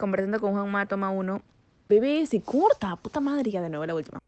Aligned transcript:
conversando 0.00 0.40
con 0.40 0.52
Juanma, 0.52 0.86
toma 0.86 1.10
uno. 1.10 1.42
Bebé, 1.88 2.26
se 2.26 2.40
corta, 2.40 2.96
puta 2.96 3.20
madre, 3.20 3.50
ya 3.50 3.60
de 3.60 3.68
nuevo 3.68 3.86
la 3.86 3.94
última. 3.94 4.18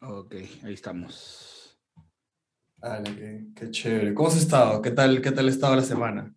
Ok, 0.00 0.34
ahí 0.64 0.74
estamos. 0.74 1.78
Dale, 2.76 3.14
qué, 3.14 3.46
qué 3.54 3.70
chévere. 3.70 4.14
¿Cómo 4.14 4.28
has 4.28 4.36
estado? 4.36 4.82
¿Qué 4.82 4.90
tal, 4.90 5.20
qué 5.22 5.30
tal 5.30 5.46
ha 5.46 5.50
estado 5.50 5.76
la 5.76 5.82
semana? 5.82 6.34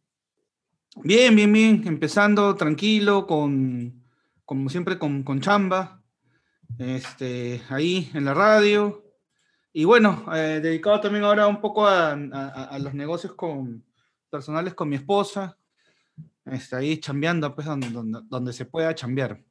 Bien, 1.04 1.36
bien, 1.36 1.52
bien. 1.52 1.84
Empezando 1.88 2.56
tranquilo, 2.56 3.26
con, 3.26 4.05
como 4.46 4.70
siempre, 4.70 4.98
con, 5.00 5.24
con 5.24 5.42
chamba. 5.42 6.02
Este, 6.78 7.62
ahí 7.70 8.10
en 8.14 8.26
la 8.26 8.34
radio. 8.34 9.04
Y 9.74 9.84
bueno, 9.86 10.26
eh, 10.34 10.60
dedicado 10.62 11.00
también 11.02 11.24
ahora 11.26 11.48
un 11.48 11.60
poco 11.62 11.86
a, 11.86 12.12
a- 12.14 12.64
a 12.72 12.80
los 12.80 12.94
negocios 12.94 13.34
con, 13.36 13.84
personales 14.30 14.74
con 14.74 14.90
mi 14.90 14.96
esposa. 14.96 15.58
Este, 16.46 16.76
ahí 16.76 16.98
chambeando, 17.00 17.54
pues, 17.54 17.68
donde, 17.68 17.90
donde, 17.90 18.20
donde 18.30 18.54
se 18.54 18.66
pueda 18.66 18.94
chambear. 18.96 19.44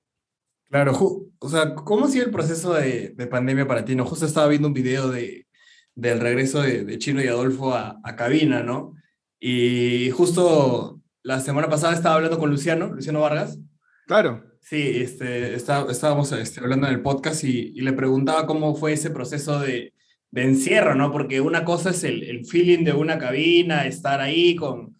Claro, 0.70 0.92
o 1.38 1.48
sea, 1.48 1.74
¿cómo 1.74 2.06
ha 2.06 2.08
sido 2.08 2.24
el 2.24 2.30
proceso 2.32 2.72
de, 2.74 3.10
de 3.10 3.26
pandemia 3.26 3.66
para 3.66 3.84
ti? 3.84 3.94
¿no? 3.94 4.04
Justo 4.06 4.24
estaba 4.26 4.48
viendo 4.48 4.66
un 4.68 4.74
video 4.74 5.08
de, 5.10 5.46
del 5.94 6.18
regreso 6.20 6.62
de, 6.62 6.84
de 6.84 6.98
Chino 6.98 7.22
y 7.22 7.28
Adolfo 7.28 7.74
a, 7.74 8.00
a 8.02 8.16
cabina, 8.16 8.62
¿no? 8.62 8.94
Y 9.38 10.10
justo 10.10 11.00
la 11.22 11.38
semana 11.40 11.68
pasada 11.68 11.92
estaba 11.94 12.14
hablando 12.16 12.38
con 12.38 12.50
Luciano, 12.50 12.88
Luciano 12.88 13.20
Vargas. 13.20 13.58
Claro. 14.06 14.42
Sí, 14.66 14.92
este, 14.96 15.54
está- 15.54 15.86
estábamos 15.91 16.32
este, 16.32 16.60
hablando 16.60 16.86
en 16.86 16.95
el 16.95 17.02
podcast 17.02 17.45
y, 17.45 17.72
y 17.74 17.82
le 17.82 17.92
preguntaba 17.92 18.46
cómo 18.46 18.74
fue 18.74 18.95
ese 18.95 19.10
proceso 19.10 19.58
de, 19.61 19.92
de 20.30 20.42
encierro, 20.42 20.94
¿no? 20.94 21.12
Porque 21.12 21.42
una 21.42 21.66
cosa 21.66 21.91
es 21.91 22.02
el, 22.02 22.22
el 22.22 22.47
feeling 22.47 22.83
de 22.83 22.94
una 22.94 23.19
cabina, 23.19 23.86
estar 23.86 24.22
ahí 24.22 24.56
con, 24.56 24.97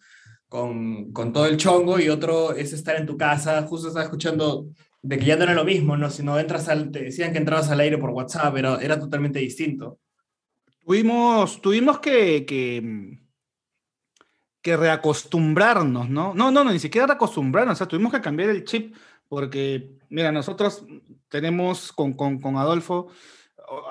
con, 0.47 1.11
con 1.11 1.33
todo 1.33 1.47
el 1.47 1.57
chongo, 1.57 1.99
y 1.99 2.09
otro 2.09 2.53
es 2.53 2.73
estar 2.73 2.95
en 2.95 3.07
tu 3.07 3.17
casa. 3.17 3.63
Justo 3.63 3.87
estaba 3.87 4.05
escuchando 4.05 4.67
de 5.01 5.17
que 5.17 5.25
ya 5.25 5.35
no 5.35 5.43
era 5.45 5.55
lo 5.55 5.65
mismo, 5.65 5.97
¿no? 5.97 6.11
Si 6.11 6.21
no 6.21 6.37
entras 6.37 6.69
al, 6.69 6.91
te 6.91 7.01
decían 7.05 7.31
que 7.31 7.39
entrabas 7.39 7.71
al 7.71 7.79
aire 7.79 7.97
por 7.97 8.11
WhatsApp, 8.11 8.53
pero 8.53 8.79
era 8.79 8.99
totalmente 8.99 9.39
distinto. 9.39 9.97
Tuvimos, 10.85 11.59
tuvimos 11.59 11.97
que, 11.97 12.45
que, 12.45 13.17
que 14.61 14.77
reacostumbrarnos, 14.77 16.07
¿no? 16.07 16.35
No, 16.35 16.51
no, 16.51 16.63
no, 16.63 16.71
ni 16.71 16.77
siquiera 16.77 17.07
reacostumbrarnos, 17.07 17.73
o 17.73 17.77
sea, 17.77 17.87
tuvimos 17.87 18.13
que 18.13 18.21
cambiar 18.21 18.51
el 18.51 18.63
chip 18.63 18.95
porque, 19.27 19.97
mira, 20.09 20.31
nosotros 20.31 20.85
tenemos 21.29 21.91
con, 21.91 22.13
con, 22.13 22.39
con 22.39 22.57
Adolfo, 22.57 23.07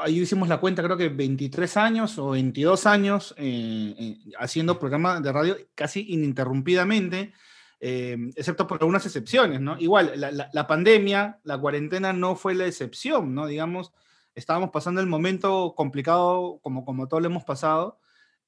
ahí 0.01 0.21
hicimos 0.21 0.49
la 0.49 0.59
cuenta, 0.61 0.83
creo 0.83 0.97
que 0.97 1.09
23 1.09 1.77
años 1.77 2.19
o 2.19 2.31
22 2.31 2.87
años 2.87 3.35
eh, 3.37 3.95
eh, 3.99 4.19
haciendo 4.39 4.79
programa 4.79 5.21
de 5.21 5.33
radio 5.33 5.57
casi 5.75 6.07
ininterrumpidamente, 6.13 7.33
eh, 7.81 8.17
excepto 8.37 8.67
por 8.67 8.79
algunas 8.81 9.05
excepciones, 9.05 9.61
¿no? 9.61 9.77
Igual, 9.79 10.13
la, 10.17 10.31
la- 10.31 10.49
la 10.53 10.67
pandemia, 10.67 11.41
la 11.43 11.59
cuarentena 11.59 12.13
no 12.13 12.37
fue 12.37 12.55
la 12.55 12.67
excepción, 12.67 13.35
¿no? 13.35 13.47
Digamos, 13.47 13.93
estábamos 14.35 14.71
pasando 14.71 15.01
el 15.01 15.07
momento 15.09 15.75
complicado 15.77 16.61
como, 16.63 16.85
como 16.85 17.09
todos 17.09 17.23
lo 17.23 17.29
hemos 17.29 17.45
pasado 17.45 17.99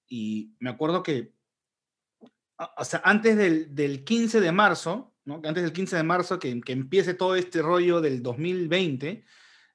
y 0.08 0.52
me 0.60 0.70
acuerdo 0.70 1.02
que, 1.02 1.32
o 2.78 2.84
sea, 2.84 3.02
antes 3.04 3.36
del, 3.36 3.74
del 3.74 4.04
15 4.04 4.40
de 4.40 4.52
marzo, 4.52 5.12
¿no? 5.26 5.40
Antes 5.44 5.62
del 5.64 5.72
15 5.72 5.96
de 5.96 6.02
marzo, 6.02 6.38
que, 6.38 6.60
que 6.62 6.72
empiece 6.72 7.12
todo 7.14 7.34
este 7.36 7.60
rollo 7.60 8.00
del 8.00 8.22
2020, 8.22 9.24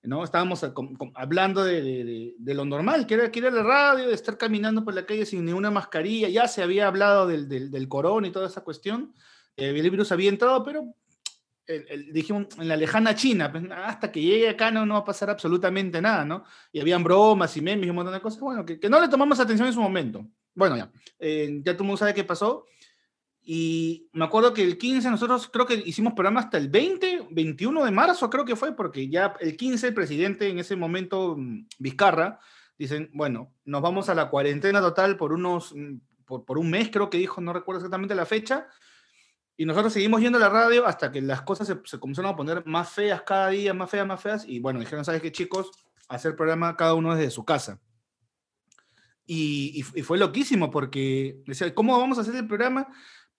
¿no? 0.04 0.24
Estábamos 0.24 0.64
a- 0.64 0.74
com- 0.74 0.96
com- 0.96 1.12
hablando 1.14 1.64
de, 1.64 1.82
de- 1.84 2.04
de- 2.04 2.36
de 2.40 2.54
lo 2.56 2.66
normal, 2.66 3.06
que 3.06 3.14
era, 3.14 3.32
que 3.32 3.40
era 3.40 3.52
la 3.52 3.62
radio, 3.62 4.08
de 4.08 4.16
estar 4.16 4.38
caminando 4.38 4.84
por 4.84 4.94
la 4.96 5.06
calle 5.06 5.26
sin 5.26 5.46
ninguna 5.46 5.70
mascarilla, 5.70 6.28
ya 6.30 6.48
se 6.48 6.64
había 6.64 6.88
hablado 6.88 7.28
del, 7.28 7.48
del, 7.48 7.70
del 7.70 7.88
corona 7.88 8.28
y 8.28 8.32
toda 8.32 8.48
esa 8.48 8.62
cuestión, 8.62 9.14
eh, 9.58 9.70
el 9.70 9.90
virus 9.92 10.12
había 10.12 10.30
entrado, 10.30 10.64
pero 10.64 10.96
el- 11.68 11.86
el- 11.90 12.14
dijimos, 12.14 12.48
en 12.58 12.68
la 12.68 12.76
lejana 12.76 13.14
China, 13.14 13.52
pues, 13.52 13.64
hasta 13.72 14.12
que 14.12 14.22
llegue 14.22 14.50
acá 14.50 14.72
no, 14.72 14.86
no 14.86 14.96
va 14.96 15.00
a 15.02 15.06
pasar 15.06 15.30
absolutamente 15.30 16.02
nada, 16.02 16.26
¿no? 16.26 16.44
Y 16.72 16.80
habían 16.80 17.04
bromas 17.04 17.56
y 17.58 17.62
memes 17.62 17.86
y 17.86 17.90
un 17.90 17.96
montón 17.98 18.14
de 18.14 18.22
cosas, 18.22 18.40
bueno, 18.40 18.66
que, 18.66 18.80
que 18.80 18.90
no 18.90 19.00
le 19.00 19.08
tomamos 19.10 19.40
atención 19.40 19.68
en 19.68 19.74
su 19.74 19.82
momento. 19.82 20.26
Bueno, 20.56 20.76
ya, 20.78 20.92
eh, 21.20 21.62
ya 21.64 21.74
todo 21.74 21.84
el 21.84 21.88
mundo 21.88 21.98
sabe 21.98 22.14
qué 22.14 22.24
pasó. 22.24 22.66
Y 23.44 24.08
me 24.14 24.26
acuerdo 24.26 24.54
que 24.54 24.64
el 24.64 24.78
15 24.78 25.10
nosotros 25.10 25.50
creo 25.52 25.66
que 25.66 25.74
hicimos 25.74 26.14
programa 26.14 26.42
hasta 26.42 26.58
el 26.58 26.70
20, 26.70 27.28
21 27.32 27.84
de 27.86 27.92
marzo 27.92 28.30
creo 28.30 28.46
que 28.46 28.56
fue, 28.56 28.76
porque 28.76 29.10
ya 29.10 29.34
el 29.40 29.58
15 29.58 29.88
el 29.88 29.94
presidente 29.96 30.48
en 30.48 30.60
ese 30.60 30.76
momento, 30.76 31.36
mm, 31.38 31.66
Vizcarra, 31.80 32.40
dicen, 32.78 33.10
bueno, 33.14 33.52
nos 33.66 33.82
vamos 33.82 34.10
a 34.10 34.16
la 34.16 34.30
cuarentena 34.30 34.80
total 34.80 35.18
por 35.18 35.34
unos, 35.34 35.74
mm, 35.76 35.96
por, 36.26 36.46
por 36.46 36.58
un 36.60 36.70
mes 36.70 36.90
creo 36.92 37.10
que 37.10 37.18
dijo, 37.18 37.42
no 37.42 37.52
recuerdo 37.52 37.80
exactamente 37.80 38.14
la 38.16 38.26
fecha, 38.28 38.68
y 39.58 39.66
nosotros 39.66 39.94
seguimos 39.94 40.22
yendo 40.22 40.38
a 40.38 40.42
la 40.42 40.50
radio 40.50 40.86
hasta 40.88 41.12
que 41.12 41.22
las 41.22 41.42
cosas 41.42 41.68
se, 41.68 41.80
se 41.84 42.00
comenzaron 42.00 42.32
a 42.32 42.36
poner 42.36 42.64
más 42.66 42.90
feas 42.92 43.22
cada 43.24 43.50
día, 43.50 43.74
más 43.74 43.90
feas, 43.92 44.08
más 44.08 44.20
feas. 44.22 44.46
Y 44.48 44.60
bueno, 44.60 44.80
dijeron, 44.80 45.06
¿sabes 45.06 45.22
qué, 45.22 45.32
chicos? 45.32 45.70
Hacer 46.08 46.36
programa 46.36 46.76
cada 46.76 46.96
uno 46.96 47.14
desde 47.16 47.30
su 47.30 47.46
casa. 47.46 47.80
Y, 49.26 49.84
y- 49.96 50.00
y 50.00 50.04
fue 50.04 50.18
loquísimo 50.18 50.72
porque 50.72 51.42
decía, 51.46 51.74
¿cómo 51.76 51.98
vamos 52.00 52.18
a 52.18 52.22
hacer 52.22 52.36
el 52.36 52.48
programa? 52.48 52.88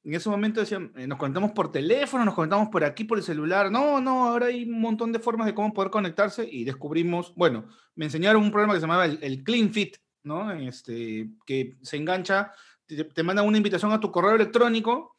En 0.04 0.14
ese 0.14 0.28
momento 0.28 0.60
decían, 0.60 0.92
eh, 0.96 1.06
nos 1.06 1.18
conectamos 1.18 1.52
por 1.52 1.70
teléfono, 1.70 2.24
nos 2.24 2.34
conectamos 2.34 2.68
por 2.68 2.82
aquí, 2.84 3.04
por 3.04 3.18
el 3.18 3.24
celular. 3.24 3.70
No, 3.70 4.00
no, 4.00 4.28
ahora 4.28 4.46
hay 4.46 4.64
un 4.64 4.80
montón 4.80 5.12
de 5.12 5.20
formas 5.20 5.46
de 5.46 5.54
cómo 5.54 5.72
poder 5.72 5.90
conectarse 5.90 6.48
y 6.50 6.64
descubrimos, 6.64 7.34
bueno, 7.36 7.68
me 7.94 8.06
enseñaron 8.06 8.42
un 8.42 8.50
programa 8.50 8.74
que 8.74 8.80
se 8.80 8.86
llamaba 8.86 9.04
el, 9.06 9.18
el 9.22 9.44
Clean 9.44 9.72
Fit, 9.72 9.96
¿no? 10.24 10.50
Este, 10.52 11.30
que 11.46 11.76
se 11.82 11.96
engancha, 11.96 12.52
te, 12.86 13.04
te 13.04 13.22
mandan 13.22 13.46
una 13.46 13.56
invitación 13.56 13.92
a 13.92 14.00
tu 14.00 14.10
correo 14.10 14.34
electrónico 14.34 15.16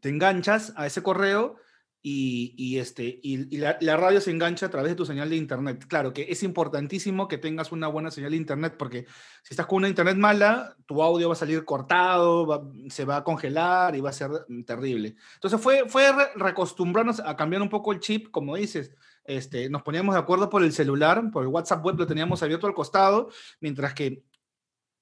te 0.00 0.08
enganchas 0.08 0.72
a 0.76 0.86
ese 0.86 1.02
correo 1.02 1.56
y, 2.02 2.78
este, 2.78 3.20
y, 3.22 3.58
la, 3.58 3.96
radio 3.96 4.20
se 4.20 4.30
engancha 4.30 4.66
a 4.66 4.70
través 4.70 4.90
de 4.90 4.96
tu 4.96 5.04
señal 5.04 5.28
de 5.28 5.36
internet. 5.36 5.84
Claro 5.86 6.12
que 6.14 6.26
es 6.30 6.42
importantísimo 6.42 7.28
que 7.28 7.36
tengas 7.36 7.72
una 7.72 7.88
buena 7.88 8.10
señal 8.10 8.30
de 8.30 8.38
internet 8.38 8.74
porque 8.78 9.06
si 9.42 9.52
estás 9.52 9.66
con 9.66 9.78
una 9.78 9.88
internet 9.88 10.16
mala, 10.16 10.76
tu 10.86 11.02
audio 11.02 11.28
va 11.28 11.34
a 11.34 11.36
salir 11.36 11.64
cortado, 11.64 12.72
se 12.88 13.04
va 13.04 13.18
a 13.18 13.24
congelar 13.24 13.94
y 13.94 14.00
va 14.00 14.10
a 14.10 14.14
ser 14.14 14.30
terrible. 14.66 15.16
Entonces 15.34 15.60
fue, 15.60 15.88
fue 15.88 16.10
re- 16.10 16.30
reacostumbrarnos 16.36 17.20
a 17.20 17.36
cambiar 17.36 17.60
un 17.60 17.68
poco 17.68 17.92
el 17.92 18.00
chip, 18.00 18.30
como 18.30 18.56
dices. 18.56 18.92
Este, 19.24 19.68
nos 19.68 19.82
poníamos 19.82 20.14
de 20.14 20.20
acuerdo 20.20 20.48
por 20.48 20.64
el 20.64 20.72
celular, 20.72 21.22
por 21.30 21.42
el 21.42 21.48
WhatsApp 21.48 21.84
web 21.84 21.98
lo 21.98 22.06
teníamos 22.06 22.42
abierto 22.42 22.66
al 22.66 22.74
costado, 22.74 23.28
mientras 23.60 23.92
que 23.92 24.24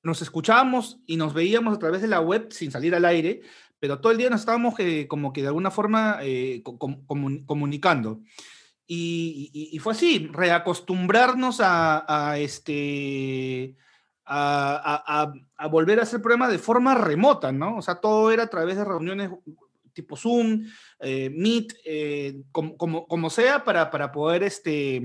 nos 0.02 0.22
escuchábamos 0.22 1.00
y 1.06 1.16
nos 1.16 1.34
veíamos 1.34 1.74
a 1.74 1.78
través 1.78 2.00
de 2.02 2.08
la 2.08 2.20
web 2.20 2.48
sin 2.50 2.70
salir 2.70 2.94
al 2.94 3.04
aire, 3.04 3.40
pero 3.78 4.00
todo 4.00 4.12
el 4.12 4.18
día 4.18 4.30
nos 4.30 4.40
estábamos 4.40 4.74
eh, 4.78 5.06
como 5.08 5.32
que 5.32 5.42
de 5.42 5.48
alguna 5.48 5.70
forma 5.70 6.18
eh, 6.22 6.62
co- 6.64 6.78
com- 6.78 7.04
comun- 7.06 7.44
comunicando. 7.46 8.20
Y, 8.86 9.50
y- 9.52 9.76
y 9.76 9.78
fue 9.80 9.92
así, 9.92 10.28
reacostumbrarnos 10.32 11.60
a, 11.60 12.04
a, 12.30 12.38
este, 12.38 13.76
a, 14.24 15.02
a- 15.06 15.32
a- 15.56 15.66
volver 15.68 16.00
a 16.00 16.04
hacer 16.04 16.20
programas 16.22 16.50
de 16.50 16.58
forma 16.58 16.94
remota, 16.94 17.52
¿no? 17.52 17.76
O 17.76 17.82
sea, 17.82 17.96
todo 17.96 18.30
era 18.30 18.44
a 18.44 18.50
través 18.50 18.76
de 18.76 18.84
reuniones 18.84 19.30
tipo 19.92 20.16
Zoom, 20.16 20.64
eh, 21.00 21.28
Meet, 21.28 21.74
eh, 21.84 22.42
como, 22.52 22.76
como, 22.76 23.06
como 23.08 23.30
sea, 23.30 23.64
para, 23.64 23.90
para 23.90 24.12
poder, 24.12 24.44
este, 24.44 25.02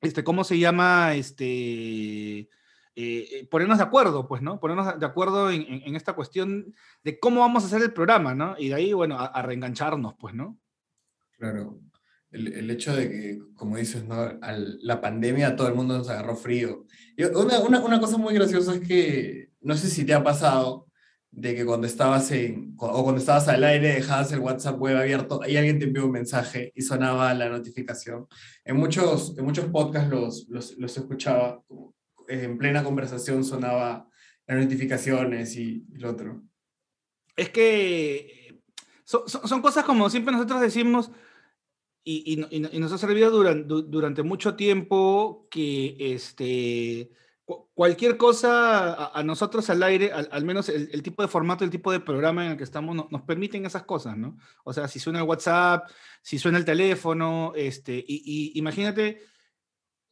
este, 0.00 0.24
¿cómo 0.24 0.42
se 0.42 0.58
llama? 0.58 1.14
Este, 1.14 2.48
eh, 2.96 3.26
eh, 3.32 3.48
ponernos 3.50 3.78
de 3.78 3.84
acuerdo, 3.84 4.26
pues, 4.28 4.42
¿no? 4.42 4.60
Ponernos 4.60 4.98
de 4.98 5.06
acuerdo 5.06 5.50
en, 5.50 5.62
en- 5.62 5.82
en 5.82 5.96
esta 5.96 6.12
cuestión 6.14 6.74
de 7.02 7.18
cómo 7.18 7.40
vamos 7.40 7.62
a 7.62 7.66
hacer 7.66 7.82
el 7.82 7.92
programa, 7.92 8.34
¿no? 8.34 8.54
Y 8.58 8.68
de 8.68 8.74
ahí, 8.74 8.92
bueno, 8.92 9.18
a, 9.18 9.26
a 9.26 9.42
reengancharnos, 9.42 10.14
pues, 10.18 10.34
¿no? 10.34 10.58
Claro. 11.38 11.80
El, 12.30 12.48
el 12.52 12.70
hecho 12.70 12.94
de 12.94 13.08
que, 13.10 13.38
como 13.54 13.76
dices, 13.76 14.04
¿no? 14.04 14.14
Al- 14.42 14.78
la 14.82 15.00
pandemia 15.00 15.54
todo 15.56 15.68
el 15.68 15.74
mundo 15.74 15.96
nos 15.98 16.08
agarró 16.08 16.36
frío. 16.36 16.84
Y 17.16 17.24
una, 17.24 17.60
una, 17.60 17.80
una 17.80 18.00
cosa 18.00 18.16
muy 18.18 18.34
graciosa 18.34 18.74
es 18.74 18.80
que, 18.80 19.50
no 19.60 19.74
sé 19.76 19.88
si 19.88 20.04
te 20.04 20.14
ha 20.14 20.22
pasado, 20.24 20.88
de 21.36 21.54
que 21.56 21.64
cuando 21.64 21.86
estabas 21.88 22.30
en, 22.30 22.74
o 22.78 23.02
cuando 23.02 23.20
estabas 23.20 23.48
al 23.48 23.64
aire 23.64 23.94
dejabas 23.94 24.30
el 24.30 24.38
WhatsApp 24.38 24.78
web 24.80 24.96
abierto 24.96 25.40
y 25.44 25.56
alguien 25.56 25.80
te 25.80 25.84
envió 25.86 26.06
un 26.06 26.12
mensaje 26.12 26.70
y 26.76 26.82
sonaba 26.82 27.34
la 27.34 27.48
notificación. 27.48 28.26
En 28.64 28.76
muchos, 28.76 29.36
en 29.36 29.44
muchos 29.44 29.64
podcasts 29.66 30.10
los, 30.10 30.46
los, 30.48 30.76
los 30.78 30.96
escuchaba, 30.96 31.60
como 31.66 31.93
en 32.28 32.58
plena 32.58 32.82
conversación 32.84 33.44
sonaba 33.44 34.08
las 34.46 34.62
notificaciones 34.64 35.56
y, 35.56 35.86
y 35.92 35.98
lo 35.98 36.10
otro. 36.10 36.42
Es 37.36 37.50
que 37.50 38.60
son, 39.04 39.28
son- 39.28 39.48
son 39.48 39.62
cosas 39.62 39.84
como 39.84 40.08
siempre 40.10 40.32
nosotros 40.32 40.60
decimos, 40.60 41.10
y, 42.04 42.22
y 42.34 42.56
y 42.56 42.60
no- 42.60 42.68
y 42.70 42.78
nos 42.78 42.92
ha 42.92 42.98
servido 42.98 43.30
durante, 43.30 43.66
durante 43.66 44.22
mucho 44.22 44.54
tiempo 44.56 45.48
que, 45.50 45.96
este, 46.14 47.10
cu- 47.44 47.70
cualquier 47.74 48.16
cosa 48.18 48.92
a, 48.92 49.18
a 49.18 49.22
nosotros 49.22 49.70
al 49.70 49.82
aire, 49.82 50.12
al, 50.12 50.28
al 50.30 50.44
menos 50.44 50.68
el, 50.68 50.90
el 50.92 51.02
tipo 51.02 51.22
de 51.22 51.28
formato, 51.28 51.64
el 51.64 51.70
tipo 51.70 51.90
de 51.92 52.00
programa 52.00 52.44
en 52.44 52.52
el 52.52 52.56
que 52.58 52.64
estamos, 52.64 52.94
no- 52.94 53.08
nos 53.10 53.22
permiten 53.22 53.64
esas 53.64 53.84
cosas, 53.84 54.18
¿no? 54.18 54.36
O 54.64 54.72
sea, 54.74 54.86
si 54.86 55.00
suena 55.00 55.20
el 55.20 55.24
WhatsApp, 55.26 55.88
si 56.22 56.38
suena 56.38 56.58
el 56.58 56.64
teléfono, 56.66 57.52
este, 57.56 58.04
y 58.06 58.52
imagínate 58.58 59.22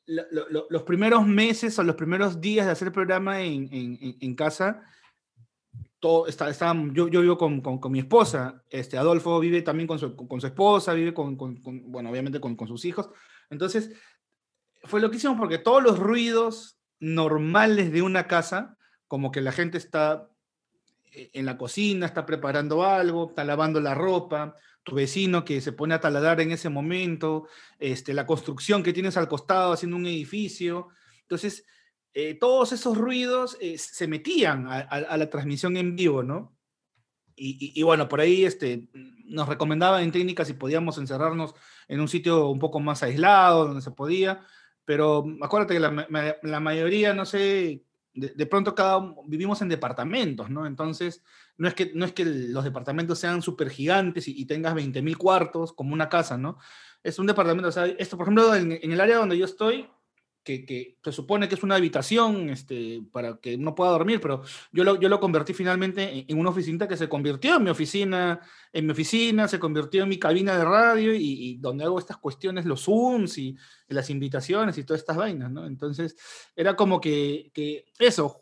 lo- 0.07 0.25
lo- 0.31 0.49
lo- 0.49 0.67
los 0.71 0.83
primeros 0.83 1.27
meses 1.27 1.79
o 1.79 1.83
los 1.83 1.97
primeros 1.97 2.41
días 2.41 2.67
de 2.67 2.73
hacer 2.73 2.89
el 2.89 2.93
programa 2.95 3.41
en, 3.41 3.69
en- 3.73 4.17
casa, 4.35 4.83
todo 6.01 6.27
está, 6.27 6.51
está- 6.51 6.75
yo, 6.93 7.09
yo 7.09 7.21
vivo 7.21 7.39
con, 7.39 7.61
con- 7.61 7.93
mi 7.93 8.01
esposa, 8.01 8.63
este, 8.71 8.99
Adolfo 8.99 9.39
vive 9.39 9.63
también 9.63 9.87
con 9.87 9.99
su, 9.99 10.17
con 10.17 10.41
su 10.41 10.47
esposa, 10.47 10.93
vive 10.95 11.15
con, 11.15 11.37
bueno, 11.37 12.11
obviamente 12.11 12.41
con, 12.41 12.57
sus 12.67 12.85
hijos. 12.85 13.09
Entonces, 13.51 13.93
fue 14.85 15.01
loquísimo 15.01 15.37
porque 15.37 15.59
todos 15.59 15.83
los 15.83 15.99
ruidos 15.99 16.79
normales 16.99 17.93
de 17.93 18.03
una 18.03 18.27
casa, 18.27 18.77
como 19.07 19.31
que 19.31 19.41
la 19.41 19.53
gente 19.53 19.79
está 19.79 20.29
eh, 21.13 21.31
en 21.35 21.47
la 21.47 21.57
cocina, 21.57 22.07
está 22.07 22.27
preparando 22.27 22.85
algo, 22.85 23.29
está 23.29 23.45
lavando 23.45 23.81
la 23.81 23.95
ropa, 23.95 24.57
tu 24.83 24.95
vecino 24.97 25.45
que 25.45 25.61
se 25.61 25.73
pone 25.73 25.95
a 25.95 26.01
taladrar 26.01 26.41
en 26.41 26.53
ese 26.53 26.69
momento, 26.69 27.47
este, 27.79 28.15
la 28.15 28.27
construcción 28.27 28.83
que 28.83 28.93
tienes 28.93 29.17
al 29.17 29.29
costado 29.29 29.73
haciendo 29.73 29.97
un 29.97 30.07
edificio. 30.07 30.89
Entonces, 31.23 31.65
eh, 32.15 32.35
todos 32.35 32.73
esos 32.73 32.97
ruidos 32.97 33.57
eh, 33.61 33.79
se 33.79 34.07
metían 34.07 34.67
a, 34.69 35.17
la 35.17 35.31
transmisión 35.31 35.77
en 35.77 35.97
vivo, 35.97 36.23
¿no? 36.23 36.57
Y, 37.35 37.83
bueno, 37.83 38.09
por 38.09 38.21
ahí 38.21 38.45
este, 38.45 38.89
nos 39.25 39.49
recomendaban 39.49 40.05
en 40.05 40.13
técnicas 40.13 40.47
si 40.47 40.55
podíamos 40.55 40.99
encerrarnos 40.99 41.55
en 41.89 42.01
un 42.01 42.07
sitio 42.07 42.49
un 42.49 42.61
poco 42.61 42.79
más 42.79 43.03
aislado, 43.03 43.67
donde 43.67 43.81
se 43.81 43.91
podía, 43.91 44.47
pero 44.85 45.25
acuérdate 45.41 45.75
que 45.75 45.81
la, 45.81 46.39
la 46.41 46.61
mayoría, 46.61 47.15
no 47.15 47.25
sé, 47.25 47.83
de, 48.15 48.29
de 48.29 48.47
pronto 48.47 48.75
cada 48.75 49.15
vivimos 49.27 49.63
en 49.63 49.69
departamentos, 49.69 50.51
¿no? 50.51 50.67
Entonces, 50.67 51.23
no 51.57 51.69
es 51.69 51.75
que, 51.75 51.93
no 51.95 52.05
es 52.05 52.13
que 52.13 52.25
los 52.25 52.65
departamentos 52.65 53.19
sean 53.19 53.43
súper 53.43 53.71
gigantes 53.71 54.29
y, 54.29 54.41
y 54.41 54.47
tengas 54.47 54.75
20.000 54.75 55.17
cuartos 55.17 55.73
como 55.73 55.95
una 55.95 56.09
casa, 56.09 56.37
¿no? 56.37 56.59
Es 57.03 57.19
un 57.19 57.27
departamento, 57.27 57.69
o 57.69 57.73
sea, 57.73 57.87
esto, 57.87 58.17
por 58.17 58.25
ejemplo, 58.25 58.55
en 58.55 58.93
el 58.93 59.01
área 59.01 59.17
donde 59.17 59.37
yo 59.37 59.45
estoy, 59.45 59.89
que, 60.43 60.65
que 60.65 60.99
se 61.03 61.13
supone 61.13 61.49
que 61.49 61.55
es 61.55 61.63
una 61.63 61.77
habitación 61.77 62.51
este, 62.51 63.03
para 63.13 63.37
que 63.39 63.55
uno 63.57 63.75
pueda 63.75 63.93
dormir, 63.93 64.21
pero 64.21 64.43
yo 64.73 64.85
lo, 64.85 64.99
yo 65.01 65.09
lo 65.09 65.21
convertí 65.21 65.55
finalmente 65.55 66.03
en, 66.03 66.25
en 66.29 66.39
una 66.39 66.51
oficina 66.51 66.89
que 66.89 66.97
se 66.97 67.09
convirtió 67.09 67.57
en 67.57 67.63
mi 67.65 67.71
oficina, 67.71 68.41
en 68.73 68.87
mi 68.87 68.93
oficina, 68.93 69.47
se 69.49 69.59
convirtió 69.59 70.03
en 70.03 70.09
mi 70.09 70.19
cabina 70.19 70.57
de 70.57 70.65
radio 70.65 71.15
y, 71.15 71.21
y 71.23 71.57
donde 71.59 71.85
hago 71.85 71.99
estas 71.99 72.17
cuestiones, 72.19 72.65
los 72.65 72.85
Zooms 72.85 73.39
y, 73.39 73.57
y 73.89 73.95
las 73.95 74.11
invitaciones 74.11 74.77
y 74.79 74.85
todas 74.85 75.01
estas 75.01 75.17
vainas, 75.17 75.51
¿no? 75.51 75.67
Entonces, 75.67 76.17
era 76.57 76.75
como 76.77 77.01
que, 77.01 77.51
que 77.55 77.85
eso, 77.99 78.41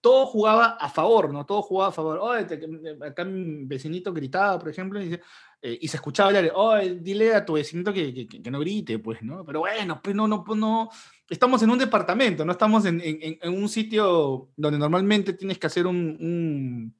todo 0.00 0.26
jugaba 0.26 0.76
a 0.80 0.88
favor, 0.88 1.32
¿no? 1.32 1.44
Todo 1.44 1.60
jugaba 1.60 1.88
a 1.88 1.92
favor. 1.92 2.18
Oye, 2.22 2.44
te- 2.44 2.60
acá 3.04 3.24
mi 3.24 3.64
vecinito 3.64 4.12
gritaba, 4.12 4.58
por 4.58 4.68
ejemplo, 4.68 5.00
y, 5.00 5.06
dice- 5.06 5.22
eh, 5.62 5.78
y 5.80 5.88
se 5.88 5.96
escuchaba 5.96 6.28
hablar, 6.28 6.52
oye, 6.54 6.96
dile 7.00 7.34
a 7.34 7.44
tu 7.44 7.54
vecinito 7.54 7.92
que, 7.92 8.14
que- 8.28 8.42
que 8.42 8.50
no 8.50 8.60
grite, 8.60 8.98
pues, 8.98 9.22
¿no? 9.22 9.44
Pero 9.44 9.60
bueno, 9.60 10.00
pues 10.02 10.14
no, 10.14 10.28
no, 10.28 10.44
pues 10.44 10.58
no. 10.58 10.88
Estamos 11.28 11.62
en 11.62 11.70
un 11.70 11.78
departamento, 11.78 12.44
no 12.44 12.52
estamos 12.52 12.84
en, 12.86 13.00
en- 13.00 13.38
en- 13.42 13.54
un 13.54 13.68
sitio 13.68 14.50
donde 14.56 14.78
normalmente 14.78 15.32
tienes 15.32 15.58
que 15.58 15.66
hacer 15.66 15.86
un, 15.86 15.96
un, 16.20 16.94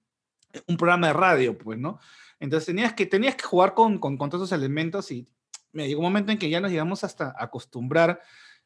un 0.67 0.77
programa 0.77 1.07
de 1.09 1.13
radio, 1.13 1.57
pues, 1.57 1.79
¿no? 1.79 1.99
Entonces 2.41 2.67
tenías 2.67 2.93
que, 2.95 3.07
tenías 3.07 3.35
que 3.37 3.45
jugar 3.45 3.75
con, 3.75 3.99
con, 3.99 4.17
con 4.17 4.29
todos 4.31 4.49
esos 4.49 4.59
elementos 4.59 5.11
y 5.11 5.27
me 5.73 5.87
llegó 5.87 6.01
un 6.01 6.07
momento 6.07 6.33
en 6.33 6.39
que 6.39 6.49
ya 6.51 6.61
nos 6.61 6.71
llegamos 6.71 7.05
hasta 7.05 7.35
acostumbrar 7.39 8.21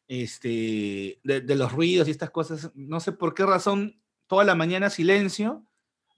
este, 0.08 1.20
de, 1.24 1.40
de 1.40 1.54
los 1.56 1.72
ruidos 1.72 2.08
y 2.08 2.10
estas 2.10 2.30
cosas. 2.30 2.70
No 2.74 3.00
sé 3.00 3.12
por 3.12 3.34
qué 3.34 3.44
razón, 3.46 4.00
toda 4.26 4.44
la 4.44 4.54
mañana 4.54 4.90
silencio, 4.90 5.64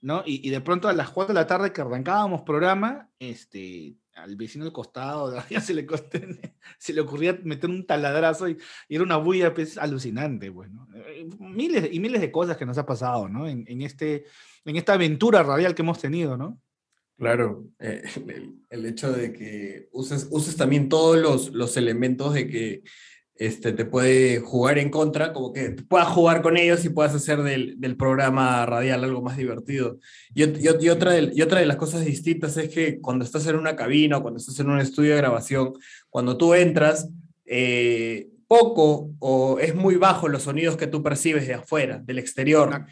¿no? 0.05 0.21
Y, 0.23 0.51
de 0.51 0.61
pronto 0.61 0.87
a 0.87 0.93
las 0.93 1.09
4 1.09 1.33
de 1.33 1.41
la 1.41 1.47
tarde 1.47 1.73
que 1.73 1.81
arrancábamos 1.81 2.43
programa, 2.43 3.09
este, 3.17 3.95
al 4.13 4.35
vecino 4.35 4.63
del 4.63 4.71
costado, 4.71 5.33
ya 5.49 5.59
se 5.59 5.73
le, 5.73 5.87
se 6.77 6.93
le 6.93 7.01
ocurría 7.01 7.39
meter 7.43 7.71
un 7.71 7.87
taladrazo 7.87 8.47
y, 8.47 8.55
era 8.87 9.01
una 9.01 9.17
bulla 9.17 9.51
pues, 9.51 9.79
alucinante, 9.79 10.51
pues, 10.51 10.69
¿no? 10.69 10.87
Eh, 10.95 11.27
Miles 11.39 11.89
y 11.91 11.99
miles 11.99 12.21
de 12.21 12.31
cosas 12.31 12.55
que 12.55 12.67
nos 12.67 12.77
ha 12.77 12.85
pasado, 12.85 13.27
¿no? 13.27 13.47
En, 13.47 13.81
este, 13.81 14.25
en 14.63 14.75
esta 14.75 14.93
aventura 14.93 15.41
radial 15.41 15.73
que 15.73 15.81
hemos 15.81 15.97
tenido, 15.97 16.37
¿no? 16.37 16.61
Claro, 17.17 17.65
eh, 17.79 18.03
el, 18.69 18.85
hecho 18.85 19.11
de 19.11 19.33
que 19.33 19.89
uses, 19.91 20.27
uses 20.29 20.55
también 20.55 20.87
todos 20.87 21.17
los, 21.17 21.51
los 21.51 21.77
elementos 21.77 22.35
de 22.35 22.47
que 22.47 22.83
este, 23.37 23.73
te 23.73 23.85
puede 23.85 24.39
jugar 24.39 24.77
en 24.77 24.89
contra, 24.89 25.33
como 25.33 25.51
que 25.51 25.71
puedas 25.89 26.07
jugar 26.07 26.41
con 26.41 26.55
ellos 26.57 26.85
y 26.85 26.89
puedas 26.89 27.13
hacer 27.13 27.43
del, 27.43 27.75
del 27.79 27.97
programa 27.97 28.65
radial 28.65 29.03
algo 29.03 29.21
más 29.21 29.35
divertido. 29.37 29.99
Y, 30.33 30.43
y 30.43 30.45
ot- 30.45 30.81
y 30.81 30.89
otra 30.89 31.11
de, 31.11 31.31
y 31.33 31.41
otra 31.41 31.59
de 31.59 31.65
las 31.65 31.77
cosas 31.77 32.05
distintas 32.05 32.55
es 32.57 32.69
que 32.69 32.99
cuando 33.01 33.25
estás 33.25 33.45
en 33.47 33.57
una 33.57 33.75
cabina 33.75 34.17
o 34.17 34.21
cuando 34.21 34.39
estás 34.39 34.59
en 34.59 34.69
un 34.69 34.79
estudio 34.79 35.11
de 35.11 35.17
grabación, 35.17 35.73
cuando 36.09 36.37
tú 36.37 36.53
entras, 36.53 37.09
eh, 37.45 38.29
poco 38.47 39.09
o 39.19 39.57
es 39.59 39.73
muy 39.75 39.95
bajo 39.95 40.27
los 40.27 40.43
sonidos 40.43 40.77
que 40.77 40.87
tú 40.87 41.01
percibes 41.01 41.47
de 41.47 41.55
afuera, 41.55 41.99
del 42.03 42.19
exterior. 42.19 42.85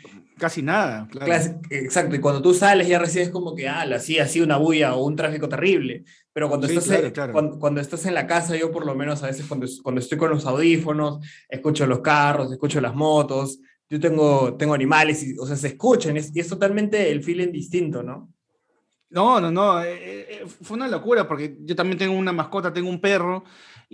Casi 0.44 0.62
nada, 0.62 1.08
claro. 1.10 1.26
Clas- 1.32 1.56
Exacto, 1.70 2.18
y 2.18 2.20
cuando 2.20 2.42
tú 2.42 2.54
sales 2.54 2.86
ya 2.86 3.00
recibes 3.00 3.30
como 3.30 3.56
que, 3.56 3.70
ah, 3.70 3.84
así, 3.96 4.20
así 4.20 4.42
una 4.42 4.58
bulla 4.58 4.94
o 4.94 5.06
un 5.06 5.16
tráfico 5.16 5.48
terrible. 5.48 6.04
Pero 6.34 6.50
cuando, 6.50 6.68
Sí, 6.68 6.74
estás, 6.74 6.90
claro, 6.90 7.06
en, 7.08 7.14
claro. 7.14 7.32
Cuando, 7.32 7.60
cuando 7.60 7.80
estás 7.80 8.06
en 8.06 8.14
la 8.14 8.28
casa, 8.28 8.58
yo 8.58 8.70
por 8.70 8.86
lo 8.86 8.94
menos 8.94 9.24
a 9.24 9.28
veces 9.28 9.46
cuando, 9.46 9.66
cuando 9.82 10.02
estoy 10.02 10.18
con 10.18 10.32
los 10.32 10.46
audífonos, 10.46 11.26
escucho 11.48 11.88
los 11.88 12.02
carros, 12.02 12.52
escucho 12.52 12.82
las 12.82 12.94
motos, 12.94 13.60
yo 13.90 14.02
tengo, 14.02 14.56
tengo 14.58 14.74
animales, 14.74 15.24
y, 15.24 15.38
o 15.38 15.46
sea, 15.46 15.56
se 15.56 15.68
escuchan, 15.70 16.18
es- 16.18 16.36
y 16.36 16.42
es 16.42 16.50
totalmente 16.50 17.10
el 17.10 17.24
feeling 17.24 17.54
distinto, 17.54 18.04
¿no? 18.04 18.30
No, 19.10 19.40
no, 19.40 19.50
no, 19.50 19.82
eh, 19.82 19.96
eh, 20.42 20.44
fue 20.62 20.76
una 20.76 20.88
locura 20.90 21.26
porque 21.26 21.56
yo 21.62 21.74
también 21.74 22.00
tengo 22.00 22.18
una 22.18 22.34
mascota, 22.34 22.74
tengo 22.74 22.90
un 22.90 23.00
perro 23.00 23.44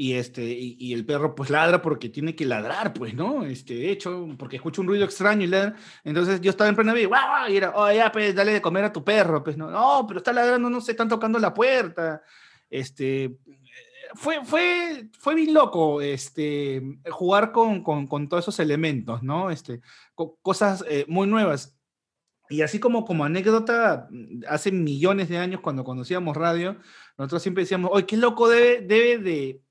y 0.02 0.14
este 0.14 0.46
y, 0.46 0.78
y 0.80 0.94
el 0.94 1.06
perro 1.06 1.36
pues 1.36 1.50
ladra 1.50 1.82
porque 1.82 2.08
tiene 2.08 2.34
que 2.34 2.46
ladrar, 2.46 2.94
pues, 2.94 3.14
¿no? 3.14 3.44
Este, 3.44 3.74
de 3.76 3.92
hecho, 3.92 4.30
porque 4.38 4.56
escucha 4.56 4.80
un 4.80 4.88
ruido 4.88 5.04
extraño 5.04 5.44
y 5.44 5.48
ladra. 5.48 5.76
Entonces 6.06 6.40
yo 6.40 6.52
estaba 6.52 6.70
en 6.70 6.78
plena 6.78 6.94
vida, 6.94 7.08
guau, 7.10 7.52
y 7.52 7.58
era, 7.58 7.74
oh, 7.76 7.92
ya, 7.92 8.10
pues, 8.10 8.34
dale 8.34 8.54
de 8.54 8.62
comer 8.62 8.86
a 8.86 8.94
tu 8.94 9.04
perro, 9.04 9.44
pues, 9.44 9.58
no, 9.58 9.70
no, 9.70 10.06
pero 10.08 10.20
está 10.20 10.32
ladrando, 10.32 10.70
no 10.70 10.80
se 10.80 10.92
están 10.92 11.10
tocando 11.10 11.38
la 11.38 11.54
puerta. 11.54 12.22
Este, 12.70 13.36
fue, 14.14 14.46
fue, 14.46 15.10
fue 15.20 15.36
bien 15.36 15.54
loco 15.54 16.02
este, 16.02 16.82
jugar 17.12 17.52
con, 17.52 17.84
con, 17.84 18.08
con 18.08 18.30
todos 18.30 18.46
esos 18.46 18.60
elementos, 18.62 19.22
¿no? 19.22 19.52
Este, 19.52 19.82
co- 20.16 20.38
cosas 20.42 20.86
eh, 20.88 21.04
muy 21.10 21.28
nuevas. 21.28 21.76
Y 22.50 22.62
así 22.62 22.80
como, 22.80 23.04
como 23.04 23.26
anécdota, 23.26 24.08
mm, 24.10 24.44
hace 24.48 24.72
millones 24.72 25.28
de 25.28 25.40
años 25.40 25.60
cuando 25.60 25.84
conocíamos 25.84 26.38
radio, 26.38 26.78
nosotros 27.18 27.42
siempre 27.44 27.64
decíamos, 27.64 27.92
oye, 27.94 28.06
qué 28.06 28.16
loco 28.16 28.48
debe, 28.48 28.80
debe, 28.80 29.18
de, 29.18 29.62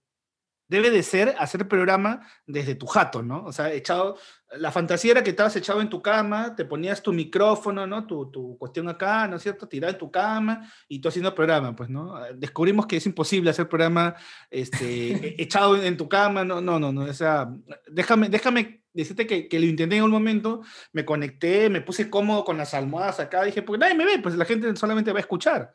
debe 0.69 0.91
de 0.91 1.03
ser 1.03 1.35
hacer 1.39 1.67
programa 1.67 2.27
desde 2.47 2.75
tu 2.75 2.87
jato, 2.87 3.23
¿no? 3.23 3.45
O 3.45 3.53
sea, 3.53 3.73
echado, 3.73 4.17
la 4.57 4.71
fantasía 4.71 5.13
era 5.13 5.25
que 5.25 5.31
estabas 5.31 5.57
echado 5.57 5.81
en 5.81 5.89
tu 5.89 6.01
cama, 6.03 6.55
te 6.55 6.65
ponías 6.65 7.03
tu 7.03 7.13
micrófono, 7.13 7.87
¿no? 7.87 8.07
Tu, 8.07 8.31
tu 8.31 8.57
cuestión 8.59 8.89
acá, 8.89 9.27
¿no 9.27 9.37
es 9.37 9.43
cierto? 9.43 9.67
Tirado 9.67 9.93
en 9.93 9.99
tu 9.99 10.11
cama 10.11 10.71
y 10.87 11.01
tú 11.01 11.09
haciendo 11.09 11.35
programa, 11.35 11.75
pues, 11.75 11.89
¿no? 11.89 12.15
Descubrimos 12.35 12.87
que 12.87 12.99
es 12.99 13.07
imposible 13.07 13.51
hacer 13.51 13.69
programa 13.69 14.15
este, 14.51 15.13
e- 15.13 15.43
echado 15.43 15.83
en 15.83 15.97
tu 15.97 16.09
cama, 16.09 16.45
no, 16.45 16.61
no, 16.61 16.79
no, 16.79 16.93
no, 16.93 17.03
o 17.03 17.15
sea, 17.15 17.49
déjame, 17.87 18.29
déjame 18.29 18.83
decirte 18.93 19.27
que, 19.27 19.49
que 19.49 19.61
lo 19.61 19.67
intenté 19.67 19.97
en 19.97 20.03
un 20.03 20.11
momento, 20.11 20.63
me 20.93 21.05
conecté, 21.05 21.71
me 21.71 21.81
puse 21.81 22.11
cómodo 22.11 22.45
con 22.45 22.59
las 22.59 22.75
almohadas 22.75 23.21
acá, 23.21 23.45
dije, 23.45 23.63
porque 23.63 23.79
nadie 23.79 23.95
me 23.95 24.05
ve, 24.05 24.19
pues 24.19 24.35
la 24.35 24.45
gente 24.45 24.75
solamente 24.77 25.13
va 25.13 25.19
a 25.19 25.21
escuchar. 25.21 25.75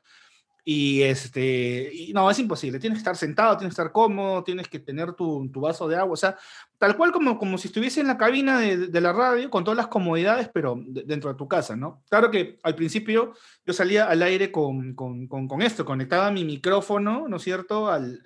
Y 0.66 1.02
este, 1.02 1.92
y 1.94 2.14
no, 2.14 2.32
es 2.32 2.40
imposible, 2.40 2.80
tienes 2.80 2.98
que 2.98 3.02
estar 3.02 3.18
sentado, 3.18 3.58
tienes 3.58 3.76
que 3.76 3.82
estar 3.82 3.92
cómodo, 3.92 4.46
tienes 4.46 4.70
que 4.70 4.80
tener 4.80 5.12
tu, 5.12 5.50
tu 5.52 5.60
vaso 5.60 5.90
de 5.90 5.98
agua, 5.98 6.14
o 6.14 6.16
sea, 6.16 6.38
tal 6.78 6.96
cual 6.96 7.12
como, 7.12 7.38
como 7.38 7.58
si 7.58 7.68
estuviese 7.68 8.00
en 8.00 8.08
la 8.08 8.18
cabina 8.18 8.60
de, 8.62 8.88
de 8.88 9.02
la 9.02 9.12
radio, 9.12 9.50
con 9.50 9.66
todas 9.66 9.76
las 9.76 9.88
comodidades, 9.88 10.50
pero 10.54 10.80
de- 10.82 11.04
dentro 11.04 11.30
de 11.30 11.38
tu 11.38 11.50
casa, 11.50 11.76
¿no? 11.76 12.02
Claro 12.10 12.32
que 12.32 12.60
al 12.64 12.76
principio 12.76 13.34
yo 13.66 13.74
salía 13.74 14.06
al 14.06 14.24
aire 14.24 14.54
con, 14.54 14.94
con, 14.96 15.28
con, 15.28 15.50
con 15.50 15.62
esto, 15.62 15.84
conectaba 15.84 16.32
mi 16.32 16.46
micrófono, 16.46 17.28
¿no 17.28 17.36
es 17.36 17.44
cierto? 17.44 17.90
Al, 17.90 18.22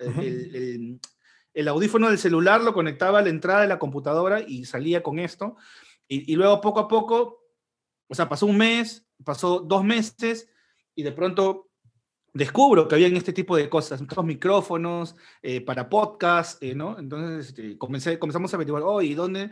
el 1.54 1.66
audífono 1.68 2.08
del 2.08 2.18
celular 2.18 2.60
lo 2.62 2.72
conectaba 2.72 3.18
a 3.18 3.22
la 3.22 3.30
entrada 3.30 3.62
de 3.62 3.68
la 3.68 3.80
computadora 3.80 4.40
y 4.46 4.64
salía 4.64 5.02
con 5.02 5.18
esto. 5.18 5.56
Y, 6.06 6.32
y 6.32 6.36
luego 6.36 6.60
poco 6.60 6.78
a 6.78 6.86
poco, 6.86 7.42
o 8.06 8.14
sea, 8.14 8.28
pasó 8.28 8.46
un 8.46 8.56
mes, 8.58 9.04
pasó 9.24 9.58
dos 9.58 9.82
meses 9.82 10.48
y 10.94 11.02
de 11.02 11.10
pronto 11.12 11.67
descubro 12.38 12.88
que 12.88 12.94
habían 12.94 13.16
este 13.16 13.32
tipo 13.32 13.56
de 13.56 13.68
cosas, 13.68 14.00
estos 14.00 14.24
micrófonos 14.24 15.14
eh, 15.42 15.60
para 15.60 15.88
podcast, 15.88 16.62
eh, 16.62 16.74
¿no? 16.74 16.98
Entonces 16.98 17.48
este, 17.48 17.76
comencé, 17.76 18.18
comenzamos 18.18 18.52
a 18.52 18.56
averiguar, 18.56 18.82
oh, 18.86 19.02
¿y 19.02 19.14
dónde? 19.14 19.50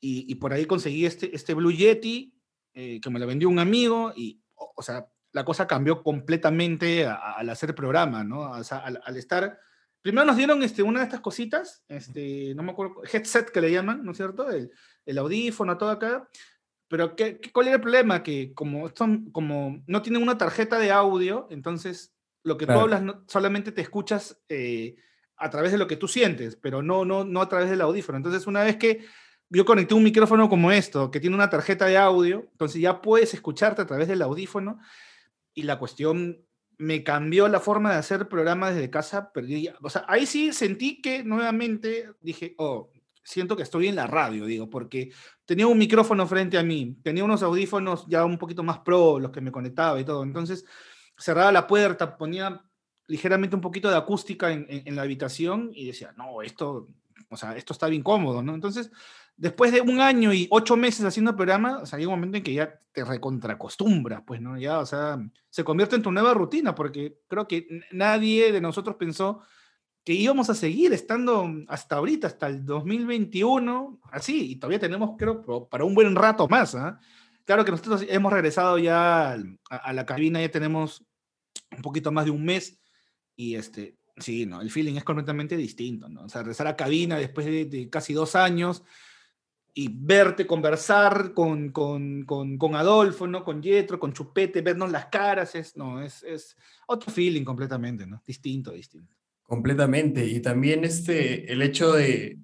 Y, 0.00 0.26
y 0.30 0.34
por 0.36 0.52
ahí 0.52 0.64
conseguí 0.64 1.06
este, 1.06 1.34
este 1.34 1.54
Blue 1.54 1.70
Yeti, 1.72 2.34
eh, 2.74 3.00
que 3.00 3.10
me 3.10 3.20
lo 3.20 3.26
vendió 3.26 3.48
un 3.48 3.58
amigo, 3.60 4.12
y, 4.16 4.40
o, 4.56 4.72
o 4.74 4.82
sea, 4.82 5.06
la 5.32 5.44
cosa 5.44 5.66
cambió 5.66 6.02
completamente 6.02 7.06
a- 7.06 7.14
a- 7.14 7.32
al 7.34 7.48
hacer 7.50 7.74
programa, 7.74 8.24
¿no? 8.24 8.50
O 8.50 8.64
sea, 8.64 8.78
al, 8.78 9.00
al 9.04 9.16
estar 9.16 9.58
primero 10.02 10.26
nos 10.26 10.36
dieron 10.36 10.62
este, 10.64 10.82
una 10.82 10.98
de 10.98 11.04
estas 11.04 11.20
cositas, 11.20 11.84
este, 11.86 12.54
no 12.56 12.64
me 12.64 12.72
acuerdo, 12.72 13.02
headset 13.10 13.50
que 13.50 13.60
le 13.60 13.70
llaman, 13.70 14.04
¿no 14.04 14.10
es 14.10 14.16
cierto? 14.16 14.50
El, 14.50 14.72
el 15.06 15.18
audífono, 15.18 15.78
todo 15.78 15.90
acá. 15.90 16.28
Pero 16.88 17.14
¿qué, 17.16 17.40
cuál 17.52 17.68
era 17.68 17.76
el 17.76 17.80
problema? 17.82 18.22
Que 18.22 18.52
como, 18.52 18.90
son, 18.94 19.30
como 19.30 19.82
no 19.86 20.02
tienen 20.02 20.22
una 20.22 20.36
tarjeta 20.36 20.78
de 20.78 20.90
audio, 20.90 21.46
entonces 21.50 22.12
lo 22.44 22.56
que 22.56 22.64
Claro. 22.66 22.80
tú 22.80 22.84
hablas 22.84 23.02
no- 23.02 23.24
solamente 23.28 23.72
te 23.72 23.80
escuchas 23.82 24.42
eh, 24.48 24.96
a 25.36 25.50
través 25.50 25.72
de 25.72 25.78
lo 25.78 25.86
que 25.86 25.96
tú 25.96 26.08
sientes, 26.08 26.56
pero 26.56 26.82
no, 26.82 27.04
no, 27.04 27.24
no 27.24 27.40
a 27.40 27.48
través 27.48 27.68
del 27.70 27.80
audífono. 27.80 28.18
Entonces 28.18 28.46
una 28.46 28.62
vez 28.62 28.76
que 28.76 29.04
yo 29.48 29.64
conecté 29.64 29.94
un 29.94 30.02
micrófono 30.04 30.48
como 30.48 30.72
esto, 30.72 31.10
que 31.10 31.20
tiene 31.20 31.36
una 31.36 31.50
tarjeta 31.50 31.86
de 31.86 31.98
audio, 31.98 32.46
entonces 32.52 32.80
ya 32.80 33.00
puedes 33.02 33.34
escucharte 33.34 33.82
a 33.82 33.86
través 33.86 34.08
del 34.08 34.22
audífono 34.22 34.78
y 35.54 35.62
la 35.64 35.78
cuestión 35.78 36.44
me 36.78 37.04
cambió 37.04 37.46
la 37.48 37.60
forma 37.60 37.92
de 37.92 37.98
hacer 37.98 38.28
programas 38.28 38.74
desde 38.74 38.90
casa, 38.90 39.30
pero 39.32 39.46
ya- 39.46 39.76
o 39.82 39.90
sea, 39.90 40.04
ahí 40.08 40.26
sí 40.26 40.52
sentí 40.52 41.00
que 41.02 41.22
nuevamente 41.22 42.10
dije, 42.20 42.54
oh, 42.58 42.90
siento 43.22 43.56
que 43.56 43.62
estoy 43.62 43.86
en 43.88 43.94
la 43.94 44.06
radio, 44.08 44.46
digo, 44.46 44.68
porque 44.70 45.12
tenía 45.44 45.66
un 45.68 45.78
micrófono 45.78 46.26
frente 46.26 46.58
a 46.58 46.62
mí, 46.64 46.96
tenía 47.04 47.22
unos 47.22 47.42
audífonos 47.42 48.04
ya 48.08 48.24
un 48.24 48.38
poquito 48.38 48.62
más 48.64 48.78
pro, 48.80 49.20
los 49.20 49.30
que 49.30 49.40
me 49.40 49.52
conectaba 49.52 50.00
y 50.00 50.04
todo, 50.04 50.22
entonces 50.24 50.64
cerraba 51.22 51.52
la 51.52 51.66
puerta, 51.66 52.16
ponía 52.16 52.62
ligeramente 53.06 53.56
un 53.56 53.62
poquito 53.62 53.88
de 53.90 53.96
acústica 53.96 54.50
en, 54.52 54.66
en- 54.68 54.82
en 54.86 54.96
la 54.96 55.02
habitación 55.02 55.70
y 55.74 55.86
decía, 55.86 56.12
no, 56.16 56.42
esto, 56.42 56.88
o 57.30 57.36
sea, 57.36 57.56
esto 57.56 57.72
está 57.72 57.86
bien 57.88 58.02
cómodo, 58.02 58.42
¿no? 58.42 58.54
Entonces, 58.54 58.90
después 59.36 59.72
de 59.72 59.80
un 59.80 60.00
año 60.00 60.32
y 60.32 60.46
ocho 60.50 60.76
meses 60.76 61.04
haciendo 61.04 61.34
programa, 61.36 61.78
o 61.78 61.86
sea, 61.86 61.98
hay 61.98 62.06
un 62.06 62.12
momento 62.12 62.36
en 62.36 62.42
que 62.42 62.54
ya 62.54 62.78
te 62.92 63.04
recontracostumbras, 63.04 64.22
pues, 64.26 64.40
¿no? 64.40 64.58
Ya, 64.58 64.78
o 64.78 64.86
sea, 64.86 65.18
se 65.50 65.64
convierte 65.64 65.96
en 65.96 66.02
tu 66.02 66.12
nueva 66.12 66.34
rutina, 66.34 66.74
porque 66.74 67.18
creo 67.28 67.48
que 67.48 67.66
nadie 67.90 68.52
de 68.52 68.60
nosotros 68.60 68.96
pensó 68.96 69.40
que 70.04 70.12
íbamos 70.14 70.50
a 70.50 70.54
seguir 70.54 70.92
estando 70.92 71.48
hasta 71.68 71.96
ahorita, 71.96 72.26
hasta 72.26 72.48
el 72.48 72.64
2021, 72.66 74.00
así, 74.10 74.52
y 74.52 74.56
todavía 74.56 74.80
tenemos, 74.80 75.12
creo, 75.18 75.68
para 75.68 75.84
un 75.84 75.94
buen 75.94 76.14
rato 76.16 76.48
más, 76.48 76.74
¿ah? 76.74 76.98
Claro 77.44 77.64
que 77.64 77.70
nosotros 77.72 78.04
hemos 78.08 78.32
regresado 78.32 78.78
ya 78.78 79.32
a, 79.32 79.36
a 79.76 79.92
la 79.92 80.06
cabina, 80.06 80.40
ya 80.40 80.50
tenemos 80.50 81.04
un 81.76 81.82
poquito 81.82 82.12
más 82.12 82.24
de 82.24 82.30
un 82.30 82.44
mes, 82.44 82.80
y 83.36 83.54
este, 83.54 83.96
sí, 84.16 84.46
¿no? 84.46 84.60
El 84.60 84.70
feeling 84.70 84.94
es 84.94 85.04
completamente 85.04 85.56
distinto, 85.56 86.08
¿no? 86.08 86.24
O 86.24 86.28
sea, 86.28 86.42
regresar 86.42 86.66
a 86.66 86.76
cabina 86.76 87.18
después 87.18 87.46
de, 87.46 87.64
de 87.64 87.88
casi 87.90 88.12
dos 88.12 88.36
años 88.36 88.82
y 89.74 89.88
verte 89.90 90.46
conversar 90.46 91.32
con, 91.32 91.70
con, 91.70 92.24
con, 92.24 92.58
con 92.58 92.74
Adolfo, 92.74 93.26
¿no? 93.26 93.42
Con 93.42 93.62
Yetro, 93.62 93.98
con 93.98 94.12
Chupete, 94.12 94.60
vernos 94.60 94.90
las 94.90 95.06
caras, 95.06 95.54
es, 95.54 95.76
no, 95.76 96.02
es, 96.02 96.22
es 96.24 96.56
otro 96.86 97.10
feeling 97.10 97.44
completamente, 97.44 98.06
¿no? 98.06 98.22
Distinto, 98.26 98.72
distinto. 98.72 99.16
Completamente. 99.42 100.26
Y 100.26 100.40
también 100.40 100.84
este, 100.84 101.50
el 101.50 101.62
hecho 101.62 101.92
de, 101.92 102.38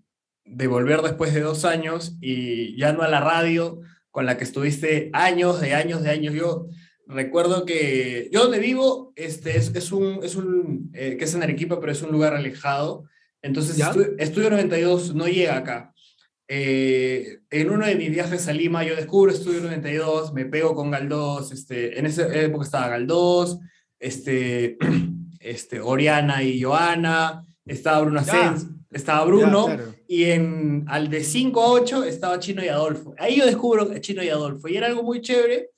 de 0.44 0.66
volver 0.66 1.02
después 1.02 1.34
de 1.34 1.40
dos 1.40 1.64
años 1.64 2.16
y 2.20 2.76
ya 2.76 2.92
no 2.92 3.02
a 3.02 3.08
la 3.08 3.20
radio 3.20 3.80
con 4.10 4.24
la 4.24 4.38
que 4.38 4.44
estuviste 4.44 5.10
años, 5.12 5.60
de 5.60 5.74
años, 5.74 6.02
de 6.02 6.10
años. 6.10 6.34
Yo 6.34 6.66
recuerdo 7.08 7.64
que 7.64 8.28
yo 8.32 8.42
donde 8.42 8.58
vivo 8.58 9.12
este, 9.16 9.56
es, 9.56 9.74
es 9.74 9.90
un, 9.92 10.20
es 10.22 10.36
un 10.36 10.90
eh, 10.94 11.16
que 11.18 11.24
es 11.24 11.34
en 11.34 11.42
Arequipa, 11.42 11.80
pero 11.80 11.90
es 11.92 12.02
un 12.02 12.12
lugar 12.12 12.34
alejado. 12.34 13.04
Entonces, 13.42 13.78
estu- 13.78 14.14
Estudio 14.18 14.50
92 14.50 15.14
no 15.14 15.26
llega 15.26 15.56
acá. 15.56 15.92
Eh, 16.50 17.40
en 17.50 17.70
uno 17.70 17.86
de 17.86 17.94
mis 17.94 18.10
viajes 18.10 18.48
a 18.48 18.52
Lima, 18.52 18.82
yo 18.84 18.96
descubro 18.96 19.30
Estudio 19.30 19.60
92, 19.60 20.32
me 20.32 20.46
pego 20.46 20.74
con 20.74 20.90
Galdós, 20.90 21.52
este, 21.52 21.98
en 21.98 22.06
esa 22.06 22.26
época 22.34 22.64
estaba 22.64 22.88
Galdós, 22.88 23.58
este, 24.00 24.78
este, 25.40 25.80
Oriana 25.80 26.42
y 26.42 26.62
Joana, 26.62 27.44
estaba 27.66 28.00
Bruno. 28.00 28.20
Asens, 28.20 28.66
estaba 28.90 29.24
Bruno, 29.26 29.68
Ya, 29.68 29.76
claro. 29.76 29.94
y 30.08 30.24
en, 30.24 30.84
al 30.88 31.10
de 31.10 31.22
5 31.22 31.60
a 31.62 31.70
8 31.70 32.04
estaba 32.04 32.38
Chino 32.38 32.64
y 32.64 32.68
Adolfo. 32.68 33.14
Ahí 33.18 33.36
yo 33.36 33.44
descubro 33.44 33.96
Chino 33.98 34.22
y 34.22 34.30
Adolfo, 34.30 34.68
y 34.68 34.76
era 34.78 34.86
algo 34.86 35.02
muy 35.02 35.20
chévere, 35.20 35.68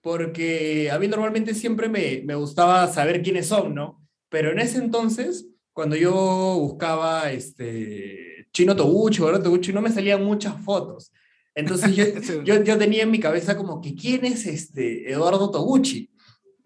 porque 0.00 0.90
a 0.90 0.98
mí 0.98 1.08
normalmente 1.08 1.54
siempre 1.54 1.88
me, 1.88 2.22
me 2.24 2.34
gustaba 2.34 2.86
saber 2.88 3.22
quiénes 3.22 3.46
son, 3.46 3.74
¿no? 3.74 4.00
Pero 4.28 4.50
en 4.52 4.58
ese 4.58 4.78
entonces, 4.78 5.46
cuando 5.72 5.96
yo 5.96 6.12
buscaba 6.60 7.30
este, 7.32 8.46
Chino 8.52 8.74
Toguchi, 8.76 9.18
Eduardo 9.18 9.42
Toguchi, 9.42 9.72
no 9.72 9.82
me 9.82 9.90
salían 9.90 10.24
muchas 10.24 10.54
fotos. 10.62 11.12
Entonces 11.54 11.94
yo, 11.96 12.04
Sí. 12.22 12.40
yo, 12.44 12.62
yo 12.62 12.78
tenía 12.78 13.02
en 13.02 13.10
mi 13.10 13.18
cabeza 13.20 13.56
como 13.56 13.80
que, 13.80 13.94
¿quién 13.94 14.24
es 14.24 14.46
este 14.46 15.10
Eduardo 15.10 15.50
Toguchi? 15.50 16.10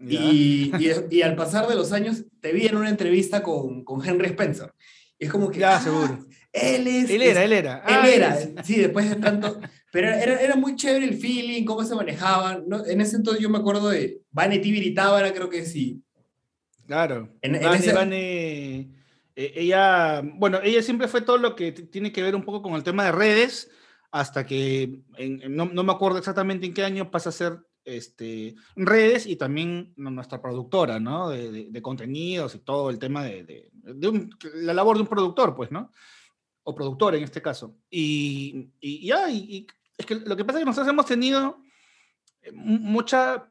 Y, 0.06 0.70
y, 0.78 0.92
y 1.10 1.22
al 1.22 1.34
pasar 1.34 1.66
de 1.66 1.74
los 1.76 1.92
años, 1.92 2.24
te 2.40 2.52
vi 2.52 2.66
en 2.66 2.76
una 2.76 2.90
entrevista 2.90 3.42
con, 3.42 3.84
con 3.84 4.06
Henry 4.06 4.26
Spencer. 4.26 4.72
Y 5.18 5.26
es 5.26 5.30
como 5.32 5.50
que. 5.50 5.60
Ya, 5.60 5.76
ah, 5.76 5.80
seguro. 5.80 6.18
Él 6.52 6.86
es. 6.86 7.08
Él 7.08 7.22
era, 7.22 7.44
él 7.44 7.52
era. 7.52 7.78
él 7.78 7.82
Ah, 7.86 8.08
era, 8.10 8.64
sí, 8.64 8.76
después 8.76 9.08
de 9.08 9.16
tanto. 9.16 9.60
Pero 9.94 10.08
era, 10.08 10.40
era 10.42 10.56
muy 10.56 10.74
chévere 10.74 11.06
el 11.06 11.16
feeling, 11.16 11.64
cómo 11.64 11.84
se 11.84 11.94
manejaban. 11.94 12.64
¿no? 12.66 12.84
En 12.84 13.00
ese 13.00 13.16
entonces 13.16 13.40
yo 13.42 13.48
me 13.48 13.58
acuerdo 13.58 13.88
de 13.90 14.20
Vanity 14.32 14.72
Viritábara, 14.72 15.32
creo 15.32 15.48
que 15.48 15.64
sí. 15.64 16.02
Claro. 16.86 17.28
En- 17.40 17.54
en 17.54 17.62
Vane, 17.62 17.76
ese- 17.78 17.92
Vane, 17.92 18.80
eh, 19.36 19.52
ella, 19.54 20.20
bueno, 20.34 20.58
ella 20.62 20.82
siempre 20.82 21.08
fue 21.08 21.22
todo 21.22 21.38
lo 21.38 21.54
que 21.54 21.72
tiene 21.72 22.12
que 22.12 22.22
ver 22.22 22.34
un 22.34 22.42
poco 22.44 22.60
con 22.60 22.74
el 22.74 22.82
tema 22.82 23.04
de 23.04 23.12
redes, 23.12 23.70
hasta 24.10 24.44
que 24.44 24.82
en- 25.16 25.42
en- 25.42 25.56
no, 25.56 25.66
no 25.66 25.82
me 25.84 25.92
acuerdo 25.92 26.18
exactamente 26.18 26.66
en 26.66 26.74
qué 26.74 26.84
año 26.84 27.10
pasa 27.10 27.28
a 27.30 27.32
ser 27.32 27.58
este, 27.86 28.54
redes 28.76 29.26
y 29.26 29.36
también 29.36 29.92
nuestra 29.96 30.40
productora, 30.40 30.98
¿no? 30.98 31.28
De, 31.28 31.52
de- 31.52 31.70
de 31.70 31.82
contenidos 31.82 32.54
y 32.54 32.58
todo 32.60 32.88
el 32.90 32.98
tema 32.98 33.22
de, 33.24 33.44
de- 33.44 33.70
de 33.72 34.08
un- 34.08 34.30
la 34.54 34.72
labor 34.72 34.96
de 34.96 35.02
un 35.02 35.08
productor, 35.08 35.54
pues, 35.54 35.70
¿no? 35.70 35.90
O 36.62 36.74
productor 36.74 37.14
en 37.14 37.24
este 37.24 37.42
caso. 37.42 37.76
Y, 37.90 38.70
y 38.80 39.06
ya, 39.06 39.30
y, 39.30 39.36
y 39.36 39.66
es 39.98 40.06
que 40.06 40.16
lo 40.16 40.36
que 40.36 40.44
pasa 40.44 40.58
es 40.58 40.62
que 40.62 40.66
nosotros 40.66 40.88
hemos 40.92 41.06
tenido 41.06 41.58
eh, 42.42 42.52
mu- 42.52 42.78
mucha 42.78 43.48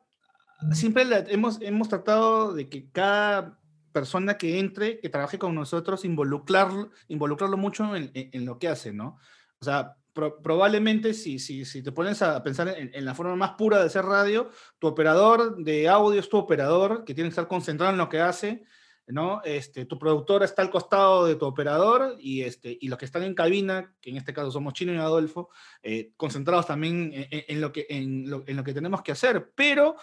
siempre 0.72 1.06
la- 1.06 1.20
hemos, 1.20 1.60
hemos 1.62 1.90
tratado 1.90 2.54
de 2.54 2.70
que 2.70 2.90
cada 2.92 3.60
persona 3.92 4.38
que 4.38 4.60
entre, 4.60 5.00
que 5.00 5.10
trabaje 5.10 5.38
con 5.38 5.54
nosotros, 5.54 6.06
involucrarlo, 6.06 6.90
involucrarlo 7.10 7.58
mucho 7.58 7.96
en, 7.96 8.12
en- 8.14 8.30
en 8.32 8.46
lo 8.46 8.58
que 8.60 8.68
hace, 8.70 8.92
¿no? 8.94 9.18
O 9.60 9.66
sea, 9.66 9.96
pro- 10.14 10.42
probablemente 10.42 11.14
si, 11.14 11.38
si, 11.40 11.64
si 11.66 11.84
te 11.84 11.92
pones 11.92 12.22
a 12.22 12.42
pensar 12.44 12.68
en, 12.70 12.92
en 12.94 13.06
la 13.06 13.14
forma 13.14 13.36
más 13.36 13.52
pura 13.52 13.80
de 13.80 13.86
hacer 13.86 14.04
radio, 14.06 14.50
tu 14.80 14.88
operador 14.88 15.58
de 15.64 15.90
audio 15.90 16.20
es 16.20 16.30
tu 16.30 16.38
operador, 16.38 17.04
que 17.06 17.14
tiene 17.14 17.30
que 17.30 17.34
estar 17.34 17.48
concentrado 17.48 17.92
en 17.92 17.98
lo 17.98 18.10
que 18.10 18.20
hace, 18.22 18.64
¿no? 19.08 19.42
Este, 19.44 19.86
tu 19.86 20.00
productor 20.00 20.44
está 20.44 20.62
al 20.62 20.70
costado 20.70 21.26
de 21.26 21.36
tu 21.36 21.46
operador 21.46 22.16
y, 22.20 22.42
este, 22.42 22.78
y 22.80 22.88
los 22.88 22.98
que 22.98 23.06
están 23.06 23.24
en 23.24 23.36
cabina, 23.36 23.94
que 24.02 24.10
en 24.10 24.18
este 24.18 24.34
caso 24.34 24.52
somos 24.52 24.74
Chino 24.74 24.94
y 24.94 24.98
Adolfo, 24.98 25.50
eh, 25.82 26.14
concentrados 26.16 26.68
también 26.68 27.12
en, 27.14 27.62
lo 27.62 27.72
que, 27.72 27.86
en, 27.90 28.30
lo, 28.30 28.44
en 28.48 28.56
lo 28.56 28.64
que 28.64 28.74
tenemos 28.74 29.02
que 29.02 29.12
hacer, 29.12 29.52
pero 29.56 29.96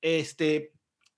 este, 0.00 0.72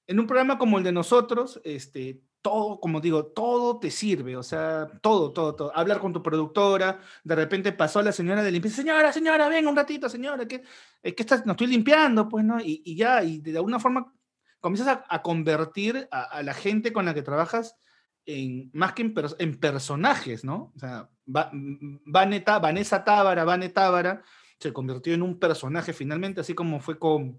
en 0.06 0.20
un 0.20 0.26
programa 0.26 0.58
como 0.58 0.78
el 0.78 0.84
de 0.84 0.92
nosotros, 0.92 1.60
este, 1.64 2.20
todo, 2.40 2.78
como 2.78 3.00
digo, 3.00 3.26
todo 3.26 3.80
te 3.80 3.90
sirve, 3.90 4.36
o 4.36 4.42
sea, 4.42 4.86
todo, 5.02 5.32
todo, 5.32 5.56
todo. 5.56 5.76
Hablar 5.76 5.98
con 5.98 6.12
tu 6.12 6.22
productora, 6.22 7.00
de 7.24 7.34
repente 7.34 7.72
pasó 7.72 8.00
la 8.02 8.12
señora 8.12 8.44
de 8.44 8.52
limpieza, 8.52 8.76
señora, 8.76 9.12
señora, 9.12 9.48
venga 9.48 9.68
un 9.68 9.74
ratito, 9.74 10.08
señora, 10.08 10.46
que, 10.46 10.62
es 11.02 11.14
que 11.14 11.22
estás, 11.24 11.44
no 11.44 11.52
estoy 11.52 11.66
limpiando, 11.66 12.28
pues, 12.28 12.44
¿no? 12.44 12.58
Y 12.60 12.94
ya, 12.94 13.24
y 13.24 13.40
de 13.40 13.56
alguna 13.56 13.80
forma 13.80 14.15
comienzas 14.60 14.88
a, 14.98 15.04
a 15.08 15.22
convertir 15.22 16.08
a, 16.10 16.22
a 16.22 16.42
la 16.42 16.54
gente 16.54 16.92
con 16.92 17.04
la 17.04 17.14
que 17.14 17.22
trabajas 17.22 17.76
en, 18.24 18.70
más 18.72 18.92
que 18.92 19.02
en, 19.02 19.14
pers- 19.14 19.36
en 19.38 19.56
personajes, 19.58 20.44
¿no? 20.44 20.72
O 20.74 20.78
sea, 20.78 21.08
Va- 21.34 21.50
Vane 21.52 22.40
Ta- 22.40 22.58
Vanessa 22.58 23.02
Tábara, 23.04 23.44
Vane 23.44 23.68
Tábara, 23.68 24.22
se 24.58 24.72
convirtió 24.72 25.12
en 25.14 25.22
un 25.22 25.38
personaje 25.38 25.92
finalmente, 25.92 26.40
así 26.40 26.54
como 26.54 26.80
fue 26.80 26.98
con, 26.98 27.38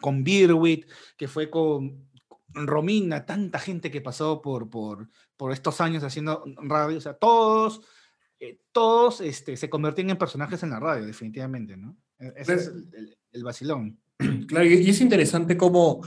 con 0.00 0.24
Birwit, 0.24 0.86
que 1.16 1.28
fue 1.28 1.50
con 1.50 2.08
Romina, 2.48 3.26
tanta 3.26 3.58
gente 3.58 3.90
que 3.90 4.00
pasó 4.00 4.40
por, 4.40 4.70
por, 4.70 5.08
por 5.36 5.52
estos 5.52 5.80
años 5.80 6.02
haciendo 6.02 6.44
radio, 6.62 6.98
o 6.98 7.00
sea, 7.00 7.14
todos, 7.14 7.82
eh, 8.40 8.58
todos 8.72 9.20
este, 9.20 9.56
se 9.56 9.68
convertían 9.68 10.10
en 10.10 10.16
personajes 10.16 10.62
en 10.62 10.70
la 10.70 10.80
radio, 10.80 11.04
definitivamente, 11.04 11.76
¿no? 11.76 11.96
E- 12.18 12.32
Ese 12.36 12.54
es 12.54 12.66
el, 12.68 12.88
el- 12.94 13.18
el 13.32 13.44
vacilón. 13.44 14.00
Claro, 14.48 14.64
y 14.64 14.88
es 14.88 15.00
interesante 15.00 15.56
cómo, 15.56 16.00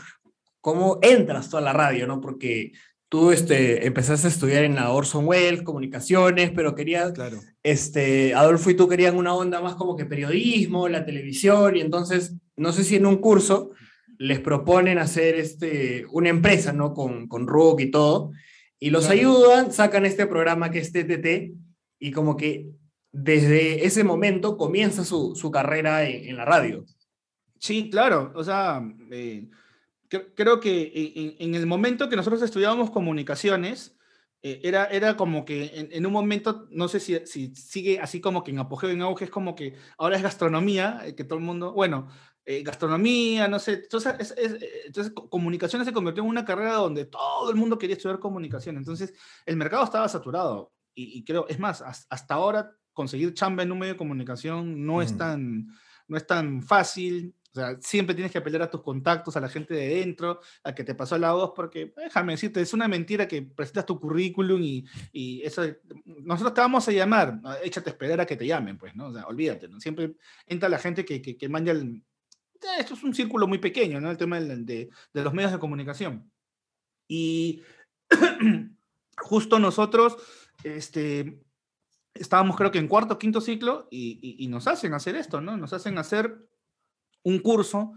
cómo 0.62 1.00
entras 1.01 1.50
tú 1.50 1.58
a 1.58 1.62
la 1.62 1.74
radio, 1.74 2.08
¿no? 2.08 2.20
Porque 2.22 2.74
tú 3.10 3.32
este, 3.32 3.88
empezaste 3.88 4.28
a 4.28 4.30
estudiar 4.30 4.63
en 4.63 4.75
la 4.75 4.92
Orson 4.92 5.25
Welles, 5.25 5.63
comunicaciones, 5.63 6.51
pero 6.51 6.75
querías, 6.75 7.12
Claro. 7.13 7.39
este, 7.63 8.34
Adolfo 8.36 8.70
y 8.70 8.75
tú 8.75 8.88
querían 8.88 9.18
una 9.18 9.34
onda 9.34 9.62
más 9.62 9.75
como 9.75 9.96
que 9.96 10.06
periodismo, 10.06 10.88
la 10.88 11.06
televisión, 11.06 11.75
y 11.75 11.82
entonces, 11.82 12.36
no 12.56 12.72
sé 12.72 12.84
si 12.84 12.98
en 12.98 13.06
un 13.08 13.18
curso 13.18 13.72
les 14.20 14.39
proponen 14.39 15.00
hacer 15.00 15.36
este, 15.36 16.06
una 16.12 16.30
empresa, 16.30 16.72
¿no? 16.74 16.94
Con, 16.94 17.28
con 17.28 17.48
RUC 17.48 17.80
y 17.82 17.92
todo, 17.92 18.32
y 18.80 18.92
los 18.92 19.06
Claro. 19.08 19.20
ayudan, 19.20 19.72
sacan 19.72 20.06
este 20.06 20.28
programa 20.28 20.70
que 20.70 20.80
es 20.80 20.92
TTT, 20.92 21.54
y 22.00 22.12
como 22.12 22.38
que 22.38 22.68
desde 23.12 23.86
ese 23.88 24.04
momento 24.04 24.56
comienza 24.56 25.04
su, 25.04 25.36
su 25.36 25.50
carrera 25.50 26.08
en, 26.08 26.30
en 26.30 26.38
la 26.38 26.46
radio. 26.46 26.86
Sí, 27.58 27.89
claro. 27.89 28.32
O 28.36 28.44
sea, 28.44 28.82
eh, 29.12 29.48
cre- 30.10 30.34
creo 30.36 30.60
que 30.60 30.92
en, 31.16 31.36
en- 31.39 31.56
el 31.56 31.66
momento 31.66 32.10
que 32.10 32.16
nosotros 32.16 32.42
estudiábamos 32.42 32.92
comunicaciones, 32.92 33.98
eh, 34.42 34.62
era, 34.63 34.86
era 34.86 35.18
como 35.18 35.44
que 35.46 35.72
en, 35.74 35.89
en 35.92 36.06
un 36.06 36.13
momento, 36.13 36.68
no 36.72 36.88
sé 36.88 37.00
si, 37.00 37.20
si 37.25 37.54
sigue 37.56 38.00
así 38.00 38.22
como 38.22 38.44
que 38.44 38.51
en 38.51 38.60
apogeo, 38.60 38.89
en 38.89 39.01
auge, 39.01 39.25
es 39.25 39.32
como 39.32 39.54
que 39.56 39.75
ahora 39.98 40.16
es 40.16 40.24
gastronomía, 40.24 41.01
eh, 41.06 41.13
que 41.16 41.25
todo 41.25 41.38
el 41.39 41.44
mundo, 41.46 41.74
bueno, 41.74 42.08
eh, 42.46 42.63
gastronomía, 42.63 43.48
no 43.48 43.60
sé, 43.60 43.74
entonces, 43.74 44.16
es- 44.18 44.34
es- 44.38 44.54
eh, 44.62 44.70
entonces 44.88 45.13
co- 45.13 45.30
comunicaciones 45.30 45.86
se 45.86 45.94
convirtió 45.94 46.24
en 46.24 46.30
una 46.30 46.46
carrera 46.46 46.74
donde 46.75 47.06
todo 47.06 47.50
el 47.51 47.58
mundo 47.58 47.78
quería 47.78 47.96
estudiar 47.98 48.20
comunicación, 48.20 48.78
entonces 48.78 49.13
el 49.46 49.58
mercado 49.58 49.84
estaba 49.84 50.08
saturado 50.08 50.72
y, 50.96 51.20
y 51.20 51.24
creo, 51.25 51.46
es 51.50 51.60
más, 51.60 51.82
has- 51.82 52.08
hasta 52.10 52.34
ahora 52.36 52.72
conseguir 52.94 53.34
chamba 53.34 53.63
en 53.63 53.72
un 53.72 53.80
medio 53.80 53.94
de 53.94 53.98
comunicación 53.98 54.86
no 54.86 55.01
es 55.01 55.13
Mm. 55.13 55.18
tan, 55.18 55.68
no 56.08 56.18
es 56.18 56.25
tan 56.25 56.63
fácil. 56.63 57.36
Siempre 57.82 58.16
tienes 58.16 58.32
que 58.32 58.38
apelar 58.38 58.62
a 58.63 58.70
tus 58.70 58.82
contactos, 58.82 59.36
a 59.38 59.42
la 59.42 59.50
gente 59.50 59.74
de 59.74 59.88
dentro, 59.96 60.39
a 60.63 60.74
que 60.75 60.84
te 60.84 60.96
pasó 60.96 61.18
la 61.18 61.34
voz, 61.34 61.54
porque 61.56 61.94
déjame 61.96 62.34
decirte, 62.34 62.62
es 62.62 62.74
una 62.74 62.88
mentira 62.88 63.28
que 63.28 63.42
presentas 63.42 63.86
tu 63.86 64.00
currículum 64.00 64.62
y, 64.62 64.86
y 65.12 65.42
eso, 65.44 65.63
nosotros 66.06 66.54
te 66.54 66.62
vamos 66.62 66.88
a 66.88 66.92
llamar, 66.92 67.39
échate 67.63 67.89
a 67.89 67.94
esperar 67.94 68.22
a 68.22 68.25
que 68.25 68.36
te 68.36 68.48
llamen, 68.48 68.78
pues, 68.78 68.96
¿no? 68.96 69.08
O 69.08 69.13
sea, 69.13 69.25
olvídate, 69.28 69.68
¿no? 69.68 69.80
Siempre 69.80 70.16
entra 70.48 70.70
la 70.70 70.80
gente 70.80 71.06
que, 71.06 71.22
que, 71.22 71.38
que 71.38 71.50
manja 71.50 71.72
el... 71.72 72.04
eh, 72.62 72.68
Esto 72.80 72.94
es 72.96 73.04
un 73.04 73.13
círculo 73.13 73.48
muy 73.48 73.58
pequeño, 73.60 74.00
¿no? 74.01 74.10
El 74.12 74.18
tema 74.18 74.39
de, 74.39 74.89
de 75.13 75.24
los 75.24 75.34
medios 75.34 75.51
de 75.51 75.60
comunicación. 75.60 76.32
Y 77.08 77.62
justo 79.18 79.60
nosotros, 79.60 80.18
este, 80.63 81.42
estábamos 82.13 82.56
creo 82.56 82.72
que 82.72 82.80
en 82.80 82.88
cuarto 82.88 83.16
o 83.16 83.18
quinto 83.20 83.42
ciclo 83.42 83.88
y- 83.92 84.36
y 84.44 84.48
nos 84.48 84.68
hacen 84.68 84.94
hacer 84.94 85.16
esto, 85.16 85.42
¿no? 85.42 85.58
Nos 85.58 85.74
hacen 85.74 85.98
hacer 85.98 86.49
un 87.24 87.40
curso. 87.40 87.94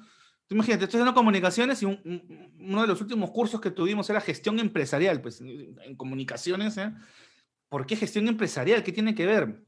Tú 0.47 0.55
imagínate, 0.55 0.85
estoy 0.85 0.99
haciendo 1.01 1.15
comunicaciones 1.15 1.83
y 1.83 1.87
un- 1.87 2.01
un- 2.05 2.53
uno 2.61 2.83
de 2.83 2.89
los 2.89 3.01
últimos 3.01 3.31
cursos 3.31 3.61
que 3.61 3.71
tuvimos 3.71 4.09
era 4.11 4.21
gestión 4.21 4.59
empresarial, 4.59 5.21
pues 5.23 5.41
en 5.41 5.77
en 5.83 5.97
comunicaciones, 5.97 6.77
¿eh? 6.79 6.93
¿Por 7.69 7.87
qué 7.87 7.97
gestión 7.97 8.29
empresarial? 8.29 8.83
¿Qué 8.83 8.93
tiene 8.93 9.15
que 9.15 9.27
ver? 9.27 9.65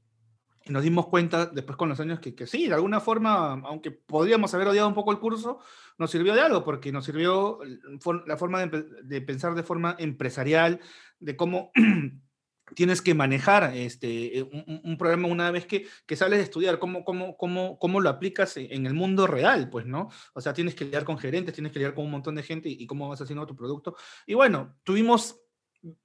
Y 0.66 0.72
nos 0.72 0.82
dimos 0.82 1.08
cuenta 1.08 1.46
después 1.46 1.76
con 1.76 1.90
los 1.90 2.00
años 2.00 2.20
que, 2.20 2.46
sí, 2.46 2.68
de 2.68 2.74
alguna 2.74 3.00
forma, 3.00 3.52
aunque 3.66 3.90
podríamos 3.90 4.54
haber 4.54 4.68
odiado 4.68 4.88
un 4.88 4.94
poco 4.94 5.12
el 5.12 5.18
curso, 5.18 5.58
nos 5.98 6.10
sirvió 6.10 6.34
de 6.34 6.40
algo, 6.40 6.64
porque 6.64 6.90
nos 6.90 7.04
sirvió 7.04 7.58
la 8.26 8.36
forma 8.38 8.64
de 8.66 9.20
pensar 9.20 9.54
de 9.54 9.62
forma 9.62 9.94
empresarial, 9.98 10.80
de 11.20 11.36
cómo 11.36 11.70
tienes 12.74 13.00
que 13.02 13.14
manejar 13.14 13.72
este, 13.74 14.42
un, 14.42 14.80
un- 14.84 14.98
programa 14.98 15.28
una 15.28 15.50
vez 15.50 15.66
que, 15.66 15.86
que 16.06 16.16
sales 16.16 16.38
de 16.38 16.44
estudiar, 16.44 16.78
cómo, 16.78 17.04
cómo, 17.04 17.36
cómo, 17.36 17.78
cómo 17.78 18.00
lo 18.00 18.08
aplicas 18.10 18.56
en 18.56 18.70
en 18.70 18.86
el 18.86 18.94
mundo 18.94 19.26
real, 19.26 19.70
pues, 19.70 19.86
¿no? 19.86 20.08
O 20.34 20.40
sea, 20.40 20.52
tienes 20.52 20.74
que 20.74 20.84
lidiar 20.84 21.04
con 21.04 21.18
gerentes, 21.18 21.54
tienes 21.54 21.72
que 21.72 21.78
lidiar 21.78 21.94
con 21.94 22.04
un 22.04 22.10
montón 22.10 22.34
de 22.34 22.42
gente 22.42 22.68
y, 22.68 22.76
y 22.82 22.86
cómo 22.86 23.08
vas 23.08 23.20
haciendo 23.20 23.46
tu 23.46 23.56
producto. 23.56 23.96
Y 24.26 24.34
bueno, 24.34 24.76
tuvimos 24.84 25.40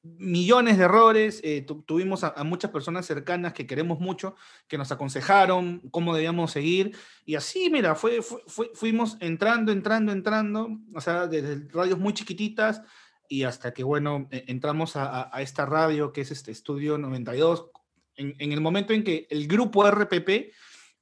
millones 0.04 0.78
de 0.78 0.84
errores, 0.84 1.40
eh, 1.44 1.62
tu- 1.62 1.84
tuvimos 1.84 2.24
a, 2.24 2.30
a 2.30 2.44
muchas 2.44 2.70
personas 2.72 3.06
cercanas 3.06 3.54
que 3.54 3.66
queremos 3.66 4.00
mucho, 4.00 4.36
que 4.68 4.78
nos 4.78 4.92
aconsejaron 4.92 5.80
cómo 5.92 6.14
debíamos 6.14 6.52
seguir, 6.52 6.96
y 7.26 7.36
así, 7.36 7.70
mira, 7.70 7.96
fue, 7.96 8.22
fue- 8.22 8.44
fue- 8.48 8.72
fuimos 8.74 9.18
entrando, 9.22 9.72
entrando, 9.72 10.12
entrando, 10.12 10.70
o 10.94 11.02
sea, 11.02 11.28
desde 11.28 11.68
radios 11.70 11.98
muy 11.98 12.14
chiquititas 12.14 12.82
y 13.30 13.44
hasta 13.44 13.74
que, 13.74 13.84
bueno, 13.84 14.28
e- 14.32 14.44
entramos 14.48 14.96
a, 14.98 15.30
esta 15.42 15.66
radio 15.66 16.12
que 16.12 16.22
es 16.22 16.32
este 16.32 16.52
Estudio 16.52 16.98
92, 16.98 17.70
en, 18.16 18.36
en 18.40 18.52
el 18.52 18.60
momento 18.60 18.92
en 18.92 19.04
que 19.06 19.28
el 19.30 19.48
grupo 19.48 19.90
RPP 19.90 20.52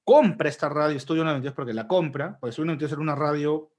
compra 0.04 0.50
esta 0.50 0.70
radio, 0.70 0.96
Estudio 0.98 1.24
92, 1.24 1.56
porque 1.56 1.74
la 1.74 1.88
compra, 1.88 2.38
pues 2.40 2.52
Estudio 2.52 2.68
92 2.68 2.92
era 2.92 3.02
una 3.02 3.16
radio, 3.16 3.72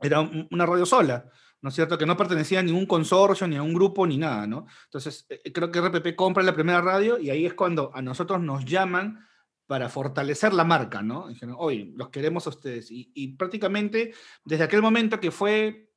era 0.00 0.20
un- 0.20 0.48
una 0.50 0.66
radio 0.66 0.86
sola, 0.86 1.30
¿no 1.60 1.68
es 1.68 1.74
cierto? 1.74 1.96
Que 1.96 2.06
no 2.06 2.16
pertenecía 2.16 2.60
a 2.60 2.62
ningún 2.62 2.86
consorcio, 2.86 3.46
ni 3.46 3.56
a 3.56 3.62
un 3.62 3.72
grupo, 3.74 4.06
ni 4.06 4.16
nada, 4.18 4.46
¿no? 4.46 4.66
Entonces, 4.86 5.26
eh, 5.28 5.52
creo 5.52 5.70
que 5.70 5.78
RPP 5.80 6.16
compra 6.16 6.42
la 6.42 6.54
primera 6.54 6.80
radio 6.80 7.18
y 7.18 7.30
ahí 7.30 7.46
es 7.46 7.54
cuando 7.54 7.90
a 7.94 8.02
nosotros 8.02 8.40
nos 8.40 8.64
llaman 8.64 9.24
para 9.66 9.88
fortalecer 9.88 10.52
la 10.52 10.64
marca, 10.64 11.00
¿no? 11.02 11.28
Dijeron, 11.28 11.56
oye, 11.58 11.90
los 11.96 12.10
queremos 12.10 12.46
a 12.46 12.50
ustedes. 12.50 12.90
Y, 12.90 13.10
y 13.14 13.28
prácticamente 13.36 14.12
desde 14.44 14.64
aquel 14.64 14.82
momento 14.82 15.18
que 15.20 15.30
fue 15.30 15.90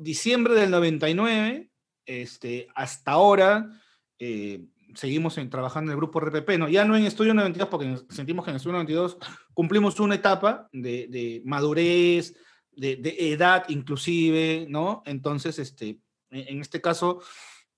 diciembre 0.00 0.54
del 0.54 0.70
99, 0.70 1.70
este, 2.06 2.68
hasta 2.74 3.12
ahora, 3.12 3.70
eh, 4.18 4.64
seguimos 4.94 5.38
en- 5.38 5.50
trabajando 5.50 5.90
en 5.90 5.94
el 5.94 6.00
grupo 6.00 6.20
RPP, 6.20 6.58
¿no? 6.58 6.68
Ya 6.68 6.84
no 6.84 6.96
en 6.96 7.04
Estudio 7.06 7.34
92, 7.34 7.68
porque 7.68 7.96
sentimos 8.08 8.44
que 8.44 8.50
en 8.50 8.56
Estudio 8.56 8.74
92 8.74 9.18
cumplimos 9.54 10.00
una 10.00 10.16
etapa 10.16 10.68
de, 10.72 11.42
madurez, 11.44 12.36
de, 12.72 13.00
edad 13.32 13.64
inclusive, 13.68 14.66
¿no? 14.68 15.02
Entonces, 15.06 15.58
este, 15.58 16.00
en, 16.30 16.60
este 16.60 16.80
caso, 16.80 17.22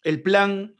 el 0.02 0.22
plan 0.22 0.76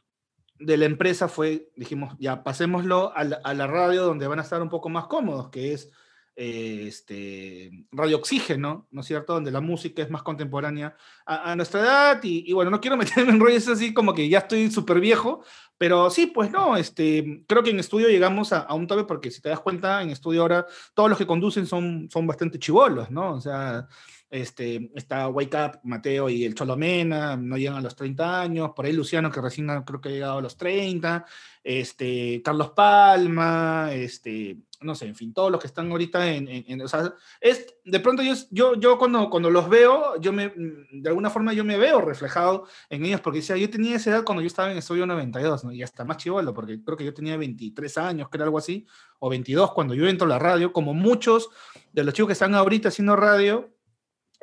de 0.59 0.77
la 0.77 0.85
empresa 0.85 1.27
fue, 1.27 1.69
dijimos, 1.75 2.15
ya 2.19 2.43
pasémoslo 2.43 3.11
a 3.15 3.21
a 3.21 3.53
la 3.53 3.67
radio 3.67 4.03
donde 4.03 4.27
van 4.27 4.39
a 4.39 4.43
estar 4.43 4.61
un 4.61 4.69
poco 4.69 4.89
más 4.89 5.07
cómodos, 5.07 5.49
que 5.49 5.73
es 5.73 5.91
eh, 6.35 6.85
este, 6.87 7.71
Radio 7.91 8.17
Oxígeno, 8.17 8.87
¿no 8.91 9.01
es 9.01 9.07
cierto? 9.07 9.33
Donde 9.33 9.51
la 9.51 9.61
música 9.61 10.01
es 10.01 10.09
más 10.09 10.23
contemporánea 10.23 10.95
a, 11.25 11.55
nuestra 11.55 11.81
edad 11.81 12.19
y, 12.23 12.51
bueno, 12.53 12.71
no 12.71 12.81
quiero 12.81 12.97
meterme 12.97 13.31
en 13.31 13.39
rollos 13.39 13.67
así 13.67 13.93
como 13.93 14.13
que 14.13 14.27
ya 14.27 14.39
estoy 14.39 14.71
súper 14.71 14.99
viejo, 14.99 15.43
pero 15.77 16.09
sí, 16.09 16.27
pues 16.27 16.49
no, 16.49 16.75
este, 16.75 17.43
creo 17.47 17.61
que 17.61 17.69
en 17.69 17.79
estudio 17.79 18.07
llegamos 18.07 18.51
a, 18.51 18.59
a 18.59 18.73
un 18.73 18.87
tope 18.87 19.03
porque 19.03 19.29
si 19.29 19.41
te 19.41 19.49
das 19.49 19.59
cuenta, 19.59 20.01
en 20.01 20.09
estudio 20.09 20.41
ahora 20.41 20.65
todos 20.93 21.09
los 21.09 21.17
que 21.17 21.27
conducen 21.27 21.67
son, 21.67 22.09
son 22.11 22.25
bastante 22.25 22.57
chivolos, 22.57 23.11
¿no? 23.11 23.33
O 23.33 23.41
sea, 23.41 23.87
este, 24.33 24.89
está 24.95 25.27
Wake 25.27 25.55
Up, 25.55 25.79
Mateo 25.83 26.27
y 26.27 26.43
el 26.43 26.55
Cholomena, 26.55 27.37
no 27.37 27.55
llegan 27.55 27.75
a 27.75 27.81
los 27.81 27.95
30 27.95 28.41
años, 28.41 28.71
por 28.75 28.83
ahí 28.83 28.91
Luciano 28.91 29.29
que 29.29 29.39
recién 29.39 29.67
creo 29.83 30.01
que 30.01 30.09
ha 30.09 30.11
llegado 30.11 30.39
a 30.39 30.41
los 30.41 30.57
30, 30.57 31.23
este, 31.63 32.41
Carlos 32.43 32.71
Palma, 32.71 33.89
este, 33.93 34.57
no 34.83 34.95
sé, 34.95 35.07
en 35.07 35.15
fin, 35.15 35.33
todos 35.33 35.51
los 35.51 35.59
que 35.61 35.67
están 35.67 35.89
ahorita 35.91 36.31
en, 36.31 36.47
en- 36.47 36.63
en- 36.67 36.81
o 36.81 36.87
sea, 36.87 37.13
es, 37.41 37.65
de 37.83 37.99
pronto 37.99 38.21
yo, 38.23 38.33
yo, 38.51 38.75
yo 38.75 38.97
cuando, 38.97 39.29
cuando 39.29 39.49
los 39.49 39.67
veo, 39.69 40.19
yo 40.21 40.31
me, 40.33 40.53
de 40.91 41.09
alguna 41.09 41.29
forma 41.29 41.53
yo 41.53 41.63
me 41.63 41.77
veo 41.77 42.01
reflejado 42.01 42.65
en 42.89 43.05
ellos, 43.05 43.21
porque 43.21 43.39
decía, 43.39 43.57
yo 43.57 43.69
tenía 43.69 43.95
esa 43.95 44.11
edad 44.11 44.23
cuando 44.23 44.41
yo 44.41 44.47
estaba 44.47 44.71
en 44.71 44.77
Estudio 44.77 45.05
92, 45.05 45.63
¿no? 45.65 45.71
y 45.71 45.83
hasta 45.83 46.03
más 46.05 46.17
chivolo, 46.17 46.53
porque 46.53 46.83
creo 46.83 46.97
que 46.97 47.05
yo 47.05 47.13
tenía 47.13 47.37
23 47.37 47.97
años, 47.97 48.29
que 48.29 48.37
era 48.37 48.45
algo 48.45 48.57
así, 48.57 48.85
o 49.19 49.29
22 49.29 49.71
cuando 49.73 49.93
yo 49.93 50.07
entro 50.07 50.25
a 50.25 50.29
la 50.29 50.39
radio, 50.39 50.71
como 50.73 50.93
muchos 50.93 51.49
de 51.91 52.03
los 52.03 52.13
chicos 52.13 52.27
que 52.27 52.33
están 52.33 52.55
ahorita 52.55 52.89
haciendo 52.89 53.15
radio, 53.15 53.69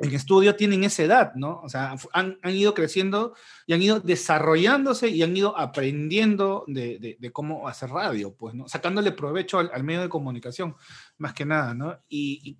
en 0.01 0.15
estudio 0.15 0.55
tienen 0.55 0.83
esa 0.83 1.03
edad, 1.03 1.35
¿no? 1.35 1.61
O 1.61 1.69
sea, 1.69 1.95
han, 2.13 2.37
ido 2.45 2.73
creciendo 2.73 3.35
y 3.67 3.73
han 3.73 3.81
ido 3.81 3.99
desarrollándose 3.99 5.09
y 5.09 5.21
han 5.21 5.35
ido 5.35 5.57
aprendiendo 5.57 6.65
de, 6.67 7.17
cómo 7.31 7.67
hacer 7.67 7.89
radio, 7.89 8.35
pues, 8.35 8.55
¿no? 8.55 8.67
Sacándole 8.67 9.11
provecho 9.11 9.59
al, 9.59 9.83
medio 9.83 10.01
de 10.01 10.09
comunicación, 10.09 10.75
más 11.17 11.33
que 11.33 11.45
nada, 11.45 11.73
¿no? 11.73 11.99
Y, 12.09 12.57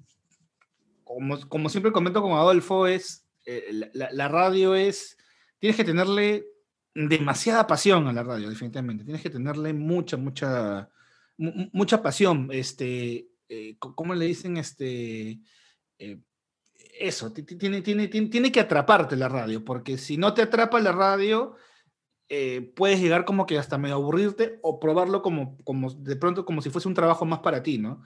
como, 1.04 1.68
siempre 1.68 1.92
comento 1.92 2.22
con 2.22 2.34
Adolfo, 2.34 2.88
es, 2.88 3.28
eh, 3.46 3.90
la, 3.94 4.28
radio 4.28 4.76
es, 4.76 5.18
tienes 5.60 5.76
que 5.76 5.84
tenerle 5.84 6.46
demasiada 6.94 7.68
pasión 7.68 8.08
a 8.08 8.14
la 8.14 8.24
radio, 8.24 8.50
definitivamente. 8.50 9.04
Tienes 9.04 9.22
que 9.22 9.30
tenerle 9.30 9.74
mucha, 9.74 10.16
mucha, 10.16 10.90
mu- 11.38 11.52
mu- 11.52 11.70
mucha 11.74 12.02
pasión. 12.02 12.50
Este, 12.52 13.28
eh, 13.50 13.76
¿cómo 13.80 14.14
le 14.14 14.26
dicen? 14.26 14.58
Este, 14.58 15.40
eh, 16.00 16.20
eso, 17.00 17.32
ti- 17.32 17.44
ti- 17.44 17.56
tiene, 17.58 17.82
tiene, 17.82 18.08
tiene, 18.08 18.28
tiene 18.28 18.52
que 18.52 18.60
atraparte 18.60 19.16
la 19.16 19.30
radio, 19.30 19.64
porque 19.64 19.98
si 19.98 20.18
no 20.18 20.34
te 20.34 20.42
atrapa 20.44 20.80
la 20.80 20.92
radio, 20.92 21.56
eh, 22.30 22.72
puedes 22.76 23.00
llegar 23.02 23.26
como 23.26 23.46
que 23.46 23.58
hasta 23.58 23.78
medio 23.78 23.96
aburrirte 23.96 24.60
o 24.62 24.80
probarlo 24.80 25.22
como, 25.22 25.58
como 25.64 25.92
de 25.92 26.16
pronto 26.16 26.46
como 26.46 26.62
si 26.62 26.70
fuese 26.70 26.88
un 26.88 26.94
trabajo 26.94 27.26
más 27.26 27.40
para 27.40 27.62
ti, 27.62 27.78
¿no? 27.78 28.04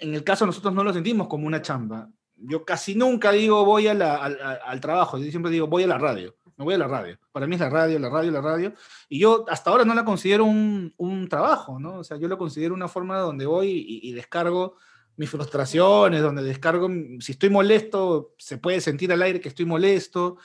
En 0.00 0.14
el 0.14 0.22
caso 0.24 0.46
nosotros 0.46 0.72
no 0.74 0.84
lo 0.84 0.92
sentimos 0.92 1.28
como 1.28 1.46
una 1.46 1.62
chamba. 1.62 2.08
Yo 2.36 2.64
casi 2.64 2.94
nunca 2.94 3.32
digo 3.32 3.64
voy 3.64 3.88
a 3.88 3.94
la- 3.94 4.16
al, 4.16 4.38
al- 4.64 4.80
trabajo, 4.80 5.18
yo 5.18 5.30
siempre 5.30 5.50
digo 5.50 5.66
voy 5.66 5.82
a 5.84 5.86
la 5.86 5.98
radio, 5.98 6.36
me 6.56 6.64
voy 6.64 6.74
a 6.74 6.78
la 6.78 6.86
radio. 6.86 7.18
Para 7.32 7.46
mí 7.46 7.54
es 7.54 7.60
la 7.60 7.70
radio, 7.70 7.98
la 7.98 8.08
radio, 8.10 8.30
la 8.30 8.40
radio. 8.40 8.72
Y 9.08 9.18
yo 9.20 9.44
hasta 9.48 9.70
ahora 9.70 9.84
no 9.84 9.94
la 9.94 10.04
considero 10.04 10.44
un, 10.44 10.92
un 10.96 11.28
trabajo, 11.28 11.78
¿no? 11.80 11.98
O 11.98 12.04
sea, 12.04 12.18
yo 12.18 12.28
lo 12.28 12.38
considero 12.38 12.74
una 12.74 12.88
forma 12.88 13.18
donde 13.18 13.46
voy 13.46 13.84
y 14.02 14.12
descargo 14.12 14.76
mis 15.16 15.30
frustraciones, 15.30 16.22
donde 16.22 16.42
descargo, 16.42 16.88
si 17.20 17.32
estoy 17.32 17.50
molesto, 17.50 18.34
se 18.38 18.58
puede 18.58 18.80
sentir 18.80 19.12
al 19.12 19.22
aire 19.22 19.40
que 19.40 19.48
estoy 19.48 19.64
molesto. 19.64 20.36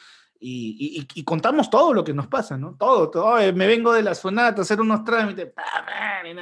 Y, 0.43 1.05
contamos 1.23 1.69
todo 1.69 1.93
lo 1.93 2.03
que 2.03 2.13
nos 2.15 2.25
pasa, 2.25 2.57
¿no? 2.57 2.75
Todo, 2.79 3.11
todo. 3.11 3.25
"Oye, 3.25 3.53
me 3.53 3.67
vengo 3.67 3.93
de 3.93 4.01
la 4.01 4.15
sonata 4.15 4.61
a 4.61 4.63
hacer 4.63 4.81
unos 4.81 5.03
trámites, 5.03 5.53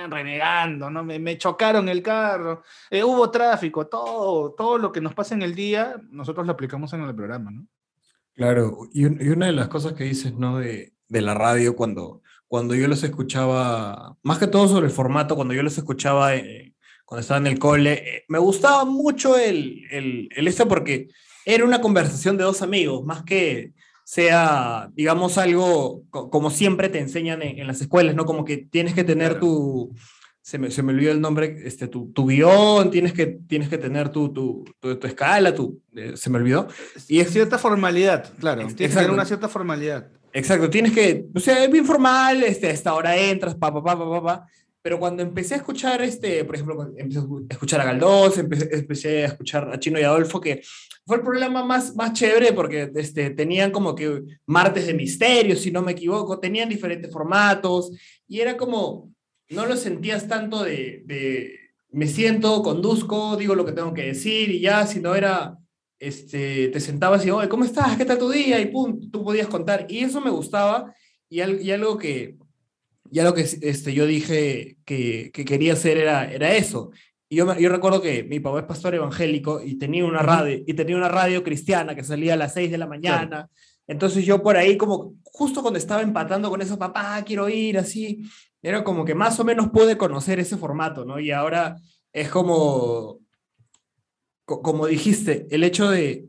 renegando, 0.10 0.90
¿no? 0.90 1.04
Me, 1.04 1.20
me 1.20 1.38
chocaron 1.38 1.90
el 1.90 2.02
carro, 2.02 2.64
eh, 2.90 3.04
hubo 3.04 3.30
tráfico, 3.30 3.88
todo, 3.88 4.52
todo 4.54 4.78
lo 4.78 4.92
que 4.92 5.02
nos 5.02 5.14
pasa 5.14 5.36
en 5.36 5.42
el 5.42 5.54
día, 5.54 5.96
nosotros 6.12 6.46
lo 6.46 6.54
aplicamos 6.54 6.94
en 6.94 7.02
el 7.02 7.14
programa, 7.16 7.52
¿no? 7.52 7.68
Claro, 8.36 8.88
y, 8.94 9.04
un- 9.06 9.18
y 9.20 9.28
una 9.30 9.48
de 9.48 9.52
las 9.52 9.68
cosas 9.68 9.94
que 9.94 10.06
dices, 10.06 10.34
¿no? 10.34 10.60
De, 10.60 10.94
de 11.10 11.22
la 11.22 11.34
radio, 11.34 11.76
cuando, 11.76 12.22
cuando 12.48 12.76
yo 12.76 12.88
los 12.88 13.04
escuchaba, 13.04 14.16
más 14.24 14.38
que 14.38 14.48
todo 14.48 14.68
sobre 14.70 14.86
el 14.86 14.94
formato, 14.94 15.36
cuando 15.36 15.54
yo 15.54 15.62
los 15.64 15.78
escuchaba 15.78 16.36
eh, 16.36 16.74
cuando 17.10 17.22
estaba 17.22 17.40
en 17.40 17.48
el 17.48 17.58
cole, 17.58 17.94
eh, 17.94 18.24
me 18.28 18.38
gustaba 18.38 18.86
mucho 18.86 19.36
el, 19.36 19.84
el, 19.90 20.30
el 20.36 20.48
este 20.48 20.68
porque 20.68 21.08
era 21.44 21.66
una 21.66 21.82
conversación 21.82 22.38
de 22.38 22.44
dos 22.44 22.62
amigos, 22.62 23.04
más 23.04 23.24
que 23.24 23.74
sea, 24.04 24.92
digamos, 24.94 25.40
algo 25.40 26.04
como 26.12 26.52
siempre 26.52 26.88
te 26.88 27.00
enseñan 27.00 27.42
en, 27.42 27.66
las 27.66 27.82
escuelas, 27.82 28.14
¿no? 28.14 28.26
Como 28.28 28.46
que 28.46 28.58
tienes 28.58 28.94
que 28.94 29.04
tener 29.04 29.40
tu, 29.40 29.92
se 30.44 30.60
me, 30.60 30.70
se 30.70 30.84
me, 30.84 30.94
olvidó 30.94 31.12
el 31.12 31.20
nombre, 31.20 31.58
este, 31.66 31.88
tu, 31.88 32.12
tu 32.12 32.28
guion, 32.28 32.92
tienes 32.92 33.14
que, 33.14 33.26
tienes 33.26 33.70
que 33.70 33.80
tener 33.80 34.10
tu, 34.10 34.32
tu, 34.32 34.64
tu, 34.80 35.08
escala, 35.08 35.56
tu, 35.56 35.82
eh, 35.96 36.14
se 36.16 36.30
me 36.30 36.38
olvidó. 36.38 36.68
Y 37.08 37.22
es 37.22 37.32
cierta 37.32 37.58
formalidad, 37.58 38.32
claro, 38.38 38.68
tienes 38.68 38.76
que 38.76 39.02
tener 39.02 39.10
una 39.10 39.26
cierta 39.26 39.50
formalidad. 39.50 40.12
Exacto, 40.32 40.70
tienes 40.70 40.92
que, 40.92 41.26
o 41.34 41.40
sea, 41.40 41.64
es 41.64 41.72
bien 41.72 41.86
formal, 41.86 42.44
este, 42.44 42.68
a 42.68 42.72
esta 42.72 42.94
hora 42.94 43.18
entras, 43.18 43.56
pa, 43.56 43.74
pa, 43.74 43.84
pa, 43.84 43.98
pa, 43.98 44.24
pa, 44.24 44.48
pero 44.90 45.00
cuando 45.00 45.22
empecé 45.22 45.54
a 45.54 45.58
escuchar, 45.58 46.02
este, 46.02 46.44
por 46.44 46.56
ejemplo, 46.56 46.92
empecé 46.98 47.20
a 47.20 47.54
escuchar 47.54 47.82
a 47.82 47.84
Galdós, 47.84 48.40
empecé, 48.40 48.70
empecé, 48.76 49.22
a 49.24 49.28
escuchar 49.28 49.70
a 49.72 49.78
Chino 49.78 50.00
y 50.00 50.02
Adolfo, 50.02 50.42
que 50.42 50.64
fue 51.06 51.18
el 51.18 51.22
programa 51.22 51.64
más, 51.64 51.96
más 51.96 52.14
chévere 52.14 52.54
porque 52.54 52.92
este, 52.96 53.30
tenían 53.30 53.70
como 53.70 53.94
que 53.94 54.24
martes 54.48 54.88
de 54.88 54.96
misterio, 54.96 55.56
si 55.56 55.70
no 55.70 55.84
me 55.84 55.92
equivoco, 55.92 56.40
tenían 56.40 56.70
diferentes 56.70 57.14
formatos 57.14 57.92
y 58.28 58.40
era 58.40 58.58
como, 58.58 59.14
no 59.50 59.68
lo 59.68 59.78
sentías 59.78 60.28
tanto 60.28 60.64
de, 60.64 61.04
de 61.06 61.54
me 61.92 62.08
siento, 62.08 62.64
conduzco, 62.64 63.38
digo 63.38 63.54
lo 63.54 63.68
que 63.68 63.74
tengo 63.74 63.94
que 63.94 64.08
decir 64.08 64.50
y 64.50 64.60
ya, 64.60 64.88
sino 64.88 65.14
era, 65.14 65.56
este, 66.00 66.70
te 66.70 66.80
sentabas 66.80 67.24
y, 67.28 67.30
oye, 67.30 67.48
¿cómo 67.48 67.64
estás? 67.64 67.96
¿Qué 67.96 68.06
tal 68.06 68.18
tu 68.18 68.32
día? 68.32 68.60
Y 68.60 68.72
pum, 68.72 69.12
tú 69.12 69.24
podías 69.24 69.50
contar. 69.50 69.86
Y 69.88 70.00
eso 70.00 70.20
me 70.20 70.32
gustaba 70.32 70.92
y, 71.30 71.44
y 71.44 71.70
algo 71.70 71.96
que 72.00 72.39
ya 73.12 73.24
lo 73.24 73.34
que 73.34 73.42
este, 73.42 73.94
yo 73.94 74.06
dije 74.06 74.78
que, 74.86 75.32
que, 75.34 75.46
quería 75.46 75.74
hacer 75.74 75.98
era, 75.98 76.32
era 76.32 76.56
eso. 76.56 76.92
Y 77.28 77.38
yo, 77.38 77.54
yo 77.58 77.70
recuerdo 77.70 78.02
que 78.02 78.24
mi 78.24 78.40
papá 78.40 78.60
es 78.60 78.66
pastor 78.66 78.96
evangélico 78.96 79.62
y 79.64 79.78
tenía 79.78 80.06
una 80.06 80.22
radio, 80.22 80.64
y 80.66 80.74
tenía 80.74 80.96
una 80.96 81.10
radio 81.10 81.44
cristiana 81.44 81.96
que 81.96 82.04
salía 82.04 82.34
a 82.34 82.38
las 82.38 82.54
6 82.54 82.72
de 82.72 82.78
la 82.78 82.88
mañana. 82.88 83.50
Entonces 83.88 84.26
yo 84.26 84.42
por 84.42 84.58
ahí, 84.58 84.78
como 84.78 85.16
justo 85.24 85.62
cuando 85.62 85.80
estaba 85.80 86.02
empatando 86.02 86.50
con 86.50 86.62
eso, 86.62 86.78
papá, 86.78 87.24
quiero 87.24 87.50
ir, 87.50 87.78
así, 87.78 88.24
era 88.62 88.84
como 88.84 89.06
que 89.06 89.16
más 89.16 89.40
o 89.40 89.44
menos 89.44 89.70
pude 89.70 89.98
conocer 89.98 90.40
ese 90.40 90.58
formato, 90.58 91.06
¿no? 91.06 91.20
Y 91.20 91.32
ahora 91.32 91.78
es 92.12 92.30
como, 92.30 93.20
como 94.46 94.88
dijiste, 94.88 95.48
el 95.50 95.64
hecho 95.64 95.90
de 95.90 96.28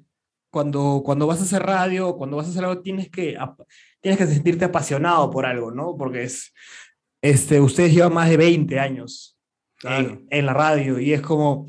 cuando, 0.51 1.03
cuando 1.05 1.27
vas 1.27 1.41
a 1.41 1.45
hacer 1.45 1.63
radio, 1.63 2.17
cuando 2.17 2.37
vas 2.37 2.47
a 2.47 2.51
hacer 2.51 2.65
algo, 2.65 2.83
tienes 2.83 3.11
que 3.11 3.37
tienes 4.01 4.19
que 4.19 4.27
sentirte 4.27 4.65
apasionado 4.65 5.31
por 5.31 5.47
algo, 5.47 5.71
¿no? 5.71 5.97
Porque 5.97 6.25
es, 6.25 6.53
este, 7.23 7.61
ustedes 7.61 7.93
llevan 7.93 8.15
más 8.15 8.29
de 8.29 8.37
20 8.37 8.79
años 8.79 9.39
en, 9.83 10.47
la 10.47 10.53
radio 10.53 10.99
y 10.99 11.13
es 11.13 11.21
como, 11.21 11.67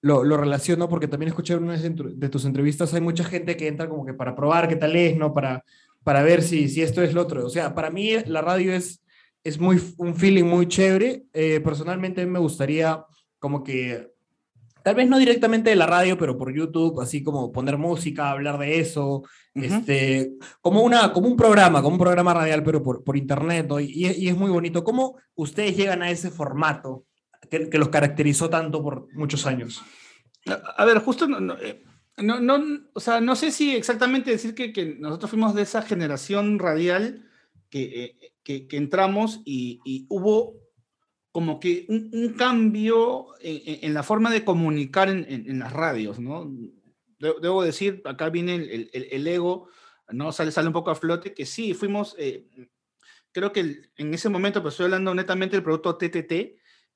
lo, 0.00 0.24
lo, 0.24 0.36
relaciono 0.36 0.88
porque 0.88 1.08
también 1.08 1.28
escuché 1.28 1.54
en 1.54 1.64
una 1.64 1.76
de 1.76 2.28
tus 2.28 2.44
entrevistas, 2.44 2.92
hay 2.92 3.00
mucha 3.00 3.24
gente 3.24 3.56
que 3.56 3.68
entra 3.68 3.88
como 3.88 4.04
que 4.04 4.14
para 4.14 4.36
probar 4.36 4.68
qué 4.68 4.76
tal 4.76 4.94
es, 4.96 5.16
¿no? 5.16 5.32
Para, 5.32 5.64
para 6.02 6.22
ver 6.22 6.42
si, 6.42 6.68
si 6.68 6.82
esto 6.82 7.02
es 7.02 7.14
lo 7.14 7.22
otro. 7.22 7.44
O 7.46 7.50
sea, 7.50 7.74
para 7.74 7.90
mí 7.90 8.12
la 8.26 8.42
radio 8.42 8.72
es, 8.74 9.02
es 9.42 9.58
muy, 9.58 9.80
un 9.96 10.14
feeling 10.14 10.44
muy 10.44 10.68
chévere. 10.68 11.24
Eh, 11.32 11.60
personalmente 11.60 12.24
me 12.26 12.38
gustaría 12.38 13.04
como 13.38 13.64
que 13.64 14.13
tal 14.84 14.96
vez 14.96 15.08
no 15.08 15.18
directamente 15.18 15.70
de 15.70 15.76
la 15.76 15.86
radio, 15.86 16.18
pero 16.18 16.36
por 16.36 16.54
YouTube, 16.54 17.00
así 17.00 17.22
como 17.22 17.50
poner 17.50 17.78
música, 17.78 18.30
hablar 18.30 18.58
de 18.58 18.80
eso, 18.80 19.22
este, 19.54 20.34
como, 20.60 20.82
una, 20.82 21.10
como 21.10 21.26
un 21.26 21.38
programa, 21.38 21.80
como 21.80 21.94
un 21.94 22.00
programa 22.00 22.34
radial, 22.34 22.62
pero 22.62 22.82
por, 22.82 23.02
por 23.02 23.16
internet, 23.16 23.66
y, 23.80 24.06
y, 24.06 24.28
es 24.28 24.36
muy 24.36 24.50
bonito. 24.50 24.84
¿Cómo 24.84 25.16
ustedes 25.36 25.74
llegan 25.74 26.02
a 26.02 26.10
ese 26.10 26.30
formato 26.30 27.06
que, 27.50 27.70
que 27.70 27.78
los 27.78 27.88
caracterizó 27.88 28.50
tanto 28.50 28.82
por 28.82 29.08
muchos 29.14 29.46
años? 29.46 29.82
A, 30.44 30.84
ver, 30.84 30.98
justo 30.98 31.26
no, 31.26 31.54
eh, 31.54 31.82
no, 32.18 32.40
no, 32.40 32.62
o 32.92 33.00
sea, 33.00 33.22
no 33.22 33.36
sé 33.36 33.52
si 33.52 33.74
exactamente 33.74 34.32
decir 34.32 34.54
que, 34.54 34.70
que 34.70 34.96
nosotros 34.98 35.30
fuimos 35.30 35.54
de 35.54 35.62
esa 35.62 35.80
generación 35.80 36.58
radial 36.58 37.24
que, 37.70 38.04
eh, 38.04 38.34
que, 38.42 38.66
que 38.68 38.76
entramos 38.76 39.40
y, 39.46 39.80
y 39.82 40.04
hubo 40.10 40.63
como 41.34 41.58
que 41.58 41.84
un, 41.88 42.34
cambio 42.38 43.26
en, 43.40 43.92
la 43.92 44.04
forma 44.04 44.30
de 44.30 44.44
comunicar 44.44 45.08
en, 45.08 45.58
las 45.58 45.72
radios, 45.72 46.20
¿no? 46.20 46.48
Debo 47.18 47.64
decir, 47.64 48.02
acá 48.04 48.30
viene 48.30 48.54
el, 48.92 49.26
ego, 49.26 49.66
¿no? 50.10 50.30
Sale, 50.30 50.52
sale 50.52 50.68
un 50.68 50.72
poco 50.72 50.92
a 50.92 50.94
flote, 50.94 51.34
que 51.34 51.44
sí, 51.44 51.74
fuimos, 51.74 52.14
eh, 52.20 52.46
creo 53.32 53.50
que 53.50 53.90
en 53.96 54.14
ese 54.14 54.28
momento, 54.28 54.62
pues 54.62 54.74
estoy 54.74 54.84
hablando 54.84 55.12
netamente 55.12 55.56
del 55.56 55.64
producto 55.64 55.96
TTT, 55.96 56.54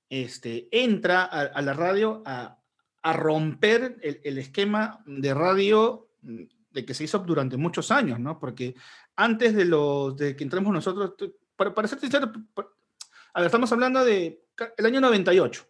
este, 0.08 0.68
entra 0.70 1.24
a, 1.24 1.60
la 1.60 1.72
radio 1.72 2.22
a, 2.24 2.60
a 3.02 3.12
romper 3.14 3.96
el, 4.02 4.38
esquema 4.38 5.02
de 5.04 5.34
radio 5.34 6.10
mm, 6.22 6.42
de 6.70 6.84
que 6.84 6.94
se 6.94 7.02
hizo 7.02 7.18
durante 7.18 7.56
muchos 7.56 7.90
años, 7.90 8.20
¿no? 8.20 8.38
Porque 8.38 8.76
antes 9.16 9.52
de, 9.56 9.64
los, 9.64 10.16
de 10.16 10.36
que 10.36 10.44
entremos 10.44 10.72
nosotros, 10.72 11.14
para, 11.56 11.74
para 11.74 11.88
ser 11.88 11.98
sincero, 11.98 12.30
a 13.34 13.40
ver, 13.40 13.46
estamos 13.46 13.72
hablando 13.72 14.04
del 14.04 14.40
el 14.76 14.86
año 14.86 15.00
98. 15.00 15.66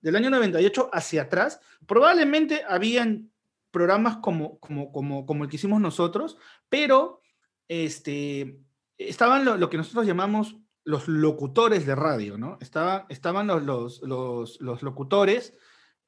Del 0.00 0.16
año 0.16 0.30
98 0.30 0.90
hacia 0.92 1.22
atrás, 1.22 1.60
probablemente 1.86 2.62
habían 2.66 3.30
programas 3.70 4.16
como, 4.18 4.58
como, 4.58 4.92
como, 4.92 5.26
como 5.26 5.44
el 5.44 5.50
que 5.50 5.56
hicimos 5.56 5.80
nosotros, 5.80 6.36
pero 6.68 7.22
este, 7.68 8.60
estaban 8.98 9.44
lo, 9.44 9.70
que 9.70 9.76
nosotros 9.76 10.06
llamamos 10.06 10.56
los 10.84 11.06
locutores 11.08 11.86
de 11.86 11.94
radio, 11.94 12.38
¿no? 12.38 12.58
estaban 12.60 13.46
los, 13.46 13.62
los, 13.62 14.02
los, 14.02 14.60
los 14.60 14.82
locutores 14.82 15.54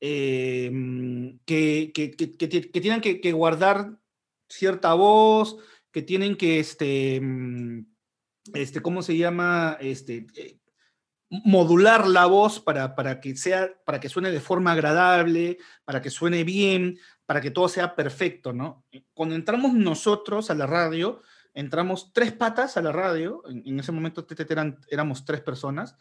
em, 0.00 1.38
que, 1.44 1.92
que, 1.94 2.10
que, 2.10 2.36
que, 2.36 2.80
tienen 2.80 3.00
que, 3.00 3.32
guardar 3.32 3.98
cierta 4.48 4.94
voz, 4.94 5.58
que 5.92 6.02
tienen 6.02 6.36
que, 6.36 6.58
este, 6.58 7.16
em, 7.16 7.86
este, 8.54 8.80
¿cómo 8.80 9.02
se 9.02 9.16
llama? 9.16 9.76
Este, 9.80 10.26
eh, 10.34 10.58
modular 11.44 12.06
la 12.06 12.26
voz 12.26 12.60
para, 12.60 12.94
para, 12.94 13.18
que 13.18 13.34
sea, 13.36 13.72
para 13.86 13.98
que 14.00 14.10
suene 14.10 14.30
de 14.30 14.40
forma 14.40 14.72
agradable, 14.72 15.56
para 15.84 16.02
que 16.02 16.10
suene 16.10 16.44
bien, 16.44 16.98
para 17.24 17.40
que 17.40 17.50
todo 17.50 17.70
sea 17.70 17.96
perfecto, 17.96 18.52
¿no? 18.52 18.84
Cuando 19.14 19.34
entramos 19.34 19.72
nosotros 19.72 20.50
a 20.50 20.54
la 20.54 20.66
radio, 20.66 21.22
entramos 21.54 22.12
tres 22.12 22.32
patas 22.32 22.76
a 22.76 22.82
la 22.82 22.92
radio, 22.92 23.42
en, 23.46 23.80
ese 23.80 23.92
momento 23.92 24.26
eran, 24.50 24.78
éramos 24.90 25.24
tres 25.24 25.40
personas, 25.40 25.96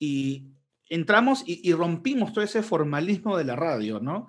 y 0.00 0.50
entramos 0.88 1.44
y, 1.46 1.60
y, 1.68 1.72
rompimos 1.74 2.32
todo 2.32 2.42
ese 2.42 2.64
formalismo 2.64 3.36
de 3.36 3.44
la 3.44 3.54
radio, 3.54 4.00
¿no? 4.00 4.26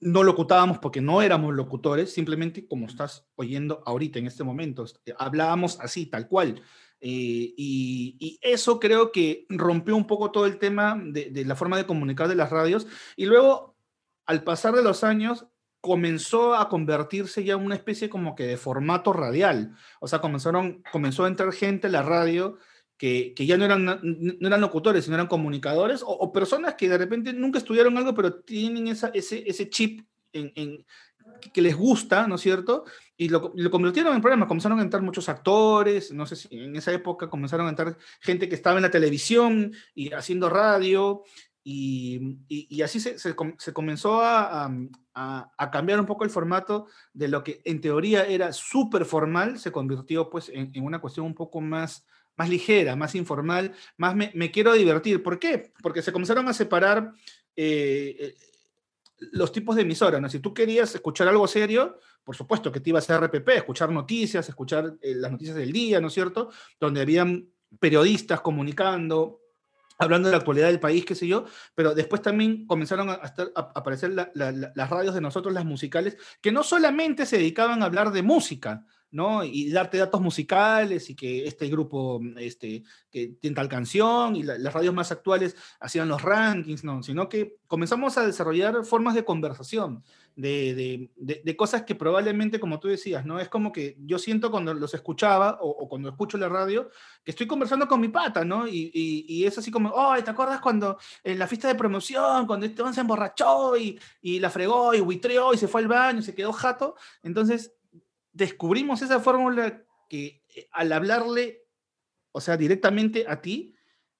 No 0.00 0.22
locutábamos 0.22 0.78
porque 0.78 1.02
no 1.02 1.20
éramos 1.20 1.54
locutores, 1.54 2.14
simplemente 2.14 2.66
como 2.66 2.86
estás 2.86 3.26
oyendo 3.34 3.82
ahorita 3.84 4.18
en 4.18 4.26
este 4.26 4.42
momento, 4.42 4.86
hablábamos 5.18 5.78
así, 5.80 6.06
tal 6.06 6.28
cual. 6.28 6.62
Eh, 7.04 7.52
y, 7.56 8.38
eso 8.42 8.78
creo 8.78 9.10
que 9.10 9.44
rompió 9.48 9.96
un 9.96 10.06
poco 10.06 10.30
todo 10.30 10.46
el 10.46 10.58
tema 10.58 10.96
de, 11.04 11.44
la 11.44 11.56
forma 11.56 11.76
de 11.76 11.84
comunicar 11.84 12.28
de 12.28 12.36
las 12.36 12.50
radios. 12.50 12.86
Y 13.16 13.26
luego, 13.26 13.76
al 14.24 14.44
pasar 14.44 14.74
de 14.74 14.84
los 14.84 15.02
años, 15.02 15.46
comenzó 15.80 16.54
a 16.54 16.68
convertirse 16.68 17.42
ya 17.42 17.54
en 17.54 17.64
una 17.64 17.74
especie 17.74 18.08
como 18.08 18.36
que 18.36 18.44
de 18.44 18.56
formato 18.56 19.12
radial. 19.12 19.74
O 20.00 20.06
sea, 20.06 20.20
comenzaron, 20.20 20.82
comenzó 20.92 21.24
a 21.24 21.28
entrar 21.28 21.52
gente 21.52 21.88
a 21.88 21.90
la 21.90 22.02
radio 22.02 22.56
que, 22.96 23.34
que 23.34 23.46
ya 23.46 23.56
no 23.56 23.64
eran, 23.64 23.84
no 23.84 24.46
eran 24.46 24.60
locutores, 24.60 25.04
sino 25.04 25.16
eran 25.16 25.26
comunicadores 25.26 26.04
o, 26.06 26.32
personas 26.32 26.74
que 26.74 26.88
de 26.88 26.98
repente 26.98 27.32
nunca 27.32 27.58
estudiaron 27.58 27.98
algo, 27.98 28.14
pero 28.14 28.34
tienen 28.42 28.86
esa, 28.86 29.08
ese, 29.08 29.42
ese 29.44 29.68
chip 29.68 30.02
que 31.52 31.62
les 31.62 31.76
gusta, 31.76 32.28
¿no 32.28 32.36
es 32.36 32.40
cierto? 32.40 32.84
Y 33.22 33.28
lo, 33.28 33.52
lo, 33.54 33.70
convirtieron 33.70 34.16
en 34.16 34.20
programa. 34.20 34.48
Comenzaron 34.48 34.80
a 34.80 34.82
entrar 34.82 35.00
muchos 35.00 35.28
actores, 35.28 36.10
no 36.12 36.26
sé 36.26 36.34
si 36.34 36.48
en 36.50 36.74
esa 36.74 36.92
época 36.92 37.30
comenzaron 37.30 37.66
a 37.66 37.70
entrar 37.70 37.96
gente 38.20 38.48
que 38.48 38.56
estaba 38.56 38.76
en 38.76 38.82
la 38.82 38.90
televisión 38.90 39.72
y 39.94 40.12
haciendo 40.12 40.48
radio, 40.48 41.22
y, 41.62 42.38
y, 42.48 42.82
así 42.82 42.98
se, 42.98 43.20
se, 43.20 43.36
se 43.58 43.72
comenzó 43.72 44.20
a, 44.20 44.64
a, 45.14 45.52
a, 45.56 45.70
cambiar 45.70 46.00
un 46.00 46.06
poco 46.06 46.24
el 46.24 46.30
formato 46.30 46.88
de 47.12 47.28
lo 47.28 47.44
que 47.44 47.62
en 47.64 47.80
teoría 47.80 48.26
era 48.26 48.52
súper 48.52 49.04
formal, 49.04 49.60
se 49.60 49.70
convirtió 49.70 50.28
pues 50.28 50.48
en, 50.48 50.72
en, 50.74 50.84
una 50.84 51.00
cuestión 51.00 51.24
un 51.24 51.34
poco 51.34 51.60
más, 51.60 52.04
más 52.34 52.48
ligera, 52.48 52.96
más 52.96 53.14
informal, 53.14 53.74
más 53.96 54.16
me, 54.16 54.32
me 54.34 54.50
quiero 54.50 54.72
divertir. 54.72 55.22
¿Por 55.22 55.38
qué? 55.38 55.72
Porque 55.80 56.02
se 56.02 56.12
comenzaron 56.12 56.48
a 56.48 56.52
separar 56.52 57.12
eh, 57.54 58.34
los 59.32 59.52
tipos 59.52 59.76
de 59.76 59.82
emisoras, 59.82 60.20
¿no? 60.20 60.28
Si 60.28 60.40
tú 60.40 60.52
querías 60.52 60.94
escuchar 60.94 61.28
algo 61.28 61.46
serio, 61.46 61.98
por 62.24 62.36
supuesto 62.36 62.72
que 62.72 62.80
te 62.80 62.90
ibas 62.90 63.08
a 63.10 63.18
RPP, 63.18 63.48
escuchar 63.50 63.90
noticias, 63.90 64.48
escuchar 64.48 64.96
eh, 65.00 65.14
las 65.14 65.30
noticias 65.30 65.56
del 65.56 65.72
día, 65.72 66.00
¿no 66.00 66.08
es 66.08 66.14
cierto? 66.14 66.50
Donde 66.80 67.00
habían 67.00 67.48
periodistas 67.78 68.40
comunicando, 68.40 69.40
hablando 69.98 70.28
de 70.28 70.32
la 70.32 70.38
actualidad 70.38 70.66
del 70.66 70.80
país, 70.80 71.04
qué 71.04 71.14
sé 71.14 71.26
yo, 71.26 71.44
pero 71.74 71.94
después 71.94 72.22
también 72.22 72.66
comenzaron 72.66 73.10
a, 73.10 73.20
aparecer 73.54 74.12
las 74.12 74.90
radios 74.90 75.14
de 75.14 75.20
nosotros, 75.20 75.54
las 75.54 75.64
musicales, 75.64 76.16
que 76.40 76.52
no 76.52 76.62
solamente 76.62 77.26
se 77.26 77.38
dedicaban 77.38 77.82
a 77.82 77.86
hablar 77.86 78.12
de 78.12 78.22
música, 78.22 78.84
¿no? 79.12 79.44
Y 79.44 79.70
darte 79.70 79.98
datos 79.98 80.20
musicales 80.20 81.08
y 81.10 81.14
que 81.14 81.46
este 81.46 81.68
grupo 81.68 82.20
este, 82.38 82.82
que 83.10 83.28
tiene 83.40 83.54
tal 83.54 83.68
canción 83.68 84.34
y 84.34 84.42
las 84.42 84.72
radios 84.72 84.94
más 84.94 85.12
actuales 85.12 85.54
hacían 85.80 86.08
los 86.08 86.22
rankings, 86.22 86.82
¿no? 86.82 87.02
Sino 87.02 87.28
que 87.28 87.58
comenzamos 87.66 88.16
a 88.16 88.26
desarrollar 88.26 88.84
formas 88.84 89.14
de 89.14 89.24
conversación, 89.24 90.02
de, 90.34 91.10
de, 91.16 91.56
cosas 91.56 91.82
que 91.82 91.94
probablemente, 91.94 92.58
como 92.58 92.80
tú 92.80 92.88
decías, 92.88 93.26
¿no? 93.26 93.38
Es 93.38 93.50
como 93.50 93.70
que 93.70 93.98
yo 94.00 94.18
siento 94.18 94.50
cuando 94.50 94.72
los 94.72 94.94
escuchaba 94.94 95.58
o, 95.60 95.86
cuando 95.90 96.08
escucho 96.08 96.38
la 96.38 96.48
radio, 96.48 96.88
que 97.22 97.32
estoy 97.32 97.46
conversando 97.46 97.86
con 97.86 98.00
mi 98.00 98.08
pata, 98.08 98.46
¿no? 98.46 98.66
Y, 98.66 98.90
y, 98.94 99.44
es 99.44 99.58
así 99.58 99.70
como, 99.70 99.92
ay, 99.94 100.22
¿te 100.22 100.30
acuerdas 100.30 100.60
cuando 100.62 100.98
en 101.22 101.38
la 101.38 101.46
fiesta 101.46 101.68
de 101.68 101.74
promoción, 101.74 102.46
cuando 102.46 102.64
este 102.64 102.82
se 102.94 103.00
emborrachó 103.00 103.76
y, 103.76 104.00
y 104.22 104.40
la 104.40 104.48
fregó 104.48 104.94
y 104.94 105.00
buitreó 105.00 105.52
y 105.52 105.58
se 105.58 105.68
fue 105.68 105.82
al 105.82 105.88
baño 105.88 106.20
y 106.20 106.22
se 106.22 106.34
quedó 106.34 106.52
jato? 106.52 106.96
Entonces, 107.22 107.74
descubrimos 108.32 109.02
esa 109.02 109.20
fórmula 109.20 109.82
que 110.08 110.42
eh, 110.54 110.68
al 110.72 110.92
hablarle, 110.92 111.64
o 112.32 112.40
sea, 112.40 112.56
directamente 112.56 113.24
a 113.28 113.40
ti, 113.40 113.74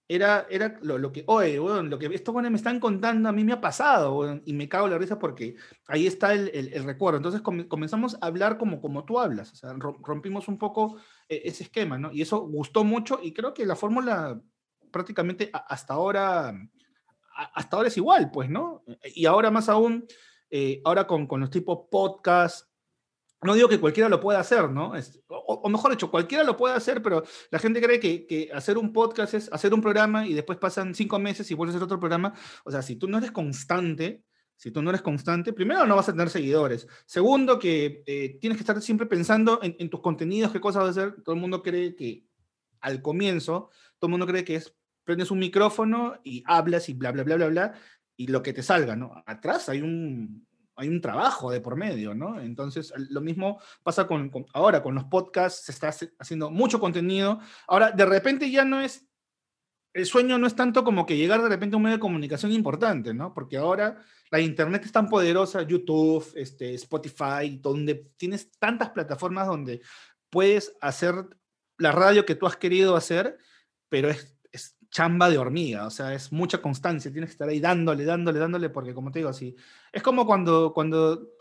era, 0.09 0.47
era 0.51 0.79
lo, 0.83 1.11
que, 1.11 1.25
oye, 1.27 1.57
lo 1.57 1.99
que 1.99 2.07
estos 2.07 2.35
buenos 2.35 2.51
me 2.51 2.59
están 2.59 2.81
contando 2.81 3.29
a 3.29 3.33
mí 3.33 3.45
me 3.45 3.55
ha 3.55 3.61
pasado, 3.61 4.41
y 4.45 4.53
me 4.53 4.69
cago 4.69 4.87
en 4.87 4.93
la 4.93 4.99
risa 4.99 5.19
porque 5.19 5.57
ahí 5.87 6.07
está 6.07 6.35
el, 6.35 6.51
el, 6.53 6.85
recuerdo. 6.85 7.17
Entonces 7.17 7.41
comenzamos 7.41 8.19
a 8.21 8.27
hablar 8.27 8.59
como, 8.59 8.81
como 8.81 9.05
tú 9.05 9.19
hablas, 9.19 9.53
o 9.53 9.57
sea, 9.57 9.73
rompimos 9.73 10.49
un 10.49 10.59
poco 10.59 10.99
eh, 11.29 11.43
ese 11.45 11.65
esquema, 11.65 11.99
¿no? 11.99 12.13
Y 12.13 12.21
eso 12.21 12.41
gustó 12.41 12.85
mucho 12.85 13.21
y 13.23 13.33
creo 13.33 13.55
que 13.55 13.65
la 13.65 13.77
fórmula 13.77 14.39
prácticamente 14.91 15.51
hasta 15.53 15.95
ahora, 15.95 16.53
hasta 17.55 17.77
ahora 17.77 17.89
es 17.89 17.97
igual, 17.97 18.31
pues, 18.31 18.51
¿no? 18.51 18.83
Y 19.15 19.25
ahora 19.25 19.51
más 19.51 19.71
aún, 19.71 20.07
eh, 20.51 20.83
ahora 20.85 21.07
con, 21.07 21.27
con 21.27 21.41
los 21.41 21.49
tipos 21.49 21.87
podcast, 21.91 22.72
no 23.43 23.55
digo 23.55 23.69
que 23.69 23.81
cualquiera 23.81 24.09
lo 24.09 24.21
pueda 24.21 24.41
hacer, 24.41 24.71
¿no? 24.71 24.93
o, 25.29 25.69
mejor 25.69 25.91
dicho, 25.91 26.11
cualquiera 26.11 26.45
lo 26.45 26.57
puede 26.57 26.75
hacer, 26.75 27.03
pero 27.03 27.25
la 27.51 27.59
gente 27.59 27.81
cree 27.81 27.99
que, 28.01 28.51
hacer 28.55 28.79
un 28.79 28.93
podcast 28.93 29.35
es 29.35 29.53
hacer 29.53 29.75
un 29.75 29.81
programa 29.81 30.27
y 30.27 30.35
después 30.35 30.59
pasan 30.59 30.95
cinco 30.95 31.19
meses 31.19 31.51
y 31.51 31.55
vuelves 31.55 31.75
a 31.75 31.79
hacer 31.79 31.85
otro 31.85 32.01
programa. 32.01 32.33
O 32.65 32.71
sea, 32.71 32.83
si 32.83 32.97
tú 32.97 33.09
no 33.09 33.19
eres 33.19 33.33
constante, 33.33 34.23
si 34.57 34.71
tú 34.71 34.81
no 34.81 34.91
eres 34.91 35.03
constante, 35.03 35.53
primero 35.53 35.85
no 35.87 35.97
vas 35.97 36.09
a 36.09 36.13
tener 36.13 36.31
seguidores. 36.31 36.87
Segundo, 37.05 37.59
que 37.59 38.05
eh, 38.07 38.39
tienes 38.41 38.57
que 38.57 38.63
estar 38.63 38.81
siempre 38.81 39.07
pensando 39.07 39.59
en, 39.63 39.91
tus 39.91 40.01
contenidos, 40.01 40.53
qué 40.53 40.61
cosas 40.61 40.85
vas 40.85 40.97
a 40.97 41.01
hacer. 41.01 41.23
Todo 41.23 41.35
el 41.35 41.41
mundo 41.41 41.63
cree 41.63 41.97
que 41.97 42.25
al 42.81 43.03
comienzo, 43.03 43.71
todo 43.99 44.09
el 44.09 44.13
mundo 44.13 44.27
cree 44.27 44.45
que 44.45 44.57
es 44.57 44.75
prendes 45.05 45.33
un 45.33 45.41
micrófono 45.41 46.21
y 46.23 46.45
hablas 46.47 46.89
y 46.89 46.95
bla, 46.95 47.11
bla, 47.11 47.25
bla, 47.25 47.35
bla, 47.35 47.49
bla, 47.49 47.75
y 48.17 48.29
lo 48.29 48.41
que 48.43 48.53
te 48.53 48.63
salga, 48.63 48.95
¿no? 48.95 49.23
Atrás 49.27 49.69
hay 49.69 49.81
un, 49.81 50.47
hay 50.77 50.89
un 50.89 51.01
trabajo 51.01 51.51
de 51.51 51.61
por 51.61 51.77
medio, 51.77 52.15
¿no? 52.15 52.41
Entonces, 52.41 52.93
lo 52.97 53.21
mismo 53.21 53.61
pasa 53.83 54.07
con, 54.07 54.31
ahora, 54.55 54.83
con 54.83 54.95
los 54.95 55.05
podcasts, 55.05 55.65
se 55.67 55.73
está 55.73 55.95
haciendo 56.19 56.51
mucho 56.51 56.81
contenido. 56.81 57.41
Ahora, 57.67 57.91
de 57.91 58.07
repente 58.07 58.51
ya 58.51 58.65
no 58.65 58.81
es, 58.81 59.07
el 59.93 60.07
sueño 60.07 60.39
no 60.39 60.47
es 60.47 60.57
tanto 60.57 60.85
como 60.85 61.05
que 61.05 61.17
llegar 61.17 61.43
de 61.43 61.49
repente 61.49 61.75
a 61.75 61.77
un 61.77 61.83
medio 61.83 61.97
de 61.97 62.01
comunicación 62.01 62.53
importante, 62.53 63.13
¿no? 63.13 63.35
Porque 63.35 63.59
ahora 63.59 64.03
la 64.31 64.41
internet 64.41 64.83
es 64.85 64.93
tan 64.93 65.09
poderosa, 65.09 65.63
YouTube, 65.63 66.27
este, 66.35 66.75
Spotify, 66.75 67.59
donde 67.61 68.11
tienes 68.17 68.51
tantas 68.59 68.91
plataformas 68.91 69.47
donde 69.47 69.83
puedes 70.31 70.75
hacer 70.81 71.15
la 71.77 71.93
radio 71.93 72.25
que 72.25 72.35
tú 72.35 72.47
has 72.47 72.57
querido 72.57 72.97
hacer, 72.97 73.37
pero 73.91 74.09
es 74.09 74.39
chamba 74.93 75.31
de 75.31 75.39
hormiga, 75.39 75.87
o 75.87 75.91
sea, 75.91 76.15
es 76.15 76.31
mucha 76.31 76.59
constancia, 76.59 77.11
tienes 77.11 77.31
que 77.31 77.33
estar 77.33 77.49
ahí 77.49 77.59
dándole, 77.59 78.05
dándole, 78.05 78.39
dándole, 78.39 78.69
porque 78.69 78.95
como 78.95 79.11
te 79.11 79.19
digo, 79.21 79.31
así, 79.31 79.57
es 79.91 80.03
como 80.03 80.27
cuando, 80.27 80.73
cuando 80.73 81.33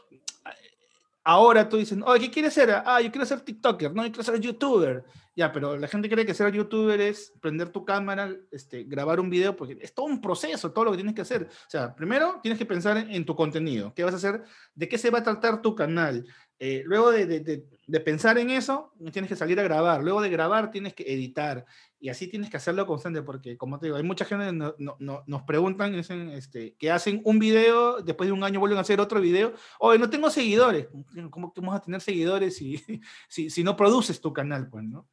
ahora 1.23 1.67
tú 1.69 1.77
dices, 1.77 1.99
oye, 2.05 2.27
¿qué 2.27 2.31
quieres 2.31 2.53
ser? 2.53 2.71
Ah, 2.85 3.01
yo 3.01 3.11
quiero 3.11 3.25
ser 3.25 3.41
TikToker, 3.41 3.93
no, 3.93 4.05
yo 4.05 4.11
quiero 4.11 4.23
ser 4.23 4.39
YouTuber. 4.39 5.03
Ya, 5.33 5.51
pero 5.51 5.77
la 5.77 5.87
gente 5.87 6.09
cree 6.09 6.25
que 6.25 6.33
ser 6.33 6.51
YouTuber 6.51 6.99
es 6.99 7.33
prender 7.39 7.69
tu 7.69 7.85
cámara, 7.85 8.35
este, 8.51 8.83
grabar 8.83 9.19
un 9.19 9.29
video, 9.29 9.55
porque 9.55 9.77
es 9.79 9.93
todo 9.93 10.05
un 10.05 10.19
proceso, 10.19 10.71
todo 10.71 10.85
lo 10.85 10.91
que 10.91 10.97
tienes 10.97 11.15
que 11.15 11.21
hacer. 11.21 11.43
O 11.43 11.69
sea, 11.69 11.95
primero 11.95 12.39
tienes 12.41 12.57
que 12.57 12.65
pensar 12.65 12.97
en, 12.97 13.25
tu 13.25 13.35
contenido, 13.35 13.93
qué 13.93 14.03
vas 14.03 14.13
a 14.13 14.17
hacer, 14.17 14.43
de 14.75 14.89
qué 14.89 14.97
se 14.97 15.09
va 15.09 15.19
a 15.19 15.23
tratar 15.23 15.61
tu 15.61 15.73
canal. 15.73 16.25
Eh, 16.63 16.83
luego 16.85 17.09
de, 17.09 17.25
de, 17.25 17.65
de, 17.87 17.99
pensar 18.01 18.37
en 18.37 18.51
eso, 18.51 18.93
tienes 19.11 19.27
que 19.27 19.35
salir 19.35 19.59
a 19.59 19.63
grabar. 19.63 20.03
Luego 20.03 20.21
de 20.21 20.29
grabar, 20.29 20.69
tienes 20.69 20.93
que 20.93 21.11
editar 21.11 21.65
y 21.99 22.09
así 22.09 22.27
tienes 22.27 22.51
que 22.51 22.57
hacerlo 22.57 22.85
constante, 22.85 23.23
porque 23.23 23.57
como 23.57 23.79
te 23.79 23.87
digo, 23.87 23.97
hay 23.97 24.03
mucha 24.03 24.25
gente 24.25 24.45
que 24.45 24.51
no, 24.51 24.75
no, 24.99 25.23
nos 25.25 25.41
preguntan 25.41 25.95
este, 25.95 26.75
que 26.75 26.91
hacen 26.91 27.19
un 27.25 27.39
video, 27.39 28.03
después 28.03 28.27
de 28.27 28.33
un 28.33 28.43
año 28.43 28.59
vuelven 28.59 28.77
a 28.77 28.81
hacer 28.81 29.01
otro 29.01 29.19
video, 29.19 29.55
oye, 29.79 29.97
no 29.97 30.11
tengo 30.11 30.29
seguidores, 30.29 30.87
¿cómo 31.31 31.51
que 31.51 31.61
vamos 31.61 31.77
a 31.77 31.81
tener 31.81 31.99
seguidores 31.99 32.57
si, 32.57 32.77
si, 33.27 33.49
si 33.49 33.63
no 33.63 33.75
produces 33.75 34.21
tu 34.21 34.31
canal? 34.31 34.69
Pues, 34.69 34.83
¿no? 34.83 35.09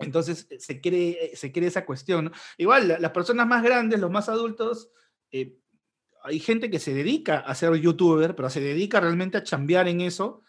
Entonces 0.00 0.48
eh, 0.50 0.58
se 0.58 0.80
cree, 0.80 1.18
eh, 1.20 1.36
se 1.36 1.52
cree 1.52 1.68
esa 1.68 1.86
cuestión. 1.86 2.32
Igual, 2.58 2.96
las 2.98 3.12
personas 3.12 3.46
más 3.46 3.62
grandes, 3.62 4.00
los 4.00 4.10
más 4.10 4.28
adultos, 4.28 4.90
eh, 5.30 5.56
hay 6.24 6.40
gente 6.40 6.68
que 6.68 6.80
se 6.80 6.92
dedica 6.92 7.38
a 7.38 7.54
ser 7.54 7.72
youtuber, 7.76 8.34
pero 8.34 8.50
se 8.50 8.60
dedica 8.60 8.98
realmente 8.98 9.38
a 9.38 9.44
chambear 9.44 9.86
en 9.86 10.00
eso 10.00 10.42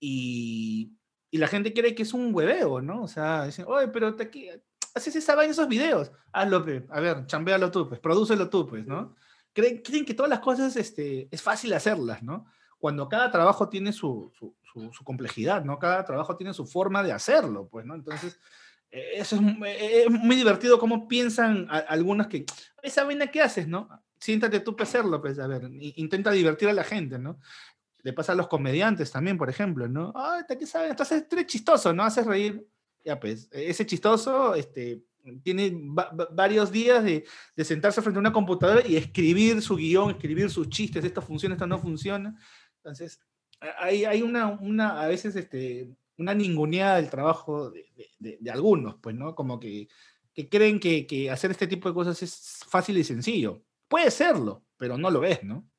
y, 0.00 0.92
y 1.30 1.38
la 1.38 1.46
gente 1.46 1.72
cree 1.72 1.94
que 1.94 2.02
es 2.02 2.12
un 2.12 2.34
hueveo, 2.34 2.80
¿no? 2.80 3.02
O 3.02 3.08
sea, 3.08 3.46
dicen, 3.46 3.66
oye, 3.68 3.88
pero 3.88 4.16
te, 4.16 4.30
haces 4.94 5.14
esa 5.16 5.34
vaina 5.34 5.52
esos 5.52 5.68
videos. 5.68 6.10
Hazlo, 6.32 6.64
a 6.88 7.00
ver, 7.00 7.26
chambealo 7.26 7.70
tú, 7.70 7.88
pues, 7.88 8.00
prodúcelo 8.00 8.48
tú, 8.50 8.66
pues, 8.66 8.86
¿no? 8.86 9.14
Creen, 9.52 9.82
creen, 9.82 10.04
que 10.04 10.14
todas 10.14 10.30
las 10.30 10.40
cosas 10.40 10.76
este, 10.76 11.28
es 11.30 11.42
fácil 11.42 11.72
hacerlas, 11.72 12.22
¿no? 12.22 12.46
Cuando 12.78 13.08
cada 13.08 13.30
trabajo 13.30 13.68
tiene 13.68 13.92
su, 13.92 14.32
su, 14.38 14.54
su, 14.92 15.04
complejidad, 15.04 15.64
¿no? 15.64 15.78
Cada 15.78 16.04
trabajo 16.04 16.36
tiene 16.36 16.54
su 16.54 16.66
forma 16.66 17.02
de 17.02 17.12
hacerlo, 17.12 17.68
pues, 17.68 17.84
¿no? 17.84 17.94
Entonces, 17.94 18.40
eh, 18.90 19.12
eso 19.14 19.36
es, 19.36 19.42
eh, 19.42 20.04
es 20.06 20.10
muy 20.10 20.36
divertido 20.36 20.78
cómo 20.78 21.06
piensan 21.06 21.66
algunos 21.70 22.26
que, 22.26 22.44
esa 22.82 23.04
vaina 23.04 23.28
que 23.28 23.42
haces, 23.42 23.68
¿no? 23.68 23.88
Siéntate 24.18 24.60
tú 24.60 24.76
para 24.76 24.88
hacerlo, 24.88 25.20
pues, 25.20 25.38
a 25.38 25.46
ver, 25.46 25.68
intenta 25.70 26.30
divertir 26.30 26.68
a 26.68 26.72
la 26.72 26.84
gente, 26.84 27.18
¿no? 27.18 27.38
Le 28.02 28.12
pasa 28.12 28.32
a 28.32 28.34
los 28.34 28.48
comediantes 28.48 29.10
también, 29.10 29.36
por 29.36 29.50
ejemplo, 29.50 29.88
¿no? 29.88 30.12
Ay, 30.14 30.42
¿qué 30.48 30.66
sabes? 30.66 30.90
Entonces, 30.90 31.24
eres 31.30 31.46
chistoso, 31.46 31.92
¿no? 31.92 32.02
Haces 32.02 32.26
reír 32.26 32.66
ya 33.04 33.18
pues, 33.18 33.48
ese 33.52 33.86
chistoso 33.86 34.54
este, 34.54 35.02
tiene 35.42 35.72
varios 36.32 36.70
días 36.70 37.02
de, 37.04 37.24
de, 37.56 37.64
sentarse 37.64 38.02
frente 38.02 38.18
a 38.18 38.20
una 38.20 38.32
computadora 38.32 38.86
y 38.86 38.96
escribir 38.96 39.62
su 39.62 39.76
guion, 39.76 40.10
escribir 40.10 40.50
sus 40.50 40.68
chistes, 40.68 41.04
esto 41.04 41.22
funciona, 41.22 41.54
esto 41.54 41.66
no 41.66 41.78
funciona. 41.78 42.36
Entonces, 42.76 43.20
hay, 43.78 44.04
hay 44.04 44.22
una, 44.22 44.48
una, 44.48 45.00
a 45.00 45.06
veces, 45.06 45.36
este, 45.36 45.90
una 46.16 46.34
ninguneada 46.34 46.96
del 46.96 47.10
trabajo 47.10 47.70
de, 47.70 47.86
de, 48.18 48.38
de, 48.40 48.50
algunos, 48.50 48.96
pues, 49.00 49.14
¿no? 49.14 49.34
Como 49.34 49.60
que, 49.60 49.88
que 50.34 50.48
creen 50.48 50.80
que, 50.80 51.06
que, 51.06 51.30
hacer 51.30 51.50
este 51.50 51.66
tipo 51.66 51.88
de 51.88 51.94
cosas 51.94 52.22
es 52.22 52.60
fácil 52.68 52.98
y 52.98 53.04
sencillo. 53.04 53.62
Puede 53.88 54.10
serlo, 54.10 54.64
pero 54.76 54.96
no 54.96 55.10
lo 55.10 55.24
es, 55.24 55.42
¿no? 55.42 55.69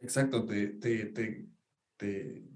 Exacto, 0.00 0.44
te, 0.44 0.68
te, 0.68 1.06
te 1.06 2.50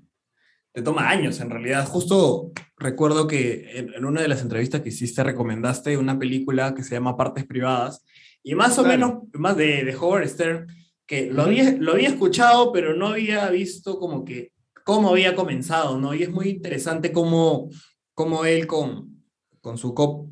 te 0.75 0.83
toma 0.83 1.09
años 1.09 1.41
en 1.41 1.51
realidad. 1.51 1.87
Justo 1.87 2.51
recuerdo 2.77 3.29
que 3.29 3.79
en, 3.79 4.05
una 4.05 4.23
de 4.23 4.29
las 4.29 4.43
entrevistas 4.43 4.83
que 4.83 4.89
hiciste 4.89 5.23
recomendaste 5.23 5.97
una 5.97 6.19
película 6.19 6.75
que 6.75 6.83
se 6.83 6.97
llama 6.97 7.17
Partes 7.17 7.47
Privadas 7.47 8.05
y 8.43 8.57
más 8.57 8.77
o 8.79 8.85
menos, 8.85 9.23
más 9.35 9.57
de, 9.57 9.85
de 9.85 9.97
Howard 9.97 10.29
Stern, 10.29 10.67
que 11.07 11.31
lo 11.31 11.43
había, 11.43 11.77
lo 11.79 11.93
había 11.93 12.09
escuchado, 12.09 12.73
pero 12.73 12.95
no 12.95 13.07
había 13.07 13.49
visto 13.51 14.01
como 14.01 14.25
que 14.25 14.53
cómo 14.85 15.11
había 15.11 15.37
comenzado, 15.37 15.97
¿no? 15.99 16.13
Y 16.13 16.25
es 16.25 16.31
muy 16.31 16.49
interesante 16.49 17.13
cómo, 17.13 17.71
cómo 18.13 18.45
él 18.45 18.67
con, 18.67 19.23
con 19.61 19.79
su 19.79 19.95
co, 19.95 20.29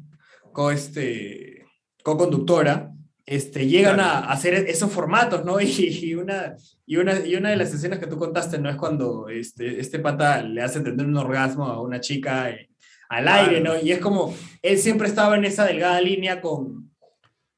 co 0.53 0.72
este, 0.72 1.66
co-conductora 2.03 2.92
este, 3.35 3.66
llegan 3.66 3.99
a, 3.99 4.31
hacer 4.31 4.55
esos 4.55 4.92
formatos, 4.92 5.45
¿no? 5.45 5.59
Y, 5.62 6.14
una, 6.14 6.55
y, 6.87 6.97
una, 6.97 7.27
y 7.27 7.35
una 7.35 7.51
de 7.51 7.57
las 7.57 7.73
escenas 7.73 7.99
que 7.99 8.07
tú 8.07 8.18
contaste, 8.18 8.59
¿no? 8.59 8.68
Es 8.68 8.77
cuando 8.77 9.29
este, 9.29 9.81
este 9.81 9.99
pata 9.99 10.42
le 10.42 10.61
hace 10.61 10.81
tener 10.81 11.07
un 11.07 11.16
orgasmo 11.16 11.64
a 11.64 11.81
una 11.81 12.01
chica 12.01 12.51
eh, 12.51 12.68
al 13.09 13.29
aire, 13.29 13.61
¿no? 13.61 13.81
Y 13.81 13.90
es 13.90 14.01
como, 14.01 14.35
él 14.61 14.79
siempre 14.79 15.09
estaba 15.09 15.37
en 15.37 15.47
esa 15.47 15.64
delgada 15.64 16.01
línea 16.01 16.42
con, 16.42 16.90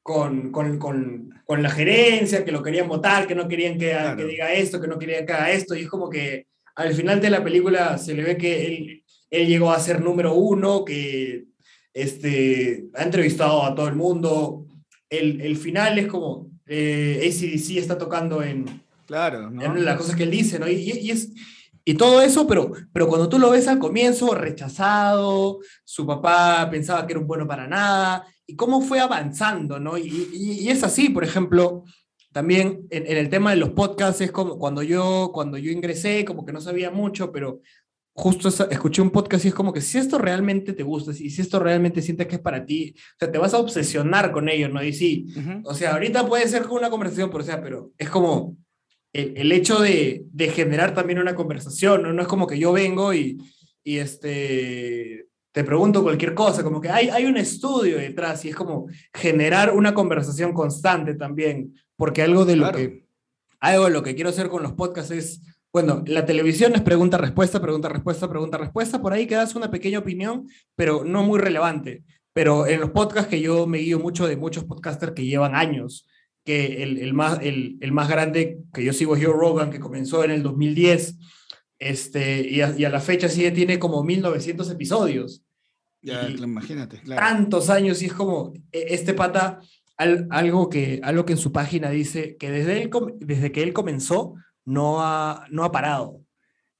con, 0.01 0.51
con, 0.51 0.79
con, 0.79 1.29
con 1.45 1.61
la 1.61 1.69
gerencia, 1.69 2.45
que 2.45 2.53
lo 2.53 2.63
querían 2.63 2.87
votar, 2.87 3.27
que 3.27 3.35
no 3.35 3.47
querían 3.47 3.77
que, 3.77 3.97
que, 4.15 4.25
diga 4.25 4.53
esto, 4.53 4.79
que 4.79 4.87
no 4.87 4.97
querían 4.97 5.25
que 5.25 5.33
haga 5.33 5.51
esto, 5.51 5.75
y 5.75 5.81
es 5.81 5.89
como 5.89 6.09
que 6.09 6.47
al 6.75 6.93
final 6.93 7.19
de 7.19 7.29
la 7.29 7.43
película 7.43 7.97
se 7.97 8.13
le 8.13 8.23
ve 8.23 8.37
que 8.37 8.65
él, 8.65 9.03
él 9.29 9.47
llegó 9.47 9.71
a 9.71 9.79
ser 9.79 10.01
número 10.01 10.35
uno, 10.35 10.85
que 10.85 11.45
este, 11.93 12.85
ha 12.93 13.03
entrevistado 13.03 13.63
a 13.63 13.75
todo 13.75 13.87
el 13.87 13.95
mundo, 13.95 14.64
el, 15.17 15.41
el 15.41 15.57
final 15.57 15.97
es 15.97 16.07
como 16.07 16.49
eh, 16.65 17.19
ACDC 17.21 17.77
está 17.77 17.97
tocando 17.97 18.41
en, 18.41 18.65
claro, 19.05 19.49
en 19.49 19.85
las 19.85 19.97
cosas 19.97 20.15
que 20.15 20.23
él 20.23 20.31
dice, 20.31 20.59
¿no? 20.59 20.67
Y, 20.67 20.75
y, 20.75 21.11
es, 21.11 21.31
y 21.83 21.93
todo 21.93 22.21
eso, 22.21 22.47
pero, 22.47 22.71
pero 22.91 23.07
cuando 23.07 23.29
tú 23.29 23.37
lo 23.37 23.51
ves 23.51 23.67
al 23.67 23.79
comienzo, 23.79 24.33
rechazado, 24.33 25.59
su 25.83 26.05
papá 26.05 26.67
pensaba 26.71 27.05
que 27.05 27.13
era 27.13 27.19
un 27.19 27.27
bueno 27.27 27.47
para 27.47 27.67
nada, 27.67 28.25
y 28.47 28.55
cómo 28.55 28.81
fue 28.81 28.99
avanzando, 28.99 29.79
¿no? 29.79 29.97
Y, 29.97 30.29
y 30.33 30.69
es 30.69 30.83
así, 30.83 31.09
por 31.09 31.23
ejemplo, 31.23 31.83
también 32.31 32.87
en, 32.89 33.05
en, 33.07 33.17
el 33.17 33.29
tema 33.29 33.51
de 33.51 33.57
los 33.57 33.69
podcasts, 33.69 34.21
es 34.21 34.31
como 34.31 34.57
cuando 34.57 34.83
yo, 34.83 35.31
cuando 35.33 35.57
yo 35.57 35.71
ingresé, 35.71 36.25
como 36.25 36.45
que 36.45 36.51
no 36.53 36.59
sabía 36.59 36.91
mucho, 36.91 37.31
pero 37.31 37.61
justo 38.17 38.47
escuché 38.47 39.01
un 39.01 39.09
podcast 39.11 39.43
y 39.43 39.49
es 39.49 39.53
como 39.53 39.73
que 39.73 39.81
si 39.81 39.97
esto 39.97 40.17
realmente 40.17 40.71
te 40.71 40.83
gusta, 40.83 41.11
y 41.11 41.29
si 41.29 41.41
esto 41.41 41.59
realmente 41.59 42.01
sientes 42.01 42.27
que 42.27 42.35
es 42.35 42.41
para 42.41 42.65
ti, 42.65 42.95
o 42.97 43.15
sea, 43.19 43.29
te 43.31 43.37
vas 43.37 43.53
a 43.53 43.59
obsesionar 43.59 44.31
con 44.31 44.47
ello, 44.47 44.69
¿no? 44.69 44.81
Y 44.81 44.93
sí, 44.93 45.27
Ujú. 45.37 45.61
o 45.65 45.73
sea, 45.73 45.93
ahorita 45.93 46.25
puede 46.25 46.47
ser 46.47 46.63
con 46.63 46.77
una 46.77 46.89
conversación, 46.89 47.29
pero, 47.29 47.43
o 47.43 47.45
sea, 47.45 47.61
pero 47.61 47.91
es 47.97 48.09
como 48.09 48.55
el, 49.11 49.33
el 49.35 49.51
hecho 49.51 49.79
de, 49.79 50.23
de 50.31 50.47
generar 50.49 50.93
también 50.93 51.19
una 51.19 51.35
conversación, 51.35 52.03
¿no? 52.03 52.13
No 52.13 52.21
es 52.21 52.27
como 52.29 52.47
que 52.47 52.57
yo 52.57 52.71
vengo 52.71 53.13
y, 53.13 53.37
y 53.83 53.97
este, 53.97 55.27
te 55.51 55.63
pregunto 55.65 56.01
cualquier 56.01 56.33
cosa, 56.33 56.63
como 56.63 56.79
que 56.79 56.89
hay, 56.89 57.09
hay 57.09 57.25
un 57.25 57.35
estudio 57.37 57.97
detrás 57.97 58.45
y 58.45 58.49
es 58.49 58.55
como 58.55 58.87
generar 59.13 59.71
una 59.73 59.93
conversación 59.93 60.53
constante 60.53 61.15
también, 61.15 61.73
porque 61.97 62.21
algo 62.21 62.45
de 62.45 62.55
lo 62.55 62.63
Claro. 62.63 62.77
que, 62.77 63.05
algo 63.59 63.85
de 63.85 63.91
lo 63.91 64.03
que 64.03 64.15
quiero 64.15 64.29
hacer 64.29 64.47
con 64.47 64.63
los 64.63 64.73
podcasts 64.73 65.11
es, 65.11 65.41
bueno, 65.75 66.01
la 66.07 66.25
televisión 66.25 66.73
es 66.73 66.79
pregunta-respuesta, 66.81 67.61
pregunta-respuesta, 67.61 68.29
pregunta-respuesta, 68.29 69.01
por 69.01 69.11
ahí 69.11 69.27
que 69.27 69.35
das 69.35 69.55
una 69.55 69.69
pequeña 69.69 69.99
opinión, 69.99 70.47
pero 70.73 71.03
no 71.03 71.21
muy 71.23 71.37
relevante. 71.37 72.01
Pero 72.31 72.65
en 72.65 72.79
los 72.79 72.91
podcasts 72.91 73.27
que 73.29 73.41
yo 73.41 73.67
me 73.67 73.79
guío 73.79 73.99
mucho 73.99 74.25
de 74.25 74.37
muchos 74.37 74.63
podcasters 74.63 75.11
que 75.11 75.25
llevan 75.25 75.53
años, 75.53 76.07
que 76.45 76.81
el, 76.81 76.97
el 76.99 77.13
más, 77.13 77.39
el, 77.41 77.75
el 77.81 77.91
más 77.91 78.07
grande 78.07 78.59
que 78.73 78.85
yo 78.85 78.93
sigo 78.93 79.17
es 79.17 79.25
Joe 79.25 79.33
Rogan, 79.33 79.69
que 79.69 79.81
comenzó 79.81 80.23
en 80.23 80.31
el 80.31 80.43
2010, 80.43 81.17
este, 81.77 82.39
y, 82.49 82.61
a, 82.61 82.73
y 82.77 82.85
a 82.85 82.89
la 82.89 83.01
fecha 83.01 83.27
sigue, 83.27 83.51
tiene 83.51 83.77
como 83.77 84.01
1900 84.01 84.71
episodios. 84.71 85.43
Ya, 86.01 86.29
Y- 86.29 86.41
imagínate, 86.41 87.01
claro. 87.01 87.21
Tantos 87.21 87.69
años, 87.69 88.01
y 88.01 88.05
es 88.05 88.13
como, 88.13 88.53
e- 88.71 88.85
este 88.91 89.13
pata, 89.13 89.59
al- 89.97 90.25
algo, 90.29 90.69
que, 90.69 91.01
algo 91.03 91.25
que 91.25 91.33
en 91.33 91.39
su 91.39 91.51
página 91.51 91.89
dice, 91.89 92.37
que 92.37 92.49
desde, 92.49 92.81
él 92.81 92.89
desde 93.19 93.51
que 93.51 93.61
él 93.61 93.73
comenzó, 93.73 94.35
no 94.65 95.01
ha, 95.01 95.45
no 95.51 95.63
ha 95.63 95.71
parado. 95.71 96.21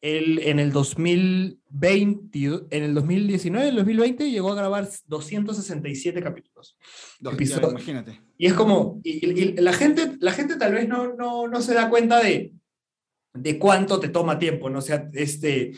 Él 0.02 0.40
en 0.44 0.60
el 0.60 0.72
2020, 0.72 2.68
en 2.76 2.84
el 2.84 2.94
2019, 2.94 3.70
el 3.70 3.76
2020, 3.76 4.30
llegó 4.30 4.52
a 4.52 4.56
grabar 4.56 4.88
267 5.08 6.22
capítulos. 6.22 6.78
Dos- 7.20 7.32
ya, 7.34 7.36
episodio- 7.36 7.72
imagínate. 7.72 8.22
Y 8.38 8.48
es 8.48 8.54
como, 8.54 9.00
y 9.04 9.54
la, 9.62 9.74
gente, 9.74 10.18
la 10.20 10.32
gente 10.34 10.58
tal 10.58 10.74
vez 10.74 10.88
no, 10.88 11.14
no, 11.16 11.48
no 11.48 11.62
se 11.62 11.74
da 11.74 11.90
cuenta 11.90 12.22
de, 12.22 12.54
de 13.34 13.58
cuánto 13.60 14.00
te 14.00 14.10
toma 14.10 14.38
tiempo, 14.38 14.70
¿no? 14.70 14.80
O 14.80 14.82
sea, 14.82 15.10
este, 15.14 15.72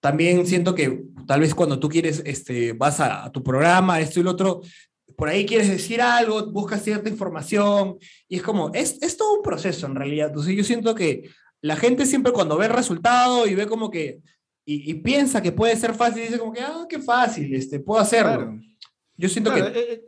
también 0.00 0.46
siento 0.46 0.74
que 0.74 1.04
tal 1.26 1.40
vez 1.40 1.54
cuando 1.54 1.78
tú 1.78 1.88
quieres, 1.88 2.22
este, 2.24 2.72
vas 2.72 3.00
a, 3.00 3.24
a 3.24 3.32
tu 3.32 3.42
programa, 3.42 4.00
esto 4.00 4.20
y 4.20 4.22
lo 4.22 4.30
otro, 4.30 4.62
por 5.16 5.28
ahí 5.28 5.44
quieres 5.44 5.68
decir 5.68 6.00
algo, 6.00 6.50
buscas 6.50 6.82
cierta 6.82 7.08
información, 7.10 7.98
y 8.28 8.36
es 8.36 8.42
como, 8.42 8.70
es, 8.72 8.98
es 9.02 9.16
todo 9.16 9.34
un 9.36 9.42
proceso 9.42 9.86
en 9.86 9.94
realidad. 9.96 10.28
Entonces 10.28 10.56
yo 10.56 10.64
siento 10.64 10.94
que 10.94 11.28
la 11.60 11.76
gente 11.76 12.06
siempre 12.06 12.32
cuando 12.32 12.56
ve 12.56 12.66
el 12.66 12.72
resultado 12.72 13.46
y 13.46 13.54
ve 13.54 13.66
como 13.66 13.90
que, 13.90 14.20
y, 14.64 14.90
y 14.90 14.94
piensa 14.94 15.42
que 15.42 15.52
puede 15.52 15.76
ser 15.76 15.94
fácil, 15.94 16.22
dice 16.22 16.38
como 16.38 16.52
que, 16.52 16.60
ah, 16.60 16.86
qué 16.88 16.98
fácil, 16.98 17.54
este, 17.54 17.80
puedo 17.80 18.00
hacerlo. 18.00 18.32
Claro. 18.32 18.60
Yo 19.16 19.28
siento 19.28 19.52
Claro, 19.52 19.72
que 19.72 19.78
eh, 19.78 19.92
eh, 19.92 20.04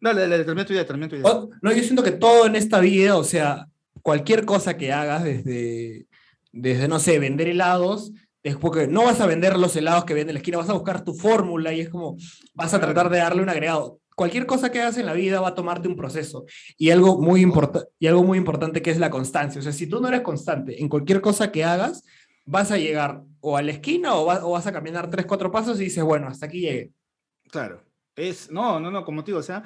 Dale, 0.00 0.20
dale, 0.28 0.44
termina 0.44 0.64
tu 0.64 0.72
idea, 0.72 0.86
termina 0.86 1.08
tu 1.08 1.16
idea. 1.16 1.28
Oh, 1.28 1.50
no, 1.60 1.72
yo 1.72 1.82
siento 1.82 2.04
que 2.04 2.12
todo 2.12 2.46
en 2.46 2.54
esta 2.54 2.78
vida, 2.78 3.16
o 3.16 3.24
sea, 3.24 3.68
cualquier 4.00 4.44
cosa 4.44 4.76
que 4.76 4.92
hagas 4.92 5.24
desde, 5.24 6.06
desde 6.52 6.86
no 6.86 7.00
sé, 7.00 7.18
vender 7.18 7.48
helados, 7.48 8.12
es 8.44 8.56
porque 8.56 8.86
no 8.86 9.04
vas 9.04 9.20
a 9.20 9.26
vender 9.26 9.58
los 9.58 9.74
helados 9.74 10.04
que 10.04 10.14
venden 10.14 10.30
en 10.30 10.34
la 10.34 10.38
esquina, 10.38 10.58
vas 10.58 10.68
a 10.68 10.74
buscar 10.74 11.02
tu 11.02 11.14
fórmula 11.14 11.72
y 11.72 11.80
es 11.80 11.88
como, 11.88 12.16
vas 12.54 12.72
a 12.74 12.80
tratar 12.80 13.10
de 13.10 13.18
darle 13.18 13.42
un 13.42 13.48
agregado. 13.48 13.98
Cualquier 14.18 14.46
cosa 14.46 14.72
que 14.72 14.80
hagas 14.80 14.98
en 14.98 15.06
la 15.06 15.12
vida 15.12 15.40
va 15.40 15.48
a 15.48 15.54
tomarte 15.54 15.86
un 15.86 15.94
proceso 15.94 16.44
y 16.76 16.90
algo 16.90 17.20
muy, 17.20 17.46
y 18.00 18.06
algo 18.08 18.24
muy 18.24 18.36
importante 18.36 18.82
que 18.82 18.90
es 18.90 18.98
la 18.98 19.10
constancia. 19.10 19.60
O 19.60 19.62
sea, 19.62 19.72
si 19.72 19.86
tú 19.86 20.00
no 20.00 20.08
eres 20.08 20.22
constante 20.22 20.80
en 20.82 20.88
cualquier 20.88 21.20
cosa 21.20 21.52
que 21.52 21.62
hagas, 21.62 22.04
vas 22.44 22.72
a 22.72 22.78
llegar 22.78 23.22
o 23.40 23.56
a 23.56 23.62
la 23.62 23.70
esquina 23.70 24.14
o, 24.16 24.26
va- 24.26 24.44
o 24.44 24.50
vas 24.50 24.66
a 24.66 24.72
caminar 24.72 25.08
tres, 25.08 25.24
cuatro 25.24 25.52
pasos 25.52 25.80
y 25.80 25.84
dices, 25.84 26.02
bueno, 26.02 26.26
hasta 26.26 26.46
aquí 26.46 26.62
llegué. 26.62 26.90
Claro. 27.48 27.84
Es, 28.16 28.50
no, 28.50 28.80
no, 28.80 28.90
no, 28.90 29.04
como 29.04 29.22
te 29.22 29.30
digo, 29.30 29.38
o 29.38 29.42
sea, 29.44 29.62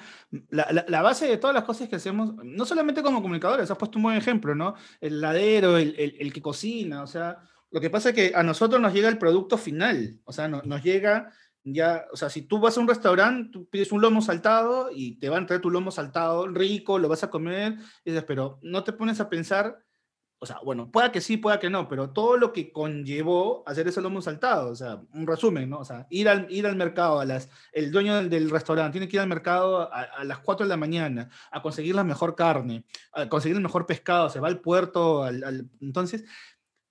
la, 0.50 0.84
la- 0.86 1.00
base 1.00 1.26
de 1.26 1.38
todas 1.38 1.54
las 1.54 1.64
cosas 1.64 1.88
que 1.88 1.96
hacemos, 1.96 2.34
no 2.44 2.66
solamente 2.66 3.02
como 3.02 3.22
comunicadores, 3.22 3.70
has 3.70 3.78
puesto 3.78 3.98
un 3.98 4.02
buen 4.02 4.18
ejemplo, 4.18 4.54
¿no? 4.54 4.74
El 5.00 5.22
ladero, 5.22 5.78
el, 5.78 5.94
el- 5.98 6.16
el 6.20 6.32
que 6.34 6.42
cocina, 6.42 7.02
o 7.02 7.06
sea, 7.06 7.38
lo 7.70 7.80
que 7.80 7.88
pasa 7.88 8.10
es 8.10 8.14
que 8.14 8.32
a 8.34 8.42
nosotros 8.42 8.78
nos 8.82 8.92
llega 8.92 9.08
el 9.08 9.16
producto 9.16 9.56
final, 9.56 10.20
o 10.24 10.32
sea, 10.34 10.46
no- 10.48 10.60
nos 10.66 10.82
llega 10.82 11.32
ya, 11.64 12.06
o 12.12 12.16
sea, 12.16 12.28
si 12.30 12.42
tú 12.42 12.58
vas 12.60 12.76
a 12.76 12.80
un 12.80 12.88
restaurante, 12.88 13.50
tú 13.52 13.68
pides 13.68 13.92
un 13.92 14.00
lomo 14.00 14.20
saltado 14.22 14.90
y 14.92 15.18
te 15.18 15.28
van 15.28 15.44
a 15.44 15.46
traer 15.46 15.62
tu 15.62 15.70
lomo 15.70 15.90
saltado 15.90 16.48
rico, 16.48 16.98
lo 16.98 17.08
vas 17.08 17.22
a 17.24 17.30
comer, 17.30 17.76
y 18.04 18.10
dices, 18.10 18.24
pero 18.26 18.58
no 18.62 18.82
te 18.84 18.92
pones 18.92 19.20
a 19.20 19.28
pensar, 19.28 19.78
o 20.40 20.46
sea, 20.46 20.58
bueno, 20.64 20.90
pueda 20.90 21.12
que 21.12 21.20
sí, 21.20 21.36
pueda 21.36 21.60
que 21.60 21.70
no, 21.70 21.86
pero 21.88 22.10
todo 22.10 22.36
lo 22.36 22.52
que 22.52 22.72
conllevó 22.72 23.62
hacer 23.64 23.86
ese 23.86 24.00
lomo 24.00 24.20
saltado, 24.20 24.70
o 24.70 24.74
sea, 24.74 25.00
un 25.14 25.24
resumen, 25.24 25.70
¿no? 25.70 25.78
O 25.78 25.84
sea, 25.84 26.08
ir 26.10 26.28
al, 26.28 26.50
ir 26.50 26.66
al 26.66 26.74
mercado 26.74 27.20
a 27.20 27.24
las 27.24 27.48
el 27.72 27.92
dueño 27.92 28.16
del, 28.16 28.28
del 28.28 28.50
restaurante 28.50 28.92
tiene 28.98 29.06
que 29.06 29.18
ir 29.18 29.20
al 29.20 29.28
mercado 29.28 29.82
a, 29.82 30.00
a 30.02 30.24
las 30.24 30.40
4 30.40 30.66
de 30.66 30.70
la 30.70 30.76
mañana 30.76 31.30
a 31.52 31.62
conseguir 31.62 31.94
la 31.94 32.02
mejor 32.02 32.34
carne, 32.34 32.84
a 33.12 33.28
conseguir 33.28 33.56
el 33.56 33.62
mejor 33.62 33.86
pescado, 33.86 34.28
se 34.30 34.40
va 34.40 34.48
al 34.48 34.60
puerto, 34.60 35.22
al, 35.22 35.44
al- 35.44 35.70
entonces 35.80 36.24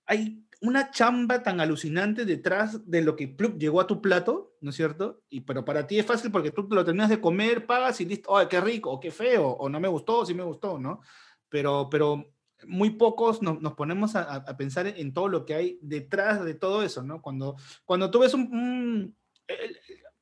hay 0.06 0.46
una 0.62 0.90
chamba 0.90 1.42
tan 1.42 1.60
alucinante 1.60 2.24
detrás 2.24 2.88
de 2.88 3.02
lo 3.02 3.16
que 3.16 3.28
plup, 3.28 3.58
llegó 3.58 3.80
a 3.80 3.86
tu 3.86 4.00
plato, 4.00 4.54
¿no 4.60 4.70
es 4.70 4.76
cierto? 4.76 5.22
Y, 5.28 5.40
pero 5.40 5.64
para 5.64 5.86
ti 5.86 5.98
es 5.98 6.06
fácil 6.06 6.30
porque 6.30 6.50
tú 6.52 6.66
lo 6.70 6.84
terminas 6.84 7.10
de 7.10 7.20
comer, 7.20 7.66
pagas 7.66 8.00
y 8.00 8.04
listo, 8.06 8.36
¡ay, 8.36 8.46
qué 8.48 8.60
rico! 8.60 8.90
o 8.92 9.00
qué 9.00 9.10
feo! 9.10 9.48
o 9.48 9.68
no 9.68 9.80
me 9.80 9.88
gustó, 9.88 10.18
o 10.20 10.26
sí 10.26 10.34
me 10.34 10.44
gustó, 10.44 10.78
¿no? 10.78 11.00
Pero, 11.48 11.88
pero 11.90 12.32
muy 12.66 12.90
pocos 12.90 13.42
nos, 13.42 13.60
nos 13.60 13.74
ponemos 13.74 14.14
a, 14.14 14.22
a- 14.36 14.56
pensar 14.56 14.86
en 14.86 15.12
todo 15.12 15.26
lo 15.28 15.44
que 15.44 15.54
hay 15.54 15.78
detrás 15.82 16.44
de 16.44 16.54
todo 16.54 16.82
eso, 16.84 17.02
¿no? 17.02 17.20
Cuando, 17.20 17.56
cuando 17.84 18.10
tú 18.10 18.20
ves 18.20 18.32
un, 18.34 18.42
un- 18.42 19.16
el- 19.48 19.78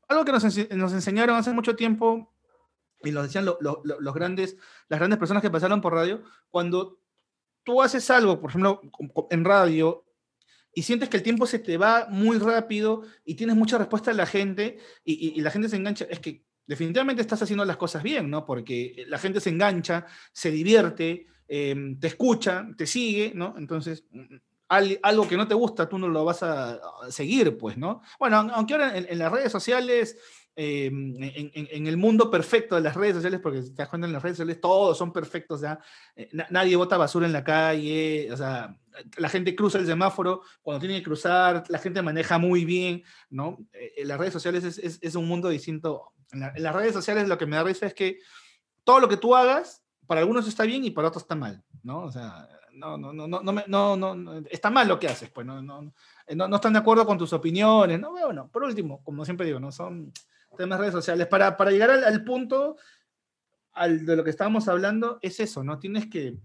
algo 0.09 0.24
que 0.24 0.33
nos, 0.33 0.42
nos 0.70 0.92
enseñaron 0.94 1.37
hace 1.37 1.53
mucho 1.53 1.76
tiempo, 1.76 2.33
y 3.03 3.11
lo 3.11 3.22
decían 3.22 3.44
lo- 3.44 3.59
lo- 3.61 3.83
lo- 3.85 4.00
los 4.00 4.14
grandes, 4.14 4.57
las 4.88 4.98
grandes 4.98 5.18
personas 5.18 5.42
que 5.42 5.50
pasaron 5.50 5.81
por 5.83 5.92
radio, 5.92 6.22
cuando 6.48 6.98
tú 7.62 7.83
haces 7.83 8.11
algo, 8.11 8.40
por 8.40 8.50
ejemplo, 8.50 8.81
en 9.31 9.44
radio, 9.44 10.05
y 10.72 10.83
sientes 10.83 11.09
que 11.09 11.16
el 11.16 11.22
tiempo 11.22 11.46
se 11.46 11.59
te 11.59 11.76
va 11.76 12.06
muy 12.11 12.38
rápido 12.38 13.02
y 13.24 13.35
tienes 13.35 13.56
mucha 13.56 13.78
respuesta 13.78 14.11
de 14.11 14.16
la 14.16 14.26
gente 14.26 14.78
y, 15.04 15.40
la 15.40 15.50
gente 15.50 15.68
se 15.68 15.76
engancha, 15.76 16.06
es 16.09 16.20
que 16.20 16.44
definitivamente 16.66 17.22
estás 17.22 17.42
haciendo 17.42 17.64
las 17.64 17.76
cosas 17.76 18.02
bien, 18.02 18.30
¿no? 18.30 18.44
Porque 18.44 19.04
la 19.09 19.18
gente 19.18 19.40
se 19.40 19.50
engancha, 19.50 20.06
se 20.33 20.50
divierte, 20.50 21.26
eh, 21.48 21.96
te 21.98 22.06
escucha, 22.06 22.68
te 22.76 22.87
sigue, 22.87 23.33
¿no? 23.35 23.54
Entonces, 23.59 24.04
mm, 24.11 24.37
al- 24.68 25.00
algo 25.02 25.26
que 25.26 25.37
no 25.37 25.48
te 25.48 25.54
gusta, 25.54 25.88
tú 25.88 25.98
no 25.98 26.09
lo 26.09 26.24
vas 26.24 26.44
a, 26.44 26.78
seguir, 27.11 27.59
pues, 27.59 27.76
¿no? 27.76 28.02
Bueno, 28.20 28.37
aun- 28.37 28.52
aunque 28.54 28.74
ahora 28.74 28.96
en 28.96 29.18
las 29.18 29.33
redes 29.33 29.50
sociales, 29.50 30.16
eh, 30.56 30.86
en, 30.86 31.22
en- 31.54 31.68
en 31.70 31.86
el 31.86 31.96
mundo 31.96 32.30
perfecto 32.30 32.74
de 32.74 32.80
las 32.82 32.94
redes 32.96 33.14
sociales, 33.16 33.40
porque 33.42 33.62
si 33.62 33.70
te 33.70 33.76
das 33.82 33.88
cuenta 33.88 34.06
en 34.06 34.12
las 34.12 34.22
redes 34.22 34.36
sociales 34.36 34.60
todos 34.60 34.98
son 34.98 35.12
perfectos, 35.12 35.60
ya 35.60 35.78
eh, 36.16 36.28
na- 36.32 36.46
nadie 36.50 36.76
bota 36.76 36.96
basura 36.96 37.26
en 37.26 37.32
la 37.32 37.44
calle, 37.44 38.28
o 38.32 38.36
sea, 38.36 38.76
la 39.16 39.28
gente 39.28 39.54
cruza 39.54 39.78
el 39.78 39.86
semáforo 39.86 40.42
cuando 40.62 40.80
tiene 40.80 40.98
que 40.98 41.04
cruzar, 41.04 41.64
la 41.68 41.78
gente 41.78 42.02
maneja 42.02 42.38
muy 42.38 42.64
bien, 42.64 43.02
¿no? 43.30 43.58
Eh, 43.72 43.92
en 43.98 44.08
las 44.08 44.18
redes 44.18 44.32
sociales 44.32 44.64
es, 44.64 44.78
es- 44.78 44.98
es 45.00 45.14
un 45.14 45.26
mundo 45.28 45.48
distinto. 45.48 46.12
En, 46.32 46.40
la- 46.40 46.52
en 46.54 46.62
las 46.62 46.74
redes 46.74 46.92
sociales 46.92 47.28
lo 47.28 47.38
que 47.38 47.46
me 47.46 47.56
da 47.56 47.62
risa 47.64 47.86
es 47.86 47.94
que 47.94 48.18
todo 48.84 49.00
lo 49.00 49.08
que 49.08 49.16
tú 49.16 49.34
hagas, 49.36 49.84
para 50.06 50.20
algunos 50.20 50.48
está 50.48 50.64
bien 50.64 50.84
y 50.84 50.90
para 50.90 51.08
otros 51.08 51.22
está 51.22 51.36
mal, 51.36 51.62
¿no? 51.84 52.02
O 52.02 52.10
sea, 52.10 52.48
no, 52.72 52.96
no, 52.98 53.12
no, 53.12 53.26
no, 53.28 53.40
no, 53.42 53.52
me- 53.52 53.64
no, 53.68 53.96
no, 53.96 54.42
está 54.50 54.70
mal 54.70 54.88
lo 54.88 54.98
que 54.98 55.06
haces, 55.08 55.30
pues, 55.30 55.46
no, 55.46 55.62
no, 55.62 55.82
no, 56.34 56.48
no 56.48 56.56
están 56.56 56.72
de 56.72 56.78
acuerdo 56.80 57.06
con 57.06 57.18
tus 57.18 57.32
opiniones, 57.32 58.00
¿no? 58.00 58.10
Bueno, 58.12 58.48
por 58.50 58.64
último, 58.64 59.02
como 59.04 59.24
siempre 59.24 59.46
digo, 59.46 59.60
¿no? 59.60 59.70
Son 59.70 60.12
temas 60.56 60.78
de 60.78 60.82
redes 60.82 60.94
sociales. 60.94 61.26
Para, 61.26 61.56
para 61.56 61.70
llegar 61.70 61.90
al, 61.90 62.04
al 62.04 62.24
punto 62.24 62.76
al, 63.72 64.04
de 64.04 64.16
lo 64.16 64.24
que 64.24 64.30
estábamos 64.30 64.68
hablando, 64.68 65.18
es 65.22 65.40
eso, 65.40 65.62
¿no? 65.64 65.78
Tienes 65.78 66.06
que, 66.06 66.38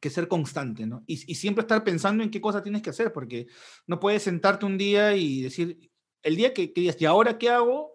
que 0.00 0.10
ser 0.10 0.28
constante, 0.28 0.86
¿no? 0.86 1.02
Y, 1.06 1.14
y 1.30 1.34
siempre 1.34 1.62
estar 1.62 1.82
pensando 1.84 2.22
en 2.22 2.30
qué 2.30 2.40
cosa 2.40 2.62
tienes 2.62 2.82
que 2.82 2.90
hacer, 2.90 3.12
porque 3.12 3.46
no 3.86 3.98
puedes 4.00 4.22
sentarte 4.22 4.66
un 4.66 4.78
día 4.78 5.16
y 5.16 5.42
decir, 5.42 5.90
el 6.22 6.36
día 6.36 6.52
que, 6.54 6.72
que 6.72 6.80
digas, 6.82 7.00
¿y 7.00 7.04
ahora 7.06 7.38
qué 7.38 7.50
hago? 7.50 7.92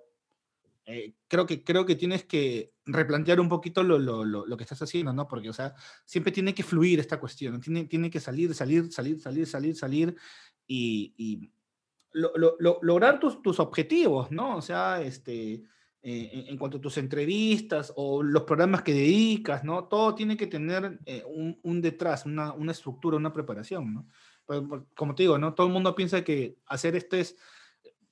Eh, 0.85 1.13
creo, 1.27 1.45
que, 1.45 1.63
creo 1.63 1.85
que 1.85 1.95
tienes 1.95 2.25
que 2.25 2.73
replantear 2.85 3.39
un 3.39 3.47
poquito 3.47 3.83
lo, 3.83 3.99
lo, 3.99 4.25
lo, 4.25 4.45
lo 4.45 4.57
que 4.57 4.63
estás 4.63 4.81
haciendo, 4.81 5.13
¿no? 5.13 5.27
Porque, 5.27 5.49
o 5.49 5.53
sea, 5.53 5.75
siempre 6.05 6.31
tiene 6.31 6.53
que 6.53 6.63
fluir 6.63 6.99
esta 6.99 7.19
cuestión, 7.19 7.53
¿no? 7.53 7.59
tiene, 7.59 7.85
tiene 7.85 8.09
que 8.09 8.19
salir, 8.19 8.53
salir, 8.53 8.91
salir, 8.91 9.19
salir, 9.21 9.47
salir, 9.47 9.75
salir 9.75 10.15
y, 10.67 11.13
y 11.17 11.51
lo- 12.13 12.31
lo- 12.35 12.55
lo- 12.59 12.79
lograr 12.81 13.19
tus, 13.19 13.41
tus 13.41 13.59
objetivos, 13.59 14.31
¿no? 14.31 14.57
O 14.57 14.61
sea, 14.61 15.01
este, 15.01 15.63
eh, 16.03 16.45
en, 16.47 16.57
cuanto 16.57 16.77
a 16.77 16.81
tus 16.81 16.97
entrevistas 16.97 17.93
o 17.95 18.23
los 18.23 18.43
programas 18.43 18.81
que 18.81 18.93
dedicas, 18.93 19.63
¿no? 19.63 19.85
Todo 19.85 20.15
tiene 20.15 20.35
que 20.35 20.47
tener 20.47 20.99
eh, 21.05 21.23
un, 21.27 21.59
un 21.63 21.81
detrás, 21.81 22.25
una, 22.25 22.53
una 22.53 22.71
estructura, 22.71 23.17
una 23.17 23.31
preparación, 23.33 23.93
¿no? 23.93 24.07
Pero, 24.45 24.87
como 24.95 25.13
te 25.15 25.23
digo, 25.23 25.37
¿no? 25.37 25.53
Todo 25.53 25.67
el 25.67 25.73
mundo 25.73 25.93
piensa 25.95 26.23
que 26.23 26.57
hacer 26.65 26.95
esto 26.95 27.15
es, 27.17 27.37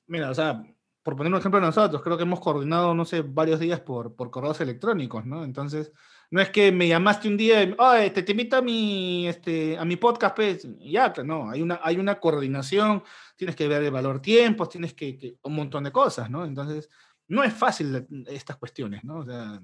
mira, 0.08 0.30
o 0.30 0.36
sea, 0.36 0.64
por 1.04 1.16
poner 1.16 1.32
un 1.34 1.40
ejemplo 1.40 1.60
nosotros, 1.60 2.02
creo 2.04 2.18
que 2.18 2.24
hemos 2.24 2.40
coordinado, 2.40 2.94
no 2.94 3.06
sé, 3.06 3.22
varios 3.22 3.60
días 3.60 3.80
por, 3.82 4.16
por 4.16 4.30
correos 4.30 4.62
electrónicos, 4.62 5.26
¿no? 5.26 5.44
Entonces, 5.44 5.92
no 6.32 6.42
es 6.42 6.50
que 6.50 6.72
me 6.72 6.88
llamaste 6.88 7.28
un 7.28 7.38
día 7.38 7.64
y, 7.64 8.10
te 8.12 8.32
invito 8.32 8.58
a 8.58 8.62
mi, 8.62 9.28
este, 9.28 9.78
a 9.78 9.86
mi 9.86 9.96
podcast, 9.96 10.36
pues, 10.36 10.68
ya, 10.80 11.14
no, 11.24 11.50
hay 11.50 11.62
una, 11.62 11.80
hay 11.84 11.98
una 11.98 12.20
coordinación, 12.20 13.04
tienes 13.36 13.56
que 13.56 13.68
ver 13.68 13.84
el 13.84 13.92
valor 13.92 14.22
tiempos, 14.22 14.70
tienes 14.70 14.94
que, 14.94 15.18
que, 15.18 15.38
un 15.42 15.56
montón 15.56 15.84
de 15.84 15.92
cosas, 15.92 16.30
¿no? 16.30 16.46
Entonces, 16.46 16.90
no 17.28 17.44
es 17.44 17.54
fácil 17.54 18.08
estas 18.28 18.58
cuestiones, 18.58 19.04
¿no? 19.04 19.20
O 19.20 19.26
sea, 19.26 19.60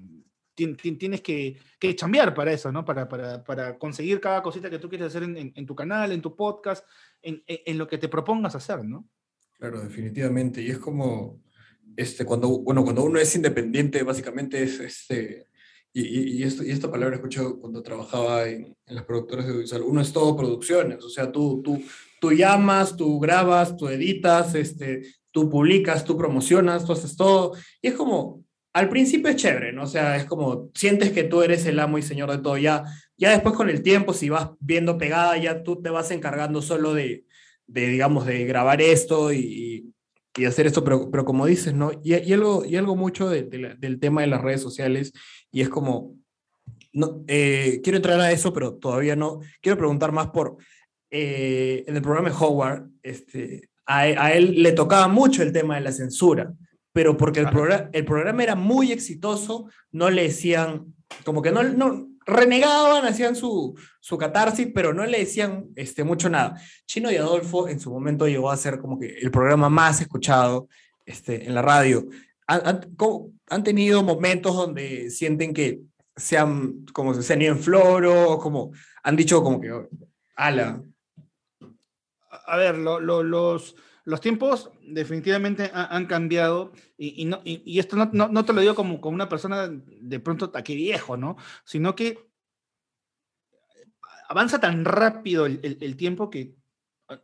tienes 0.54 1.20
que, 1.20 1.58
que 1.78 1.94
chambear 1.94 2.34
para 2.34 2.52
eso, 2.52 2.72
¿no? 2.72 2.84
Para, 2.84 3.08
para, 3.08 3.44
para, 3.44 3.78
conseguir 3.78 4.20
cada 4.20 4.42
cosita 4.42 4.70
que 4.70 4.78
tú 4.78 4.88
quieres 4.88 5.08
hacer 5.08 5.22
en, 5.22 5.52
en, 5.54 5.66
tu 5.66 5.74
canal, 5.74 6.12
en 6.12 6.22
tu 6.22 6.34
podcast, 6.34 6.84
en, 7.22 7.42
en, 7.46 7.78
lo 7.78 7.86
que 7.86 7.98
te 7.98 8.08
propongas 8.08 8.54
hacer, 8.54 8.82
¿no? 8.84 9.06
Claro, 9.58 9.80
definitivamente. 9.82 10.62
Y 10.62 10.70
es 10.70 10.78
como, 10.78 11.42
este, 11.96 12.24
cuando, 12.24 12.48
bueno, 12.60 12.82
cuando 12.82 13.04
uno 13.04 13.18
es 13.18 13.36
independiente, 13.36 14.02
básicamente 14.02 14.62
es, 14.62 14.80
este, 14.80 15.45
y, 16.02 16.38
y, 16.38 16.42
esto, 16.42 16.62
esta 16.62 16.90
palabra 16.90 17.16
escucho 17.16 17.58
cuando 17.58 17.82
trabajaba 17.82 18.48
en, 18.48 18.76
las 18.86 19.04
productoras 19.04 19.46
de 19.46 19.52
audiovisual, 19.52 19.82
uno 19.82 20.00
es 20.02 20.12
todo 20.12 20.36
producciones, 20.36 21.02
o 21.02 21.08
sea, 21.08 21.32
tú, 21.32 21.62
tú, 21.62 21.82
tú 22.20 22.32
llamas, 22.32 22.96
tú 22.96 23.18
grabas, 23.18 23.76
tú 23.76 23.88
editas, 23.88 24.54
este, 24.54 25.02
tú 25.30 25.48
publicas, 25.48 26.04
tú 26.04 26.16
promocionas, 26.16 26.84
tú 26.84 26.92
haces 26.92 27.16
todo, 27.16 27.54
y 27.80 27.88
es 27.88 27.94
como, 27.94 28.44
al 28.74 28.90
principio 28.90 29.30
es 29.30 29.36
chévere, 29.36 29.72
¿no? 29.72 29.84
O 29.84 29.86
sea, 29.86 30.16
es 30.16 30.26
como 30.26 30.70
sientes 30.74 31.12
que 31.12 31.24
tú 31.24 31.40
eres 31.40 31.64
el 31.64 31.80
amo 31.80 31.96
y 31.96 32.02
señor 32.02 32.30
de 32.30 32.38
todo. 32.38 32.58
Ya, 32.58 32.84
ya 33.16 33.30
después 33.30 33.54
con 33.54 33.70
el 33.70 33.82
tiempo, 33.82 34.12
si 34.12 34.28
vas 34.28 34.50
viendo 34.60 34.98
pegada, 34.98 35.38
ya 35.38 35.62
tú 35.62 35.80
te 35.80 35.88
vas 35.88 36.10
encargando 36.10 36.60
solo 36.60 36.92
de, 36.92 37.24
de 37.66 37.88
digamos, 37.88 38.26
de 38.26 38.44
grabar 38.44 38.82
esto 38.82 39.32
y, 39.32 39.94
y 40.36 40.44
hacer 40.44 40.66
esto, 40.66 40.84
pero, 40.84 41.10
pero 41.10 41.24
como 41.24 41.46
dices, 41.46 41.72
¿no? 41.72 41.92
Y, 42.04 42.14
y 42.16 42.32
algo, 42.34 42.64
y 42.66 42.76
algo 42.76 42.96
mucho 42.96 43.30
de, 43.30 43.44
de 43.44 43.76
del 43.78 43.98
tema 43.98 44.20
de 44.20 44.26
las 44.26 44.42
redes 44.42 44.60
sociales, 44.60 45.12
y 45.56 45.62
es 45.62 45.70
como, 45.70 46.14
no, 46.92 47.24
eh, 47.26 47.80
quiero 47.82 47.96
entrar 47.96 48.20
a 48.20 48.30
eso, 48.30 48.52
pero 48.52 48.74
todavía 48.74 49.16
no. 49.16 49.40
Quiero 49.62 49.78
preguntar 49.78 50.12
más 50.12 50.26
por, 50.28 50.58
eh, 51.10 51.82
en 51.86 51.96
el 51.96 52.02
programa 52.02 52.28
de 52.28 52.36
Howard, 52.38 52.90
este, 53.02 53.70
a, 53.86 54.00
a 54.00 54.32
él 54.34 54.62
le 54.62 54.72
tocaba 54.72 55.08
mucho 55.08 55.42
el 55.42 55.52
tema 55.52 55.76
de 55.76 55.80
la 55.80 55.92
censura 55.92 56.52
pero 56.92 57.14
porque 57.14 57.40
el, 57.40 57.50
programa, 57.50 57.90
el 57.92 58.06
programa 58.06 58.42
era 58.42 58.54
muy 58.54 58.90
exitoso, 58.90 59.68
no 59.92 60.08
le 60.08 60.22
decían, 60.22 60.94
como 61.26 61.42
que 61.42 61.52
no, 61.52 61.62
no 61.62 62.08
renegaban, 62.24 63.04
hacían 63.04 63.36
su, 63.36 63.78
su 64.00 64.16
catarsis, 64.16 64.68
pero 64.74 64.94
no 64.94 65.04
le 65.04 65.18
decían 65.18 65.66
este, 65.76 66.04
mucho 66.04 66.30
nada. 66.30 66.58
Chino 66.86 67.10
y 67.10 67.16
Adolfo 67.16 67.68
en 67.68 67.80
su 67.80 67.90
momento 67.90 68.26
llegó 68.26 68.50
a 68.50 68.56
ser 68.56 68.78
como 68.78 68.98
que 68.98 69.08
el 69.08 69.30
programa 69.30 69.68
más 69.68 70.00
escuchado 70.00 70.68
este, 71.04 71.44
en 71.46 71.54
la 71.54 71.60
radio. 71.60 72.08
Han, 72.46 72.80
han, 73.48 73.64
tenido 73.64 74.02
momentos 74.02 74.54
donde 74.54 75.10
sienten 75.10 75.52
que 75.52 75.80
se 76.14 76.38
han, 76.38 76.84
como 76.92 77.14
se 77.14 77.32
han 77.32 77.42
ido 77.42 77.54
en 77.54 77.60
floro, 77.60 78.38
como 78.38 78.72
han 79.02 79.16
dicho 79.16 79.42
como 79.42 79.60
que, 79.60 79.88
ala. 80.36 80.82
A 82.46 82.56
ver, 82.56 82.78
lo, 82.78 83.00
lo, 83.00 83.22
los 83.22 83.74
los 84.06 84.20
tiempos 84.20 84.70
definitivamente 84.82 85.70
ha, 85.74 85.84
han 85.96 86.06
cambiado 86.06 86.72
y, 86.96 87.22
y, 87.22 87.24
no, 87.24 87.42
y, 87.44 87.60
y 87.66 87.80
esto 87.80 87.96
no, 87.96 88.08
no, 88.12 88.28
no, 88.28 88.44
te 88.44 88.52
lo 88.52 88.60
digo 88.60 88.76
como, 88.76 89.00
como 89.00 89.16
una 89.16 89.28
persona 89.28 89.68
de 89.68 90.20
pronto 90.20 90.52
aquí 90.54 90.76
viejo, 90.76 91.16
¿no? 91.16 91.36
Sino 91.64 91.96
que 91.96 92.30
avanza 94.28 94.60
tan 94.60 94.84
rápido 94.84 95.46
el, 95.46 95.58
el, 95.64 95.78
el, 95.80 95.96
tiempo 95.96 96.30
que 96.30 96.54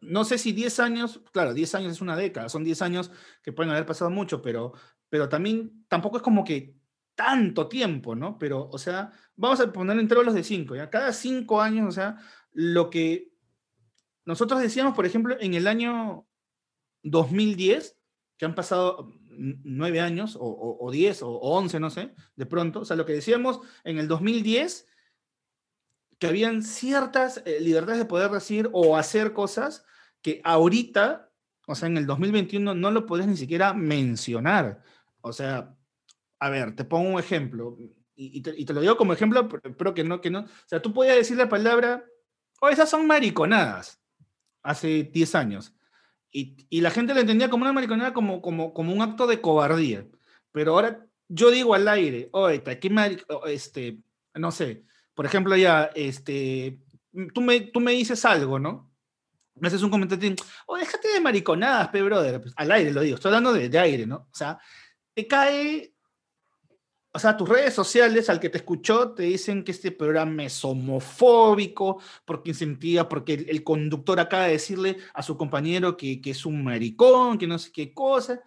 no 0.00 0.24
sé 0.24 0.38
si 0.38 0.52
10 0.52 0.80
años, 0.80 1.20
claro, 1.32 1.54
10 1.54 1.74
años 1.76 1.92
es 1.92 2.00
una 2.00 2.16
década, 2.16 2.48
son 2.48 2.64
10 2.64 2.82
años 2.82 3.12
que 3.42 3.52
pueden 3.52 3.70
haber 3.70 3.86
pasado 3.86 4.10
mucho, 4.10 4.42
pero, 4.42 4.72
pero 5.12 5.28
también 5.28 5.84
tampoco 5.88 6.16
es 6.16 6.22
como 6.22 6.42
que 6.42 6.74
tanto 7.14 7.68
tiempo, 7.68 8.14
¿no? 8.14 8.38
Pero, 8.38 8.70
o 8.70 8.78
sea, 8.78 9.12
vamos 9.36 9.60
a 9.60 9.70
poner 9.70 9.98
intervalos 9.98 10.32
de 10.32 10.42
5, 10.42 10.74
¿ya? 10.74 10.88
Cada 10.88 11.12
5 11.12 11.60
años, 11.60 11.86
o 11.86 11.92
sea, 11.92 12.16
lo 12.50 12.88
que 12.88 13.30
nosotros 14.24 14.62
decíamos, 14.62 14.94
por 14.94 15.04
ejemplo, 15.04 15.36
en 15.38 15.52
el 15.52 15.66
año 15.66 16.26
2010, 17.02 17.98
que 18.38 18.46
han 18.46 18.54
pasado 18.54 19.12
nueve 19.28 20.00
años, 20.00 20.38
o, 20.40 20.90
diez, 20.90 21.20
o, 21.22 21.28
o, 21.28 21.58
once, 21.58 21.78
no 21.78 21.90
sé, 21.90 22.14
de 22.34 22.46
pronto. 22.46 22.80
O 22.80 22.84
sea, 22.86 22.96
lo 22.96 23.04
que 23.04 23.12
decíamos 23.12 23.60
en 23.84 23.98
el 23.98 24.08
2010, 24.08 24.86
que 26.18 26.26
habían 26.26 26.62
ciertas 26.62 27.42
eh, 27.44 27.60
libertades 27.60 27.98
de 27.98 28.06
poder 28.06 28.30
decir 28.30 28.70
o 28.72 28.96
hacer 28.96 29.34
cosas 29.34 29.84
que 30.22 30.40
ahorita, 30.42 31.30
o 31.66 31.74
sea, 31.74 31.88
en 31.88 31.98
el 31.98 32.06
2021 32.06 32.74
no 32.74 32.90
lo 32.90 33.04
podés 33.04 33.26
ni 33.26 33.36
siquiera 33.36 33.74
mencionar. 33.74 34.82
O 35.22 35.32
sea, 35.32 35.74
a 36.38 36.50
ver, 36.50 36.76
te 36.76 36.84
pongo 36.84 37.08
un 37.08 37.18
ejemplo, 37.18 37.76
y, 38.14 38.38
y, 38.38 38.42
te, 38.42 38.54
y 38.56 38.64
te, 38.64 38.74
lo 38.74 38.80
digo 38.80 38.96
como 38.96 39.12
ejemplo, 39.12 39.48
pero 39.48 39.94
que 39.94 40.04
no, 40.04 40.20
que 40.20 40.30
no. 40.30 40.40
O 40.40 40.66
sea, 40.66 40.82
tú 40.82 40.92
podías 40.92 41.16
decir 41.16 41.36
la 41.36 41.48
palabra, 41.48 42.04
o 42.60 42.66
oh, 42.66 42.68
esas 42.68 42.90
son 42.90 43.06
mariconadas, 43.06 44.00
hace 44.62 45.04
10 45.04 45.34
años. 45.34 45.74
Y, 46.30 46.66
y, 46.70 46.80
la 46.80 46.90
gente 46.90 47.14
lo 47.14 47.20
entendía 47.20 47.50
como 47.50 47.64
una 47.64 47.72
mariconada, 47.72 48.12
como, 48.12 48.40
como, 48.42 48.72
como 48.74 48.92
un 48.92 49.02
acto 49.02 49.26
de 49.26 49.40
cobardía. 49.40 50.06
Pero 50.52 50.72
ahora 50.72 51.06
yo 51.28 51.50
digo 51.50 51.74
al 51.74 51.88
aire, 51.88 52.28
oye, 52.32 52.62
¿qué 52.62 52.90
maric 52.90 53.26
este, 53.46 53.98
no 54.34 54.50
sé, 54.50 54.84
por 55.14 55.26
ejemplo, 55.26 55.56
ya, 55.56 55.90
este, 55.94 56.78
tú 57.34 57.40
me, 57.40 57.60
tú 57.60 57.80
me 57.80 57.92
dices 57.92 58.24
algo, 58.24 58.58
¿no? 58.58 58.90
Me 59.54 59.68
haces 59.68 59.82
un 59.82 59.90
comentario, 59.90 60.34
oh, 60.66 60.76
déjate 60.76 61.08
de 61.08 61.20
mariconadas, 61.20 61.88
pe, 61.88 62.02
brother. 62.02 62.40
Pues, 62.40 62.54
al 62.56 62.72
aire 62.72 62.92
lo 62.92 63.02
digo, 63.02 63.16
estoy 63.16 63.30
hablando 63.30 63.52
de, 63.52 63.68
de 63.68 63.78
aire, 63.78 64.06
¿no? 64.06 64.16
O 64.16 64.34
sea, 64.34 64.58
te 65.14 65.26
cae 65.26 65.92
o 67.14 67.18
sea, 67.18 67.36
tus 67.36 67.48
redes 67.48 67.74
sociales, 67.74 68.30
al 68.30 68.40
que 68.40 68.48
te 68.48 68.58
escuchó, 68.58 69.12
te 69.12 69.24
dicen 69.24 69.64
que 69.64 69.72
este 69.72 69.92
programa 69.92 70.44
es 70.44 70.64
homofóbico, 70.64 72.00
porque 72.24 72.50
incentiva, 72.50 73.08
porque 73.08 73.34
el, 73.34 73.62
conductor 73.62 74.18
acaba 74.18 74.44
de 74.46 74.52
decirle 74.52 74.96
a 75.12 75.22
su 75.22 75.36
compañero 75.36 75.96
que, 75.98 76.22
que, 76.22 76.30
es 76.30 76.46
un 76.46 76.64
maricón, 76.64 77.36
que 77.36 77.46
no 77.46 77.58
sé 77.58 77.70
qué 77.70 77.92
cosa. 77.92 78.40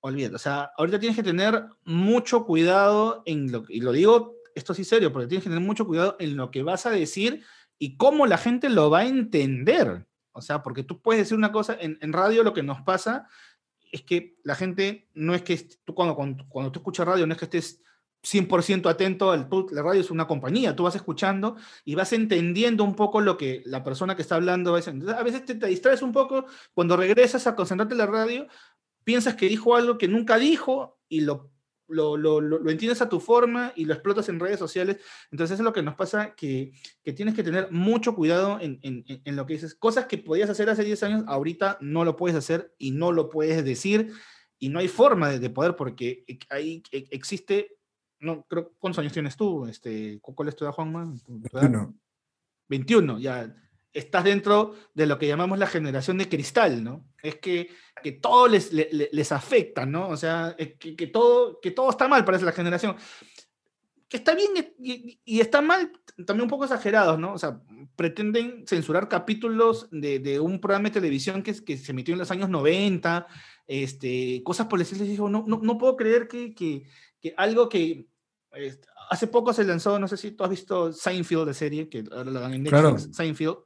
Olvídate, 0.00 0.34
o 0.34 0.38
sea, 0.38 0.70
ahorita 0.78 0.98
tienes 0.98 1.16
que 1.16 1.22
tener 1.22 1.66
mucho 1.84 2.46
cuidado 2.46 3.22
en 3.26 3.52
lo 3.52 3.64
y 3.68 3.80
lo 3.80 3.92
digo, 3.92 4.36
esto 4.54 4.72
sí 4.72 4.84
serio, 4.84 5.12
porque 5.12 5.28
tienes 5.28 5.44
que 5.44 5.50
tener 5.50 5.64
mucho 5.64 5.86
cuidado 5.86 6.16
en 6.18 6.36
lo 6.36 6.50
que 6.50 6.62
vas 6.62 6.86
a 6.86 6.90
decir 6.90 7.44
y 7.78 7.98
cómo 7.98 8.26
la 8.26 8.38
gente 8.38 8.70
lo 8.70 8.88
va 8.88 9.00
a 9.00 9.06
entender. 9.06 10.06
O 10.32 10.40
sea, 10.40 10.62
porque 10.62 10.82
tú 10.82 11.02
puedes 11.02 11.22
decir 11.22 11.36
una 11.36 11.52
cosa, 11.52 11.76
en, 11.78 11.98
en 12.00 12.12
radio 12.14 12.42
lo 12.42 12.54
que 12.54 12.62
nos 12.62 12.80
pasa 12.80 13.28
es 13.92 14.02
que 14.02 14.36
la 14.42 14.54
gente 14.54 15.08
no 15.14 15.34
es 15.34 15.42
que 15.42 15.56
tú 15.84 15.94
cuando, 15.94 16.16
cuando, 16.16 16.72
tú 16.72 16.80
escuchas 16.80 17.06
radio 17.06 17.26
no 17.26 17.32
es 17.32 17.38
que 17.38 17.44
estés 17.44 17.82
100% 18.22 18.90
atento, 18.90 19.32
el, 19.34 19.46
la 19.70 19.82
radio 19.82 20.00
es 20.00 20.10
una 20.10 20.26
compañía, 20.26 20.74
tú 20.74 20.82
vas 20.82 20.96
escuchando 20.96 21.56
y 21.84 21.94
vas 21.94 22.12
entendiendo 22.12 22.82
un 22.82 22.96
poco 22.96 23.20
lo 23.20 23.36
que 23.36 23.62
la 23.66 23.84
persona 23.84 24.16
que 24.16 24.22
está 24.22 24.34
hablando 24.34 24.72
va 24.72 24.78
diciendo. 24.78 25.16
A 25.16 25.22
veces 25.22 25.44
te, 25.44 25.54
te, 25.54 25.66
distraes 25.68 26.02
un 26.02 26.12
poco, 26.12 26.46
cuando 26.74 26.96
regresas 26.96 27.46
a 27.46 27.54
concentrarte 27.54 27.94
en 27.94 27.98
la 27.98 28.06
radio, 28.06 28.48
piensas 29.04 29.36
que 29.36 29.48
dijo 29.48 29.76
algo 29.76 29.96
que 29.98 30.08
nunca 30.08 30.38
dijo 30.38 30.98
y 31.08 31.20
lo, 31.20 31.52
lo, 31.88 32.16
lo, 32.16 32.40
lo, 32.40 32.70
entiendes 32.70 33.00
a 33.02 33.08
tu 33.08 33.20
forma 33.20 33.72
y 33.76 33.84
lo 33.84 33.94
explotas 33.94 34.28
en 34.28 34.40
redes 34.40 34.58
sociales. 34.58 34.98
Entonces 35.30 35.58
es 35.58 35.64
lo 35.64 35.72
que 35.72 35.82
nos 35.82 35.94
pasa, 35.94 36.34
que, 36.34 36.72
que 37.02 37.12
tienes 37.12 37.34
que 37.34 37.42
tener 37.42 37.70
mucho 37.70 38.14
cuidado 38.14 38.58
en, 38.60 38.78
en, 38.82 39.04
en 39.06 39.36
lo 39.36 39.46
que 39.46 39.54
dices. 39.54 39.74
Cosas 39.74 40.06
que 40.06 40.18
podías 40.18 40.50
hacer 40.50 40.68
hace 40.70 40.84
10 40.84 41.02
años, 41.04 41.24
ahorita 41.26 41.78
no 41.80 42.04
lo 42.04 42.16
puedes 42.16 42.36
hacer 42.36 42.74
y 42.78 42.90
no 42.90 43.12
lo 43.12 43.30
puedes 43.30 43.64
decir 43.64 44.12
y 44.58 44.68
no 44.68 44.78
hay 44.78 44.88
forma 44.88 45.28
de, 45.28 45.38
de 45.38 45.50
poder 45.50 45.76
porque 45.76 46.24
ahí 46.50 46.82
existe 46.90 47.76
no, 48.20 48.44
creo, 48.46 48.72
¿cuántos 48.78 48.98
años 49.00 49.12
tienes 49.12 49.36
tú? 49.36 49.66
Este, 49.66 50.18
¿Cuál 50.20 50.48
es 50.48 50.56
tu 50.56 50.64
edad, 50.64 50.72
Juanma? 50.72 51.12
21. 51.28 51.94
21, 52.68 53.18
ya. 53.18 53.54
Estás 53.92 54.24
dentro 54.24 54.74
de 54.94 55.06
lo 55.06 55.18
que 55.18 55.26
llamamos 55.26 55.58
la 55.58 55.66
generación 55.66 56.18
de 56.18 56.28
cristal, 56.28 56.82
¿no? 56.82 57.04
Es 57.22 57.36
que, 57.36 57.68
que 58.06 58.12
todo 58.12 58.46
les, 58.46 58.72
les, 58.72 58.88
les 59.10 59.32
afecta, 59.32 59.84
¿no? 59.84 60.08
O 60.10 60.16
sea, 60.16 60.54
que, 60.56 60.94
que, 60.94 61.08
todo, 61.08 61.58
que 61.60 61.72
todo 61.72 61.90
está 61.90 62.06
mal 62.06 62.24
para 62.24 62.36
esa 62.36 62.52
generación. 62.52 62.94
Que 64.06 64.18
está 64.18 64.36
bien 64.36 64.52
y, 64.78 65.20
y, 65.24 65.40
está 65.40 65.60
mal, 65.60 65.90
también 66.24 66.42
un 66.44 66.48
poco 66.48 66.62
exagerados, 66.62 67.18
¿no? 67.18 67.32
O 67.32 67.38
sea, 67.38 67.60
pretenden 67.96 68.64
censurar 68.64 69.08
capítulos 69.08 69.88
de, 69.90 70.20
de 70.20 70.38
un 70.38 70.60
programa 70.60 70.88
de 70.88 71.00
televisión 71.00 71.42
que, 71.42 71.52
que, 71.64 71.76
se 71.76 71.90
emitió 71.90 72.14
en 72.14 72.20
los 72.20 72.30
años 72.30 72.48
90, 72.48 73.26
este, 73.66 74.40
cosas 74.44 74.68
por 74.68 74.78
decirles, 74.78 75.08
digo, 75.08 75.28
no, 75.28 75.44
no, 75.44 75.58
no 75.60 75.76
puedo 75.76 75.96
creer 75.96 76.28
que, 76.28 76.54
que, 76.54 76.84
que 77.20 77.34
algo 77.36 77.68
que 77.68 78.06
este, 78.52 78.86
hace 79.10 79.26
poco 79.26 79.52
se 79.52 79.64
lanzó, 79.64 79.98
no 79.98 80.06
sé 80.06 80.16
si 80.16 80.30
tú 80.30 80.44
has 80.44 80.50
visto 80.50 80.92
Seinfeld 80.92 81.48
de 81.48 81.54
serie, 81.54 81.88
que 81.88 82.04
ahora 82.12 82.30
la 82.30 82.38
dan 82.38 82.54
en 82.54 82.62
Netflix, 82.62 82.80
claro. 82.80 82.98
Seinfeld. 83.14 83.56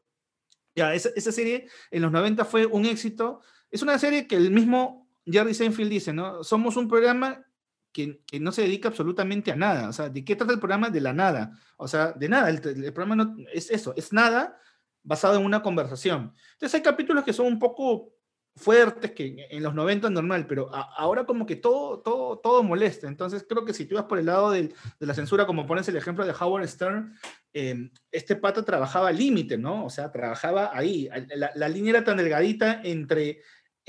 Ya, 0.74 0.94
esa, 0.94 1.10
esa, 1.14 1.30
serie 1.30 1.66
en 1.90 2.00
los 2.00 2.10
90 2.10 2.42
fue 2.46 2.64
un 2.64 2.86
éxito. 2.86 3.42
Es 3.70 3.82
una 3.82 3.98
serie 3.98 4.26
que 4.26 4.36
el 4.36 4.50
mismo 4.50 5.08
Jerry 5.26 5.54
Seinfeld 5.54 5.90
dice, 5.90 6.12
¿no? 6.12 6.42
Somos 6.42 6.76
un 6.76 6.88
programa 6.88 7.44
que, 7.92 8.22
que, 8.26 8.40
no 8.40 8.52
se 8.52 8.62
dedica 8.62 8.88
absolutamente 8.88 9.50
a 9.52 9.56
nada. 9.56 9.88
O 9.88 9.92
sea, 9.92 10.08
¿de 10.08 10.24
qué 10.24 10.36
trata 10.36 10.52
el 10.52 10.60
programa? 10.60 10.90
De 10.90 11.00
la 11.00 11.12
nada. 11.12 11.58
O 11.76 11.88
sea, 11.88 12.12
de 12.12 12.28
nada. 12.28 12.48
El, 12.48 12.92
programa 12.92 13.34
es 13.52 13.70
eso, 13.70 13.94
es 13.96 14.12
nada 14.12 14.58
basado 15.02 15.38
en 15.38 15.44
una 15.44 15.62
conversación. 15.62 16.34
Entonces 16.52 16.74
hay 16.74 16.82
capítulos 16.82 17.24
que 17.24 17.32
son 17.32 17.46
un 17.46 17.58
poco 17.58 18.14
fuertes 18.56 19.12
que 19.12 19.46
en 19.48 19.62
los 19.62 19.74
90 19.74 20.10
normal, 20.10 20.46
pero 20.46 20.70
ahora 20.74 21.24
como 21.24 21.46
que 21.46 21.56
todo, 21.56 22.00
todo, 22.00 22.38
todo 22.38 22.62
molesta. 22.62 23.08
Entonces 23.08 23.46
creo 23.48 23.64
que 23.64 23.72
si 23.72 23.86
tú 23.86 23.94
vas 23.94 24.04
por 24.04 24.18
el 24.18 24.26
lado 24.26 24.50
de 24.50 24.74
la 24.98 25.14
censura, 25.14 25.46
como 25.46 25.66
pones 25.66 25.88
el 25.88 25.96
ejemplo 25.96 26.26
de 26.26 26.34
Howard 26.38 26.68
Stern, 26.68 27.14
em, 27.52 27.90
este 28.10 28.36
pato 28.36 28.64
trabajaba 28.64 29.08
al 29.08 29.16
límite, 29.16 29.56
¿no? 29.56 29.84
O 29.84 29.90
sea, 29.90 30.12
trabajaba 30.12 30.70
ahí. 30.74 31.08
La, 31.34 31.52
la, 31.54 31.68
línea 31.68 31.90
era 31.90 32.04
tan 32.04 32.18
delgadita 32.18 32.80
entre, 32.84 33.40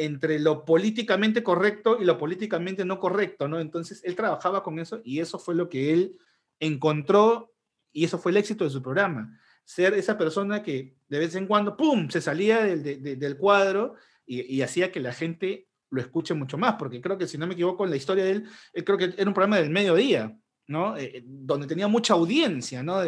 entre 0.05 0.39
lo 0.39 0.65
políticamente 0.65 1.43
correcto 1.43 1.97
y 1.99 2.05
lo 2.05 2.17
políticamente 2.17 2.85
no 2.85 2.99
correcto, 2.99 3.47
¿no? 3.47 3.59
Entonces 3.59 4.01
él 4.03 4.15
trabajaba 4.15 4.63
con 4.63 4.79
eso 4.79 5.01
y 5.03 5.19
eso 5.19 5.37
fue 5.39 5.55
lo 5.55 5.69
que 5.69 5.93
él 5.93 6.17
encontró 6.59 7.53
y 7.91 8.05
eso 8.05 8.17
fue 8.17 8.31
el 8.31 8.37
éxito 8.37 8.63
de 8.63 8.69
su 8.69 8.81
programa. 8.81 9.37
Ser 9.63 9.93
esa 9.93 10.17
persona 10.17 10.63
que 10.63 10.95
de 11.07 11.19
vez 11.19 11.35
en 11.35 11.47
cuando, 11.47 11.77
¡pum!, 11.77 12.09
se 12.09 12.21
salía 12.21 12.63
del, 12.63 13.19
del 13.19 13.37
cuadro 13.37 13.95
y, 14.25 14.61
hacía 14.61 14.91
que 14.91 15.01
la 15.01 15.13
gente 15.13 15.67
lo 15.89 15.99
escuche 15.99 16.33
mucho 16.33 16.57
más, 16.57 16.75
porque 16.75 17.01
creo 17.01 17.17
que 17.17 17.27
si 17.27 17.37
no 17.37 17.47
me 17.47 17.53
equivoco 17.53 17.83
en 17.83 17.89
la 17.89 17.97
historia 17.97 18.23
de 18.23 18.31
él, 18.31 18.49
creo 18.85 18.97
que 18.97 19.13
era 19.17 19.27
un 19.27 19.33
programa 19.33 19.57
del 19.57 19.69
mediodía, 19.69 20.37
¿no? 20.67 20.95
Eh, 20.95 21.17
eh, 21.17 21.23
donde 21.25 21.67
tenía 21.67 21.89
mucha 21.89 22.13
audiencia, 22.13 22.81
¿no? 22.81 23.01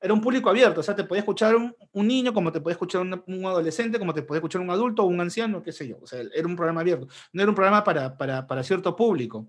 Era 0.00 0.12
un 0.12 0.20
público 0.20 0.50
abierto, 0.50 0.80
o 0.80 0.82
sea, 0.82 0.94
te 0.94 1.04
podía 1.04 1.20
escuchar 1.20 1.56
un, 1.56 1.74
niño, 2.06 2.34
como 2.34 2.52
te 2.52 2.60
podía 2.60 2.74
escuchar 2.74 3.02
un, 3.02 3.44
adolescente, 3.46 3.98
como 3.98 4.12
te 4.12 4.22
podía 4.22 4.38
escuchar 4.38 4.60
un 4.60 4.70
adulto 4.70 5.02
o 5.02 5.06
un 5.06 5.20
anciano, 5.20 5.62
qué 5.62 5.72
sé 5.72 5.88
yo, 5.88 5.98
o 6.02 6.06
sea, 6.06 6.20
era 6.34 6.46
un 6.46 6.56
programa 6.56 6.82
abierto, 6.82 7.08
no 7.32 7.42
era 7.42 7.50
un 7.50 7.54
programa 7.54 7.82
para, 7.82 8.16
para, 8.16 8.46
para 8.46 8.62
cierto 8.62 8.94
público. 8.94 9.48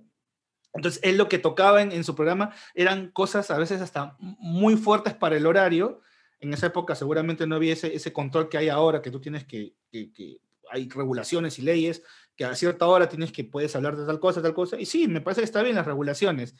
Entonces, 0.73 1.01
él 1.03 1.17
lo 1.17 1.27
que 1.27 1.39
tocaba 1.39 1.81
en, 1.81 1.91
en, 1.91 2.03
su 2.03 2.13
programa 2.13 2.53
eran 2.75 3.09
cosas 3.11 3.49
a 3.49 3.57
veces 3.57 3.81
hasta 3.81 4.15
muy 4.19 4.75
fuertes 4.75 5.13
para 5.13 5.35
el 5.35 5.45
horario, 5.45 6.01
en 6.39 6.53
esa 6.53 6.67
época 6.67 6.95
seguramente 6.95 7.47
no 7.47 7.55
había 7.55 7.73
ese, 7.73 8.13
control 8.13 8.49
que 8.49 8.57
hay 8.57 8.69
ahora, 8.69 9.01
que 9.01 9.11
tú 9.11 9.19
tienes 9.19 9.45
que, 9.45 9.73
que, 9.91 10.37
hay 10.69 10.89
regulaciones 10.89 11.59
y 11.59 11.61
leyes, 11.61 12.03
que 12.35 12.45
a 12.45 12.53
cierta 12.53 12.85
hora 12.87 13.07
tienes 13.07 13.31
que 13.31 13.43
puedes 13.43 13.75
hablar 13.75 13.95
de 13.95 14.05
tal 14.05 14.19
cosa, 14.19 14.41
tal 14.41 14.53
cosa, 14.53 14.79
y 14.79 14.85
sí, 14.85 15.07
me 15.07 15.21
parece 15.21 15.41
que 15.41 15.45
está 15.45 15.63
bien 15.63 15.75
las 15.75 15.85
regulaciones, 15.85 16.55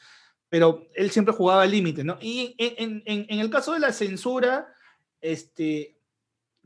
pero 0.50 0.88
él 0.95 1.12
siempre 1.12 1.34
jugaba 1.34 1.64
al 1.64 1.72
límite, 1.72 2.04
¿no? 2.04 2.18
Y 2.22 2.56
en, 2.58 3.04
en, 3.06 3.39
el 3.39 3.50
caso 3.50 3.74
de 3.74 3.80
la 3.80 3.91
censura, 3.91 4.68
este, 5.22 6.00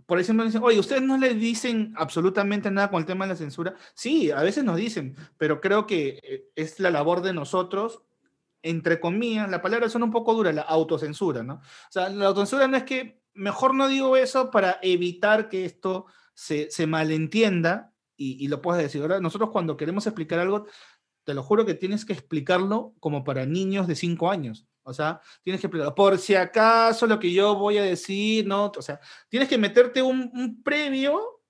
por 0.06 0.20
ejemplo, 0.20 0.46
dicen, 0.46 0.62
oye, 0.64 0.80
¿ustedes 0.80 1.02
no 1.02 1.18
le 1.18 1.34
dicen 1.34 1.94
absolutamente 1.96 2.70
nada 2.70 2.90
con 2.90 3.00
el 3.00 3.06
tema 3.06 3.26
de 3.26 3.34
la 3.34 3.38
censura? 3.38 3.76
Sí, 3.94 4.32
a 4.32 4.44
veces 4.44 4.64
nos 4.64 4.78
dicen, 4.78 5.16
pero 5.38 5.62
creo 5.62 5.88
que 5.88 6.20
eh, 6.22 6.50
es 6.56 6.80
la 6.80 6.92
labor 6.92 7.22
de 7.22 7.34
nosotros 7.34 8.04
entre 8.64 9.00
comillas, 9.00 9.50
la 9.50 9.62
palabra 9.62 9.90
suena 9.90 10.06
un 10.06 10.12
poco 10.12 10.34
dura, 10.34 10.54
la 10.54 10.62
autocensura, 10.62 11.44
¿no? 11.44 11.56
O 11.56 11.92
sea, 11.92 12.10
la 12.10 12.28
autocensura 12.28 12.68
no 12.68 12.78
es 12.78 12.84
que, 12.84 13.22
mejor 13.34 13.74
no 13.74 13.88
digo 13.88 14.18
eso 14.18 14.52
para 14.52 14.78
evitar 14.82 15.50
que 15.50 15.66
esto 15.66 16.06
se, 16.34 16.70
se 16.70 16.86
malentienda 16.86 17.94
y, 18.16 18.44
y, 18.44 18.48
lo 18.50 18.62
puedas 18.62 18.82
decir. 18.82 19.02
Ahora, 19.02 19.20
nosotros 19.20 19.50
cuando 19.52 19.78
queremos 19.78 20.06
explicar 20.06 20.40
algo, 20.40 20.68
te 21.24 21.34
lo 21.34 21.44
juro 21.44 21.66
que 21.66 21.74
tienes 21.74 22.06
que 22.06 22.14
explicarlo 22.14 22.94
como 23.00 23.24
para 23.24 23.46
niños 23.46 23.88
de 23.88 23.96
5 23.96 24.32
años. 24.32 24.68
O 24.84 24.94
sea, 24.94 25.22
tienes 25.44 25.62
que 25.62 25.68
explicarlo. 25.68 25.94
Por 25.94 26.18
si 26.18 26.36
acaso 26.36 27.06
lo 27.06 27.20
que 27.20 27.32
yo 27.32 27.56
voy 27.56 27.78
a 27.78 27.84
decir, 27.84 28.48
¿no? 28.48 28.72
O 28.76 28.82
sea, 28.82 29.00
tienes 29.30 29.48
que 29.48 29.58
meterte 29.58 30.02
un, 30.02 30.32
un 30.34 30.64
previo 30.64 31.42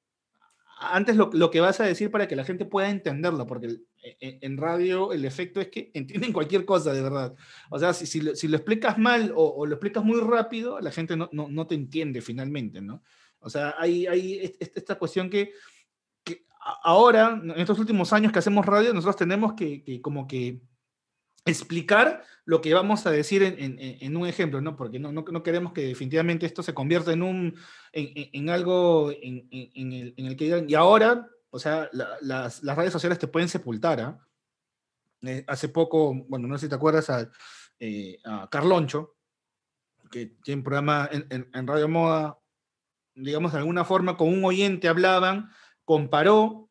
antes 0.82 1.16
lo, 1.16 1.30
lo, 1.34 1.52
que 1.52 1.62
vas 1.62 1.80
a 1.80 1.86
decir 1.86 2.10
para 2.10 2.28
que 2.28 2.36
la 2.36 2.44
gente 2.44 2.66
pueda 2.66 2.90
entenderlo, 2.90 3.46
porque 3.46 3.68
e, 4.02 4.18
e, 4.20 4.40
en 4.42 4.58
radio 4.58 5.14
el 5.14 5.26
efecto 5.26 5.62
es 5.62 5.68
que 5.68 5.92
entienden 5.94 6.34
cualquier 6.34 6.66
cosa 6.66 6.94
de 6.94 7.02
verdad. 7.02 7.36
O 7.70 7.80
sea, 7.80 7.94
si, 7.94 8.06
si, 8.08 8.22
lo, 8.22 8.36
si 8.36 8.48
lo, 8.48 8.58
explicas 8.58 8.98
mal 8.98 9.32
o, 9.36 9.46
o, 9.46 9.66
lo 9.66 9.76
explicas 9.76 10.04
muy 10.04 10.20
rápido, 10.20 10.80
la 10.80 10.92
gente 10.92 11.16
no, 11.16 11.30
no, 11.32 11.48
no, 11.48 11.68
te 11.68 11.76
entiende 11.76 12.22
finalmente, 12.22 12.82
¿no? 12.82 13.04
O 13.40 13.50
sea, 13.50 13.76
hay, 13.78 14.06
hay 14.08 14.56
esta 14.60 14.98
cuestión 14.98 15.30
que 15.30 15.52
ahora, 16.84 17.40
en 17.42 17.52
estos 17.52 17.80
últimos 17.80 18.14
años 18.14 18.32
que 18.32 18.40
hacemos 18.40 18.66
radio, 18.66 18.94
nosotros 18.94 19.18
tenemos 19.18 19.54
que, 19.54 20.02
como 20.02 20.28
que 20.28 20.62
explicar 21.46 22.24
lo 22.46 22.62
que 22.62 22.74
vamos 22.74 23.06
a 23.06 23.12
decir 23.12 23.42
en, 23.44 24.18
un 24.18 24.28
ejemplo, 24.28 24.62
¿no? 24.62 24.76
Porque 24.76 25.00
no, 25.00 25.12
no, 25.12 25.44
queremos 25.44 25.74
que 25.74 25.88
definitivamente 25.88 26.46
esto 26.46 26.62
se 26.62 26.74
convierta 26.74 27.12
en, 27.12 27.24
un, 27.24 27.56
en, 27.94 28.50
algo 28.50 29.12
en, 29.12 29.48
el, 29.52 30.36
que 30.38 30.46
digan, 30.46 30.70
y 30.70 30.76
ahora, 30.76 31.28
o 31.50 31.60
sea, 31.60 31.90
la, 31.94 32.18
las, 32.22 32.62
redes 32.62 32.94
sociales 32.94 33.18
te 33.18 33.28
pueden 33.28 33.50
sepultar, 33.50 34.00
¿ah? 34.00 34.28
eh, 35.24 35.44
hace 35.48 35.70
poco, 35.70 36.14
bueno, 36.28 36.48
no 36.48 36.58
sé 36.58 36.66
si 36.66 36.70
te 36.70 36.76
acuerdas, 36.76 37.10
a, 37.10 37.30
eh, 37.80 38.20
a 38.24 38.48
Carloncho, 38.52 39.16
que 40.12 40.28
tiene 40.44 40.60
un 40.60 40.64
programa 40.64 41.10
en, 41.12 41.68
Radio 41.68 41.88
Moda, 41.88 42.38
digamos, 43.16 43.54
de 43.54 43.60
alguna 43.60 43.86
forma, 43.86 44.18
con 44.18 44.28
un 44.28 44.46
oyente 44.46 44.88
hablaban, 44.88 45.50
comparó 45.86 46.70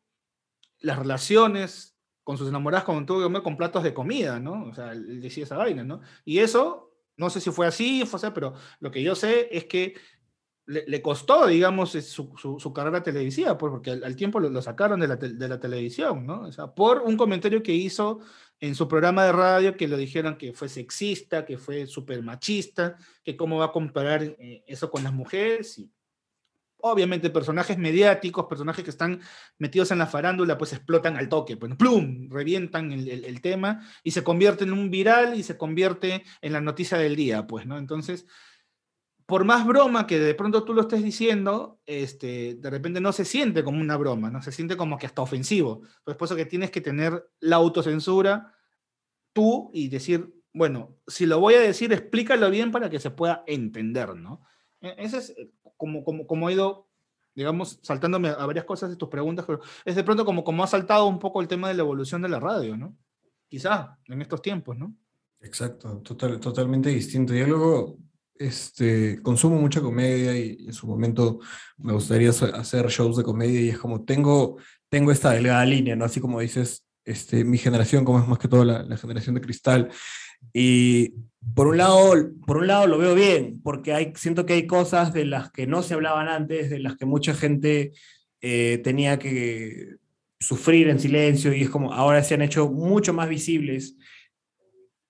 las 0.79 0.97
relaciones 0.97 1.97
con 2.23 2.37
sus 2.37 2.49
enamoradas 2.49 2.85
con 2.85 3.05
comer 3.05 3.41
con 3.41 3.57
platos 3.57 3.83
de 3.83 3.93
comida, 3.93 4.39
¿no? 4.39 4.65
O 4.65 4.73
sea, 4.73 4.91
él 4.91 5.21
decía 5.21 5.43
esa 5.43 5.57
vaina, 5.57 5.83
¿no? 5.83 6.01
Y 6.23 6.39
eso, 6.39 6.93
no 7.17 7.29
sé 7.29 7.41
si 7.41 7.51
fue 7.51 7.67
así, 7.67 8.05
fue 8.05 8.17
así, 8.17 8.27
pero 8.33 8.53
lo 8.79 8.91
que 8.91 9.01
yo 9.01 9.15
sé 9.15 9.49
es 9.51 9.65
que 9.65 9.95
le, 10.67 11.01
costó, 11.01 11.47
digamos, 11.47 11.91
su, 11.91 12.73
carrera 12.73 13.03
televisiva, 13.03 13.57
pues, 13.57 13.71
porque 13.71 13.91
al, 13.91 14.15
tiempo 14.15 14.39
lo, 14.39 14.49
lo, 14.49 14.61
sacaron 14.61 14.99
de 14.99 15.07
la, 15.07 15.15
de 15.17 15.47
la 15.49 15.59
televisión, 15.59 16.25
¿no? 16.25 16.43
O 16.43 16.51
sea, 16.51 16.67
por 16.67 17.01
un 17.01 17.17
comentario 17.17 17.61
que 17.61 17.73
hizo 17.73 18.19
en 18.61 18.75
su 18.75 18.87
programa 18.87 19.25
de 19.25 19.31
radio 19.31 19.75
que 19.75 19.87
lo 19.87 19.97
dijeron 19.97 20.37
que 20.37 20.53
fue 20.53 20.69
sexista, 20.69 21.45
que 21.45 21.57
fue 21.57 21.87
súper 21.87 22.21
machista, 22.21 22.95
que 23.23 23.35
cómo 23.35 23.57
va 23.57 23.65
a 23.65 23.71
comparar 23.71 24.23
eh, 24.23 24.63
eso 24.67 24.89
con 24.91 25.03
las 25.03 25.11
mujeres, 25.11 25.79
y 25.79 25.91
obviamente 26.81 27.29
personajes 27.29 27.77
mediáticos, 27.77 28.45
personajes 28.45 28.83
que 28.83 28.89
están 28.89 29.21
metidos 29.57 29.91
en 29.91 29.99
la 29.99 30.07
farándula, 30.07 30.57
pues 30.57 30.73
explotan 30.73 31.17
al 31.17 31.29
toque, 31.29 31.57
pues 31.57 31.75
plum, 31.75 32.29
revientan 32.29 32.91
el, 32.91 33.41
tema 33.41 33.81
y 34.03 34.11
se 34.11 34.23
convierte 34.23 34.63
en 34.63 34.73
un 34.73 34.91
viral 34.91 35.37
y 35.37 35.43
se 35.43 35.57
convierte 35.57 36.23
en 36.41 36.53
la 36.53 36.61
noticia 36.61 36.97
del 36.97 37.15
día, 37.15 37.47
pues, 37.47 37.65
¿no? 37.65 37.77
Entonces, 37.77 38.25
por 39.25 39.45
más 39.45 39.65
broma 39.65 40.07
que 40.07 40.19
de 40.19 40.35
pronto 40.35 40.63
tú 40.63 40.73
lo 40.73 40.81
estés 40.81 41.03
diciendo, 41.03 41.79
este, 41.85 42.55
de 42.55 42.69
repente 42.69 42.99
no 42.99 43.13
se 43.13 43.25
siente 43.25 43.63
como 43.63 43.79
una 43.79 43.97
broma, 43.97 44.29
no 44.29 44.41
se 44.41 44.51
siente 44.51 44.75
como 44.75 44.97
que 44.97 45.05
hasta 45.05 45.21
ofensivo. 45.21 45.83
Pues 46.03 46.17
por 46.17 46.25
eso 46.25 46.35
que 46.35 46.45
tienes 46.45 46.69
que 46.69 46.81
tener 46.81 47.29
la 47.39 47.55
autocensura 47.55 48.53
tú 49.33 49.71
y 49.73 49.87
decir, 49.87 50.33
bueno, 50.53 50.97
si 51.07 51.25
lo 51.25 51.39
voy 51.39 51.53
a 51.53 51.61
decir, 51.61 51.93
explícalo 51.93 52.49
bien 52.49 52.71
para 52.71 52.89
que 52.89 52.99
se 52.99 53.11
pueda 53.11 53.43
entender, 53.47 54.15
¿no? 54.15 54.41
E, 54.81 54.95
ese 54.97 55.17
es 55.17 55.35
como, 55.77 56.03
como, 56.03 56.27
como 56.27 56.49
he 56.49 56.53
ido, 56.53 56.87
digamos, 57.35 57.79
saltándome 57.83 58.29
a 58.29 58.45
varias 58.45 58.65
cosas 58.65 58.89
de 58.89 58.95
tus 58.95 59.09
preguntas, 59.09 59.45
pero 59.45 59.61
es 59.85 59.95
de 59.95 60.03
pronto 60.03 60.25
como, 60.25 60.43
como 60.43 60.63
ha 60.63 60.67
saltado 60.67 61.05
un 61.05 61.19
poco 61.19 61.41
el 61.41 61.47
tema 61.47 61.69
de 61.69 61.75
la 61.75 61.83
evolución 61.83 62.21
de 62.21 62.29
la 62.29 62.39
radio, 62.39 62.75
¿no? 62.75 62.97
Quizá 63.47 63.97
en 64.07 64.21
estos 64.21 64.41
tiempos, 64.41 64.77
¿no? 64.77 64.95
Exacto, 65.41 65.97
total, 65.99 66.39
totalmente 66.39 66.89
distinto. 66.89 67.33
Y 67.33 67.45
luego, 67.45 67.97
este, 68.35 69.21
consumo 69.21 69.59
mucha 69.59 69.81
comedia 69.81 70.37
y 70.37 70.65
en 70.65 70.73
su 70.73 70.87
momento 70.87 71.39
me 71.77 71.93
gustaría 71.93 72.29
hacer 72.29 72.87
shows 72.87 73.17
de 73.17 73.23
comedia 73.23 73.61
y 73.61 73.69
es 73.69 73.77
como 73.77 74.03
tengo, 74.03 74.57
tengo 74.89 75.11
esta 75.11 75.31
delgada 75.31 75.65
línea, 75.65 75.95
¿no? 75.95 76.05
Así 76.05 76.19
como 76.19 76.39
dices, 76.39 76.85
este, 77.03 77.43
mi 77.43 77.57
generación, 77.57 78.05
como 78.05 78.19
es 78.19 78.27
más 78.27 78.39
que 78.39 78.47
todo 78.47 78.63
la 78.63 78.97
generación 78.97 79.35
de 79.35 79.41
cristal. 79.41 79.89
Y 80.53 81.13
por 81.55 81.67
un 81.67 81.77
lado, 81.77 82.13
por 82.45 82.57
un 82.57 82.67
lado 82.67 82.87
lo 82.87 82.97
veo 82.97 83.15
bien, 83.15 83.61
porque 83.63 83.93
hay, 83.93 84.13
siento 84.15 84.45
que 84.45 84.53
hay 84.53 84.67
cosas 84.67 85.13
de 85.13 85.25
las 85.25 85.51
que 85.51 85.67
no 85.67 85.83
se 85.83 85.93
hablaban 85.93 86.27
antes, 86.27 86.69
de 86.69 86.79
las 86.79 86.95
que 86.95 87.05
mucha 87.05 87.33
gente 87.33 87.93
eh, 88.41 88.79
tenía 88.83 89.19
que 89.19 89.95
sufrir 90.39 90.89
en 90.89 90.99
silencio 90.99 91.53
y 91.53 91.61
es 91.61 91.69
como 91.69 91.93
ahora 91.93 92.23
se 92.23 92.33
han 92.33 92.41
hecho 92.41 92.69
mucho 92.69 93.13
más 93.13 93.29
visibles. 93.29 93.95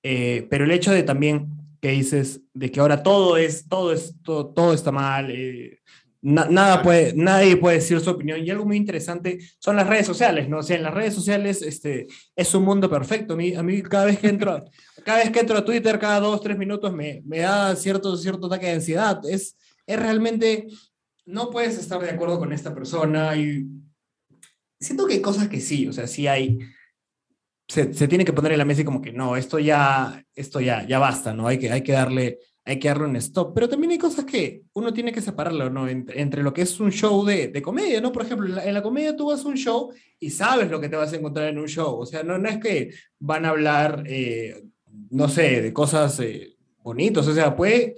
Eh, 0.04 0.48
pero 0.50 0.66
el 0.66 0.72
hecho 0.72 0.92
de 0.92 1.04
también 1.04 1.48
que 1.80 1.92
dices 1.92 2.42
de 2.54 2.72
que 2.72 2.80
ahora 2.80 3.04
todo 3.04 3.38
es 3.38 3.68
todo 3.68 3.94
es 3.94 4.16
todo, 4.24 4.48
todo 4.48 4.74
está 4.74 4.92
mal, 4.92 5.32
eh, 5.32 5.80
na, 6.22 6.46
nada 6.46 6.82
puede, 6.84 7.14
nadie 7.16 7.58
puede 7.58 7.78
decir 7.78 8.00
su 8.00 8.10
opinión. 8.10 8.46
Y 8.46 8.50
algo 8.50 8.66
muy 8.66 8.78
interesante 8.78 9.40
son 9.60 9.76
las 9.76 9.88
redes 9.88 10.06
sociales, 10.06 10.48
¿no? 10.48 10.60
O 10.60 10.64
sea, 10.64 10.78
en 10.78 10.84
las 10.84 10.94
redes 10.94 11.14
sociales 11.14 11.62
este, 11.62 12.08
es 12.36 12.54
un 12.54 12.64
mundo 12.64 12.90
perfecto. 12.90 13.34
A 13.34 13.38
mí, 13.38 13.56
a 13.56 13.64
mí 13.64 13.82
cada 13.82 14.06
vez 14.06 14.20
que 14.20 14.28
entro, 14.28 14.64
cada 15.04 15.20
vez 15.20 15.32
que 15.32 15.40
entro 15.40 15.58
a 15.58 15.66
Twitter, 15.66 16.00
cada 16.00 16.20
dos, 16.20 16.42
tres 16.42 16.58
minutos, 16.58 16.94
me, 16.94 17.22
me 17.26 17.40
da 17.40 17.76
cierto, 17.76 18.16
cierto 18.18 18.48
ataque 18.48 18.68
de 18.68 18.74
ansiedad. 18.74 19.22
Es, 19.30 19.58
es 19.86 20.00
realmente, 20.00 20.68
no 21.26 21.50
puedes 21.50 21.78
estar 21.78 22.02
de 22.02 22.10
acuerdo 22.10 22.40
con 22.40 22.54
esta 22.54 22.74
persona 22.74 23.36
y 23.36 23.68
siento 24.80 25.06
que 25.06 25.16
hay 25.16 25.22
cosas 25.22 25.48
que 25.48 25.60
sí, 25.60 25.88
o 25.88 25.94
sea, 25.94 26.08
sí 26.08 26.28
hay, 26.28 26.60
se, 27.68 27.94
se 27.94 28.08
tiene 28.08 28.26
que 28.26 28.34
poner 28.34 28.54
en 28.54 28.58
la 28.60 28.66
mesa 28.66 28.82
y 28.82 28.86
como 28.86 29.02
que 29.02 29.14
no, 29.14 29.36
esto 29.36 29.60
ya, 29.60 30.24
esto 30.36 30.60
ya, 30.60 30.86
ya 30.88 31.00
basta, 31.00 31.34
¿no? 31.34 31.48
Hay 31.48 31.58
que, 31.58 31.72
hay 31.72 31.84
que 31.84 31.94
darle 31.94 32.40
hay 32.64 32.80
que 32.80 32.88
darle 32.88 33.06
un 33.06 33.16
stop. 33.16 33.54
Pero 33.54 33.70
también 33.70 33.92
hay 33.92 33.98
cosas 33.98 34.26
que 34.26 34.64
uno 34.74 34.94
tiene 34.94 35.12
que 35.12 35.22
separarlo, 35.22 35.70
¿no? 35.70 35.88
Entre, 35.88 36.22
entre 36.22 36.44
lo 36.44 36.54
que 36.54 36.62
es 36.62 36.80
un 36.80 36.92
show 36.92 37.26
de, 37.26 37.48
de 37.48 37.62
comedia, 37.62 38.02
¿no? 38.02 38.12
Por 38.12 38.24
ejemplo, 38.24 38.48
en 38.48 38.56
la, 38.56 38.66
en 38.66 38.74
la, 38.74 38.84
comedia 38.84 39.16
tú 39.16 39.28
vas 39.28 39.44
a 39.44 39.48
un 39.48 39.58
show 39.58 39.92
y 40.20 40.30
sabes 40.30 40.70
lo 40.70 40.80
que 40.80 40.90
te 40.90 40.96
vas 40.96 41.12
a 41.12 41.16
encontrar 41.16 41.48
en 41.48 41.60
un 41.60 41.68
show. 41.68 42.00
O 42.00 42.06
sea, 42.06 42.24
no, 42.24 42.38
no 42.38 42.50
es 42.50 42.60
que 42.60 42.92
van 43.20 43.46
a 43.46 43.50
hablar, 43.50 44.04
eh, 44.06 44.64
no 45.12 45.30
sé, 45.30 45.62
de 45.62 45.74
cosas 45.74 46.20
eh, 46.20 46.56
bonitas. 46.84 47.28
O 47.28 47.34
sea, 47.34 47.56
puede, 47.56 47.96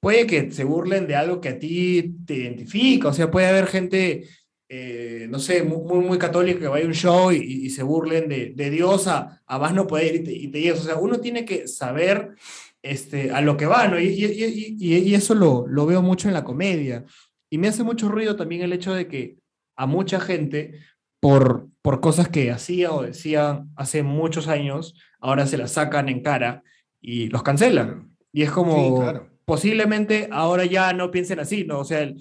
puede 0.00 0.26
que 0.26 0.52
se 0.52 0.64
burlen 0.64 1.06
de 1.06 1.16
algo 1.16 1.40
que 1.40 1.50
a 1.50 1.58
ti 1.58 2.16
te 2.26 2.34
identifica. 2.34 3.08
O 3.08 3.12
sea, 3.12 3.30
puede 3.30 3.48
haber 3.48 3.66
gente 3.66 4.28
eh, 4.72 5.26
no 5.28 5.40
sé, 5.40 5.64
muy, 5.64 5.98
muy 5.98 6.16
católico 6.16 6.60
que 6.60 6.68
vaya 6.68 6.84
a 6.84 6.88
un 6.88 6.94
show 6.94 7.32
y, 7.32 7.68
se 7.70 7.82
burlen 7.82 8.28
de, 8.28 8.52
de 8.54 8.70
Dios 8.70 9.08
a, 9.08 9.42
más 9.48 9.74
no 9.74 9.88
poder 9.88 10.14
y 10.14 10.22
te, 10.22 10.32
y 10.32 10.46
te. 10.46 10.70
O 10.70 10.76
sea, 10.76 10.94
uno 10.94 11.18
tiene 11.18 11.44
que 11.44 11.66
saber 11.66 12.36
este, 12.80 13.32
a 13.32 13.40
lo 13.40 13.56
que 13.56 13.66
va, 13.66 13.88
¿no? 13.88 13.98
Y, 13.98 14.06
y 14.06 15.14
eso 15.14 15.34
lo, 15.34 15.66
lo 15.66 15.86
veo 15.86 16.02
mucho 16.02 16.28
en 16.28 16.34
la 16.34 16.44
comedia. 16.44 17.04
Y 17.50 17.58
me 17.58 17.66
hace 17.66 17.82
mucho 17.82 18.08
ruido 18.08 18.36
también 18.36 18.62
el 18.62 18.72
hecho 18.72 18.94
de 18.94 19.08
que 19.08 19.38
a 19.76 19.86
mucha 19.86 20.20
gente, 20.20 20.78
por, 21.18 21.66
por 21.82 22.00
cosas 22.00 22.28
que 22.28 22.52
hacía 22.52 22.92
o 22.92 23.02
decía 23.02 23.64
hace 23.74 24.04
muchos 24.04 24.46
años, 24.46 24.94
ahora 25.20 25.46
se 25.46 25.56
las 25.58 25.72
sacan 25.72 26.08
en 26.08 26.22
cara 26.22 26.62
y 27.00 27.28
los 27.28 27.42
cancelan. 27.42 28.10
Y 28.32 28.42
es 28.42 28.50
como, 28.50 28.96
Sí, 28.96 29.02
claro. 29.02 29.28
posiblemente 29.44 30.28
ahora 30.30 30.64
ya 30.64 30.92
no 30.92 31.10
piensen 31.10 31.40
así, 31.40 31.64
¿no? 31.64 31.80
O 31.80 31.84
sea, 31.84 32.00
el- 32.02 32.16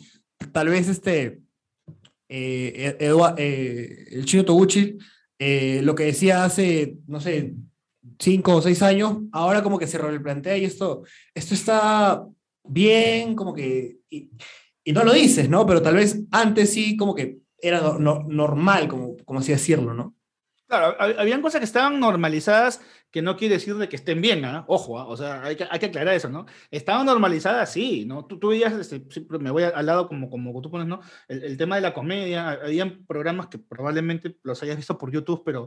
tal 0.51 0.69
vez 0.69 0.87
este, 0.87 1.41
eh, 2.27 2.95
Edua- 2.99 3.35
eh, 3.37 4.07
el 4.11 4.25
chino 4.25 4.45
Toguchi, 4.45 4.97
eh, 5.39 5.81
lo 5.83 5.95
que 5.95 6.03
decía 6.05 6.43
hace, 6.43 6.97
no 7.07 7.19
sé, 7.19 7.53
cinco 8.19 8.55
o 8.55 8.61
seis 8.61 8.81
años, 8.81 9.17
ahora 9.31 9.63
como 9.63 9.79
que 9.79 9.87
se 9.87 9.97
replantea 9.97 10.57
y 10.57 10.65
esto, 10.65 11.03
esto 11.33 11.53
está 11.53 12.25
bien, 12.67 13.35
como 13.35 13.53
que, 13.53 13.97
y, 14.09 14.29
y 14.83 14.91
no 14.91 15.03
lo 15.03 15.13
dices, 15.13 15.49
¿no? 15.49 15.65
Pero 15.65 15.81
tal 15.81 15.95
vez 15.95 16.21
antes 16.31 16.73
sí 16.73 16.97
como 16.97 17.15
que 17.15 17.39
era 17.61 17.81
no- 17.81 17.99
no- 17.99 18.23
normal, 18.27 18.87
como, 18.87 19.17
como 19.25 19.39
así 19.39 19.51
decirlo, 19.51 19.93
¿no? 19.93 20.15
Claro, 20.69 20.95
hab- 20.99 21.15
habían 21.17 21.41
cosas 21.41 21.59
que 21.59 21.65
estaban 21.65 21.99
normalizadas 21.99 22.79
que 23.11 23.23
no 23.23 23.35
quiere 23.37 23.55
decir 23.55 23.75
de 23.75 23.89
que 23.89 23.95
estén 23.95 24.21
bien. 24.21 24.45
Ojo, 24.67 24.99
¿ah? 24.99 25.07
o 25.07 25.17
sea, 25.17 25.41
hay 25.43 25.55
que, 25.55 25.67
hay 25.67 25.79
que 25.79 25.87
aclarar 25.87 26.13
eso, 26.13 26.29
¿no? 26.29 26.45
Estaban 26.69 27.07
normalizadas, 27.07 27.71
sí, 27.73 28.05
¿no? 28.05 28.25
Tú, 28.25 28.37
tú 28.37 28.49
veías, 28.49 28.71
este, 28.73 29.03
me 29.39 29.49
voy 29.49 29.63
al 29.63 29.85
lado 29.87 30.07
como, 30.07 30.29
como 30.29 30.61
tú 30.61 30.69
pones, 30.69 30.85
¿no? 30.87 31.01
El, 31.27 31.43
el 31.43 31.57
tema 31.57 31.75
de 31.75 31.81
la 31.81 31.91
comedia, 31.93 32.51
habían 32.51 33.03
programas 33.07 33.47
que 33.47 33.57
probablemente 33.57 34.37
los 34.43 34.61
hayas 34.61 34.77
visto 34.77 34.95
por 34.95 35.11
YouTube, 35.11 35.41
pero, 35.43 35.63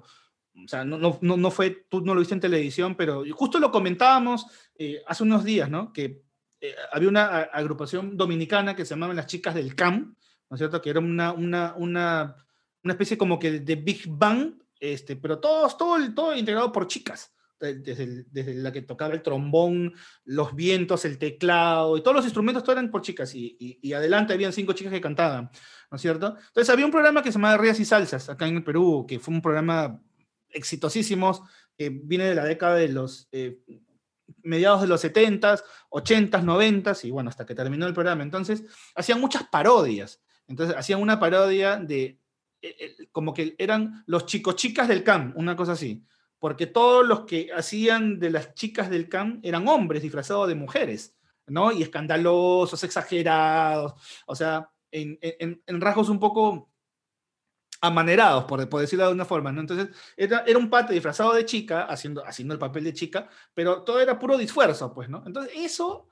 o 0.55 0.68
sea, 0.68 0.84
no, 0.84 0.98
no, 0.98 1.36
no, 1.36 1.50
fue, 1.50 1.84
tú 1.88 2.00
no 2.03 2.14
lo 2.14 2.20
viste 2.20 2.34
en 2.34 2.40
televisión, 2.40 2.94
pero 2.94 3.24
justo 3.32 3.59
lo 3.59 3.72
comentábamos 3.72 4.46
eh, 4.78 5.03
hace 5.09 5.24
unos 5.24 5.42
días, 5.42 5.68
¿no? 5.68 5.92
Que 5.92 6.22
eh, 6.61 6.76
había 6.92 7.09
una 7.09 7.26
agrupación 7.40 8.16
dominicana 8.16 8.76
que 8.76 8.84
se 8.84 8.90
llamaban 8.90 9.16
las 9.16 9.26
chicas 9.26 9.57
del 9.57 9.74
CAM, 9.74 10.14
¿no 10.48 10.55
es 10.55 10.59
cierto? 10.59 10.80
Que 10.80 10.90
era 10.90 11.00
una, 11.00 11.32
una, 11.32 11.74
una, 11.76 12.36
una 12.84 12.92
especie 12.92 13.18
como 13.18 13.40
que 13.40 13.59
de 13.59 13.74
Big 13.74 14.05
Bang, 14.07 14.61
este, 14.82 15.14
pero 15.14 15.38
todos, 15.38 15.78
todo, 15.78 15.96
todo 16.12 16.34
integrado 16.36 16.72
por 16.72 16.88
chicas, 16.88 17.32
de- 17.60 17.76
desde, 17.76 18.24
desde 18.32 18.54
la 18.54 18.72
que 18.72 18.82
tocaba 18.82 19.14
el 19.14 19.22
trombón, 19.22 19.94
los 20.24 20.56
vientos, 20.56 21.04
el 21.04 21.18
teclado, 21.18 21.96
y 21.96 22.02
todos 22.02 22.16
los 22.16 22.24
instrumentos, 22.24 22.64
todo 22.64 22.72
eran 22.72 22.90
por 22.90 23.00
chicas, 23.00 23.32
y, 23.32 23.92
adelante 23.94 24.32
habían 24.32 24.52
cinco 24.52 24.72
chicas 24.72 24.92
que 24.92 25.00
cantaban, 25.00 25.50
¿no 25.88 25.96
es 25.96 26.02
cierto? 26.02 26.36
Entonces 26.48 26.68
había 26.68 26.84
un 26.84 26.90
programa 26.90 27.22
que 27.22 27.30
se 27.30 27.38
llamaba 27.38 27.58
Rías 27.58 27.78
y 27.78 27.84
Salsas, 27.84 28.28
acá 28.28 28.48
en 28.48 28.56
el 28.56 28.64
Perú, 28.64 29.06
que 29.08 29.20
fue 29.20 29.32
un 29.32 29.40
programa 29.40 30.02
exitosísimo, 30.50 31.48
que 31.78 31.88
viene 31.90 32.24
de 32.24 32.34
la 32.34 32.44
década 32.44 32.74
de 32.74 32.88
los... 32.88 33.28
eh, 33.30 33.60
mediados 34.42 34.80
de 34.80 34.88
los 34.88 35.04
70s, 35.04 35.62
80s, 35.90 36.42
90s, 36.42 37.04
y 37.04 37.10
bueno, 37.12 37.30
hasta 37.30 37.46
que 37.46 37.54
terminó 37.54 37.86
el 37.86 37.94
programa. 37.94 38.24
Entonces, 38.24 38.64
hacían 38.96 39.20
muchas 39.20 39.44
parodias. 39.44 40.20
Entonces, 40.48 40.74
hacían 40.76 41.00
una 41.00 41.20
parodia 41.20 41.76
de, 41.76 42.18
como 43.12 43.32
que 43.34 43.54
eran 43.58 44.04
los 44.06 44.26
chicos 44.26 44.56
chicas 44.56 44.88
del 44.88 45.02
CAM, 45.04 45.32
una 45.36 45.56
cosa 45.56 45.72
así. 45.72 46.04
Porque 46.38 46.66
todos 46.66 47.06
los 47.06 47.20
que 47.20 47.50
hacían 47.54 48.18
de 48.18 48.30
las 48.30 48.54
chicas 48.54 48.90
del 48.90 49.08
CAM 49.08 49.40
eran 49.42 49.68
hombres 49.68 50.02
disfrazados 50.02 50.48
de 50.48 50.54
mujeres, 50.56 51.16
¿no? 51.46 51.70
Y 51.72 51.82
escandalosos, 51.82 52.82
exagerados, 52.82 53.94
o 54.26 54.34
sea, 54.34 54.68
en, 54.90 55.18
en- 55.22 55.62
en 55.66 55.80
rasgos 55.80 56.08
un 56.08 56.18
poco 56.18 56.70
amanerados, 57.80 58.44
por, 58.44 58.68
por 58.68 58.80
decirlo 58.80 59.06
de 59.06 59.12
una 59.12 59.24
forma, 59.24 59.50
¿no? 59.50 59.60
Entonces, 59.60 59.88
era, 60.16 60.44
era 60.46 60.58
un 60.58 60.70
pata 60.70 60.92
disfrazado 60.92 61.32
de 61.34 61.44
chica, 61.44 61.82
haciendo, 61.84 62.24
haciendo 62.24 62.54
el 62.54 62.60
papel 62.60 62.84
de 62.84 62.92
chica, 62.92 63.28
pero 63.54 63.82
todo 63.82 64.00
era 64.00 64.18
puro 64.18 64.38
disfuerzo, 64.38 64.92
pues, 64.94 65.08
¿no? 65.08 65.24
Entonces, 65.26 65.52
eso, 65.56 66.06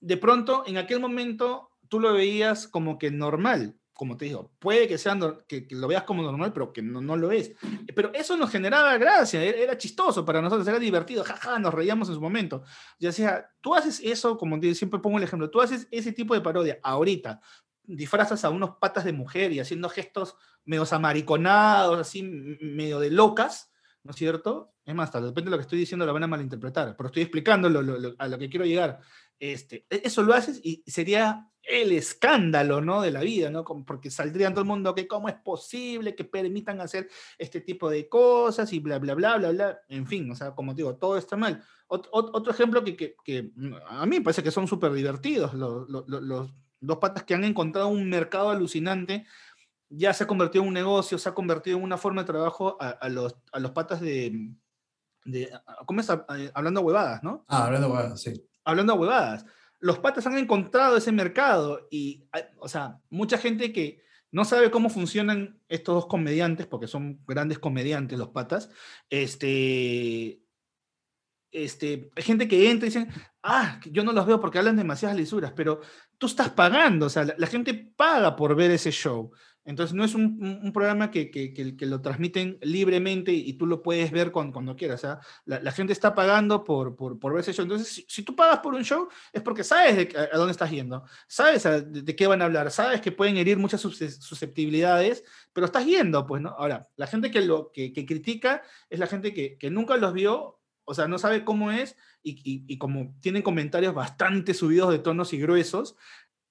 de 0.00 0.16
pronto, 0.18 0.64
en 0.66 0.76
aquel 0.76 1.00
momento, 1.00 1.70
tú 1.88 1.98
lo 1.98 2.12
veías 2.12 2.68
como 2.68 2.98
que 2.98 3.10
normal, 3.10 3.74
como 3.98 4.16
te 4.16 4.26
digo, 4.26 4.52
puede 4.60 4.86
que, 4.86 4.96
sea, 4.96 5.16
nor- 5.16 5.44
que, 5.48 5.66
que 5.66 5.74
lo 5.74 5.88
veas 5.88 6.04
como 6.04 6.22
normal, 6.22 6.52
pero 6.52 6.72
que 6.72 6.82
no, 6.82 7.00
no 7.00 7.16
lo 7.16 7.32
es. 7.32 7.50
Pero 7.96 8.12
eso 8.14 8.36
nos 8.36 8.48
generaba 8.48 8.96
gracia, 8.96 9.42
era, 9.42 9.58
era 9.58 9.76
chistoso 9.76 10.24
para 10.24 10.40
nosotros, 10.40 10.68
era 10.68 10.78
divertido, 10.78 11.24
jaja, 11.24 11.58
nos 11.58 11.74
reíamos 11.74 12.08
en 12.08 12.14
su 12.14 12.20
momento. 12.20 12.62
Ya 13.00 13.10
sea, 13.10 13.50
tú 13.60 13.74
haces 13.74 13.98
eso, 14.04 14.38
como 14.38 14.60
te- 14.60 14.72
siempre 14.76 15.00
pongo 15.00 15.18
el 15.18 15.24
ejemplo, 15.24 15.50
tú 15.50 15.60
haces 15.60 15.88
ese 15.90 16.12
tipo 16.12 16.32
de 16.34 16.40
parodia 16.40 16.78
ahorita, 16.84 17.40
disfrazas 17.82 18.44
a 18.44 18.50
unos 18.50 18.76
patas 18.80 19.04
de 19.04 19.12
mujer 19.12 19.50
y 19.50 19.58
haciendo 19.58 19.88
gestos 19.88 20.36
medio 20.64 20.84
amariconados, 20.90 21.98
así, 21.98 22.22
medio 22.22 23.00
de 23.00 23.10
locas, 23.10 23.72
¿no 24.04 24.12
es 24.12 24.16
cierto? 24.16 24.74
Es 24.84 24.94
más, 24.94 25.12
de 25.12 25.20
lo 25.20 25.56
que 25.56 25.62
estoy 25.62 25.78
diciendo, 25.80 26.06
lo 26.06 26.12
van 26.12 26.22
a 26.22 26.28
malinterpretar, 26.28 26.94
pero 26.96 27.08
estoy 27.08 27.22
explicando 27.22 27.68
lo- 27.68 27.82
lo- 27.82 27.98
lo- 27.98 28.14
a 28.16 28.28
lo 28.28 28.38
que 28.38 28.48
quiero 28.48 28.64
llegar. 28.64 29.00
Este, 29.40 29.86
e- 29.90 30.02
eso 30.04 30.22
lo 30.22 30.34
haces 30.34 30.60
y 30.62 30.82
sería 30.86 31.50
el 31.68 31.92
escándalo, 31.92 32.80
¿no? 32.80 33.02
De 33.02 33.10
la 33.10 33.20
vida, 33.20 33.50
¿no? 33.50 33.64
Porque 33.64 34.10
saldrían 34.10 34.52
todo 34.54 34.62
el 34.62 34.68
mundo 34.68 34.94
que 34.94 35.06
cómo 35.06 35.28
es 35.28 35.34
posible 35.36 36.14
que 36.14 36.24
permitan 36.24 36.80
hacer 36.80 37.08
este 37.36 37.60
tipo 37.60 37.90
de 37.90 38.08
cosas 38.08 38.72
y 38.72 38.78
bla, 38.78 38.98
bla, 38.98 39.14
bla, 39.14 39.36
bla, 39.36 39.50
bla. 39.50 39.80
En 39.88 40.06
fin, 40.06 40.30
o 40.30 40.34
sea, 40.34 40.54
como 40.54 40.74
digo, 40.74 40.96
todo 40.96 41.16
está 41.18 41.36
mal. 41.36 41.62
Ot- 41.88 42.08
ot- 42.10 42.30
otro 42.32 42.52
ejemplo 42.52 42.82
que, 42.84 42.96
que- 42.96 43.16
que, 43.24 43.50
a 43.88 44.06
mí 44.06 44.16
me 44.18 44.22
parece 44.24 44.42
que 44.42 44.50
son 44.50 44.66
súper 44.66 44.92
divertidos, 44.92 45.54
los, 45.54 45.88
los- 45.88 46.04
los- 46.08 46.52
dos 46.80 46.98
patas 46.98 47.24
que 47.24 47.34
han 47.34 47.42
encontrado 47.42 47.88
un 47.88 48.08
mercado 48.08 48.50
alucinante 48.50 49.26
ya 49.90 50.12
se 50.12 50.24
ha 50.24 50.26
convertido 50.28 50.62
en 50.62 50.68
un 50.68 50.74
negocio, 50.74 51.18
se 51.18 51.28
ha 51.28 51.34
convertido 51.34 51.76
en 51.78 51.82
una 51.82 51.96
forma 51.96 52.22
de 52.22 52.26
trabajo 52.26 52.76
a, 52.80 52.90
a 52.90 53.08
los, 53.08 53.34
a 53.52 53.58
los 53.58 53.72
patas 53.72 54.00
de, 54.00 54.52
de 55.24 55.50
¿cómo 55.86 56.00
es? 56.00 56.08
Hablando 56.54 56.82
huevadas, 56.82 57.22
¿no? 57.24 57.44
Ah, 57.48 57.64
hablando, 57.66 57.88
bueno, 57.88 58.16
sí. 58.16 58.32
Hablando 58.64 58.94
huevadas. 58.94 59.44
Los 59.80 59.98
patas 59.98 60.26
han 60.26 60.36
encontrado 60.38 60.96
ese 60.96 61.12
mercado 61.12 61.86
y, 61.90 62.24
hay- 62.32 62.44
o 62.58 62.68
sea, 62.68 63.00
mucha 63.10 63.38
gente 63.38 63.72
que 63.72 64.02
no 64.30 64.44
sabe 64.44 64.70
cómo 64.70 64.90
funcionan 64.90 65.60
estos 65.68 65.94
dos 65.94 66.06
comediantes, 66.06 66.66
porque 66.66 66.86
son 66.86 67.20
grandes 67.26 67.58
comediantes 67.58 68.18
los 68.18 68.28
patas, 68.28 68.68
este, 69.08 70.42
este, 71.50 72.10
hay 72.14 72.22
gente 72.22 72.46
que 72.46 72.70
entra 72.70 72.86
y 72.86 72.90
dicen, 72.90 73.08
ah, 73.42 73.80
yo 73.90 74.04
no 74.04 74.12
los 74.12 74.26
veo 74.26 74.40
porque 74.40 74.58
hablan 74.58 74.76
demasiadas 74.76 75.16
lisuras, 75.16 75.52
pero 75.56 75.80
tú 76.18 76.26
estás 76.26 76.50
pagando, 76.50 77.06
o 77.06 77.10
sea, 77.10 77.24
la 77.38 77.46
gente 77.46 77.72
paga 77.96 78.36
por 78.36 78.54
ver 78.54 78.70
ese 78.70 78.90
show. 78.90 79.32
Entonces 79.68 79.94
no 79.94 80.02
es 80.02 80.14
un, 80.14 80.72
programa 80.72 81.10
que, 81.10 81.76
lo 81.80 82.00
transmiten 82.00 82.58
libremente 82.62 83.32
y 83.32 83.52
tú 83.52 83.66
lo 83.66 83.82
puedes 83.82 84.10
ver 84.10 84.32
cuando, 84.32 84.74
quieras. 84.74 85.02
Sea, 85.02 85.20
la, 85.44 85.70
gente 85.72 85.92
está 85.92 86.14
pagando 86.14 86.64
por, 86.64 86.96
por, 86.96 87.34
ver 87.34 87.40
ese. 87.40 87.60
Entonces, 87.60 88.06
si, 88.08 88.22
tú 88.22 88.34
pagas 88.34 88.60
por 88.60 88.74
un 88.74 88.82
show, 88.82 89.08
es 89.30 89.42
porque 89.42 89.62
sabes 89.62 89.94
de, 89.94 90.18
a, 90.32 90.38
dónde 90.38 90.52
estás 90.52 90.70
yendo, 90.70 91.04
sabes 91.26 91.66
a- 91.66 91.82
de, 91.82 92.00
de 92.00 92.16
qué 92.16 92.26
van 92.26 92.40
a 92.40 92.46
hablar, 92.46 92.70
sabes 92.70 93.02
que 93.02 93.12
pueden 93.12 93.36
herir 93.36 93.58
muchas 93.58 93.82
sus- 93.82 93.98
susceptibilidades, 93.98 95.22
pero 95.52 95.66
estás 95.66 95.84
yendo, 95.84 96.26
pues. 96.26 96.42
Ahora, 96.46 96.88
la 96.96 97.06
gente 97.06 97.30
que, 97.30 97.42
lo, 97.42 97.70
que, 97.70 97.92
critica 97.92 98.62
es 98.88 98.98
la 98.98 99.06
gente 99.06 99.34
que, 99.34 99.58
que 99.58 99.68
nunca 99.70 99.98
los 99.98 100.14
vio, 100.14 100.60
o 100.84 100.94
sea, 100.94 101.08
no 101.08 101.18
sabe 101.18 101.44
cómo 101.44 101.70
es 101.70 101.94
y, 102.22 102.40
y, 102.42 102.64
y 102.66 102.78
como 102.78 103.14
tienen 103.20 103.42
comentarios 103.42 103.92
bastante 103.92 104.54
subidos 104.54 104.90
de 104.90 104.98
tonos 104.98 105.34
y 105.34 105.38
gruesos, 105.38 105.94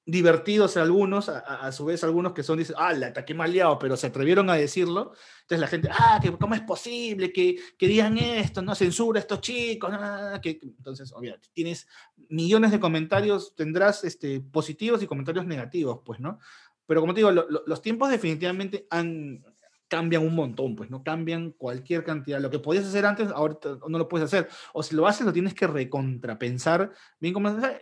divertidos 0.08 0.78
algunos, 0.78 1.28
a, 1.30 1.40
a- 1.40 1.72
su 1.74 1.86
vez 1.86 2.04
algunos 2.04 2.32
que 2.34 2.42
son, 2.42 2.58
dicen, 2.58 2.78
ah, 2.80 2.94
la 2.94 3.08
ataqué 3.08 3.34
mal 3.34 3.52
liado, 3.52 3.78
pero 3.78 3.98
se 3.98 4.08
atrevieron 4.08 4.50
a 4.50 4.56
decirlo. 4.56 5.12
Entonces 5.42 5.60
la 5.60 5.68
gente, 5.68 5.90
ah, 5.92 6.20
que 6.24 6.32
¿cómo 6.38 6.56
es 6.56 6.62
posible 6.62 7.34
que, 7.34 7.58
que 7.78 7.88
digan 7.88 8.18
esto? 8.18 8.62
No 8.62 8.74
censura 8.74 9.20
a 9.20 9.22
estos 9.22 9.42
chicos. 9.42 9.92
no", 9.92 10.42
que, 10.42 10.60
entonces, 10.64 11.12
obviamente, 11.14 11.50
tienes 11.54 11.88
millones 12.30 12.72
de 12.72 12.80
comentarios, 12.80 13.54
tendrás 13.56 14.04
este, 14.06 14.40
positivos 14.42 15.04
y 15.04 15.08
comentarios 15.08 15.46
negativos, 15.46 16.00
pues, 16.06 16.20
¿no? 16.22 16.40
Pero 16.86 17.02
como 17.02 17.14
te 17.14 17.20
digo, 17.20 17.32
lo- 17.32 17.50
lo- 17.50 17.64
los 17.68 17.82
tiempos 17.82 18.10
definitivamente 18.10 18.88
han, 18.90 19.44
cambian 19.90 20.26
un 20.26 20.36
montón, 20.36 20.76
pues, 20.76 20.90
¿no? 20.90 21.04
Cambian 21.04 21.52
cualquier 21.52 22.04
cantidad. 22.06 22.40
Lo 22.40 22.50
que 22.50 22.60
podías 22.60 22.86
hacer 22.86 23.06
antes, 23.06 23.30
ahorita 23.30 23.80
no 23.88 23.98
lo 23.98 24.08
puedes 24.08 24.26
hacer. 24.26 24.48
O 24.74 24.84
si 24.84 24.96
lo 24.96 25.06
haces, 25.08 25.26
lo 25.26 25.34
tienes 25.34 25.54
que 25.54 25.68
recontrapensar. 25.68 26.92
Bien, 27.20 27.34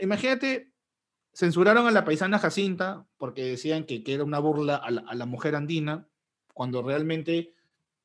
imagínate 0.01 0.71
censuraron 1.35 1.85
a 1.87 1.91
la 1.91 2.05
paisana 2.05 2.39
Jacinta 2.39 3.05
porque 3.17 3.43
decían 3.43 3.83
que, 3.83 4.03
que 4.03 4.13
era 4.15 4.23
una 4.23 4.39
burla 4.39 4.77
a 4.77 4.89
la, 4.91 5.01
a 5.07 5.13
la 5.15 5.25
mujer 5.27 5.55
andina, 5.55 6.07
cuando 6.53 6.81
realmente 6.81 7.53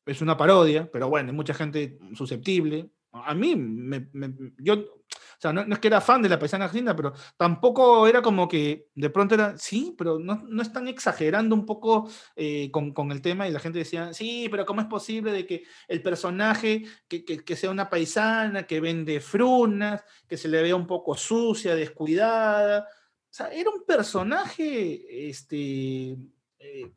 es 0.06 0.20
una 0.20 0.36
parodia, 0.36 0.90
pero 0.92 1.08
bueno, 1.08 1.30
hay 1.30 1.36
mucha 1.36 1.54
gente 1.54 1.98
susceptible. 2.14 2.90
A 3.12 3.34
mí, 3.34 3.54
me, 3.56 4.08
me- 4.12 4.34
yo, 4.58 4.74
o 4.74 5.40
sea, 5.40 5.52
no, 5.52 5.64
no 5.64 5.74
es 5.74 5.80
que 5.80 5.88
era 5.88 6.00
fan 6.00 6.22
de 6.22 6.28
la 6.28 6.38
paisana 6.38 6.66
Jacinta, 6.68 6.94
pero 6.96 7.12
tampoco 7.36 8.06
era 8.08 8.22
como 8.22 8.48
que 8.48 8.88
de 8.94 9.10
pronto 9.10 9.34
era, 9.34 9.56
sí, 9.58 9.94
pero 9.96 10.18
no, 10.18 10.42
no 10.48 10.62
están 10.62 10.88
exagerando 10.88 11.54
un 11.54 11.66
poco 11.66 12.08
eh, 12.36 12.70
con, 12.72 12.92
con 12.92 13.12
el 13.12 13.22
tema 13.22 13.48
y 13.48 13.52
la 13.52 13.60
gente 13.60 13.78
decía, 13.80 14.12
sí, 14.12 14.48
pero 14.50 14.66
¿cómo 14.66 14.80
es 14.80 14.86
posible 14.88 15.32
de 15.32 15.46
que 15.46 15.62
el 15.88 16.02
personaje, 16.02 16.84
que, 17.08 17.24
que- 17.24 17.44
que 17.44 17.56
sea 17.56 17.70
una 17.70 17.88
paisana, 17.90 18.64
que 18.66 18.80
vende 18.80 19.20
frunas, 19.20 20.04
que 20.28 20.36
se 20.36 20.48
le 20.48 20.62
vea 20.62 20.76
un 20.76 20.86
poco 20.86 21.16
sucia, 21.16 21.74
descuidada? 21.76 22.86
O 23.30 23.32
sea, 23.32 23.48
era 23.48 23.70
un 23.70 23.84
personaje, 23.84 25.28
este, 25.28 26.16
eh, 26.58 26.92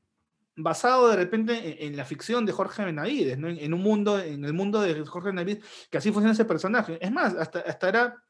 basado 0.55 1.09
de 1.09 1.15
repente 1.15 1.85
en, 1.85 1.95
la 1.95 2.05
ficción 2.05 2.45
de 2.45 2.51
Jorge 2.51 2.83
Benavides, 2.85 3.37
¿no? 3.37 3.49
En, 3.49 3.73
un 3.73 3.81
mundo, 3.81 4.19
en 4.19 4.43
el 4.43 4.53
mundo 4.53 4.81
de 4.81 5.05
Jorge 5.05 5.29
Benavides, 5.29 5.63
que 5.91 5.97
así 5.99 6.11
funciona 6.11 6.33
ese 6.33 6.45
personaje. 6.45 6.97
Es 6.99 7.11
más, 7.11 7.35
hasta, 7.35 7.59
hasta 7.59 7.89
era 7.89 8.23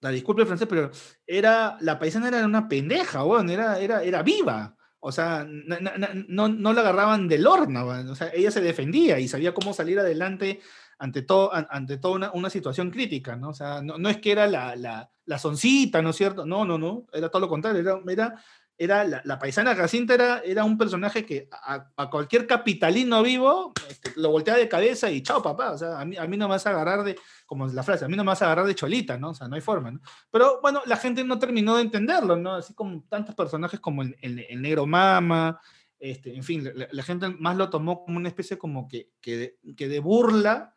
la 0.00 0.10
disculpe 0.10 0.46
francés, 0.46 0.68
pero 0.68 0.90
era, 1.26 1.76
la 1.80 1.98
paisana 1.98 2.28
era 2.28 2.46
una 2.46 2.68
pendeja, 2.68 3.24
weón, 3.24 3.50
era, 3.50 3.80
era, 3.80 4.02
era 4.02 4.22
viva. 4.22 4.76
O 5.00 5.12
sea, 5.12 5.46
no, 5.48 6.48
no, 6.48 6.72
la 6.72 6.80
agarraban 6.80 7.28
del 7.28 7.46
horno, 7.46 7.86
o 7.86 8.14
sea, 8.16 8.30
ella 8.34 8.50
se 8.50 8.60
defendía 8.60 9.20
y 9.20 9.28
sabía 9.28 9.54
cómo 9.54 9.72
salir 9.72 9.98
adelante 10.00 10.60
ante, 10.98 11.22
todo, 11.22 11.50
ante 11.52 11.98
toda 11.98 12.14
una, 12.14 12.32
una 12.32 12.50
situación 12.50 12.90
crítica, 12.90 13.36
¿no? 13.36 13.50
O 13.50 13.54
sea, 13.54 13.80
no, 13.82 13.98
no 13.98 14.08
es 14.08 14.18
que 14.18 14.32
era 14.32 14.46
la, 14.46 14.76
la, 14.76 15.10
la 15.24 15.38
soncita, 15.38 16.02
¿no 16.02 16.10
es 16.10 16.16
cierto? 16.16 16.44
No, 16.44 16.64
no, 16.64 16.78
no, 16.78 17.06
era 17.12 17.28
todo 17.28 17.40
lo 17.40 17.48
contrario, 17.48 17.80
era, 17.80 18.00
era 18.06 18.34
era 18.78 19.04
la, 19.24 19.38
paisana 19.40 19.74
Jacinta 19.74 20.14
era, 20.14 20.38
era 20.44 20.62
un 20.62 20.78
personaje 20.78 21.26
que 21.26 21.48
a, 21.50 22.08
cualquier 22.08 22.46
capitalino 22.46 23.24
vivo 23.24 23.72
este, 23.88 24.12
lo 24.14 24.30
voltea 24.30 24.56
de 24.56 24.68
cabeza 24.68 25.10
y 25.10 25.20
chao 25.20 25.42
papá, 25.42 25.72
o 25.72 25.78
sea, 25.78 26.00
a 26.00 26.04
mí, 26.04 26.16
a 26.16 26.26
mí 26.28 26.36
no 26.36 26.46
me 26.46 26.54
vas 26.54 26.66
a 26.66 26.70
agarrar 26.70 27.02
de, 27.02 27.18
como 27.44 27.66
es 27.66 27.74
la 27.74 27.82
frase, 27.82 28.04
a 28.04 28.08
mí 28.08 28.16
no 28.16 28.22
me 28.22 28.28
vas 28.28 28.40
a 28.40 28.44
agarrar 28.44 28.66
de 28.66 28.76
cholita, 28.76 29.18
¿no? 29.18 29.30
O 29.30 29.34
sea, 29.34 29.48
no 29.48 29.56
hay 29.56 29.60
forma, 29.60 29.90
¿no? 29.90 30.00
Pero 30.30 30.60
bueno, 30.62 30.80
la 30.86 30.96
gente 30.96 31.24
no 31.24 31.40
terminó 31.40 31.76
de 31.76 31.82
entenderlo, 31.82 32.36
¿no? 32.36 32.54
Así 32.54 32.72
como 32.72 33.02
tantos 33.08 33.34
personajes 33.34 33.80
como 33.80 34.02
el, 34.02 34.16
el, 34.22 34.62
negro 34.62 34.86
mama, 34.86 35.60
este, 35.98 36.36
en 36.36 36.44
fin, 36.44 36.70
la, 36.72 37.02
gente 37.02 37.28
más 37.30 37.56
lo 37.56 37.70
tomó 37.70 38.04
como 38.04 38.16
una 38.16 38.28
especie 38.28 38.58
como 38.58 38.86
que, 38.86 39.10
que, 39.20 39.56
que 39.76 39.88
de 39.88 39.98
burla 39.98 40.76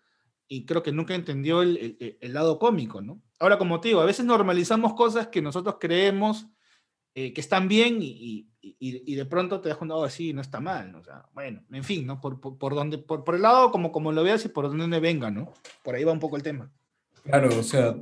y 0.53 0.65
creo 0.65 0.83
que 0.83 0.91
nunca 0.91 1.15
entendió 1.15 1.61
el, 1.61 2.17
el, 2.19 2.33
lado 2.33 2.59
cómico, 2.59 3.01
¿no? 3.01 3.21
Ahora, 3.39 3.57
como 3.57 3.79
te 3.79 3.87
digo, 3.87 4.01
a 4.01 4.05
veces 4.05 4.25
normalizamos 4.25 4.95
cosas 4.95 5.27
que 5.27 5.41
nosotros 5.41 5.77
creemos 5.79 6.45
eh, 7.15 7.31
que 7.31 7.39
están 7.39 7.69
bien 7.69 7.99
y, 8.01 8.49
y, 8.61 8.77
y, 8.79 9.15
de 9.15 9.25
pronto 9.25 9.61
te 9.61 9.69
das 9.69 9.77
cuenta, 9.77 9.95
oh, 9.95 10.09
sí, 10.09 10.33
no 10.33 10.41
está 10.41 10.59
mal. 10.59 10.93
O 10.95 11.03
sea, 11.05 11.25
bueno, 11.33 11.63
en 11.71 11.85
fin, 11.85 12.05
¿no? 12.05 12.19
Por, 12.19 12.41
por, 12.41 12.57
por, 12.57 12.75
donde, 12.75 12.97
por, 12.97 13.23
por 13.23 13.35
el 13.35 13.43
lado 13.43 13.71
como, 13.71 13.93
como 13.93 14.11
lo 14.11 14.23
veas 14.23 14.43
y 14.43 14.49
por 14.49 14.67
donde 14.67 14.99
venga, 14.99 15.31
¿no? 15.31 15.53
Por 15.85 15.95
ahí 15.95 16.03
va 16.03 16.11
un 16.11 16.19
poco 16.19 16.35
el 16.35 16.43
tema. 16.43 16.69
Claro, 17.23 17.57
o 17.57 17.63
sea, 17.63 17.95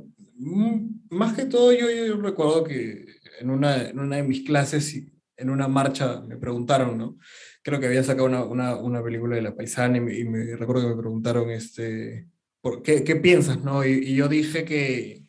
más 1.08 1.36
que 1.36 1.44
todo 1.44 1.72
yo, 1.72 1.88
yo 1.88 2.16
recuerdo 2.16 2.64
que 2.64 3.06
en 3.38 3.50
una, 3.50 3.90
en 3.90 4.00
una 4.00 4.16
de 4.16 4.24
mis 4.24 4.44
clases, 4.44 5.00
en 5.36 5.50
una 5.50 5.68
marcha, 5.68 6.20
me 6.22 6.36
preguntaron, 6.36 6.98
¿no? 6.98 7.16
Creo 7.62 7.78
que 7.78 7.86
había 7.86 8.02
sacado 8.02 8.26
una, 8.26 8.42
una, 8.42 8.74
una 8.74 9.04
película 9.04 9.36
de 9.36 9.42
La 9.42 9.54
Paisana 9.54 9.98
y 9.98 10.00
me, 10.00 10.18
y 10.18 10.24
me, 10.24 10.56
recuerdo 10.56 10.82
que 10.82 10.96
me 10.96 11.00
preguntaron, 11.00 11.48
este, 11.50 12.26
¿por 12.60 12.82
qué, 12.82 13.04
qué 13.04 13.16
piensas, 13.16 13.62
no? 13.62 13.84
Y, 13.84 13.92
y 13.92 14.14
yo 14.14 14.28
dije 14.28 14.64
que, 14.64 15.24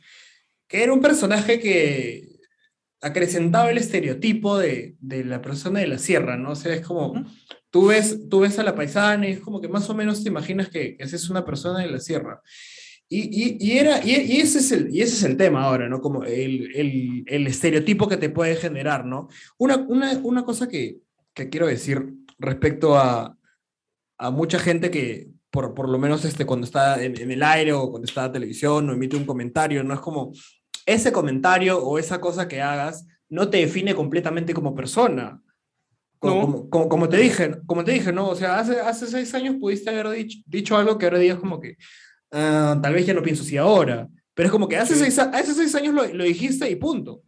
que 0.67 0.83
era 0.83 0.93
un 0.93 1.01
personaje 1.01 1.59
que 1.59 2.31
acrecentaba 3.01 3.71
el 3.71 3.77
estereotipo 3.77 4.57
de, 4.57 4.95
de, 4.99 5.25
la 5.25 5.41
persona 5.41 5.79
de 5.79 5.87
la 5.87 5.97
sierra, 5.97 6.37
¿no? 6.37 6.51
O 6.51 6.55
sea, 6.55 6.73
es 6.73 6.85
como, 6.85 7.25
tú 7.71 7.87
ves, 7.87 8.29
tú 8.29 8.41
ves 8.41 8.59
a 8.59 8.63
la 8.63 8.75
paisana 8.75 9.27
y 9.27 9.31
es 9.31 9.39
como 9.39 9.59
que 9.59 9.67
más 9.67 9.89
o 9.89 9.95
menos 9.95 10.23
te 10.23 10.29
imaginas 10.29 10.69
que, 10.69 10.95
que 10.95 11.03
es 11.03 11.29
una 11.29 11.43
persona 11.43 11.79
de 11.79 11.89
la 11.89 11.99
sierra. 11.99 12.41
Y, 13.09 13.23
y, 13.23 13.57
y 13.59 13.77
era, 13.77 14.05
y, 14.05 14.39
ese 14.39 14.59
es 14.59 14.71
el, 14.71 14.95
y 14.95 15.01
ese 15.01 15.15
es 15.15 15.23
el 15.23 15.35
tema 15.35 15.63
ahora, 15.63 15.89
¿no? 15.89 15.99
Como 15.99 16.23
el, 16.23 16.73
el, 16.75 17.23
el 17.27 17.47
estereotipo 17.47 18.07
que 18.07 18.17
te 18.17 18.29
puede 18.29 18.55
generar, 18.55 19.05
¿no? 19.05 19.27
Una, 19.57 19.77
una, 19.77 20.13
una 20.23 20.45
cosa 20.45 20.69
que, 20.69 20.99
que 21.33 21.49
quiero 21.49 21.67
decir 21.67 22.13
respecto 22.39 22.95
a, 22.97 23.37
a 24.17 24.31
mucha 24.31 24.59
gente 24.59 24.91
que, 24.91 25.27
por, 25.51 25.73
por 25.73 25.89
lo 25.89 25.99
menos 25.99 26.25
este, 26.25 26.45
cuando 26.45 26.65
está 26.65 27.03
en, 27.03 27.19
en 27.21 27.29
el 27.29 27.43
aire 27.43 27.73
o 27.73 27.91
cuando 27.91 28.07
está 28.07 28.25
en 28.25 28.31
televisión 28.31 28.89
o 28.89 28.93
emite 28.93 29.17
un 29.17 29.25
comentario, 29.25 29.83
¿no? 29.83 29.93
Es 29.93 29.99
como, 29.99 30.31
ese 30.85 31.11
comentario 31.11 31.77
o 31.77 31.99
esa 31.99 32.19
cosa 32.19 32.47
que 32.47 32.61
hagas 32.61 33.05
no 33.29 33.49
te 33.49 33.57
define 33.57 33.95
completamente 33.95 34.53
como 34.53 34.75
persona. 34.75 35.41
Como, 36.19 36.35
no. 36.35 36.41
como, 36.41 36.69
como, 36.69 36.89
como, 36.89 37.09
te 37.09 37.17
dije, 37.17 37.51
como 37.65 37.83
te 37.83 37.91
dije, 37.91 38.11
¿no? 38.11 38.29
O 38.29 38.35
sea, 38.35 38.59
hace, 38.59 38.79
hace 38.79 39.07
seis 39.07 39.33
años 39.33 39.55
pudiste 39.59 39.89
haber 39.89 40.09
dicho, 40.09 40.39
dicho 40.45 40.77
algo 40.77 40.97
que 40.97 41.05
ahora 41.05 41.17
digas 41.17 41.39
como 41.39 41.59
que 41.59 41.77
uh, 42.31 42.79
tal 42.79 42.93
vez 42.93 43.05
ya 43.05 43.13
no 43.13 43.23
pienso 43.23 43.43
así 43.43 43.57
ahora. 43.57 44.07
Pero 44.33 44.47
es 44.47 44.51
como 44.51 44.67
que 44.67 44.77
hace, 44.77 44.93
sí. 44.93 44.99
seis, 44.99 45.19
hace 45.19 45.53
seis 45.53 45.73
años 45.75 45.93
lo, 45.93 46.05
lo, 46.05 46.23
dijiste 46.23 46.69
y 46.69 46.75
punto. 46.75 47.23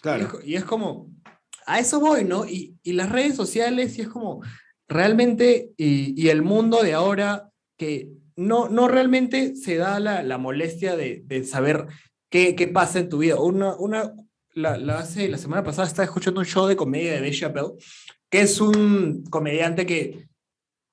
Claro. 0.00 0.22
Y 0.22 0.24
es, 0.24 0.48
y 0.48 0.54
es, 0.56 0.64
como, 0.64 1.08
a 1.66 1.78
eso 1.78 2.00
voy, 2.00 2.24
¿no? 2.24 2.44
Y, 2.46 2.76
y 2.82 2.92
las 2.92 3.10
redes 3.10 3.36
sociales, 3.36 3.96
y 3.98 4.02
es 4.02 4.08
como, 4.08 4.42
realmente, 4.88 5.70
y, 5.76 6.20
y 6.20 6.28
el 6.28 6.42
mundo 6.42 6.82
de 6.82 6.94
ahora, 6.94 7.51
que 7.76 8.10
no, 8.36 8.68
no 8.68 8.88
realmente 8.88 9.56
se 9.56 9.76
da 9.76 10.00
la, 10.00 10.22
la 10.22 10.38
molestia 10.38 10.96
de, 10.96 11.22
de 11.26 11.44
saber 11.44 11.86
qué, 12.30 12.54
qué 12.54 12.68
pasa 12.68 12.98
en 12.98 13.08
tu 13.08 13.18
vida. 13.18 13.40
Una, 13.40 13.76
una, 13.76 14.14
la, 14.54 14.78
la, 14.78 14.98
hace, 14.98 15.28
la 15.28 15.38
semana 15.38 15.62
pasada 15.62 15.88
estaba 15.88 16.04
escuchando 16.04 16.40
un 16.40 16.46
show 16.46 16.66
de 16.66 16.76
comedia 16.76 17.12
de 17.12 17.18
Dave 17.18 17.32
Chappelle, 17.32 17.72
que 18.30 18.40
es 18.42 18.60
un 18.60 19.24
comediante 19.30 19.84
que 19.84 20.28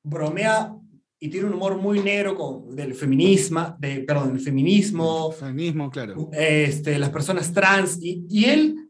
bromea 0.03 0.75
y 1.21 1.29
tiene 1.29 1.47
un 1.47 1.53
humor 1.53 1.77
muy 1.77 1.99
negro 1.99 2.35
con, 2.35 2.75
del 2.75 2.93
feminismo, 2.93 3.75
de, 3.77 3.99
perdón, 4.01 4.31
el 4.31 4.39
feminismo. 4.39 5.31
feminismo, 5.31 5.89
claro. 5.89 6.29
Este, 6.31 6.97
las 6.97 7.09
personas 7.09 7.53
trans. 7.53 7.99
Y, 8.01 8.25
y 8.29 8.45
él, 8.45 8.89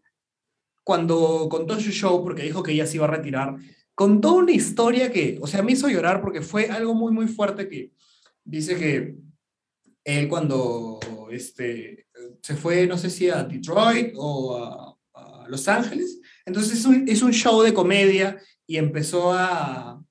cuando 0.83 1.47
contó 1.49 1.79
su 1.79 1.91
show, 1.91 2.23
porque 2.23 2.43
dijo 2.43 2.61
que 2.61 2.71
ella 2.71 2.85
se 2.85 2.97
iba 2.97 3.05
a 3.05 3.11
retirar, 3.11 3.55
contó 3.99 4.35
una 4.35 4.53
historia 4.53 5.11
que, 5.11 5.37
o 5.41 5.45
sea, 5.45 5.61
me 5.61 5.73
hizo 5.73 5.89
llorar 5.89 6.21
porque 6.21 6.41
fue 6.41 6.69
algo 6.69 6.93
muy, 6.93 7.11
muy 7.11 7.27
fuerte 7.27 7.67
que 7.67 7.91
dice 8.45 8.77
que 8.77 9.13
él 10.05 10.29
cuando 10.29 11.01
este, 11.29 12.07
se 12.41 12.55
fue, 12.55 12.87
no 12.87 12.97
sé 12.97 13.09
si 13.09 13.29
a 13.29 13.43
Detroit 13.43 14.13
o 14.15 14.55
a, 14.55 14.97
a 15.15 15.49
Los 15.49 15.67
Ángeles. 15.67 16.21
Entonces 16.45 16.79
es 16.79 16.85
un, 16.85 17.09
es 17.09 17.21
un, 17.21 17.33
show 17.33 17.61
de 17.61 17.73
comedia 17.73 18.41
y 18.65 18.77
empezó 18.77 19.33
a 19.33 20.01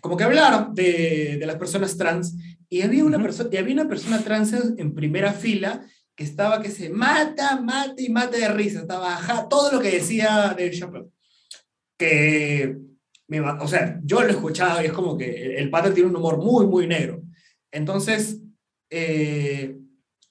como 0.00 0.16
que 0.16 0.24
hablar 0.24 0.72
de, 0.72 1.36
de 1.38 1.46
las 1.46 1.56
personas 1.56 1.98
trans. 1.98 2.34
Y 2.70 2.80
había, 2.80 3.04
una 3.04 3.18
-huh. 3.18 3.52
y 3.52 3.56
había 3.58 3.74
una 3.74 3.88
persona 3.88 4.24
trans 4.24 4.54
en 4.54 4.94
primera 4.94 5.34
fila 5.34 5.86
que 6.16 6.24
estaba 6.24 6.62
que 6.62 6.70
se 6.70 6.88
mata, 6.88 7.60
mata 7.60 8.00
y 8.00 8.08
mata 8.08 8.38
de 8.38 8.48
risa. 8.48 8.80
Estaba 8.80 9.16
ajá, 9.16 9.50
todo 9.50 9.70
lo 9.70 9.80
que 9.80 9.90
decía 9.90 10.54
de 10.56 10.70
Chappelle. 10.70 11.10
Que, 11.98 12.93
o 13.60 13.68
sea, 13.68 14.00
yo 14.04 14.22
lo 14.22 14.28
he 14.28 14.32
escuchado 14.32 14.82
y 14.82 14.86
es 14.86 14.92
como 14.92 15.16
que 15.16 15.42
el, 15.42 15.52
el 15.52 15.70
pata 15.70 15.92
tiene 15.92 16.10
un 16.10 16.16
humor 16.16 16.38
muy, 16.38 16.66
muy 16.66 16.86
negro. 16.86 17.22
Entonces, 17.72 18.40
eh, 18.90 19.76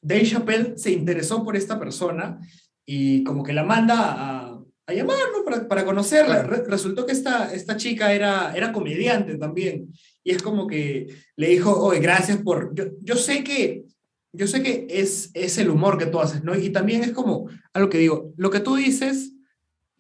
Dave 0.02 0.26
Chappelle 0.26 0.78
se 0.78 0.92
interesó 0.92 1.44
por 1.44 1.56
esta 1.56 1.80
persona 1.80 2.40
y 2.86 3.24
como 3.24 3.44
que 3.44 3.54
la 3.54 3.64
manda 3.64 3.96
a, 3.98 4.60
a 4.88 4.94
llamar, 4.94 5.18
¿no? 5.36 5.44
Para, 5.44 5.68
para 5.68 5.86
conocerla. 5.86 6.44
Re, 6.44 6.64
resultó 6.66 7.06
que 7.06 7.14
esta, 7.14 7.54
esta 7.54 7.78
chica 7.78 8.14
era, 8.14 8.54
era 8.56 8.72
comediante 8.72 9.38
también. 9.38 9.94
Y 10.24 10.32
es 10.32 10.42
como 10.42 10.68
que 10.68 11.08
le 11.36 11.50
dijo, 11.50 11.78
oye, 11.78 12.00
gracias 12.00 12.38
por... 12.38 12.74
Yo, 12.76 12.86
yo 13.02 13.16
sé 13.16 13.44
que, 13.44 13.84
yo 14.32 14.48
sé 14.48 14.64
que 14.64 14.88
es, 14.90 15.32
es 15.34 15.58
el 15.58 15.70
humor 15.70 15.98
que 15.98 16.06
tú 16.06 16.20
haces, 16.20 16.44
¿no? 16.44 16.56
Y 16.56 16.70
también 16.70 17.04
es 17.04 17.12
como, 17.12 17.50
algo 17.74 17.90
que 17.90 17.98
digo, 17.98 18.34
lo 18.38 18.50
que 18.50 18.60
tú 18.60 18.76
dices, 18.76 19.33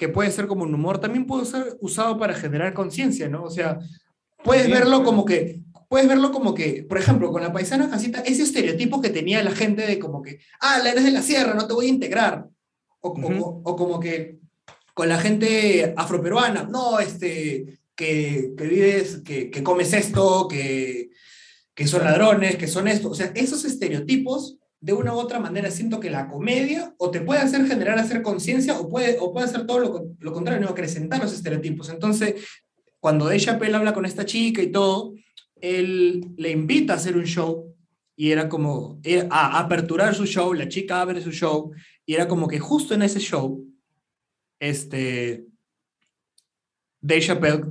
que 0.03 0.09
puede 0.09 0.31
ser 0.31 0.47
como 0.47 0.63
un 0.63 0.73
humor, 0.73 0.99
también 0.99 1.25
puede 1.25 1.45
ser 1.45 1.77
usado 1.79 2.17
para 2.17 2.33
generar 2.33 2.73
conciencia, 2.73 3.29
¿no? 3.29 3.43
O 3.43 3.49
sea, 3.49 3.79
puedes 4.43 4.69
verlo 4.69 5.01
como 5.01 5.23
que 5.23 5.61
puedes 5.87 6.09
verlo 6.09 6.31
como 6.31 6.53
que, 6.53 6.83
por 6.89 6.97
ejemplo, 6.97 7.31
con 7.31 7.41
la 7.41 7.53
paisana 7.53 7.89
casita, 7.89 8.19
ese 8.25 8.43
estereotipo 8.43 8.99
que 8.99 9.11
tenía 9.11 9.41
la 9.43 9.51
gente 9.51 9.85
de 9.85 9.99
como 9.99 10.21
que, 10.21 10.39
ah, 10.59 10.79
la 10.83 10.91
eres 10.91 11.05
de 11.05 11.11
la 11.11 11.21
sierra, 11.21 11.53
no 11.53 11.67
te 11.67 11.73
voy 11.73 11.85
a 11.85 11.89
integrar. 11.89 12.47
O, 12.99 13.11
uh 13.11 13.15
-huh. 13.15 13.41
o, 13.41 13.61
o 13.63 13.75
como 13.77 13.99
que 13.99 14.39
con 14.93 15.07
la 15.07 15.19
gente 15.19 15.93
afroperuana, 15.95 16.63
no, 16.63 16.99
este, 16.99 17.79
que, 17.95 18.53
que 18.57 18.67
vives, 18.67 19.21
que, 19.23 19.49
que, 19.51 19.63
comes 19.63 19.93
esto, 19.93 20.49
que, 20.49 21.11
que 21.73 21.87
son 21.87 22.03
ladrones, 22.03 22.57
que 22.57 22.67
son 22.67 22.89
esto. 22.89 23.09
O 23.09 23.15
sea, 23.15 23.31
esos 23.35 23.63
estereotipos, 23.63 24.57
de 24.83 24.91
una 24.91 25.13
u 25.13 25.17
otra 25.17 25.39
manera, 25.39 25.71
siento 25.71 26.01
que 26.01 26.09
la 26.09 26.27
comedia 26.27 26.93
o 26.97 27.09
te 27.09 27.21
puede 27.21 27.39
hacer 27.39 27.65
generar, 27.65 27.97
hacer 27.97 28.21
conciencia, 28.21 28.77
o 28.77 28.89
puede, 28.89 29.17
o 29.17 29.31
puede 29.31 29.45
hacer 29.45 29.65
todo 29.65 29.79
lo, 30.19 30.33
contrario, 30.33 30.59
no, 30.59 30.67
acrecentar 30.67 31.21
los 31.21 31.31
estereotipos. 31.31 31.87
Entonces, 31.87 32.45
cuando 32.99 33.27
De 33.27 33.39
Chappelle 33.39 33.77
habla 33.77 33.93
con 33.93 34.05
esta 34.05 34.25
chica 34.25 34.61
y 34.61 34.73
todo, 34.73 35.13
él 35.61 36.33
le 36.35 36.51
invita 36.51 36.91
a 36.91 36.95
hacer 36.97 37.15
un 37.15 37.23
show 37.23 37.73
y 38.17 38.31
era 38.31 38.49
como 38.49 38.99
era 39.03 39.25
a 39.31 39.57
aperturar 39.57 40.15
su 40.15 40.25
show, 40.25 40.53
la 40.53 40.67
chica 40.67 40.99
abre 40.99 41.21
su 41.21 41.31
show 41.31 41.71
y 42.05 42.15
era 42.15 42.27
como 42.27 42.49
que 42.49 42.59
justo 42.59 42.93
en 42.93 43.03
ese 43.03 43.21
show, 43.21 43.65
este, 44.59 45.45
Dave 46.99 47.21
Chappelle, 47.21 47.63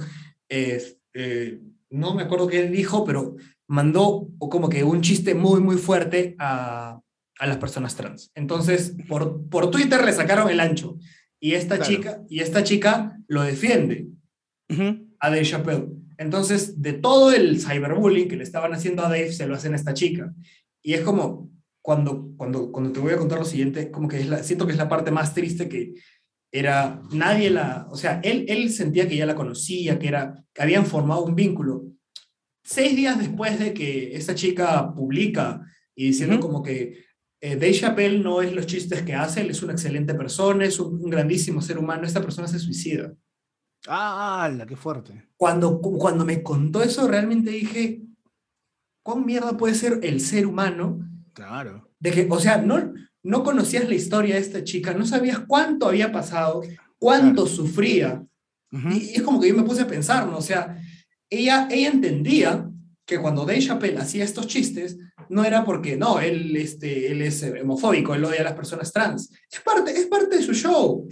eh, 0.49 0.97
eh, 1.13 1.61
no 1.91 2.15
me 2.15 2.23
acuerdo 2.23 2.47
qué 2.47 2.69
dijo, 2.69 3.05
pero 3.05 3.37
mandó 3.69 4.29
como 4.39 4.69
que 4.69 4.85
un 4.85 5.01
chiste 5.01 5.35
muy, 5.35 5.61
muy 5.61 5.77
fuerte 5.77 6.37
a, 6.39 7.01
a 7.39 7.47
las 7.47 7.57
personas 7.57 7.97
trans. 7.97 8.31
Entonces, 8.35 8.97
por, 9.09 9.49
por 9.49 9.71
Twitter 9.71 10.05
le 10.05 10.13
sacaron 10.13 10.51
el 10.51 10.61
ancho 10.61 10.97
y 11.41 11.55
esta, 11.55 11.77
claro. 11.77 11.91
chica, 11.91 12.23
y 12.29 12.41
esta 12.41 12.63
chica 12.63 13.19
lo 13.27 13.43
defiende 13.43 14.09
uh 14.71 14.75
-huh. 14.75 15.17
a 15.19 15.31
Dave 15.31 15.45
Chappelle. 15.45 15.89
Entonces, 16.19 16.81
de 16.81 16.93
todo 16.93 17.33
el 17.33 17.61
cyberbullying 17.61 18.29
que 18.29 18.37
le 18.37 18.45
estaban 18.45 18.73
haciendo 18.75 19.03
a 19.05 19.09
Dave, 19.09 19.33
se 19.33 19.47
lo 19.47 19.55
hacen 19.55 19.73
a 19.73 19.77
esta 19.77 19.95
chica. 19.95 20.33
Y 20.83 20.93
es 20.95 21.01
como, 21.01 21.51
cuando, 21.83 22.29
cuando, 22.37 22.71
cuando 22.71 22.93
te 22.93 23.01
voy 23.01 23.13
a 23.13 23.17
contar 23.17 23.39
lo 23.39 23.45
siguiente, 23.45 23.91
como 23.91 24.07
que 24.07 24.21
es 24.21 24.29
la, 24.29 24.43
siento 24.43 24.67
que 24.67 24.73
es 24.73 24.79
la 24.79 24.89
parte 24.89 25.11
más 25.11 25.35
triste 25.35 25.69
que, 25.69 25.95
era, 26.53 27.01
nadie 27.11 27.51
la, 27.51 27.89
o 27.91 27.97
sea, 27.97 28.21
él, 28.23 28.45
él 28.47 28.71
sentía 28.71 29.09
que 29.09 29.17
ya 29.17 29.27
la 29.27 29.35
conocía, 29.35 29.99
que, 29.99 30.07
era, 30.07 30.45
que 30.53 30.63
habían 30.63 30.85
formado 30.85 31.25
un 31.25 31.35
vínculo. 31.35 31.87
Seis 32.65 32.95
días 32.97 33.19
después 33.19 33.59
de 33.59 33.75
que 33.75 34.17
esta 34.17 34.35
chica 34.35 34.93
publica 34.95 35.61
y 35.95 36.07
diciendo 36.09 36.37
Ujú. 36.37 36.47
como 36.47 36.63
que 36.63 37.05
eh, 37.41 37.57
Dave 37.57 37.73
Chappelle 37.73 38.19
no 38.21 38.41
es 38.41 38.53
los 38.55 38.67
chistes 38.67 39.03
que 39.03 39.15
hace, 39.15 39.41
él 39.41 39.51
es 39.51 39.63
una 39.63 39.73
excelente 39.73 40.15
persona, 40.15 40.65
es 40.65 40.79
un, 40.79 40.95
un 41.03 41.11
grandísimo 41.11 41.61
ser 41.61 41.79
humano, 41.79 42.07
esta 42.07 42.23
persona 42.23 42.47
se 42.47 42.59
suicida. 42.61 43.13
Ah, 43.89 44.45
ala, 44.45 44.65
qué 44.65 44.77
fuerte. 44.77 45.29
Cuando, 45.37 45.81
cu- 45.81 45.99
cuando 45.99 46.25
me 46.25 46.41
contó 46.45 46.83
eso, 46.85 47.09
realmente 47.09 47.51
dije, 47.51 48.03
¿cuán 49.03 49.27
mierda 49.27 49.57
puede 49.57 49.75
ser 49.75 49.99
el 50.05 50.21
ser 50.21 50.47
humano? 50.47 51.01
Claro. 51.33 51.91
De 51.99 52.13
que, 52.13 52.29
o 52.31 52.39
sea, 52.39 52.59
no, 52.59 52.93
no 53.25 53.43
conocías 53.43 53.89
la 53.89 53.95
historia 53.97 54.37
de 54.37 54.41
esta 54.41 54.63
chica, 54.63 54.95
no 54.95 55.05
sabías 55.05 55.41
cuánto 55.41 55.89
había 55.89 56.13
pasado, 56.13 56.63
cuánto 56.99 57.47
sufría. 57.47 58.25
Y, 58.71 59.11
y 59.11 59.15
es 59.17 59.23
como 59.23 59.41
que 59.41 59.49
yo 59.49 59.57
me 59.57 59.65
puse 59.65 59.83
a 59.83 59.87
pensar, 59.89 60.29
¿no? 60.29 60.39
O 60.39 60.43
sea, 60.43 60.81
ella, 61.39 61.69
ella 61.71 61.89
entendía 61.89 62.69
que 63.07 63.19
cuando 63.19 63.45
Dave 63.45 63.61
Chappelle 63.61 63.99
hacía 63.99 64.25
estos 64.25 64.47
chistes, 64.47 64.97
no 65.29 65.45
era 65.45 65.65
porque, 65.65 65.97
no, 65.97 66.21
él, 66.21 66.57
este, 66.57 67.11
él 67.11 67.23
es 67.23 67.43
homofóbico, 67.63 68.15
él 68.15 68.25
odia 68.25 68.41
a 68.41 68.45
las 68.45 68.53
personas 68.55 68.93
trans. 68.93 69.31
Es 69.51 69.61
parte, 69.61 69.91
es 69.93 70.07
parte 70.07 70.37
de 70.37 70.43
su 70.43 70.55
show. 70.55 71.09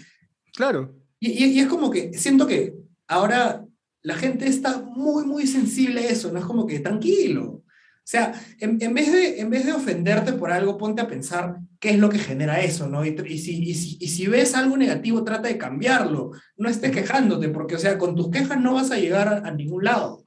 Claro. 0.55 0.95
Y, 1.19 1.31
y- 1.31 1.53
y 1.53 1.61
es 1.61 1.67
como 1.69 1.91
que 1.91 2.13
siento 2.15 2.47
que 2.47 2.75
ahora 3.09 3.65
la 4.03 4.15
gente 4.15 4.47
está 4.47 4.81
muy, 4.83 5.25
muy 5.25 5.47
sensible 5.47 6.01
a 6.01 6.11
eso, 6.11 6.33
¿no? 6.33 6.39
Es 6.39 6.45
como 6.45 6.67
que 6.67 6.81
tranquilo. 6.81 7.63
O 8.11 8.13
sea, 8.13 8.33
en, 8.59 8.77
en 8.83 8.93
vez 8.93 9.13
de, 9.13 9.39
en 9.39 9.51
vez 9.51 9.65
de 9.65 9.73
ofenderte 9.73 10.33
por 10.33 10.51
algo, 10.51 10.77
ponte 10.77 11.01
a 11.01 11.07
pensar 11.07 11.59
qué 11.79 11.91
es 11.91 11.99
lo 12.01 12.09
que 12.09 12.19
genera 12.19 12.61
eso, 12.61 12.89
¿no? 12.89 13.05
Y, 13.05 13.17
si, 13.39 13.63
y, 13.63 13.73
si, 13.73 13.99
y 14.01 14.09
si 14.09 14.27
ves 14.27 14.57
algo 14.57 14.77
negativo, 14.77 15.23
trata 15.23 15.47
de 15.47 15.57
cambiarlo. 15.57 16.33
No 16.57 16.69
estés 16.69 16.91
quejándote, 16.91 17.51
porque, 17.51 17.77
o 17.77 17.79
sea, 17.79 17.99
con 17.99 18.17
tus 18.17 18.29
quejas 18.29 18.61
no 18.61 18.75
vas 18.75 18.91
a 18.91 18.99
llegar 18.99 19.47
a, 19.47 19.51
ningún 19.53 19.85
lado. 19.85 20.25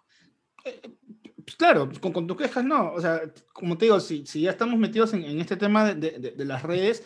Pues 0.64 1.58
claro, 1.58 1.90
con, 2.00 2.14
con 2.14 2.26
tus 2.26 2.38
quejas 2.38 2.64
no. 2.64 2.94
O 2.94 3.02
sea, 3.02 3.22
como 3.52 3.78
te 3.78 3.84
digo, 3.84 4.00
si, 4.00 4.26
si 4.26 4.44
ya 4.44 4.52
estamos 4.52 4.80
metidos 4.80 5.14
en, 5.14 5.42
este 5.42 5.58
tema 5.58 5.94
de, 5.94 6.12
de- 6.12 6.46
las 6.46 6.64
redes, 6.64 7.04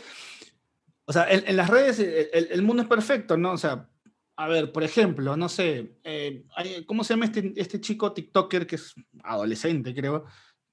o 1.05 1.11
sea, 1.11 1.25
en, 1.27 1.57
las 1.57 1.71
redes 1.71 1.97
el, 1.97 2.61
mundo 2.61 2.83
es 2.83 2.87
perfecto, 2.87 3.35
¿no? 3.35 3.53
O 3.53 3.57
sea, 3.57 3.89
a 4.35 4.47
ver, 4.47 4.71
por 4.71 4.83
ejemplo, 4.83 5.35
no 5.35 5.49
sé, 5.49 5.97
eh, 6.03 6.45
¿cómo 6.85 7.03
se 7.03 7.15
llama 7.15 7.25
este, 7.25 7.51
este 7.55 7.81
chico 7.81 8.13
TikToker 8.13 8.67
que 8.67 8.75
es 8.75 8.93
adolescente, 9.23 9.95
creo? 9.95 10.25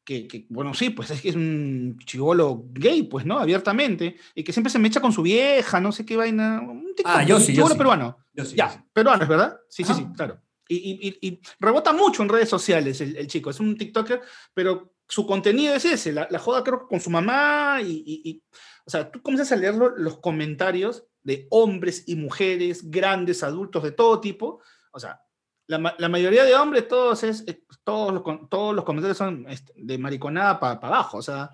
Que, 0.04 0.28
que, 0.28 0.44
bueno, 0.50 0.74
sí, 0.74 0.90
pues 0.90 1.10
es 1.10 1.22
que 1.22 1.30
es 1.30 1.34
un 1.34 1.96
chivolo 2.04 2.66
gay, 2.72 3.04
pues, 3.04 3.24
¿no? 3.24 3.38
Abiertamente, 3.38 4.16
y 4.34 4.44
que 4.44 4.52
siempre 4.52 4.70
se 4.70 4.78
me 4.78 4.88
echa 4.88 5.00
con 5.00 5.12
su 5.12 5.22
vieja, 5.22 5.80
no 5.80 5.92
sé 5.92 6.04
qué 6.04 6.16
vaina. 6.16 6.60
Un 6.60 6.88
Ah, 7.04 7.20
TikToker, 7.22 7.26
yo 7.26 7.36
un 7.36 7.40
sí, 7.40 7.52
yo 7.52 7.56
chibolo 7.56 7.72
sí. 7.74 7.78
peruano. 7.78 8.18
Yo 8.34 8.44
sí, 8.44 8.54
Ya, 8.56 8.74
yo 8.74 8.84
peruano, 8.92 9.22
¿es 9.22 9.28
verdad? 9.28 9.56
Sí, 9.68 9.82
sí, 9.82 9.94
sí, 9.94 10.06
claro. 10.14 10.40
Y, 10.68 10.76
y- 10.76 11.28
y- 11.28 11.40
rebota 11.58 11.92
mucho 11.92 12.22
en 12.22 12.28
redes 12.28 12.48
sociales 12.50 13.00
el, 13.00 13.16
el 13.16 13.26
chico. 13.28 13.48
Es 13.50 13.60
un 13.60 13.76
TikToker, 13.78 14.20
pero 14.52 14.94
su 15.08 15.26
contenido 15.26 15.74
es 15.74 15.84
ese. 15.86 16.12
La, 16.12 16.26
la 16.30 16.38
joda 16.38 16.62
creo 16.64 16.80
que 16.80 16.86
con 16.86 17.00
su 17.00 17.10
mamá 17.10 17.78
y, 17.82 18.02
y- 18.06 18.42
o 18.86 18.90
sea, 18.90 19.10
tú 19.10 19.22
comienzas 19.22 19.52
a 19.52 19.56
leer 19.56 19.74
lo- 19.74 19.96
los 19.96 20.18
comentarios 20.20 21.04
de 21.22 21.46
hombres 21.50 22.04
y 22.06 22.16
mujeres, 22.16 22.90
grandes, 22.90 23.42
adultos, 23.42 23.82
de 23.82 23.92
todo 23.92 24.20
tipo. 24.20 24.60
O 24.92 25.00
sea, 25.00 25.20
la, 25.66 25.94
la 25.98 26.08
mayoría 26.08 26.44
de 26.44 26.54
hombres, 26.54 26.88
todos, 26.88 27.22
es, 27.22 27.44
eh, 27.46 27.64
todos, 27.84 28.12
los, 28.12 28.48
todos 28.50 28.74
los 28.74 28.84
comentarios 28.84 29.16
son 29.16 29.46
este, 29.48 29.72
de 29.76 29.98
mariconada 29.98 30.60
para 30.60 30.74
abajo. 30.74 31.18
O 31.18 31.22
sea, 31.22 31.50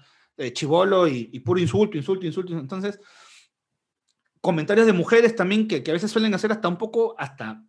chivolo 0.52 1.06
y, 1.06 1.28
y 1.32 1.40
puro 1.40 1.60
insulto, 1.60 1.96
insulto, 1.96 2.26
insulto. 2.26 2.58
Entonces, 2.58 2.98
comentarios 4.40 4.86
de 4.86 4.92
mujeres 4.92 5.36
también 5.36 5.68
que, 5.68 5.82
que 5.82 5.90
a 5.90 5.94
veces 5.94 6.10
suelen 6.10 6.34
hacer 6.34 6.50
hasta 6.50 6.68
un 6.68 6.78
poco, 6.78 7.14
hasta, 7.18 7.62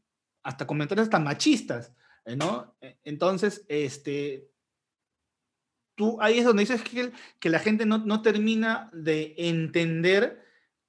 hasta 0.44 0.66
comentarios 0.66 1.06
hasta 1.06 1.20
machistas, 1.20 1.94
eh, 2.26 2.36
¿no? 2.36 2.76
Eh, 2.82 2.98
Entonces, 3.04 3.66
este, 3.68 4.50
tú 5.96 6.18
ahí 6.22 6.39
es 6.39 6.46
donde 6.46 6.62
dices 6.62 6.82
que, 6.82 7.12
que 7.39 7.50
la 7.50 7.60
gente 7.60 7.86
no, 7.86 7.98
no 7.98 8.22
termina 8.22 8.89
de 8.94 9.36
entender 9.38 10.41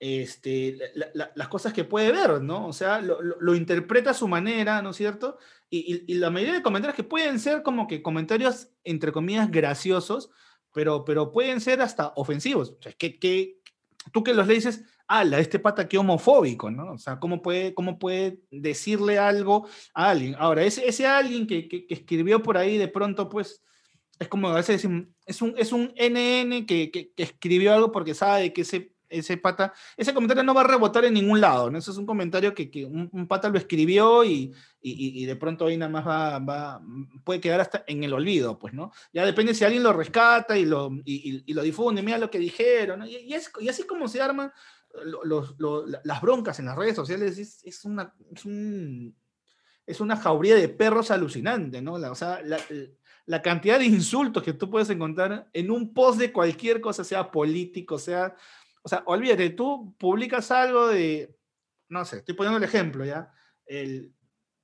este, 0.05 0.77
la- 0.97 1.07
la- 1.15 1.33
las 1.37 1.47
cosas 1.47 1.73
que 1.73 1.85
puede 1.85 2.11
ver, 2.11 2.43
¿no? 2.43 2.67
O 2.67 2.73
sea, 2.73 3.01
lo, 3.01 3.23
lo- 3.23 3.55
interpreta 3.55 4.11
a 4.11 4.15
su 4.15 4.27
manera, 4.27 4.83
¿no 4.83 4.91
es 4.91 4.97
cierto? 4.97 5.39
Y, 5.71 5.95
y- 5.95 6.13
y 6.13 6.15
la 6.17 6.29
mayoría 6.29 6.55
de 6.55 6.63
comentarios 6.63 6.97
que 6.97 7.05
pueden 7.05 7.39
ser 7.39 7.63
como 7.63 7.87
que 7.87 8.03
comentarios, 8.03 8.71
entre 8.83 9.13
comillas, 9.13 9.49
graciosos, 9.49 10.31
pero, 10.75 11.05
pero 11.05 11.31
pueden 11.31 11.61
ser 11.61 11.81
hasta 11.81 12.13
ofensivos. 12.17 12.71
O 12.71 12.83
sea, 12.83 12.91
que, 12.95 13.17
que 13.21 13.61
tú 14.13 14.25
que 14.25 14.35
los 14.35 14.49
le 14.49 14.55
dices, 14.55 14.83
ala, 15.07 15.39
este 15.39 15.61
pata 15.61 15.87
qué 15.87 15.99
homofóbico, 15.99 16.69
¿no? 16.69 16.95
O 16.95 16.99
sea, 16.99 17.21
¿cómo 17.21 17.41
puede, 17.41 17.73
cómo 17.73 17.97
puede 18.01 18.41
decirle 18.51 19.21
algo 19.21 19.69
a 19.95 20.11
alguien? 20.11 20.35
Ahora, 20.37 20.65
ese, 20.65 20.85
ese 20.89 21.07
alguien 21.07 21.47
que, 21.47 21.69
que- 21.69 21.87
que 21.87 21.95
escribió 21.95 22.43
por 22.43 22.57
ahí 22.59 22.77
de 22.77 22.89
pronto, 22.89 23.29
pues, 23.29 23.63
es 24.19 24.27
como 24.27 24.49
a 24.49 24.55
veces 24.57 24.85
es 25.27 25.41
un, 25.43 25.55
es 25.57 25.71
un 25.73 25.93
NN 25.97 26.67
que, 26.67 26.91
que- 26.91 27.13
que 27.13 27.23
escribió 27.23 27.73
algo 27.73 27.93
porque 27.93 28.15
sabe 28.15 28.53
que 28.53 28.63
ese, 28.63 28.93
ese 29.13 29.37
pata, 29.37 29.73
ese 29.97 30.13
comentario 30.15 30.43
no 30.43 30.55
va 30.55 30.63
a 30.63 30.67
rebotar 30.67 31.05
en 31.05 31.15
ningún 31.15 31.41
lado, 31.41 31.71
¿no? 31.71 31.79
Ese 31.79 31.91
es 31.91 31.97
un 31.97 32.07
comentario 32.07 32.55
que, 32.55 32.71
que 32.71 32.85
un, 32.85 33.27
pata 33.29 33.49
lo 33.49 33.59
escribió 33.59 34.25
y, 34.25 34.53
y- 34.81 35.23
y- 35.23 35.27
de 35.27 35.37
pronto 35.37 35.67
ahí 35.67 35.77
nada 35.77 35.91
más 35.93 36.07
va, 36.07 36.39
va- 36.39 36.83
puede 37.25 37.41
quedar 37.41 37.61
hasta 37.61 37.85
en 37.87 38.03
el 38.05 38.13
olvido, 38.13 38.59
pues, 38.59 38.75
¿no? 38.75 38.91
Ya 39.13 39.25
depende 39.25 39.55
si 39.55 39.65
alguien 39.65 39.83
lo 39.83 39.93
rescata 39.93 40.59
y 40.59 40.65
lo, 40.65 40.91
y, 41.05 41.53
lo 41.53 41.63
difunde, 41.63 42.03
mira 42.03 42.19
lo 42.19 42.31
que 42.31 42.39
dijeron, 42.39 43.01
¿no? 43.01 43.07
Y, 43.07 43.33
es- 43.35 43.53
y 43.61 43.69
así 43.69 43.85
como 43.85 44.09
se 44.09 44.21
arman 44.21 44.51
lo- 45.05 45.25
los- 45.25 45.55
lo- 45.59 45.87
la- 45.87 46.01
las 46.05 46.21
broncas 46.21 46.59
en 46.59 46.67
las 46.67 46.77
redes 46.77 46.97
sociales, 46.97 47.39
es, 47.39 47.63
es 47.65 47.85
una, 47.85 48.13
es, 48.35 48.45
un- 48.45 49.15
es 49.87 50.01
una 50.01 50.17
jauría 50.17 50.55
de 50.55 50.69
perros 50.69 51.11
alucinante, 51.11 51.81
¿no? 51.83 51.95
O 51.95 52.15
sea, 52.15 52.41
la, 52.43 52.59
la 53.27 53.41
cantidad 53.43 53.79
de 53.79 53.87
insultos 53.87 54.43
que 54.43 54.53
tú 54.53 54.69
puedes 54.71 54.91
encontrar 54.91 55.49
en 55.53 55.71
un 55.71 55.95
post 55.95 56.19
de 56.19 56.33
cualquier 56.33 56.81
cosa, 56.81 57.05
sea 57.05 57.31
político, 57.31 57.99
sea... 57.99 58.35
O 58.83 58.89
sea, 58.89 59.03
olvídate, 59.07 59.51
tú 59.51 59.95
publicas 59.99 60.51
algo 60.51 60.89
de, 60.89 61.37
no 61.89 62.05
sé, 62.05 62.19
estoy 62.19 62.35
poniendo 62.35 62.59
el 62.59 62.65
ejemplo, 62.65 63.05
¿ya? 63.05 63.33
El, 63.65 64.13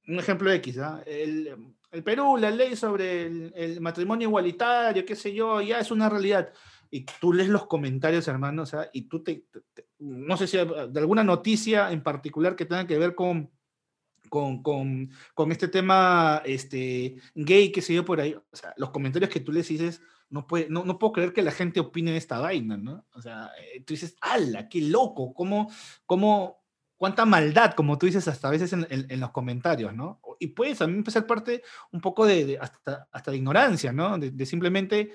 un 0.08 0.18
ejemplo 0.18 0.50
X, 0.52 0.74
¿ya? 0.74 1.02
El, 1.06 1.74
el 1.90 2.02
Perú, 2.04 2.36
la 2.36 2.50
ley 2.50 2.74
sobre 2.76 3.26
el, 3.26 3.52
el 3.54 3.80
matrimonio 3.80 4.28
igualitario, 4.28 5.04
qué 5.04 5.14
sé 5.16 5.32
yo, 5.32 5.60
ya 5.60 5.78
es 5.78 5.90
una 5.90 6.08
realidad. 6.08 6.52
Y 6.90 7.04
tú 7.20 7.32
lees 7.32 7.48
los 7.48 7.66
comentarios, 7.66 8.26
hermano, 8.28 8.62
o 8.62 8.66
sea, 8.66 8.88
y 8.92 9.02
tú 9.02 9.22
te, 9.22 9.46
te- 9.74 9.86
no 9.98 10.36
sé 10.36 10.46
si 10.46 10.56
de 10.56 11.00
alguna 11.00 11.22
noticia 11.22 11.92
en 11.92 12.02
particular 12.02 12.56
que 12.56 12.64
tenga 12.64 12.86
que 12.86 12.98
ver 12.98 13.14
con, 13.14 13.50
con, 14.30 14.62
con, 14.62 15.10
con 15.34 15.52
este 15.52 15.68
tema 15.68 16.42
este, 16.44 17.16
gay 17.34 17.70
que 17.72 17.82
se 17.82 17.92
dio 17.92 18.04
por 18.04 18.20
ahí, 18.20 18.34
o 18.34 18.44
sea, 18.56 18.72
los 18.78 18.90
comentarios 18.90 19.30
que 19.30 19.40
tú 19.40 19.52
les 19.52 19.68
dices, 19.68 20.00
no, 20.30 20.46
puede, 20.46 20.68
no, 20.68 20.84
no 20.84 20.98
puedo 20.98 21.12
creer 21.12 21.32
que 21.32 21.42
la 21.42 21.52
gente 21.52 21.80
opine 21.80 22.10
de 22.12 22.18
esta 22.18 22.38
vaina, 22.38 22.76
¿no? 22.76 23.06
O 23.14 23.22
sea, 23.22 23.50
eh, 23.62 23.82
tú 23.84 23.94
dices, 23.94 24.16
¡ala, 24.20 24.68
qué 24.68 24.80
loco! 24.82 25.32
¿Cómo, 25.32 25.70
cómo, 26.06 26.64
cuánta 26.96 27.24
maldad, 27.24 27.72
como 27.74 27.96
tú 27.96 28.06
dices, 28.06 28.28
hasta 28.28 28.48
a 28.48 28.50
veces 28.50 28.72
en, 28.72 29.20
los 29.20 29.30
comentarios, 29.30 29.94
¿no? 29.94 30.20
Y 30.38 30.48
puede 30.48 30.74
también 30.74 31.04
ser 31.10 31.26
parte 31.26 31.62
un 31.92 32.00
poco 32.00 32.26
de, 32.26 32.58
hasta, 32.60 33.08
hasta 33.10 33.30
de 33.30 33.36
ignorancia, 33.38 33.92
¿no? 33.92 34.18
De, 34.18 34.46
simplemente 34.46 35.12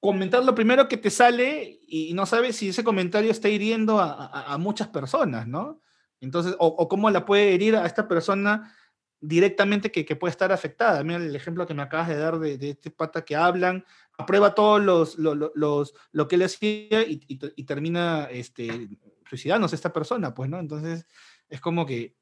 comentar 0.00 0.44
lo 0.44 0.54
primero 0.54 0.88
que 0.88 0.98
te 0.98 1.10
sale 1.10 1.80
y 1.86 2.12
no 2.14 2.26
sabes 2.26 2.56
si 2.56 2.68
ese 2.68 2.84
comentario 2.84 3.30
está 3.30 3.48
hiriendo 3.48 3.98
a, 3.98 4.12
a- 4.12 4.52
a 4.54 4.58
muchas 4.58 4.88
personas, 4.88 5.46
¿no? 5.48 5.80
Entonces, 6.20 6.54
o, 6.58 6.66
o 6.66 6.88
cómo 6.88 7.10
la 7.10 7.24
puede 7.24 7.54
herir 7.54 7.76
a 7.76 7.86
esta 7.86 8.06
persona 8.06 8.72
directamente 9.20 9.90
que, 9.90 10.04
que 10.04 10.16
puede 10.16 10.30
estar 10.30 10.52
afectada. 10.52 11.02
Mira 11.02 11.16
el 11.18 11.34
ejemplo 11.34 11.66
que 11.66 11.74
me 11.74 11.82
acabas 11.82 12.08
de 12.08 12.16
dar 12.16 12.38
de, 12.38 12.58
de 12.58 12.70
este 12.70 12.90
pata 12.90 13.24
que 13.24 13.34
hablan, 13.36 13.84
aprueba 14.18 14.54
todos 14.54 14.82
los, 14.82 15.18
lo, 15.18 15.34
lo- 15.34 15.52
los- 15.54 15.94
lo 16.12 16.28
que 16.28 16.36
él 16.36 16.42
hacía 16.42 17.02
y, 17.02 17.20
y 17.28 17.38
y 17.56 17.64
termina 17.64 18.24
este, 18.30 18.88
suicidándose 19.28 19.74
esta 19.76 19.92
persona, 19.92 20.32
pues, 20.34 20.48
¿no? 20.48 20.58
Entonces, 20.58 21.06
es 21.48 21.60
como 21.60 21.84
que 21.86 22.16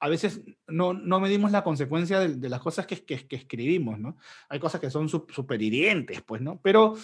a 0.00 0.08
veces 0.08 0.40
no, 0.68 0.94
no 0.94 1.18
medimos 1.20 1.50
la 1.50 1.64
consecuencia 1.64 2.20
de, 2.20 2.36
de 2.36 2.48
las 2.48 2.60
cosas 2.60 2.86
que, 2.86 3.04
que- 3.04 3.26
que 3.26 3.36
escribimos, 3.36 3.98
¿no? 3.98 4.16
Hay 4.48 4.60
cosas 4.60 4.80
que 4.80 4.90
son 4.90 5.08
súper 5.08 5.60
hirientes, 5.60 6.22
pues, 6.22 6.40
¿no? 6.40 6.60
Pero, 6.62 6.96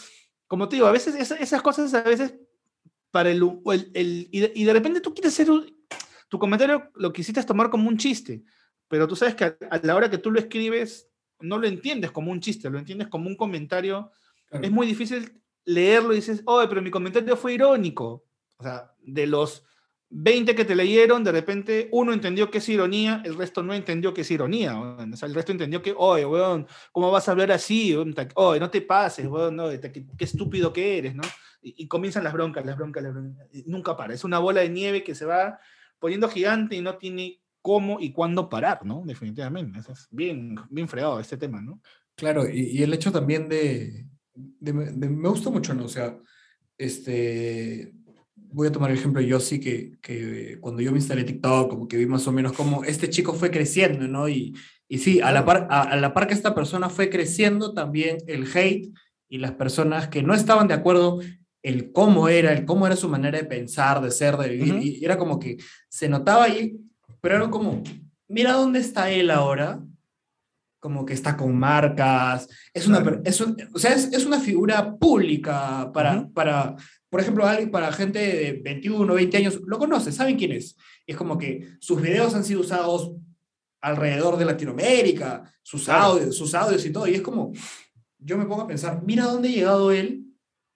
como 0.47 0.69
te 0.69 0.77
digo, 0.77 0.87
a 0.87 0.93
veces 0.93 1.15
esa- 1.17 1.37
esas 1.37 1.61
cosas, 1.63 1.93
a 1.95 2.03
veces, 2.03 2.35
para 3.11 3.31
el, 3.31 3.43
el- 3.73 3.91
el- 3.95 4.29
y, 4.31 4.41
de, 4.41 4.53
y 4.55 4.65
de 4.65 4.73
repente 4.73 5.01
tú 5.01 5.13
quieres 5.13 5.33
hacer, 5.33 5.49
tu 6.29 6.39
comentario 6.39 6.91
lo 6.95 7.13
quisiste 7.13 7.43
tomar 7.43 7.69
como 7.71 7.89
un 7.89 7.97
chiste, 7.99 8.45
pero 8.89 9.07
tú 9.09 9.17
sabes 9.17 9.35
que 9.35 9.45
a, 9.45 9.57
a 9.71 9.79
la 9.83 9.95
hora 9.97 10.11
que 10.11 10.19
tú 10.19 10.31
lo 10.31 10.39
escribes, 10.39 11.09
no 11.45 11.59
lo 11.59 11.67
entiendes 11.67 12.11
como 12.11 12.33
un 12.33 12.41
chiste, 12.41 12.71
lo 12.71 12.79
entiendes 12.79 13.09
como 13.09 13.29
un 13.29 13.37
comentario. 13.37 14.11
Claro. 14.49 14.65
Es 14.65 14.71
muy 14.71 14.87
difícil 14.87 15.41
leerlo 15.65 16.13
y 16.13 16.17
dices, 16.17 16.43
oye, 16.47 16.69
pero 16.69 16.83
mi 16.83 16.91
comentario 16.91 17.37
fue 17.37 17.55
irónico. 17.55 18.25
O 18.57 18.63
sea, 18.63 18.93
de 19.03 19.27
los 19.27 19.65
20 20.11 20.55
que 20.55 20.65
te 20.65 20.77
leyeron, 20.77 21.25
de 21.25 21.33
repente 21.33 21.89
uno 21.93 22.13
entendió 22.13 22.51
que 22.51 22.59
es 22.59 22.69
ironía, 22.69 23.21
el 23.25 23.37
resto 23.37 23.63
no 23.63 23.75
entendió 23.75 24.15
que 24.15 24.21
es 24.21 24.31
ironía. 24.31 24.79
O 24.79 25.17
sea, 25.17 25.29
el 25.29 25.35
resto 25.35 25.53
entendió 25.53 25.83
que, 25.83 25.95
oye, 25.97 26.25
weón, 26.25 26.67
¿cómo 26.93 27.11
vas 27.11 27.29
a 27.29 27.33
hablar 27.33 27.51
así? 27.53 27.97
Oye, 28.35 28.61
no 28.61 28.71
te 28.71 28.83
pases, 28.83 29.27
weón, 29.27 29.57
no, 29.57 29.69
qué, 29.71 30.07
qué 30.17 30.25
estúpido 30.25 30.73
que 30.73 30.99
eres, 30.99 31.15
¿no? 31.15 31.23
Y, 31.61 31.75
y 31.85 31.89
comienzan 31.89 32.25
las 32.25 32.33
broncas, 32.33 32.65
las 32.65 32.77
broncas, 32.77 33.03
las 33.03 33.13
broncas. 33.13 33.49
y 33.53 33.65
nunca 33.67 33.97
para. 33.97 34.15
Es 34.15 34.23
una 34.23 34.39
bola 34.39 34.61
de 34.61 34.69
nieve 34.69 35.03
que 35.03 35.15
se 35.15 35.25
va 35.25 35.59
poniendo 35.99 36.29
gigante 36.29 36.77
y 36.77 36.81
no 36.81 36.97
tiene 36.97 37.41
cómo 37.65 37.99
y 37.99 38.13
cuándo 38.13 38.51
parar, 38.51 38.85
¿no? 38.85 39.03
Definitivamente. 39.07 39.79
Es 39.81 40.07
bien, 40.11 40.55
bien 40.69 40.87
fregado 40.87 41.19
este 41.19 41.39
tema, 41.39 41.63
¿no? 41.63 41.81
Claro, 42.15 42.47
y, 42.47 42.61
y 42.77 42.83
el 42.83 42.93
hecho 42.93 43.11
también 43.11 43.49
de, 43.49 44.05
de- 44.35 44.73
de- 44.93 45.09
me 45.09 45.29
gusta 45.31 45.49
mucho, 45.49 45.73
¿no? 45.73 45.87
O 45.87 45.89
sea, 45.89 46.15
este, 46.77 47.93
voy 48.37 48.69
a 48.69 48.73
tomar 48.73 48.91
el 48.91 48.99
ejemplo 48.99 49.23
de 49.23 49.29
Yossi, 49.29 49.61
que, 49.61 49.97
que 50.03 50.59
cuando 50.61 50.83
yo 50.83 50.93
me 50.93 50.99
instalé 50.99 51.25
TikTok, 51.25 51.71
como 51.71 51.89
que 51.89 51.97
vi 51.97 52.05
más 52.07 52.27
o 52.29 52.33
menos 52.33 52.53
cómo 52.53 52.85
este 52.85 53.09
chico 53.09 53.33
fue 53.33 53.51
creciendo, 53.51 54.07
¿no? 54.09 54.29
Y, 54.29 54.55
y 54.87 54.99
sí, 54.99 55.21
a 55.23 55.33
la, 55.33 55.45
par, 55.47 55.67
a, 55.71 55.83
a 55.83 55.97
la 55.97 56.13
par 56.13 56.27
que 56.27 56.35
esta 56.35 56.55
persona 56.55 56.91
fue 56.91 57.09
creciendo, 57.09 57.73
también 57.73 58.19
el 58.27 58.45
hate 58.55 58.93
y 59.31 59.39
las 59.39 59.53
personas 59.53 60.09
que 60.09 60.23
no 60.23 60.35
estaban 60.35 60.69
de 60.69 60.75
acuerdo, 60.75 61.21
el 61.63 61.93
cómo 61.93 62.29
era, 62.29 62.53
el 62.53 62.67
cómo 62.67 62.87
era 62.87 62.95
su 62.95 63.09
manera 63.09 63.39
de 63.39 63.45
pensar, 63.45 64.03
de 64.03 64.11
ser, 64.11 64.37
de 64.37 64.51
vivir, 64.51 64.75
Ujú. 64.75 64.83
y 64.83 65.03
era 65.05 65.17
como 65.17 65.39
que 65.39 65.57
se 65.89 66.11
notaba 66.11 66.45
ahí, 66.45 66.77
pero 67.25 67.37
era 67.37 67.49
como, 67.49 67.83
mira 68.29 68.53
dónde 68.53 68.81
está 68.81 69.11
él 69.11 69.31
ahora, 69.31 69.81
como 70.79 71.07
que 71.07 71.15
está 71.15 71.39
con 71.39 71.57
marcas, 71.59 72.47
es 72.75 72.87
una, 72.87 73.01
Claro. 73.01 73.23
es 73.25 73.41
un- 73.41 73.57
o 73.73 73.79
sea, 73.79 73.95
es, 73.95 74.13
es 74.13 74.27
una 74.27 74.39
figura 74.41 74.95
pública 74.99 75.91
para, 75.95 76.19
Ujú. 76.19 76.33
para, 76.35 76.77
por 77.09 77.21
ejemplo, 77.23 77.47
alguien, 77.47 77.71
para 77.71 77.91
gente 77.95 78.19
de 78.19 78.53
21, 78.63 79.15
20 79.15 79.39
años, 79.39 79.59
lo 79.65 79.79
conoce, 79.79 80.13
saben 80.13 80.37
quién 80.37 80.53
es. 80.53 80.77
Es 81.07 81.17
como 81.17 81.39
que 81.39 81.67
sus 81.81 82.03
videos 82.03 82.35
han 82.35 82.45
sido 82.45 82.61
usados 82.61 83.13
alrededor 83.81 84.37
de 84.37 84.45
Latinoamérica, 84.45 85.51
sus 85.63 85.85
Claro. 85.87 86.05
audios, 86.05 86.37
sus 86.37 86.55
audios 86.55 86.85
y 86.85 86.91
todo, 86.93 87.07
y 87.09 87.15
es 87.15 87.23
como, 87.23 87.53
yo 88.19 88.37
me 88.37 88.45
pongo 88.45 88.61
a 88.63 88.67
pensar, 88.69 89.03
mira 89.03 89.25
dónde 89.25 89.49
ha 89.49 89.53
llegado 89.53 89.93
él 89.93 90.24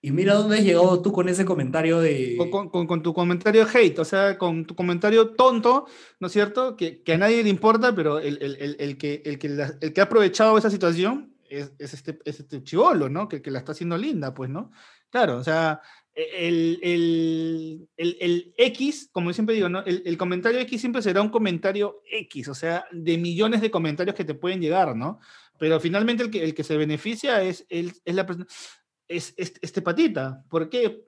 y 0.01 0.11
mira 0.11 0.33
dónde 0.35 0.57
has 0.57 0.63
llegado 0.63 1.01
tú 1.01 1.11
con 1.11 1.27
ese 1.27 1.43
comentario 1.45 1.99
de... 1.99 2.35
Con, 2.37 2.69
con- 2.69 2.87
con- 2.87 3.03
tu 3.03 3.13
comentario 3.13 3.67
hate, 3.73 3.99
o 3.99 4.05
sea, 4.05 4.37
con 4.37 4.65
tu 4.65 4.73
comentario 4.75 5.31
tonto, 5.35 5.87
¿no 6.19 6.27
es 6.27 6.33
cierto? 6.33 6.75
Que, 6.77 7.01
que 7.03 7.13
a 7.13 7.17
nadie 7.17 7.43
le 7.43 7.49
importa, 7.49 7.93
pero 7.93 8.19
el, 8.19 8.41
el- 8.41 8.55
el- 8.59 8.75
el 8.79 8.97
que, 8.97 9.21
el, 9.25 9.37
que 9.39 9.49
la- 9.49 9.73
el 9.81 9.91
que 9.93 10.01
ha 10.01 10.05
aprovechado 10.05 10.57
esa 10.57 10.69
situación 10.69 11.35
es, 11.49 11.73
es 11.79 11.93
este, 11.93 12.19
es 12.25 12.39
este 12.39 12.63
chivolo, 12.63 13.09
¿no? 13.09 13.27
Que, 13.27 13.41
que 13.41 13.51
la 13.51 13.59
está 13.59 13.73
haciendo 13.73 13.97
linda, 13.97 14.33
pues, 14.33 14.49
¿no? 14.49 14.71
Claro, 15.09 15.37
o 15.37 15.43
sea, 15.43 15.81
el, 16.13 16.79
el, 16.81 17.89
el- 17.97 18.17
el 18.19 18.53
X, 18.57 19.09
como 19.11 19.33
siempre 19.33 19.55
digo, 19.55 19.67
¿no? 19.69 19.83
El, 19.85 20.17
comentario 20.17 20.59
X 20.61 20.79
siempre 20.79 21.01
será 21.01 21.21
un 21.21 21.29
comentario 21.29 22.01
X, 22.09 22.47
o 22.49 22.53
sea, 22.53 22.85
de 22.91 23.17
millones 23.17 23.61
de 23.61 23.71
comentarios 23.71 24.15
que 24.15 24.25
te 24.25 24.33
pueden 24.35 24.61
llegar, 24.61 24.95
¿no? 24.95 25.19
Pero 25.57 25.79
finalmente 25.79 26.23
el 26.23 26.29
que, 26.31 26.43
el 26.43 26.53
que 26.53 26.63
se 26.63 26.77
beneficia 26.77 27.41
es, 27.41 27.65
es 27.69 28.01
la 28.05 28.25
persona 28.25 28.45
es, 29.09 29.33
es- 29.35 29.55
este 29.61 29.81
patita. 29.81 30.45
¿Por 30.47 30.69
qué? 30.69 31.05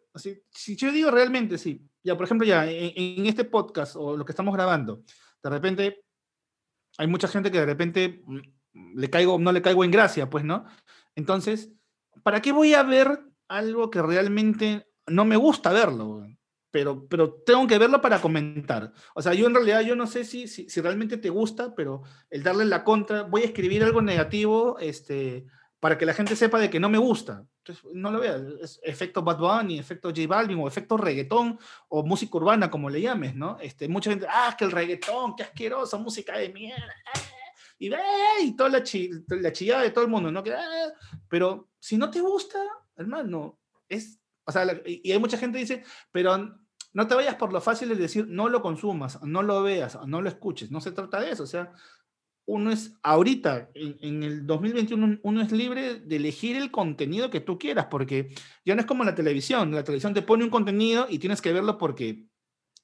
Si 0.49 0.75
yo 0.75 0.91
digo 0.91 1.09
realmente, 1.11 1.57
sí. 1.57 1.87
Ya, 2.03 2.17
por 2.17 2.25
ejemplo, 2.25 2.45
ya 2.45 2.69
en, 2.69 3.25
este 3.27 3.45
podcast 3.45 3.95
o 3.95 4.17
lo 4.17 4.25
que 4.25 4.31
estamos 4.31 4.53
grabando, 4.53 5.03
de 5.43 5.49
repente 5.49 6.03
hay 6.97 7.07
mucha 7.07 7.27
gente 7.27 7.51
que 7.51 7.59
de 7.59 7.65
repente 7.65 8.21
mm, 8.25 8.97
le 8.99 9.09
caigo, 9.09 9.39
no 9.39 9.51
le 9.51 9.61
caigo 9.61 9.83
en 9.83 9.91
gracia, 9.91 10.29
pues, 10.29 10.43
¿no? 10.43 10.65
Entonces, 11.15 11.71
¿para 12.23 12.41
qué 12.41 12.51
voy 12.51 12.73
a 12.73 12.83
ver 12.83 13.21
algo 13.47 13.89
que 13.89 14.01
realmente 14.01 14.87
no 15.07 15.23
me 15.23 15.37
gusta 15.37 15.71
verlo? 15.71 16.25
Pero, 16.71 17.07
pero 17.07 17.33
tengo 17.45 17.67
que 17.67 17.77
verlo 17.77 18.01
para 18.01 18.21
comentar. 18.21 18.93
O 19.13 19.21
sea, 19.21 19.33
yo 19.33 19.45
en 19.45 19.53
realidad 19.53 19.81
yo 19.81 19.95
no 19.95 20.07
sé 20.07 20.23
si, 20.23 20.47
si, 20.47 20.69
si 20.69 20.81
realmente 20.81 21.17
te 21.17 21.29
gusta, 21.29 21.75
pero 21.75 22.01
el 22.29 22.43
darle 22.43 22.65
la 22.65 22.83
contra, 22.83 23.23
voy 23.23 23.41
a 23.43 23.45
escribir 23.45 23.83
algo 23.83 24.01
negativo, 24.01 24.79
este, 24.79 25.45
para 25.79 25.97
que 25.97 26.05
la 26.05 26.13
gente 26.13 26.35
sepa 26.35 26.59
de 26.59 26.69
que 26.69 26.79
no 26.79 26.89
me 26.89 26.97
gusta. 26.97 27.45
Entonces, 27.63 27.85
no 27.93 28.11
lo 28.11 28.19
veas. 28.19 28.41
Es 28.61 28.79
efecto 28.83 29.21
Bad 29.21 29.37
Bunny, 29.37 29.77
efecto 29.77 30.09
J 30.09 30.25
Balvin 30.27 30.57
o 30.59 30.67
efecto 30.67 30.97
reggaetón 30.97 31.59
o 31.89 32.03
música 32.03 32.37
urbana, 32.37 32.71
como 32.71 32.89
le 32.89 33.01
llames, 33.01 33.35
¿no? 33.35 33.57
Este, 33.61 33.87
mucha 33.87 34.09
gente, 34.09 34.25
ah, 34.27 34.55
que 34.57 34.65
el 34.65 34.71
reggaetón, 34.71 35.35
qué 35.35 35.43
asqueroso, 35.43 35.99
música 35.99 36.37
de 36.37 36.49
mierda. 36.49 36.93
ah", 37.13 37.19
Y, 37.77 37.91
y 38.43 38.55
toda 38.55 38.69
la, 38.69 38.83
chi- 38.83 39.11
la 39.27 39.51
chillada 39.51 39.83
de 39.83 39.91
todo 39.91 40.03
el 40.03 40.09
mundo, 40.09 40.31
¿no? 40.31 40.43
Que, 40.43 40.53
"Ah", 40.53 40.91
pero 41.27 41.69
si 41.79 41.97
no 41.97 42.09
te 42.09 42.19
gusta, 42.21 42.59
hermano, 42.95 43.59
es, 43.87 44.19
o 44.45 44.51
sea, 44.51 44.65
la- 44.65 44.81
y 44.85 45.11
hay 45.11 45.19
mucha 45.19 45.37
gente 45.37 45.57
que 45.57 45.63
dice, 45.63 45.83
pero 46.11 46.37
no 46.93 47.07
te 47.07 47.15
vayas 47.15 47.35
por 47.35 47.53
lo 47.53 47.61
fácil 47.61 47.89
de 47.89 47.95
decir, 47.95 48.27
no 48.27 48.49
lo 48.49 48.61
consumas, 48.61 49.21
no 49.23 49.43
lo 49.43 49.61
veas, 49.63 49.97
no 50.07 50.21
lo 50.21 50.29
escuches. 50.29 50.71
No 50.71 50.81
se 50.81 50.91
trata 50.91 51.19
de 51.21 51.31
eso. 51.31 51.43
O 51.43 51.47
sea, 51.47 51.71
uno 52.45 52.71
es, 52.71 52.93
ahorita, 53.03 53.69
en, 53.73 53.97
en 54.01 54.23
el 54.23 54.45
2021, 54.45 55.19
uno 55.21 55.41
es 55.41 55.51
libre 55.51 55.95
de 55.99 56.15
elegir 56.15 56.55
el 56.55 56.71
contenido 56.71 57.29
que 57.29 57.39
tú 57.39 57.57
quieras, 57.57 57.87
porque 57.89 58.33
ya 58.65 58.75
no 58.75 58.81
es 58.81 58.87
como 58.87 59.03
la 59.03 59.15
televisión. 59.15 59.71
La 59.71 59.83
televisión 59.83 60.13
te 60.13 60.21
pone 60.21 60.43
un 60.43 60.49
contenido 60.49 61.07
y 61.09 61.19
tienes 61.19 61.41
que 61.41 61.53
verlo 61.53 61.77
porque 61.77 62.25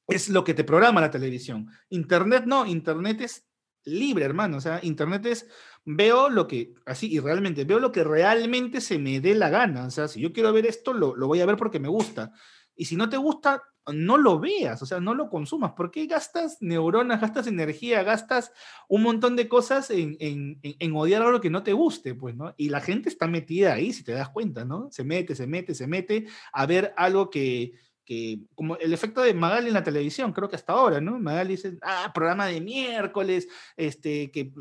es 0.07 0.29
lo 0.29 0.43
que 0.43 0.53
te 0.53 0.63
programa 0.63 1.01
la 1.01 1.11
televisión. 1.11 1.67
Internet 1.89 2.45
no, 2.45 2.65
Internet 2.65 3.21
es 3.21 3.47
libre, 3.83 4.25
hermano. 4.25 4.57
O 4.57 4.61
sea, 4.61 4.79
Internet 4.83 5.25
es, 5.25 5.47
veo 5.85 6.29
lo 6.29 6.47
que, 6.47 6.75
así, 6.85 7.11
y 7.11 7.19
realmente, 7.19 7.63
veo 7.65 7.79
lo 7.79 7.91
que 7.91 8.03
realmente 8.03 8.81
se 8.81 8.99
me 8.99 9.19
dé 9.19 9.35
la 9.35 9.49
gana. 9.49 9.85
O 9.85 9.91
sea, 9.91 10.07
si 10.07 10.21
yo 10.21 10.31
quiero 10.31 10.53
ver 10.53 10.65
esto, 10.65 10.93
lo, 10.93 11.15
lo 11.15 11.27
voy 11.27 11.41
a 11.41 11.45
ver 11.45 11.57
porque 11.57 11.79
me 11.79 11.87
gusta. 11.87 12.31
Y 12.77 12.85
si 12.85 12.95
no 12.95 13.09
te 13.09 13.17
gusta, 13.17 13.61
no 13.93 14.17
lo 14.17 14.39
veas, 14.39 14.81
o 14.81 14.85
sea, 14.85 14.99
no 14.99 15.13
lo 15.13 15.29
consumas. 15.29 15.71
¿Por 15.71 15.91
qué 15.91 16.05
gastas 16.07 16.57
neuronas, 16.61 17.21
gastas 17.21 17.47
energía, 17.47 18.03
gastas 18.03 18.51
un 18.89 19.03
montón 19.03 19.35
de 19.35 19.47
cosas 19.47 19.89
en, 19.91 20.17
en, 20.19 20.59
en- 20.61 20.95
odiar 20.95 21.21
algo 21.21 21.39
que 21.41 21.49
no 21.49 21.63
te 21.63 21.73
guste, 21.73 22.13
pues, 22.13 22.35
¿no? 22.35 22.53
Y 22.57 22.69
la 22.69 22.81
gente 22.81 23.09
está 23.09 23.27
metida 23.27 23.73
ahí, 23.73 23.93
si 23.93 24.03
te 24.03 24.11
das 24.11 24.29
cuenta, 24.29 24.65
¿no? 24.65 24.89
Se 24.91 25.03
mete, 25.03 25.35
se 25.35 25.47
mete, 25.47 25.73
se 25.73 25.87
mete 25.87 26.27
a 26.51 26.65
ver 26.65 26.93
algo 26.97 27.29
que, 27.29 27.73
que 28.03 28.41
como 28.55 28.75
el 28.77 28.91
efecto 28.93 29.21
de 29.21 29.33
Magali 29.33 29.67
en 29.67 29.73
la 29.73 29.83
televisión, 29.83 30.33
creo 30.33 30.49
que 30.49 30.57
hasta 30.57 30.73
ahora, 30.73 30.99
¿no? 30.99 31.17
Magali 31.19 31.55
dice, 31.55 31.77
ah, 31.81 32.11
programa 32.13 32.47
de 32.47 32.59
miércoles, 32.61 33.47
este, 33.77 34.31
que, 34.31 34.51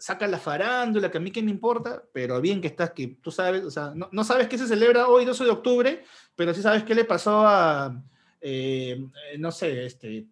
saca 0.00 0.26
la 0.26 0.38
farándula, 0.38 1.10
que 1.10 1.18
a 1.18 1.20
mí 1.20 1.30
qué 1.30 1.42
me 1.42 1.50
importa, 1.50 2.02
pero 2.12 2.40
bien 2.40 2.60
que 2.60 2.68
estás, 2.68 2.90
que 2.92 3.18
tú 3.22 3.30
sabes, 3.30 3.64
o 3.64 3.70
sea, 3.70 3.92
no, 3.94 4.08
no 4.12 4.24
sabes 4.24 4.48
qué 4.48 4.58
se 4.58 4.66
celebra 4.66 5.08
hoy, 5.08 5.24
12 5.24 5.44
de 5.44 5.50
octubre, 5.50 6.04
pero 6.36 6.54
sí 6.54 6.62
sabes 6.62 6.84
qué 6.84 6.94
le 6.94 7.04
pasó 7.04 7.46
a, 7.46 8.02
eh, 8.40 9.04
no 9.38 9.50
sé, 9.50 9.86
este, 9.86 10.26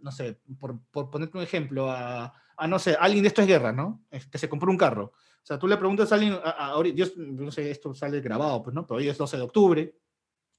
no 0.00 0.10
sé, 0.10 0.38
por, 0.58 0.78
por 0.90 1.10
ponerte 1.10 1.36
un 1.36 1.44
ejemplo, 1.44 1.90
a, 1.90 2.32
a, 2.56 2.66
no 2.66 2.78
sé, 2.78 2.96
alguien 2.98 3.22
de 3.22 3.28
esto 3.28 3.42
es 3.42 3.48
guerra, 3.48 3.72
¿no? 3.72 4.04
Que 4.30 4.38
se 4.38 4.48
compró 4.48 4.70
un 4.70 4.78
carro. 4.78 5.12
O 5.14 5.46
sea, 5.46 5.58
tú 5.58 5.68
le 5.68 5.76
preguntas 5.76 6.10
a 6.10 6.16
alguien, 6.16 6.38
a, 6.42 6.74
yo 6.94 7.06
no 7.16 7.50
sé, 7.50 7.70
esto 7.70 7.94
sale 7.94 8.20
grabado, 8.20 8.62
pues, 8.64 8.74
¿no? 8.74 8.86
Pero 8.86 8.98
hoy 8.98 9.08
es 9.08 9.16
12 9.16 9.36
de 9.36 9.42
octubre. 9.42 9.94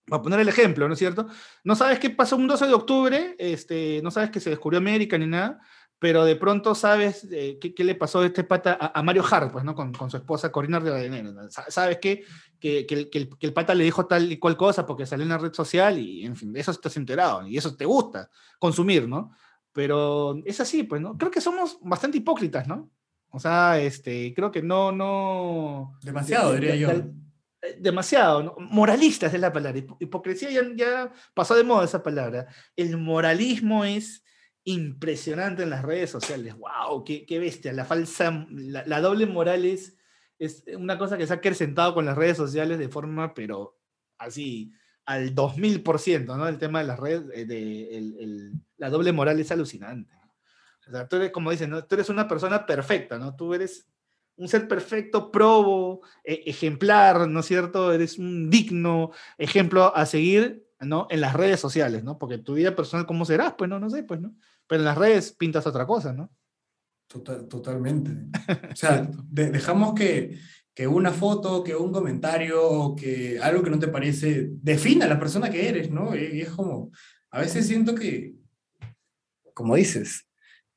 Para 0.05 0.21
poner 0.21 0.39
el 0.39 0.47
ejemplo, 0.47 0.87
¿no 0.87 0.93
es 0.93 0.99
cierto? 0.99 1.27
No 1.65 1.75
sabes 1.75 1.99
qué 1.99 2.09
pasó 2.09 2.37
un 2.37 2.47
12 2.47 2.67
de 2.67 2.73
octubre, 2.73 3.35
este, 3.37 3.99
no 4.01 4.09
sabes 4.09 4.31
que 4.31 4.39
se 4.39 4.49
descubrió 4.49 4.77
América 4.77 5.17
ni 5.17 5.27
nada, 5.27 5.59
pero 5.99 6.25
de 6.25 6.35
pronto 6.35 6.75
sabes 6.75 7.27
eh, 7.31 7.57
qué, 7.59 7.73
qué 7.73 7.83
le 7.83 7.95
pasó 7.95 8.19
a 8.19 8.25
este 8.25 8.43
pata 8.43 8.77
a, 8.79 8.99
a 8.99 9.03
Mario 9.03 9.23
Hart, 9.29 9.51
pues, 9.51 9.63
¿no? 9.65 9.73
Con, 9.73 9.91
con 9.93 10.09
su 10.11 10.17
esposa 10.17 10.51
Corina 10.51 10.79
Rivadeneira. 10.79 11.31
Sabes 11.49 11.97
que, 11.99 12.23
que, 12.59 12.85
que 12.85 12.95
el, 12.95 13.09
que, 13.09 13.17
el, 13.19 13.29
que 13.37 13.47
el 13.47 13.53
pata 13.53 13.73
le 13.73 13.83
dijo 13.83 14.05
tal 14.05 14.31
y 14.31 14.37
cual 14.37 14.55
cosa 14.57 14.85
porque 14.85 15.05
salió 15.05 15.23
en 15.23 15.29
la 15.29 15.37
red 15.37 15.53
social 15.53 15.97
y, 15.97 16.25
en 16.25 16.35
fin, 16.35 16.53
de 16.53 16.59
eso 16.59 16.71
estás 16.71 16.95
enterado 16.97 17.47
y 17.47 17.57
eso 17.57 17.75
te 17.75 17.85
gusta 17.85 18.29
consumir, 18.59 19.07
¿no? 19.07 19.31
Pero 19.73 20.35
es 20.45 20.59
así, 20.59 20.83
pues, 20.83 21.01
¿no? 21.01 21.17
Creo 21.17 21.31
que 21.31 21.41
somos 21.41 21.77
bastante 21.81 22.17
hipócritas, 22.17 22.67
¿no? 22.67 22.89
O 23.29 23.39
sea, 23.39 23.79
este, 23.79 24.33
creo 24.33 24.51
que 24.51 24.61
no, 24.61 24.91
no... 24.91 25.97
Demasiado, 26.01 26.53
de- 26.53 26.59
diría 26.59 26.73
de- 26.73 26.79
yo. 26.79 26.87
de- 26.89 27.11
eh, 27.61 27.77
demasiado, 27.79 28.43
¿no? 28.43 28.55
Moralistas 28.59 29.33
es 29.33 29.39
la 29.41 29.51
palabra. 29.51 29.79
Hipo- 29.79 29.97
Hipocresía 29.99 30.49
ya, 30.51 30.61
ya 30.75 31.11
pasó 31.33 31.55
de 31.55 31.63
moda 31.63 31.85
esa 31.85 32.01
palabra. 32.03 32.47
El 32.75 32.97
moralismo 32.97 33.83
es 33.83 34.23
impresionante 34.67 35.63
en 35.63 35.69
las 35.69 35.81
redes 35.81 36.09
sociales. 36.09 36.53
¡Wow! 36.57 37.05
¡Qué, 37.05 37.39
bestia! 37.39 37.71
La 37.71 37.85
falsa, 37.85 38.45
la, 38.49 39.01
doble 39.01 39.25
moral 39.25 39.63
es, 39.63 39.97
una 40.77 40.97
cosa 40.97 41.17
que 41.17 41.25
se 41.25 41.31
ha 41.31 41.37
acrecentado 41.37 41.93
con 41.93 42.05
las 42.05 42.17
redes 42.17 42.35
sociales 42.35 42.77
de 42.77 42.89
forma, 42.89 43.33
pero 43.33 43.79
así, 44.17 44.73
al 45.05 45.33
2000%, 45.33 46.35
¿no? 46.35 46.49
El 46.49 46.57
tema 46.57 46.79
de 46.79 46.85
las 46.85 46.99
redes, 46.99 47.23
eh, 47.33 47.45
de, 47.45 48.51
la 48.75 48.89
doble 48.89 49.13
moral 49.13 49.39
es 49.39 49.51
alucinante. 49.51 50.13
O 50.85 50.91
sea, 50.91 51.07
tú 51.07 51.15
eres, 51.15 51.31
como 51.31 51.49
dicen, 51.51 51.71
tú 51.87 51.95
eres 51.95 52.09
una 52.09 52.27
persona 52.27 52.65
perfecta, 52.65 53.17
¿no? 53.17 53.37
Tú 53.37 53.53
eres 53.53 53.87
un 54.35 54.49
ser 54.49 54.67
perfecto, 54.67 55.31
probo, 55.31 56.01
e- 56.25 56.43
ejemplar, 56.45 57.29
¿no 57.29 57.39
es 57.39 57.45
cierto? 57.45 57.93
Eres 57.93 58.17
un 58.17 58.49
digno 58.49 59.11
ejemplo 59.37 59.95
a 59.95 60.05
seguir, 60.05 60.67
¿no? 60.81 61.07
En 61.09 61.21
las 61.21 61.33
redes 61.33 61.61
sociales, 61.61 62.03
¿no? 62.03 62.17
Porque 62.17 62.37
tu 62.37 62.55
vida 62.55 62.75
personal, 62.75 63.05
¿cómo 63.05 63.23
serás? 63.23 63.53
Pues 63.57 63.69
no, 63.69 63.79
no 63.79 63.89
sé, 63.89 64.03
pues, 64.03 64.19
¿no? 64.19 64.35
Pero 64.67 64.81
en 64.81 64.85
las 64.85 64.97
redes 64.97 65.31
pintas 65.33 65.65
otra 65.67 65.85
cosa, 65.85 66.13
¿no? 66.13 66.29
Total- 67.07 67.47
totalmente. 67.47 68.11
O 68.71 68.75
sea, 68.75 69.09
de- 69.29 69.51
dejamos 69.51 69.93
que, 69.93 70.37
que 70.73 70.87
una 70.87 71.11
foto, 71.11 71.63
que 71.63 71.75
un 71.75 71.91
comentario, 71.91 72.95
que 72.95 73.39
algo 73.41 73.63
que 73.63 73.69
no 73.69 73.79
te 73.79 73.87
parece, 73.87 74.49
defina 74.51 75.05
a 75.05 75.09
la 75.09 75.19
persona 75.19 75.49
que 75.49 75.67
eres, 75.69 75.89
¿no? 75.89 76.15
Y, 76.15 76.41
es 76.41 76.49
como, 76.49 76.91
a 77.31 77.39
veces 77.39 77.65
siento 77.67 77.95
que, 77.95 78.33
como 79.53 79.75
dices, 79.75 80.27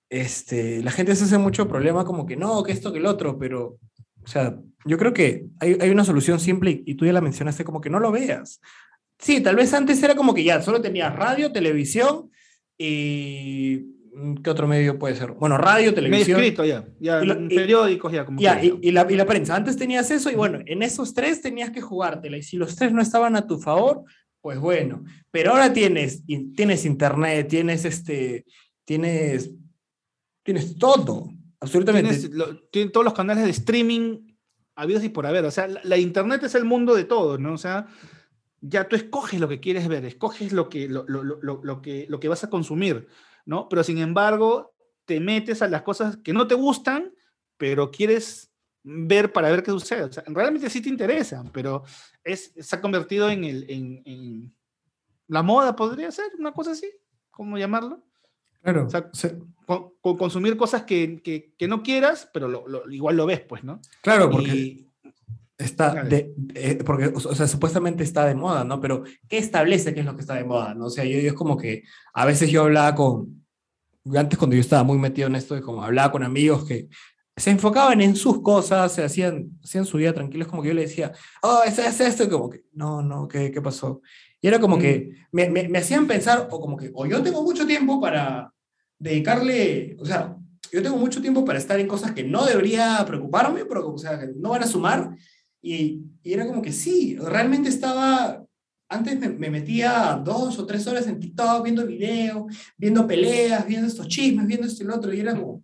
este, 0.09 0.83
la 0.83 0.91
gente 0.91 1.15
se 1.15 1.25
hace 1.25 1.39
mucho 1.39 1.69
problema 1.69 2.05
como 2.05 2.27
que 2.27 2.37
no, 2.37 2.63
que 2.63 2.73
esto, 2.73 2.93
que 2.93 2.99
el 2.99 3.07
otro, 3.07 3.39
pero, 3.39 3.79
o 4.23 4.27
sea, 4.27 4.59
yo 4.87 4.97
creo 4.99 5.13
que 5.13 5.47
hay, 5.61 5.77
hay 5.81 5.91
una 5.91 6.05
solución 6.05 6.41
simple 6.41 6.71
y, 6.71 6.83
y 6.93 6.95
tú 6.95 7.05
ya 7.05 7.13
la 7.13 7.21
mencionaste, 7.21 7.65
como 7.65 7.81
que 7.81 7.91
no 7.91 8.01
lo 8.01 8.11
veas. 8.13 8.61
Sí, 9.19 9.43
tal 9.43 9.57
vez 9.57 9.75
antes 9.75 10.03
era 10.03 10.15
como 10.15 10.33
que 10.33 10.45
ya 10.45 10.63
solo 10.63 10.81
tenías 10.81 11.15
radio, 11.15 11.53
televisión 11.53 12.31
y 12.83 13.95
mm, 14.15 14.35
¿qué 14.43 14.51
otro 14.51 14.67
medio 14.67 14.99
puede 14.99 15.15
ser? 15.15 15.33
Bueno, 15.33 15.59
radio, 15.59 15.91
Medio 15.91 15.95
televisión. 15.95 16.41
escrito 16.41 16.65
ya, 16.65 16.87
ya 16.99 17.23
Y 17.23 17.27
lo- 17.27 17.41
y- 17.45 17.55
periódicos 17.55 18.11
ya, 18.13 18.25
como 18.25 18.41
Ya, 18.41 18.63
y, 18.65 18.79
y 18.81 18.91
la, 18.91 19.07
y 19.11 19.17
la 19.17 19.27
prensa. 19.27 19.55
Antes 19.55 19.77
tenías 19.77 20.11
eso 20.11 20.31
y 20.31 20.35
bueno, 20.35 20.61
en 20.65 20.83
esos 20.83 21.13
tres 21.13 21.43
tenías 21.43 21.71
que 21.71 21.83
jugártela. 21.83 22.39
Y 22.39 22.43
si 22.43 22.57
los 22.57 22.75
tres 22.77 22.93
no 22.93 23.03
estaban 23.03 23.37
a 23.37 23.47
tu 23.47 23.59
favor, 23.59 24.03
pues 24.41 24.59
bueno. 24.59 25.05
Pero 25.31 25.51
ahora 25.53 25.73
tienes, 25.75 26.25
tienes 26.27 26.87
internet, 26.87 27.49
tienes 27.49 27.85
este, 27.85 28.47
tienes, 28.87 29.51
tienes 30.43 30.77
todo, 30.79 31.31
absolutamente. 31.61 32.17
Tienes 32.17 32.31
lo- 32.35 32.91
todos 32.91 33.05
los 33.05 33.15
canales 33.15 33.45
de 33.45 33.51
streaming 33.51 34.21
habidos 34.75 35.05
y 35.05 35.11
por 35.11 35.27
haber. 35.27 35.45
O 35.45 35.51
sea, 35.51 35.69
la, 35.69 35.81
la 35.85 35.99
internet 35.99 36.43
es 36.45 36.55
el 36.55 36.65
mundo 36.65 36.95
de 36.95 37.05
todo, 37.05 37.37
¿no? 37.37 37.53
O 37.53 37.59
sea, 37.59 37.87
ya 38.61 38.89
tú 38.89 38.97
escoges 38.97 39.41
lo 39.41 39.49
que 39.49 39.61
quieres 39.61 39.89
ver, 39.89 40.05
escoges 40.05 40.53
lo 40.53 40.69
que, 40.69 40.89
lo, 40.89 41.05
lo- 41.09 41.23
lo- 41.25 41.61
lo 41.63 41.83
que, 41.83 42.07
lo 42.09 42.21
que 42.21 42.29
vas 42.29 42.45
a 42.45 42.51
consumir, 42.51 43.09
¿no? 43.47 43.69
Pero 43.69 43.83
sin 43.85 43.99
embargo, 43.99 44.75
te 45.07 45.19
metes 45.21 45.63
a 45.63 45.69
las 45.69 45.83
cosas 45.83 46.19
que 46.19 46.33
no 46.33 46.47
te 46.47 46.55
gustan, 46.55 47.13
pero 47.57 47.91
quieres 47.91 48.51
ver 48.83 49.33
para 49.33 49.51
ver 49.51 49.63
qué 49.63 49.71
sucede. 49.71 50.05
O 50.05 50.13
sea, 50.13 50.23
realmente 50.27 50.71
sí 50.71 50.81
te 50.81 50.89
interesan, 50.89 51.51
pero 51.53 51.83
es, 52.25 52.53
se 52.57 52.77
ha 52.77 52.81
convertido 52.81 53.29
en, 53.31 53.45
el, 53.45 53.67
en, 53.71 54.03
en 54.05 54.55
la 55.29 55.43
moda, 55.43 55.75
podría 55.77 56.11
ser, 56.11 56.27
una 56.39 56.53
cosa 56.53 56.73
así, 56.73 56.91
¿cómo 57.31 57.57
llamarlo? 57.59 58.03
Claro. 58.63 58.87
O 58.87 58.91
sea, 58.91 59.11
Con- 59.67 59.95
con 60.01 60.17
consumir 60.19 60.57
cosas 60.57 60.83
que, 60.83 61.23
que- 61.23 61.55
que 61.57 61.69
no 61.69 61.83
quieras, 61.83 62.29
pero 62.35 62.49
lo- 62.49 62.67
lo- 62.69 62.91
igual 62.91 63.17
lo 63.17 63.25
ves, 63.27 63.41
pues, 63.41 63.63
¿no? 63.65 63.81
claro, 64.03 64.29
porque 64.31 64.51
Y- 64.55 64.90
está 65.61 66.03
de, 66.05 66.33
de- 66.37 66.77
porque, 66.85 67.13
o 67.15 67.35
sea, 67.35 67.47
supuestamente 67.47 68.03
está 68.03 68.25
de 68.27 68.35
moda, 68.35 68.65
¿no? 68.65 68.81
Pero, 68.81 69.05
¿qué 69.29 69.39
establece 69.39 69.95
qué 69.95 70.01
es 70.01 70.07
lo 70.07 70.15
que 70.15 70.23
está 70.23 70.35
de 70.35 70.45
moda? 70.45 70.75
¿no? 70.75 70.87
O 70.87 70.91
sea, 70.91 71.05
yo, 71.05 71.19
yo 71.21 71.29
es 71.29 71.35
como 71.35 71.57
que 71.57 71.83
a 72.15 72.25
veces 72.27 72.51
yo 72.51 72.63
hablaba 72.63 72.95
con, 72.95 73.45
antes 74.17 74.39
cuando 74.39 74.57
yo 74.57 74.61
estaba 74.61 74.83
muy 74.83 74.99
metido 74.99 75.29
en 75.29 75.37
esto, 75.37 75.55
de 75.55 75.61
como 75.63 75.83
hablaba 75.85 76.11
con 76.13 76.23
amigos 76.23 76.65
que 76.65 76.89
se 77.37 77.51
enfocaban 77.51 78.01
en 78.01 78.17
sus 78.17 78.43
cosas, 78.43 78.93
se 78.93 79.03
hacían, 79.05 79.59
hacían 79.65 79.85
su 79.87 79.97
vida 79.97 80.13
tranquilos, 80.13 80.49
como 80.49 80.63
que 80.63 80.69
yo 80.69 80.75
le 80.75 80.83
decía, 80.83 81.13
oh, 81.43 81.63
es, 81.67 81.79
es 81.79 82.01
esto, 82.01 82.25
y 82.25 82.29
como 82.29 82.51
que, 82.51 82.65
no, 82.73 83.01
no, 83.03 83.29
¿qué, 83.29 83.51
qué 83.51 83.63
pasó? 83.63 84.03
Y 84.43 84.49
era 84.49 84.59
como 84.59 84.77
Mm. 84.77 84.81
que 84.81 85.11
me, 85.33 85.49
me, 85.49 85.69
me 85.69 85.79
hacían 85.79 86.07
pensar, 86.07 86.49
o 86.51 86.61
como 86.61 86.77
que, 86.77 86.91
o 86.95 87.07
yo 87.07 87.23
tengo 87.23 87.43
mucho 87.43 87.67
tiempo 87.67 88.01
para 88.01 88.53
dedicarle, 88.99 89.97
o 89.99 90.05
sea, 90.05 90.37
yo 90.73 90.83
tengo 90.83 90.97
mucho 90.99 91.21
tiempo 91.21 91.45
para 91.45 91.59
estar 91.59 91.81
en 91.81 91.87
cosas 91.89 92.13
que 92.13 92.23
no 92.23 92.45
debería 92.47 93.03
preocuparme, 93.07 93.65
pero 93.65 93.91
o 93.91 93.99
sea, 93.99 94.21
que 94.21 94.29
no 94.37 94.51
van 94.51 94.63
a 94.63 94.67
sumar. 94.67 95.11
Y, 95.63 96.03
y 96.23 96.33
era 96.33 96.47
como 96.47 96.63
que 96.63 96.73
sí, 96.73 97.17
realmente 97.17 97.69
estaba, 97.69 98.45
antes 98.89 99.19
me, 99.19 99.29
me 99.29 99.51
metía 99.51 100.21
dos 100.25 100.59
o 100.59 100.67
tres 100.67 100.87
horas 100.87 101.07
en 101.07 101.21
TikTok 101.21 101.63
viendo 101.63 101.87
videos, 101.87 102.45
viendo 102.77 103.07
peleas, 103.07 103.67
viendo 103.67 103.87
estos 103.87 104.09
chismes, 104.09 104.47
viendo 104.47 104.67
esto 104.67 104.83
y 104.83 104.87
lo 104.87 104.97
otro, 104.97 105.13
y 105.13 105.21
era 105.21 105.37
como, 105.37 105.63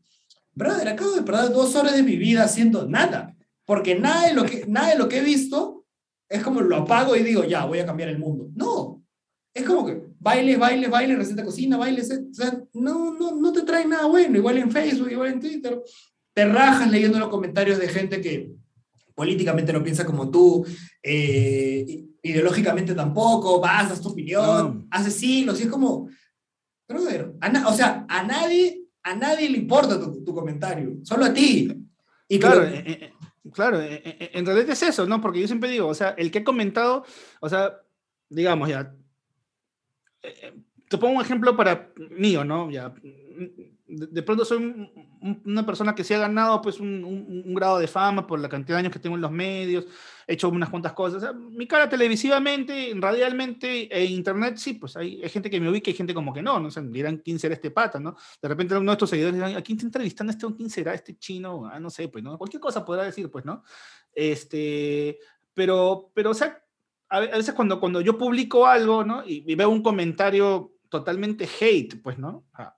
brother, 0.53 0.89
acabo 0.89 1.13
de 1.13 1.23
perder 1.23 1.51
dos 1.51 1.75
horas 1.77 1.95
de 1.95 2.03
mi 2.03 2.17
vida 2.17 2.45
haciendo 2.45 2.87
nada, 2.87 3.35
porque 3.65 3.95
nada 3.95 4.29
de 4.29 4.35
lo 4.35 4.45
que, 4.45 4.65
nada 4.67 4.91
de 4.91 4.99
lo 4.99 5.09
que 5.09 5.19
he 5.19 5.25
visto 5.25 5.85
es 6.29 6.43
como 6.43 6.61
lo 6.61 6.77
apago 6.77 7.17
y 7.17 7.23
digo, 7.23 7.45
ya, 7.45 7.65
voy 7.65 7.79
a 7.79 7.87
cambiar 7.87 8.09
el 8.09 8.19
mundo. 8.19 8.51
No, 8.55 9.03
es 9.55 9.65
como 9.65 9.87
que 9.87 10.03
bailes, 10.19 10.59
bailes, 10.59 10.91
bailes, 10.91 11.19
receta 11.19 11.45
cocina, 11.45 11.77
bailes, 11.77 12.11
o 12.11 12.35
sea, 12.35 12.61
no, 12.75 13.15
no, 13.15 13.37
no 13.37 13.53
te 13.53 13.63
trae 13.63 13.87
nada 13.87 14.07
bueno, 14.07 14.37
igual 14.37 14.59
en 14.59 14.71
Facebook, 14.71 15.11
igual 15.11 15.33
en 15.33 15.41
Twitter, 15.41 15.81
te 16.35 16.45
rajas 16.45 16.91
leyendo 16.91 17.19
los 17.19 17.29
comentarios 17.29 17.79
de 17.79 17.89
gente 17.89 18.21
que 18.21 18.51
políticamente 19.17 19.73
no 19.73 19.83
piensa 19.83 20.05
como 20.07 20.31
tú, 20.31 20.65
eh, 21.03 22.05
ideológicamente 22.23 22.95
tampoco, 22.95 23.59
vas, 23.61 23.89
das 23.89 24.01
tu 24.03 24.11
opinión, 24.11 24.81
No. 24.81 24.87
haces 24.91 25.15
siglos, 25.15 25.59
y 25.59 25.65
es 25.65 25.69
como, 25.71 26.09
brother, 26.89 27.33
o 27.67 27.73
sea, 27.73 28.05
a 28.09 28.23
nadie, 28.23 28.83
a 29.03 29.17
nadie 29.17 29.49
le 29.49 29.59
importa 29.59 29.99
tu, 29.99 30.23
tu 30.23 30.35
comentario, 30.35 30.99
solo 31.03 31.25
a 31.25 31.33
ti. 31.35 31.73
Y 32.29 32.39
Claro, 32.39 32.65
eh, 32.65 32.83
eh, 32.87 32.99
eh, 33.03 33.13
claro, 33.53 33.81
eh, 33.81 34.03
eh, 34.05 34.31
en 34.35 34.45
realidad 34.45 34.71
es 34.71 34.83
eso, 34.83 35.07
¿no? 35.07 35.21
Porque 35.21 35.41
yo 35.41 35.47
siempre 35.47 35.71
digo, 35.71 35.87
o 35.89 35.95
sea, 35.95 36.11
el 36.11 36.31
que 36.31 36.39
he 36.39 36.45
comentado, 36.45 37.05
o 37.41 37.49
sea, 37.49 37.73
digamos 38.29 38.69
ya, 38.69 38.95
te 40.89 40.99
pongo 40.99 41.17
un 41.17 41.23
ejemplo 41.23 41.57
para 41.57 41.93
mío, 42.11 42.45
¿no? 42.45 42.71
Ya, 42.71 42.93
de, 43.89 44.07
de 44.09 44.23
pronto 44.23 44.45
soy 44.45 44.59
un- 44.59 44.91
una 45.45 45.65
persona 45.67 45.95
que 45.95 46.05
se 46.05 46.15
ha 46.15 46.19
ganado 46.19 46.61
pues 46.63 46.79
un, 46.81 47.05
un- 47.05 47.43
un 47.47 47.55
grado 47.55 47.79
de 47.79 47.87
fama 47.89 48.27
por 48.27 48.39
la 48.41 48.49
cantidad 48.49 48.77
de 48.77 48.81
años 48.81 48.93
que 48.93 48.99
tengo 48.99 49.17
en 49.17 49.23
los 49.23 49.31
medios, 49.31 49.87
he 50.27 50.35
hecho 50.35 50.49
unas 50.49 50.69
cuantas 50.71 50.93
cosas. 50.93 51.17
O 51.19 51.21
sea, 51.21 51.33
mi 51.33 51.67
cara 51.67 51.89
televisivamente, 51.89 52.93
radialmente 52.97 53.89
e 53.97 54.05
internet, 54.07 54.57
sí, 54.57 54.75
pues 54.75 54.97
hay, 54.97 55.23
hay 55.23 55.29
gente 55.29 55.49
que 55.51 55.61
me 55.61 55.69
ubica 55.71 55.91
y 55.91 55.95
gente 55.95 56.15
como 56.15 56.33
que 56.33 56.43
no, 56.43 56.59
no 56.61 56.71
sé, 56.71 56.81
dirán 56.83 57.19
quién 57.19 57.39
será 57.39 57.55
este 57.55 57.71
pata, 57.71 57.99
¿no? 58.01 58.17
De 58.41 58.49
repente 58.49 58.77
uno 58.77 58.91
de 58.91 58.95
estos 58.95 59.11
seguidores 59.11 59.35
dirán, 59.37 59.57
¿a 59.57 59.63
quién 59.63 59.77
está 59.79 59.87
entrevistando 59.87 60.31
este? 60.33 60.47
¿Quién 60.57 60.71
será 60.71 60.95
este 60.95 61.17
chino? 61.19 61.67
Ah, 61.67 61.79
no 61.81 61.91
sé, 61.91 62.09
pues, 62.09 62.23
¿no? 62.25 62.37
Cualquier 62.39 62.61
cosa 62.61 62.85
podrá 62.85 63.05
decir, 63.05 63.31
pues, 63.31 63.45
¿no? 63.45 63.63
Este, 64.13 65.19
pero, 65.55 66.11
pero, 66.15 66.31
o 66.31 66.35
sea, 66.35 66.63
a 67.09 67.21
veces 67.21 67.55
cuando, 67.55 67.79
cuando 67.79 68.01
yo 68.01 68.19
publico 68.19 68.67
algo, 68.67 69.05
¿no? 69.05 69.23
Y, 69.25 69.45
y 69.51 69.55
veo 69.55 69.71
un 69.71 69.83
comentario 69.83 70.73
totalmente 70.89 71.49
hate, 71.61 72.03
pues, 72.03 72.19
¿no? 72.19 72.45
Ah. 72.55 72.76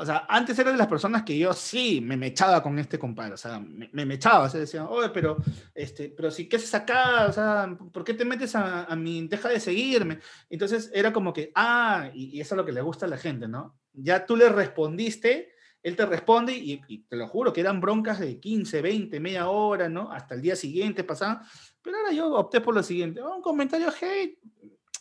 O 0.00 0.06
sea, 0.06 0.26
antes 0.28 0.56
era 0.56 0.70
de 0.70 0.78
las 0.78 0.86
personas 0.86 1.24
que 1.24 1.36
yo 1.36 1.52
sí 1.52 2.00
me 2.00 2.16
mechaba 2.16 2.62
con 2.62 2.78
este 2.78 3.00
compadre, 3.00 3.34
o 3.34 3.36
sea, 3.36 3.58
me, 3.58 3.90
me 3.92 4.06
mechaba, 4.06 4.44
o 4.44 4.48
sea, 4.48 4.60
decían, 4.60 4.86
oye, 4.88 5.08
pero, 5.08 5.36
este, 5.74 6.10
pero 6.16 6.30
si, 6.30 6.48
¿qué 6.48 6.54
haces 6.54 6.72
acá? 6.72 7.26
O 7.26 7.32
sea, 7.32 7.76
¿por 7.92 8.04
qué 8.04 8.14
te 8.14 8.24
metes 8.24 8.54
a, 8.54 8.84
a 8.84 8.94
mi, 8.94 9.26
deja 9.26 9.48
de 9.48 9.58
seguirme? 9.58 10.20
Entonces 10.48 10.88
era 10.94 11.12
como 11.12 11.32
que, 11.32 11.50
ah, 11.56 12.10
y, 12.14 12.36
y 12.36 12.40
eso 12.40 12.54
es 12.54 12.56
lo 12.58 12.64
que 12.64 12.70
le 12.70 12.80
gusta 12.80 13.06
a 13.06 13.08
la 13.08 13.18
gente, 13.18 13.48
¿no? 13.48 13.76
Ya 13.92 14.24
tú 14.24 14.36
le 14.36 14.48
respondiste, 14.48 15.50
él 15.82 15.96
te 15.96 16.06
responde 16.06 16.52
y, 16.52 16.80
y 16.86 16.98
te 16.98 17.16
lo 17.16 17.26
juro 17.26 17.52
que 17.52 17.60
eran 17.60 17.80
broncas 17.80 18.20
de 18.20 18.38
15, 18.38 18.80
20, 18.80 19.18
media 19.18 19.48
hora, 19.48 19.88
¿no? 19.88 20.12
Hasta 20.12 20.36
el 20.36 20.42
día 20.42 20.54
siguiente 20.54 21.02
pasaban, 21.02 21.40
pero 21.82 21.96
ahora 21.96 22.12
yo 22.12 22.32
opté 22.34 22.60
por 22.60 22.72
lo 22.72 22.84
siguiente, 22.84 23.20
oh, 23.20 23.34
un 23.34 23.42
comentario 23.42 23.88
hate, 23.88 24.38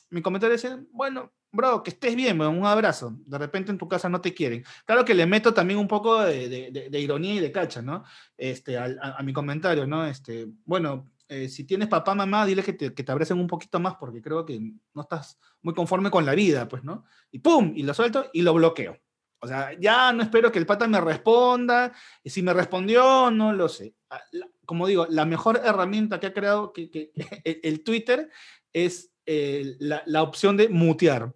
mi 0.10 0.24
comentario 0.24 0.56
es, 0.56 0.66
bueno, 0.92 1.34
bro, 1.58 1.82
que 1.84 1.90
estés 1.90 2.16
bien, 2.16 2.40
un 2.40 2.66
abrazo. 2.66 3.18
De 3.26 3.38
repente 3.38 3.72
en 3.72 3.78
tu 3.78 3.88
casa 3.88 4.08
no 4.08 4.22
te 4.22 4.34
quieren. 4.34 4.64
Claro 4.86 5.04
que 5.04 5.16
le 5.16 5.26
meto 5.26 5.54
también 5.54 5.80
un 5.80 5.88
poco 5.88 6.22
de, 6.22 6.90
ironía 6.94 7.34
y 7.34 7.40
de 7.40 7.52
cacha, 7.52 7.82
¿no? 7.82 8.04
Este, 8.38 8.78
a, 8.78 9.22
mi 9.24 9.34
comentario, 9.34 9.88
¿no? 9.88 10.06
Este, 10.06 10.48
bueno, 10.66 11.10
eh, 11.28 11.50
si 11.50 11.64
tienes 11.66 11.88
papá, 11.88 12.16
mamá, 12.16 12.46
dile 12.46 12.64
que 12.64 12.74
te, 12.74 12.94
que 12.94 13.12
abracen 13.12 13.40
un 13.40 13.48
poquito 13.48 13.80
más 13.80 13.96
porque 13.96 14.22
creo 14.22 14.46
que 14.46 14.60
no 14.94 15.02
estás 15.02 15.38
muy 15.64 15.74
conforme 15.74 16.12
con 16.12 16.26
la 16.26 16.36
vida, 16.36 16.68
pues, 16.68 16.84
¿no? 16.84 17.06
Y 17.32 17.40
pum, 17.40 17.74
y 17.76 17.84
lo 17.84 17.94
suelto 17.94 18.30
y 18.32 18.44
lo 18.44 18.54
bloqueo. 18.54 18.98
O 19.40 19.48
sea, 19.48 19.78
ya 19.80 20.14
no 20.14 20.24
espero 20.24 20.52
que 20.52 20.60
el 20.60 20.66
pata 20.66 20.88
me 20.88 21.02
responda. 21.02 21.92
Y 22.24 22.30
si 22.30 22.42
me 22.42 22.54
respondió, 22.54 23.30
no 23.32 23.54
lo 23.54 23.68
sé. 23.68 23.96
Ah, 24.10 24.22
Como 24.66 24.88
digo, 24.88 25.08
la 25.10 25.26
mejor 25.26 25.62
herramienta 25.64 26.20
que 26.20 26.28
ha 26.28 26.34
creado 26.34 26.72
que, 26.72 27.12
el 27.44 27.84
Twitter 27.84 28.30
es 28.74 29.12
eh, 29.26 29.76
la, 29.80 30.04
la 30.06 30.24
opción 30.24 30.56
de 30.56 30.70
mutear. 30.70 31.34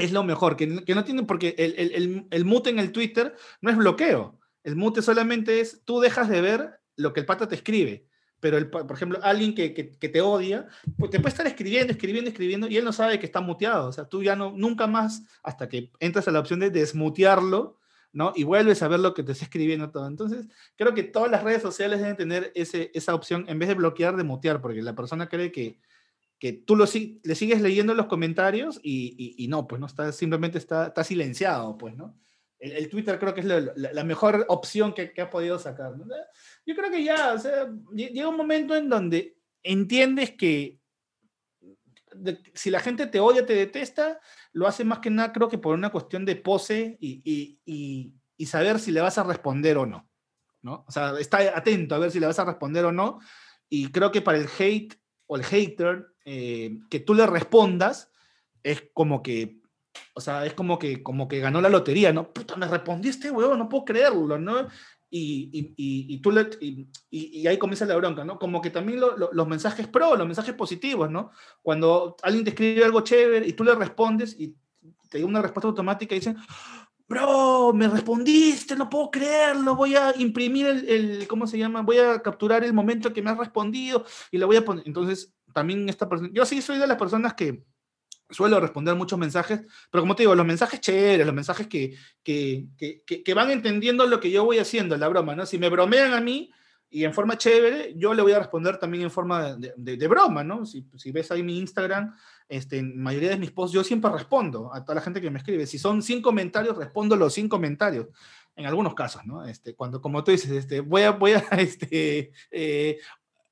Es 0.00 0.12
lo 0.12 0.24
mejor, 0.24 0.56
que, 0.56 0.84
que 0.84 0.94
no 0.94 1.04
tienen, 1.04 1.26
porque 1.26 1.54
el, 1.58 1.74
el, 1.76 2.26
el, 2.30 2.44
mute 2.44 2.70
en 2.70 2.78
el 2.78 2.92
Twitter 2.92 3.34
no 3.60 3.70
es 3.70 3.76
bloqueo. 3.76 4.38
El 4.64 4.76
mute 4.76 5.02
solamente 5.02 5.60
es, 5.60 5.82
tú 5.84 6.00
dejas 6.00 6.28
de 6.28 6.40
ver 6.40 6.80
lo 6.96 7.12
que 7.12 7.20
el 7.20 7.26
pata 7.26 7.48
te 7.48 7.54
escribe. 7.54 8.06
Pero, 8.40 8.56
el, 8.56 8.70
por 8.70 8.90
ejemplo, 8.92 9.18
alguien 9.22 9.54
que, 9.54 9.74
que, 9.74 9.90
que 9.90 10.08
te 10.08 10.20
odia, 10.20 10.66
pues 10.98 11.10
te 11.10 11.20
puede 11.20 11.30
estar 11.30 11.46
escribiendo, 11.46 11.92
escribiendo, 11.92 12.30
escribiendo, 12.30 12.68
y 12.68 12.76
él 12.76 12.84
no 12.84 12.92
sabe 12.92 13.18
que 13.18 13.26
está 13.26 13.40
muteado. 13.40 13.88
O 13.88 13.92
sea, 13.92 14.04
tú 14.04 14.22
ya 14.22 14.34
no, 14.34 14.52
nunca 14.56 14.86
más, 14.86 15.22
hasta 15.42 15.68
que 15.68 15.90
entras 16.00 16.26
a 16.26 16.30
la 16.30 16.40
opción 16.40 16.60
de 16.60 16.70
desmutearlo, 16.70 17.78
¿no? 18.12 18.32
Y 18.34 18.44
vuelves 18.44 18.82
a 18.82 18.88
ver 18.88 19.00
lo 19.00 19.14
que 19.14 19.22
te 19.22 19.32
está 19.32 19.44
escribiendo 19.44 19.90
todo. 19.90 20.06
Entonces, 20.06 20.46
creo 20.76 20.94
que 20.94 21.02
todas 21.02 21.30
las 21.30 21.44
redes 21.44 21.62
sociales 21.62 22.00
deben 22.00 22.16
tener 22.16 22.50
ese, 22.54 22.90
esa 22.94 23.14
opción, 23.14 23.44
en 23.48 23.58
vez 23.58 23.68
de 23.68 23.74
bloquear, 23.74 24.16
de 24.16 24.24
mutear, 24.24 24.60
porque 24.60 24.82
la 24.82 24.94
persona 24.94 25.28
cree 25.28 25.52
que, 25.52 25.78
que 26.40 26.52
tú 26.54 26.74
lo, 26.74 26.86
le 26.86 27.34
sigues 27.36 27.60
leyendo 27.60 27.94
los 27.94 28.06
comentarios 28.06 28.80
y, 28.82 29.14
y- 29.16 29.44
y 29.44 29.48
no, 29.48 29.68
pues 29.68 29.78
no 29.78 29.86
está, 29.86 30.10
simplemente 30.10 30.58
está, 30.58 30.88
está 30.88 31.04
silenciado, 31.04 31.76
pues, 31.78 31.94
¿no? 31.94 32.18
El, 32.58 32.72
el 32.72 32.88
Twitter 32.88 33.18
creo 33.18 33.32
que 33.34 33.40
es 33.40 33.46
la, 33.46 33.60
la- 33.76 33.92
la 33.92 34.04
mejor 34.04 34.46
opción 34.48 34.92
que, 34.94 35.12
que 35.12 35.20
ha 35.20 35.30
podido 35.30 35.58
sacar. 35.58 35.96
¿no? 35.96 36.06
Yo 36.66 36.74
creo 36.74 36.90
que 36.90 37.04
ya, 37.04 37.34
o 37.34 37.38
sea, 37.38 37.66
lle- 37.68 38.10
llega 38.10 38.28
un 38.28 38.36
momento 38.36 38.74
en 38.74 38.88
donde 38.88 39.36
entiendes 39.62 40.32
que 40.32 40.80
de- 42.12 42.38
si 42.54 42.70
la 42.70 42.80
gente 42.80 43.06
te 43.06 43.20
odia, 43.20 43.46
te 43.46 43.54
detesta, 43.54 44.18
lo 44.52 44.66
hace 44.66 44.84
más 44.84 44.98
que 44.98 45.10
nada, 45.10 45.32
creo 45.32 45.48
que 45.48 45.58
por 45.58 45.74
una 45.74 45.90
cuestión 45.90 46.24
de 46.24 46.36
pose 46.36 46.96
y- 47.00 47.22
y- 47.64 48.14
y 48.36 48.46
saber 48.46 48.78
si 48.80 48.90
le 48.90 49.00
vas 49.00 49.18
a 49.18 49.22
responder 49.24 49.76
o 49.78 49.86
no. 49.86 50.08
¿no? 50.62 50.84
O 50.86 50.90
sea, 50.92 51.18
está 51.18 51.38
atento 51.56 51.94
a 51.94 51.98
ver 51.98 52.10
si 52.10 52.20
le 52.20 52.26
vas 52.26 52.38
a 52.38 52.44
responder 52.44 52.84
o 52.84 52.92
no. 52.92 53.18
Y 53.68 53.90
creo 53.92 54.10
que 54.10 54.20
para 54.22 54.38
el 54.38 54.48
hate 54.58 54.99
o 55.32 55.36
el 55.36 55.44
hater, 55.44 56.06
eh, 56.24 56.76
que 56.90 56.98
tú 56.98 57.14
le 57.14 57.24
respondas, 57.24 58.10
es 58.64 58.82
como 58.92 59.22
que, 59.22 59.60
o 60.14 60.20
sea, 60.20 60.44
es 60.44 60.54
como 60.54 60.76
que, 60.76 61.04
como 61.04 61.28
que 61.28 61.38
ganó 61.38 61.60
la 61.60 61.68
lotería, 61.68 62.12
¿no? 62.12 62.32
Puta, 62.32 62.56
me 62.56 62.66
respondiste, 62.66 63.30
huevón, 63.30 63.60
no 63.60 63.68
puedo 63.68 63.84
creerlo, 63.84 64.38
¿no? 64.38 64.66
Y, 65.08 65.50
y, 65.52 65.60
y, 65.76 66.14
y 66.14 66.18
tú 66.20 66.32
le, 66.32 66.48
y, 66.60 67.46
ahí 67.46 67.58
comienza 67.58 67.86
la 67.86 67.94
bronca, 67.96 68.24
¿no? 68.24 68.40
Como 68.40 68.60
que 68.60 68.70
también 68.70 68.98
lo- 68.98 69.16
lo- 69.16 69.30
los 69.32 69.46
mensajes 69.46 69.86
pro, 69.86 70.16
los 70.16 70.26
mensajes 70.26 70.54
positivos, 70.54 71.08
¿no? 71.10 71.30
Cuando 71.62 72.16
alguien 72.22 72.42
te 72.44 72.50
escribe 72.50 72.84
algo 72.84 73.02
chévere 73.02 73.46
y 73.46 73.52
tú 73.52 73.62
le 73.62 73.74
respondes 73.76 74.34
y 74.38 74.56
te 75.08 75.18
llega 75.18 75.28
una 75.28 75.42
respuesta 75.42 75.68
automática 75.68 76.14
y 76.14 76.18
dicen, 76.18 76.36
bro, 77.10 77.72
me 77.74 77.88
respondiste, 77.88 78.76
no 78.76 78.88
puedo 78.88 79.10
creerlo, 79.10 79.74
voy 79.74 79.96
a 79.96 80.14
imprimir 80.16 80.66
el, 80.66 80.88
el, 80.88 81.26
¿cómo 81.26 81.48
se 81.48 81.58
llama? 81.58 81.82
Voy 81.82 81.98
a 81.98 82.22
capturar 82.22 82.62
el 82.62 82.72
momento 82.72 83.12
que 83.12 83.20
me 83.20 83.30
has 83.30 83.36
respondido 83.36 84.06
y 84.30 84.38
lo 84.38 84.46
voy 84.46 84.56
a 84.56 84.64
poner. 84.64 84.84
Entonces, 84.86 85.34
también 85.52 85.88
esta 85.88 86.08
persona, 86.08 86.30
yo 86.32 86.46
sí 86.46 86.62
soy 86.62 86.78
de 86.78 86.86
las 86.86 86.96
personas 86.96 87.34
que 87.34 87.64
suelo 88.30 88.60
responder 88.60 88.94
muchos 88.94 89.18
mensajes, 89.18 89.60
pero 89.90 90.02
como 90.02 90.14
te 90.14 90.22
digo, 90.22 90.36
los 90.36 90.46
mensajes 90.46 90.80
chéveres, 90.80 91.26
los 91.26 91.34
mensajes 91.34 91.66
que, 91.66 91.96
que, 92.22 92.68
que, 92.78 93.02
que, 93.24 93.34
van 93.34 93.50
entendiendo 93.50 94.06
lo 94.06 94.20
que 94.20 94.30
yo 94.30 94.44
voy 94.44 94.58
haciendo, 94.58 94.96
la 94.96 95.08
broma, 95.08 95.34
¿no? 95.34 95.46
Si 95.46 95.58
me 95.58 95.68
bromean 95.68 96.14
a 96.14 96.20
mí 96.20 96.52
y 96.92 97.04
en 97.04 97.14
forma 97.14 97.38
chévere, 97.38 97.94
yo 97.96 98.12
le 98.12 98.22
voy 98.22 98.32
a 98.32 98.40
responder 98.40 98.76
también 98.76 99.04
en 99.04 99.10
forma 99.12 99.54
de, 99.54 99.72
de, 99.76 99.96
de 99.96 100.08
broma, 100.08 100.42
¿no? 100.42 100.66
Si, 100.66 100.84
si, 100.96 101.12
ves 101.12 101.30
ahí 101.30 101.40
mi 101.40 101.56
Instagram, 101.56 102.12
este, 102.48 102.78
en 102.78 103.00
mayoría 103.00 103.30
de 103.30 103.38
mis 103.38 103.52
posts 103.52 103.72
yo 103.72 103.84
siempre 103.84 104.10
respondo 104.10 104.74
a 104.74 104.84
toda 104.84 104.96
la 104.96 105.00
gente 105.00 105.20
que 105.20 105.30
me 105.30 105.38
escribe. 105.38 105.68
Si 105.68 105.78
son 105.78 106.02
100 106.02 106.20
comentarios, 106.20 106.76
respondo 106.76 107.14
los 107.14 107.32
100 107.32 107.48
comentarios. 107.48 108.08
En 108.56 108.66
algunos 108.66 108.94
casos, 108.94 109.24
¿no? 109.24 109.46
Este, 109.46 109.76
cuando, 109.76 110.02
como 110.02 110.24
tú 110.24 110.32
dices, 110.32 110.50
este, 110.50 110.80
voy 110.80 111.02
a, 111.02 111.12
voy 111.12 111.32
a 111.32 111.38
este, 111.58 112.32
eh, 112.50 112.98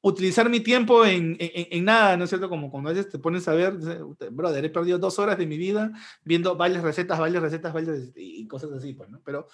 utilizar 0.01 0.51
mi 0.51 0.59
tiempo 0.59 1.05
en, 1.05 1.37
en, 1.39 1.69
en, 1.71 1.85
nada, 1.85 2.17
¿no 2.17 2.25
es 2.25 2.31
cierto? 2.31 2.49
Como 2.49 2.73
cuando 2.73 2.91
a 2.91 2.93
veces 2.93 3.09
te 3.09 3.21
pones 3.21 3.47
a 3.47 3.55
ver, 3.55 3.75
brother, 4.33 4.65
he 4.65 4.71
perdido 4.71 4.99
dos 4.99 5.17
horas 5.21 5.39
de 5.39 5.47
mi 5.47 5.57
vida 5.57 5.93
viendo 6.25 6.57
varias 6.57 6.83
recetas, 6.83 7.21
varias 7.21 7.41
recetas, 7.41 7.73
varias 7.73 8.11
y 8.17 8.49
cosas 8.49 8.73
así, 8.73 8.95
pues, 8.95 9.09
¿no? 9.09 9.21
Pero, 9.25 9.47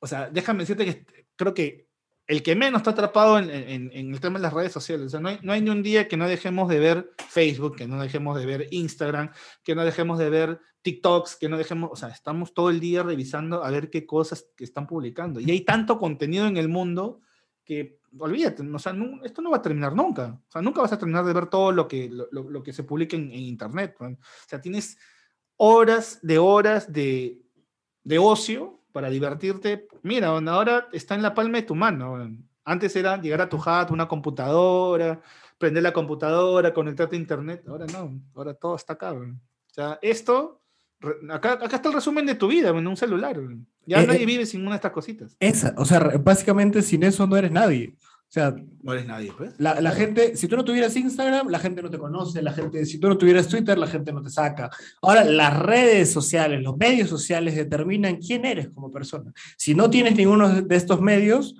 o 0.00 0.06
sea, 0.06 0.28
déjame 0.28 0.60
decirte 0.60 0.84
que 0.84 1.06
creo 1.34 1.54
que 1.54 1.91
el 2.32 2.42
que 2.42 2.56
menos 2.56 2.80
está 2.80 2.92
atrapado 2.92 3.38
en, 3.38 3.50
en, 3.50 3.90
en, 3.92 4.14
el 4.14 4.18
tema 4.18 4.38
de 4.38 4.44
las 4.44 4.54
redes 4.54 4.72
sociales. 4.72 5.08
O 5.08 5.10
sea, 5.10 5.20
no 5.20 5.28
hay, 5.28 5.38
no 5.42 5.52
hay, 5.52 5.60
ni 5.60 5.68
un 5.68 5.82
día 5.82 6.08
que 6.08 6.16
no 6.16 6.26
dejemos 6.26 6.66
de 6.70 6.78
ver 6.78 7.12
Facebook, 7.28 7.76
que 7.76 7.86
no 7.86 8.00
dejemos 8.00 8.38
de 8.38 8.46
ver 8.46 8.68
Instagram, 8.70 9.30
que 9.62 9.74
no 9.74 9.84
dejemos 9.84 10.18
de 10.18 10.30
ver 10.30 10.60
TikToks, 10.80 11.36
que 11.36 11.50
no 11.50 11.58
dejemos, 11.58 11.90
o 11.92 11.96
sea, 11.96 12.08
estamos 12.08 12.54
todo 12.54 12.70
el 12.70 12.80
día 12.80 13.02
revisando 13.02 13.62
a 13.62 13.70
ver 13.70 13.90
qué 13.90 14.06
cosas 14.06 14.46
que 14.56 14.64
están 14.64 14.86
publicando. 14.86 15.40
Y 15.40 15.50
hay 15.50 15.60
tanto 15.60 15.98
contenido 15.98 16.46
en 16.46 16.56
el 16.56 16.70
mundo 16.70 17.20
que, 17.66 17.98
olvídate, 18.18 18.62
o 18.62 18.78
sea, 18.78 18.94
no, 18.94 19.22
esto 19.24 19.42
no 19.42 19.50
va 19.50 19.58
a 19.58 19.62
terminar 19.62 19.94
nunca. 19.94 20.40
O 20.48 20.50
sea, 20.50 20.62
nunca 20.62 20.80
vas 20.80 20.92
a 20.94 20.98
terminar 20.98 21.26
de 21.26 21.34
ver 21.34 21.48
todo 21.48 21.70
lo 21.70 21.86
que, 21.86 22.08
lo, 22.08 22.28
lo 22.30 22.62
que 22.62 22.72
se 22.72 22.84
publica 22.84 23.14
en, 23.14 23.30
en 23.30 23.40
Internet. 23.40 23.94
O 24.00 24.16
sea, 24.48 24.58
tienes 24.58 24.96
horas 25.58 26.18
de 26.22 26.38
horas 26.38 26.90
de, 26.90 27.42
de 28.04 28.18
ocio 28.18 28.81
para 28.92 29.10
divertirte, 29.10 29.88
mira, 30.02 30.28
ahora 30.28 30.88
está 30.92 31.14
en 31.14 31.22
la 31.22 31.34
palma 31.34 31.58
de 31.58 31.64
tu 31.64 31.74
mano. 31.74 32.30
Antes 32.64 32.94
era 32.94 33.20
llegar 33.20 33.40
a 33.40 33.48
tu 33.48 33.60
hat, 33.64 33.90
una 33.90 34.06
computadora, 34.06 35.20
prender 35.58 35.82
la 35.82 35.92
computadora, 35.92 36.72
conectarte 36.72 37.16
a 37.16 37.18
internet. 37.18 37.64
Ahora 37.66 37.86
no, 37.86 38.20
ahora 38.34 38.54
todo 38.54 38.76
está 38.76 38.92
acá. 38.92 39.12
O 39.12 39.24
sea, 39.66 39.98
esto, 40.02 40.60
acá, 41.30 41.52
acá 41.54 41.76
está 41.76 41.88
el 41.88 41.94
resumen 41.94 42.26
de 42.26 42.34
tu 42.34 42.48
vida 42.48 42.68
en 42.70 42.86
un 42.86 42.96
celular. 42.96 43.40
Ya 43.86 44.02
eh, 44.02 44.06
nadie 44.06 44.26
vive 44.26 44.46
sin 44.46 44.60
una 44.60 44.70
de 44.70 44.76
estas 44.76 44.92
cositas. 44.92 45.36
Esa, 45.40 45.74
o 45.76 45.84
sea, 45.84 46.00
básicamente 46.20 46.82
sin 46.82 47.02
eso 47.02 47.26
no 47.26 47.36
eres 47.36 47.50
nadie. 47.50 47.96
O 48.32 48.34
sea, 48.34 48.56
no 48.82 48.94
eres 48.94 49.06
nadie, 49.06 49.30
pues. 49.36 49.52
La, 49.58 49.78
la, 49.82 49.90
gente, 49.90 50.38
si 50.38 50.48
tú 50.48 50.56
no 50.56 50.64
tuvieras 50.64 50.96
Instagram, 50.96 51.48
la 51.48 51.58
gente 51.58 51.82
no 51.82 51.90
te 51.90 51.98
conoce, 51.98 52.40
la 52.40 52.54
gente, 52.54 52.86
si 52.86 52.96
tú 52.98 53.10
no 53.10 53.18
tuvieras 53.18 53.46
Twitter, 53.46 53.76
la 53.76 53.86
gente 53.86 54.10
no 54.10 54.22
te 54.22 54.30
saca. 54.30 54.70
Ahora, 55.02 55.22
las 55.22 55.58
redes 55.58 56.10
sociales, 56.10 56.62
los 56.62 56.78
medios 56.78 57.10
sociales 57.10 57.54
determinan 57.56 58.16
quién 58.16 58.46
eres 58.46 58.70
como 58.70 58.90
persona. 58.90 59.34
Si 59.58 59.74
no 59.74 59.90
tienes 59.90 60.16
ninguno 60.16 60.62
de 60.62 60.76
estos 60.76 61.02
medios, 61.02 61.56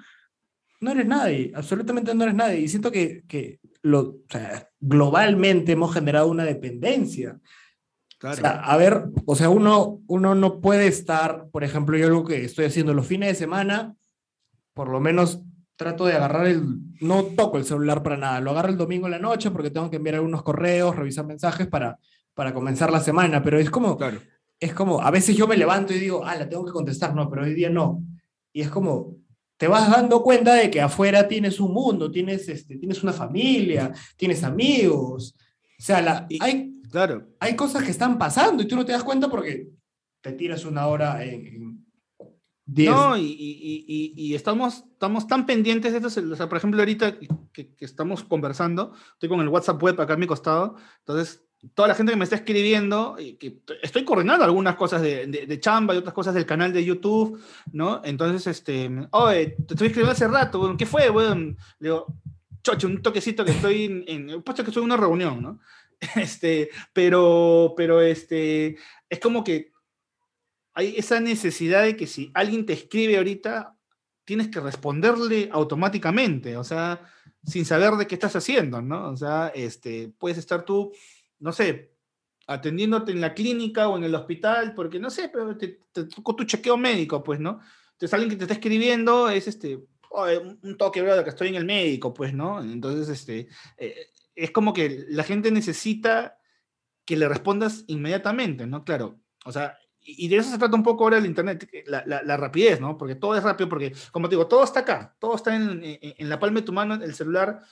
no 0.81 0.93
eres 0.93 1.05
nadie, 1.05 1.53
absolutamente 1.55 2.15
no 2.15 2.23
eres 2.23 2.37
nadie. 2.37 2.61
Y 2.61 2.69
siento 2.69 2.91
que, 2.91 3.23
que 3.29 3.61
lo, 3.83 4.01
o 4.01 4.25
sea, 4.31 4.71
globalmente 4.81 5.73
hemos 5.73 5.93
generado 5.93 6.29
una 6.29 6.45
dependencia. 6.45 7.39
Claro. 8.17 8.35
O 8.35 8.41
sea, 8.41 8.51
a 8.51 8.77
ver, 8.79 9.05
o 9.27 9.37
sea, 9.37 9.51
uno, 9.51 10.01
uno 10.07 10.35
no 10.35 10.63
puede 10.63 10.87
estar, 10.87 11.49
por 11.53 11.65
ejemplo, 11.65 11.99
yo 11.99 12.09
lo 12.09 12.25
que 12.25 12.47
estoy 12.47 12.65
haciendo 12.65 12.95
los 12.95 13.07
fines 13.07 13.29
de 13.29 13.35
semana, 13.35 13.95
por 14.73 14.89
lo 14.89 14.99
menos 14.99 15.43
trato 15.83 16.07
de 16.07 16.15
agarrar 16.15 16.47
el, 16.47 16.63
no 17.01 17.25
toco 17.25 17.59
el 17.59 17.65
celular 17.65 18.03
para 18.03 18.17
nada, 18.17 18.41
lo 18.41 18.53
agarro 18.53 18.69
el 18.69 18.77
domingo 18.77 19.07
en 19.07 19.13
la 19.13 19.19
noche 19.19 19.51
porque 19.51 19.71
tengo 19.71 19.91
que 19.91 19.97
enviar 19.97 20.17
algunos 20.17 20.43
correos, 20.43 20.95
revisar 20.95 21.27
mensajes 21.27 21.67
para, 21.67 21.99
para 22.35 22.55
comenzar 22.55 22.93
la 22.93 23.01
semana, 23.01 23.43
pero 23.43 23.59
es 23.59 23.69
como, 23.69 23.97
claro. 23.97 24.21
es 24.61 24.73
como, 24.73 25.03
a 25.03 25.11
veces 25.11 25.37
yo 25.37 25.47
me 25.49 25.57
levanto 25.57 25.93
y 25.93 25.99
digo, 25.99 26.25
ah, 26.25 26.37
la 26.37 26.49
tengo 26.49 26.65
que 26.65 26.73
contestar, 26.73 27.15
no, 27.15 27.29
pero 27.29 27.43
hoy 27.43 27.55
día 27.55 27.69
no. 27.69 28.03
Y 28.53 28.61
es 28.61 28.69
como, 28.69 29.17
te 29.57 29.67
vas 29.67 29.91
dando 29.91 30.23
cuenta 30.23 30.55
de 30.55 30.71
que 30.71 30.81
afuera 30.81 31.27
tienes 31.27 31.59
un 31.59 31.73
mundo, 31.73 32.11
tienes, 32.11 32.49
este, 32.49 32.77
tienes 32.77 33.03
una 33.03 33.13
familia, 33.13 33.93
tienes 34.17 34.45
amigos, 34.45 35.35
o 35.79 35.83
sea, 35.83 36.01
la, 36.01 36.27
hay, 36.41 36.81
claro. 36.91 37.29
hay 37.41 37.57
cosas 37.57 37.83
que 37.83 37.91
están 37.91 38.19
pasando 38.19 38.63
y 38.63 38.69
tú 38.69 38.77
no 38.77 38.85
te 38.85 38.93
das 38.93 39.03
cuenta 39.03 39.29
porque 39.29 39.69
te 40.21 40.33
tiras 40.33 40.65
una 40.65 40.87
hora 40.87 41.25
en, 41.25 41.47
en 41.47 41.72
Diez. 42.65 42.91
No, 42.91 43.17
y, 43.17 43.23
y, 43.23 44.15
y, 44.17 44.35
estamos, 44.35 44.85
estamos 44.93 45.27
tan 45.27 45.47
pendientes 45.47 45.93
de 45.93 45.99
esto. 45.99 46.33
O 46.33 46.37
sea, 46.37 46.49
por 46.49 46.59
ejemplo, 46.59 46.81
ahorita 46.81 47.19
que, 47.53 47.75
que, 47.75 47.85
estamos 47.85 48.23
conversando, 48.23 48.93
estoy 49.15 49.29
con 49.29 49.41
el 49.41 49.49
WhatsApp 49.49 49.83
web 49.83 50.01
acá 50.01 50.15
a 50.15 50.17
mi 50.17 50.27
costado, 50.29 50.77
entonces 51.01 51.45
toda 51.75 51.89
la 51.89 51.95
gente 51.95 52.13
que 52.13 52.19
me 52.19 52.25
está 52.25 52.37
escribiendo, 52.37 53.17
y 53.19 53.35
que 53.35 53.61
estoy 53.83 54.05
coordinando 54.05 54.45
algunas 54.45 54.77
cosas 54.77 55.01
de, 55.03 55.27
de, 55.27 55.61
chamba 55.61 55.95
y 55.95 55.99
otras 55.99 56.15
cosas 56.15 56.35
del 56.35 56.47
canal 56.47 56.73
de 56.73 56.85
YouTube, 56.85 57.41
¿no? 57.73 58.01
Entonces, 58.05 58.47
este, 58.49 58.91
oye, 59.13 59.57
te 59.67 59.75
estoy 59.75 59.89
escribiendo 59.89 60.13
hace 60.13 60.29
rato, 60.29 60.77
¿qué 60.77 60.87
fue, 60.87 61.09
weón? 61.11 61.57
Le 61.79 61.89
digo, 61.89 62.07
chocho, 62.63 62.89
un 62.89 63.01
toquecito 63.01 63.45
que 63.45 63.53
estoy 63.53 63.85
en, 63.85 64.05
en 64.07 64.43
puesto 64.43 64.65
que 64.65 64.71
estoy 64.71 64.85
una 64.85 64.97
reunión, 64.97 65.43
¿no? 65.43 65.61
Este, 66.17 66.69
pero, 66.93 67.75
pero, 67.77 68.01
este, 68.01 68.77
es 69.09 69.21
como 69.21 69.45
que 69.45 69.72
hay 70.75 70.95
esa 70.97 71.21
necesidad 71.21 71.83
de 71.83 71.97
que 71.97 72.07
si 72.07 72.31
alguien 72.35 72.67
te 72.67 72.73
escribe 72.73 73.17
ahorita, 73.17 73.77
tienes 74.25 74.49
que 74.49 74.61
responderle 74.61 75.49
automáticamente, 75.53 76.57
o 76.57 76.65
sea, 76.65 77.01
sin 77.45 77.65
saber 77.65 77.93
de 77.95 78.07
qué 78.07 78.15
estás 78.15 78.37
haciendo, 78.37 78.81
¿no? 78.81 79.11
O 79.11 79.17
sea, 79.17 79.49
este, 79.55 80.13
puedes 80.19 80.39
estar 80.39 80.65
tú, 80.65 80.93
no 81.41 81.53
sé, 81.53 81.93
atendiéndote 82.47 83.13
en 83.13 83.21
la 83.21 83.35
clínica 83.35 83.89
o 83.89 83.97
en 83.97 84.05
el 84.05 84.15
hospital, 84.15 84.75
porque 84.75 84.99
no 84.99 85.11
sé, 85.11 85.29
pero 85.29 85.57
te, 85.57 85.81
te 85.93 86.05
tocó 86.05 86.37
tu 86.37 86.45
chequeo 86.45 86.77
médico, 86.77 87.23
pues, 87.23 87.41
¿no? 87.41 87.61
Entonces 87.93 88.15
alguien 88.15 88.31
que 88.31 88.37
te 88.37 88.45
está 88.45 88.55
escribiendo 88.55 89.29
es 89.29 89.49
este, 89.49 89.81
un 90.63 90.77
toque, 90.77 91.03
bro, 91.03 91.23
que 91.23 91.31
estoy 91.31 91.49
en 91.49 91.57
el 91.57 91.65
médico, 91.65 92.13
pues, 92.13 92.35
¿no? 92.35 92.63
Entonces, 92.63 93.09
este, 93.09 93.49
eh, 93.77 94.07
es 94.35 94.51
como 94.51 94.73
que 94.73 95.05
la 95.09 95.25
gente 95.25 95.51
necesita 95.51 96.39
que 97.05 97.17
le 97.17 97.29
respondas 97.29 97.85
inmediatamente, 97.89 98.67
¿no? 98.67 98.85
Claro, 98.85 99.21
o 99.45 99.53
sea, 99.53 99.79
y 100.05 100.29
de 100.29 100.37
eso 100.37 100.51
se 100.51 100.59
trata 100.59 100.75
un 100.75 100.83
poco 100.83 101.05
ahora 101.05 101.19
el 101.19 101.27
Internet, 101.27 101.69
la, 101.87 102.23
la, 102.23 102.37
rapidez, 102.37 102.81
¿no? 102.81 102.99
Porque 102.99 103.15
todo 103.15 103.37
es 103.37 103.43
rápido, 103.43 103.69
porque, 103.69 103.95
como 104.11 104.29
te 104.29 104.35
digo, 104.35 104.47
todo 104.47 104.65
está 104.65 104.81
acá, 104.81 105.15
todo 105.19 105.37
está 105.37 105.55
en, 105.55 105.83
en, 105.85 105.99
en, 106.01 106.29
la 106.29 106.39
palma 106.39 106.61
de 106.61 106.67
tu 106.67 106.73
mano, 106.73 106.95
el 106.95 107.15
celular 107.15 107.63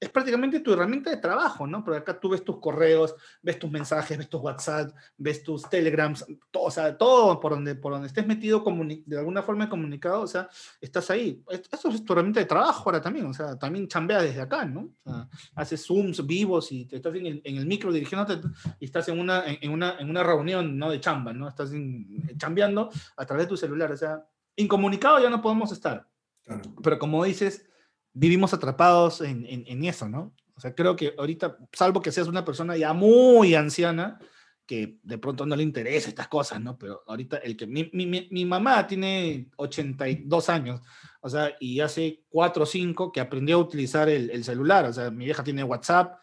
es 0.00 0.08
prácticamente 0.08 0.60
tu 0.60 0.72
herramienta 0.72 1.10
de 1.10 1.18
trabajo, 1.18 1.66
¿no? 1.66 1.84
Porque 1.84 1.98
acá 1.98 2.18
tú 2.18 2.30
ves 2.30 2.42
tus 2.42 2.58
correos, 2.58 3.14
ves 3.42 3.58
tus 3.58 3.70
mensajes, 3.70 4.16
ves 4.16 4.30
tus 4.30 4.40
WhatsApp, 4.40 4.96
ves 5.18 5.42
tus 5.42 5.68
Telegrams, 5.68 6.24
todo, 6.50 6.64
o 6.64 6.70
sea, 6.70 6.96
todo 6.96 7.38
por 7.38 7.52
donde, 7.52 7.74
por 7.74 7.92
donde 7.92 8.08
estés 8.08 8.26
metido 8.26 8.64
de 9.04 9.18
alguna 9.18 9.42
forma 9.42 9.68
comunicado, 9.68 10.22
o 10.22 10.26
sea, 10.26 10.48
estás 10.80 11.10
ahí. 11.10 11.44
Eso 11.70 11.90
es 11.90 12.02
tu 12.02 12.14
herramienta 12.14 12.40
de 12.40 12.46
trabajo 12.46 12.84
ahora 12.86 13.02
también, 13.02 13.26
o 13.26 13.34
sea, 13.34 13.58
también 13.58 13.88
chambeas 13.88 14.22
desde 14.22 14.40
acá, 14.40 14.64
¿no? 14.64 14.88
O 15.04 15.10
sea, 15.10 15.28
haces 15.54 15.84
Zooms 15.84 16.26
vivos 16.26 16.72
y 16.72 16.86
te 16.86 16.96
estás 16.96 17.14
en 17.14 17.26
el, 17.26 17.42
en 17.44 17.56
el 17.58 17.66
micro 17.66 17.92
dirigiéndote 17.92 18.40
y 18.78 18.86
estás 18.86 19.06
en 19.10 19.20
una, 19.20 19.44
en, 19.46 19.70
una, 19.70 19.98
en 19.98 20.08
una 20.08 20.22
reunión, 20.22 20.78
¿no? 20.78 20.90
De 20.90 20.98
chamba, 20.98 21.34
¿no? 21.34 21.46
Estás 21.46 21.72
en, 21.72 22.38
chambeando 22.38 22.88
a 23.18 23.26
través 23.26 23.44
de 23.44 23.50
tu 23.50 23.56
celular, 23.58 23.92
o 23.92 23.96
sea, 23.98 24.24
incomunicado 24.56 25.20
ya 25.20 25.28
no 25.28 25.42
podemos 25.42 25.70
estar. 25.72 26.08
Claro. 26.42 26.62
Pero 26.82 26.98
como 26.98 27.22
dices, 27.22 27.69
vivimos 28.12 28.52
atrapados 28.52 29.20
en, 29.20 29.46
en, 29.46 29.64
en, 29.66 29.84
eso, 29.84 30.08
¿no? 30.08 30.34
O 30.54 30.60
sea, 30.60 30.74
creo 30.74 30.96
que 30.96 31.14
ahorita, 31.16 31.56
salvo 31.72 32.02
que 32.02 32.12
seas 32.12 32.28
una 32.28 32.44
persona 32.44 32.76
ya 32.76 32.92
muy 32.92 33.54
anciana, 33.54 34.18
que 34.66 34.98
de 35.02 35.18
pronto 35.18 35.46
no 35.46 35.56
le 35.56 35.62
interesa 35.62 36.08
estas 36.08 36.28
cosas, 36.28 36.60
¿no? 36.60 36.78
Pero 36.78 37.02
ahorita 37.06 37.38
el 37.38 37.56
que 37.56 37.66
mi, 37.66 37.90
mi, 37.92 38.28
mi 38.30 38.44
mamá 38.44 38.86
tiene 38.86 39.48
82 39.56 40.48
años, 40.48 40.80
o 41.20 41.28
sea, 41.28 41.56
y 41.58 41.80
hace 41.80 42.22
4 42.28 42.62
o 42.62 42.66
5 42.66 43.10
que 43.10 43.20
aprendió 43.20 43.56
a 43.56 43.60
utilizar 43.60 44.08
el, 44.08 44.30
el, 44.30 44.44
celular, 44.44 44.84
o 44.84 44.92
sea, 44.92 45.10
mi 45.10 45.24
vieja 45.24 45.42
tiene 45.42 45.64
WhatsApp, 45.64 46.20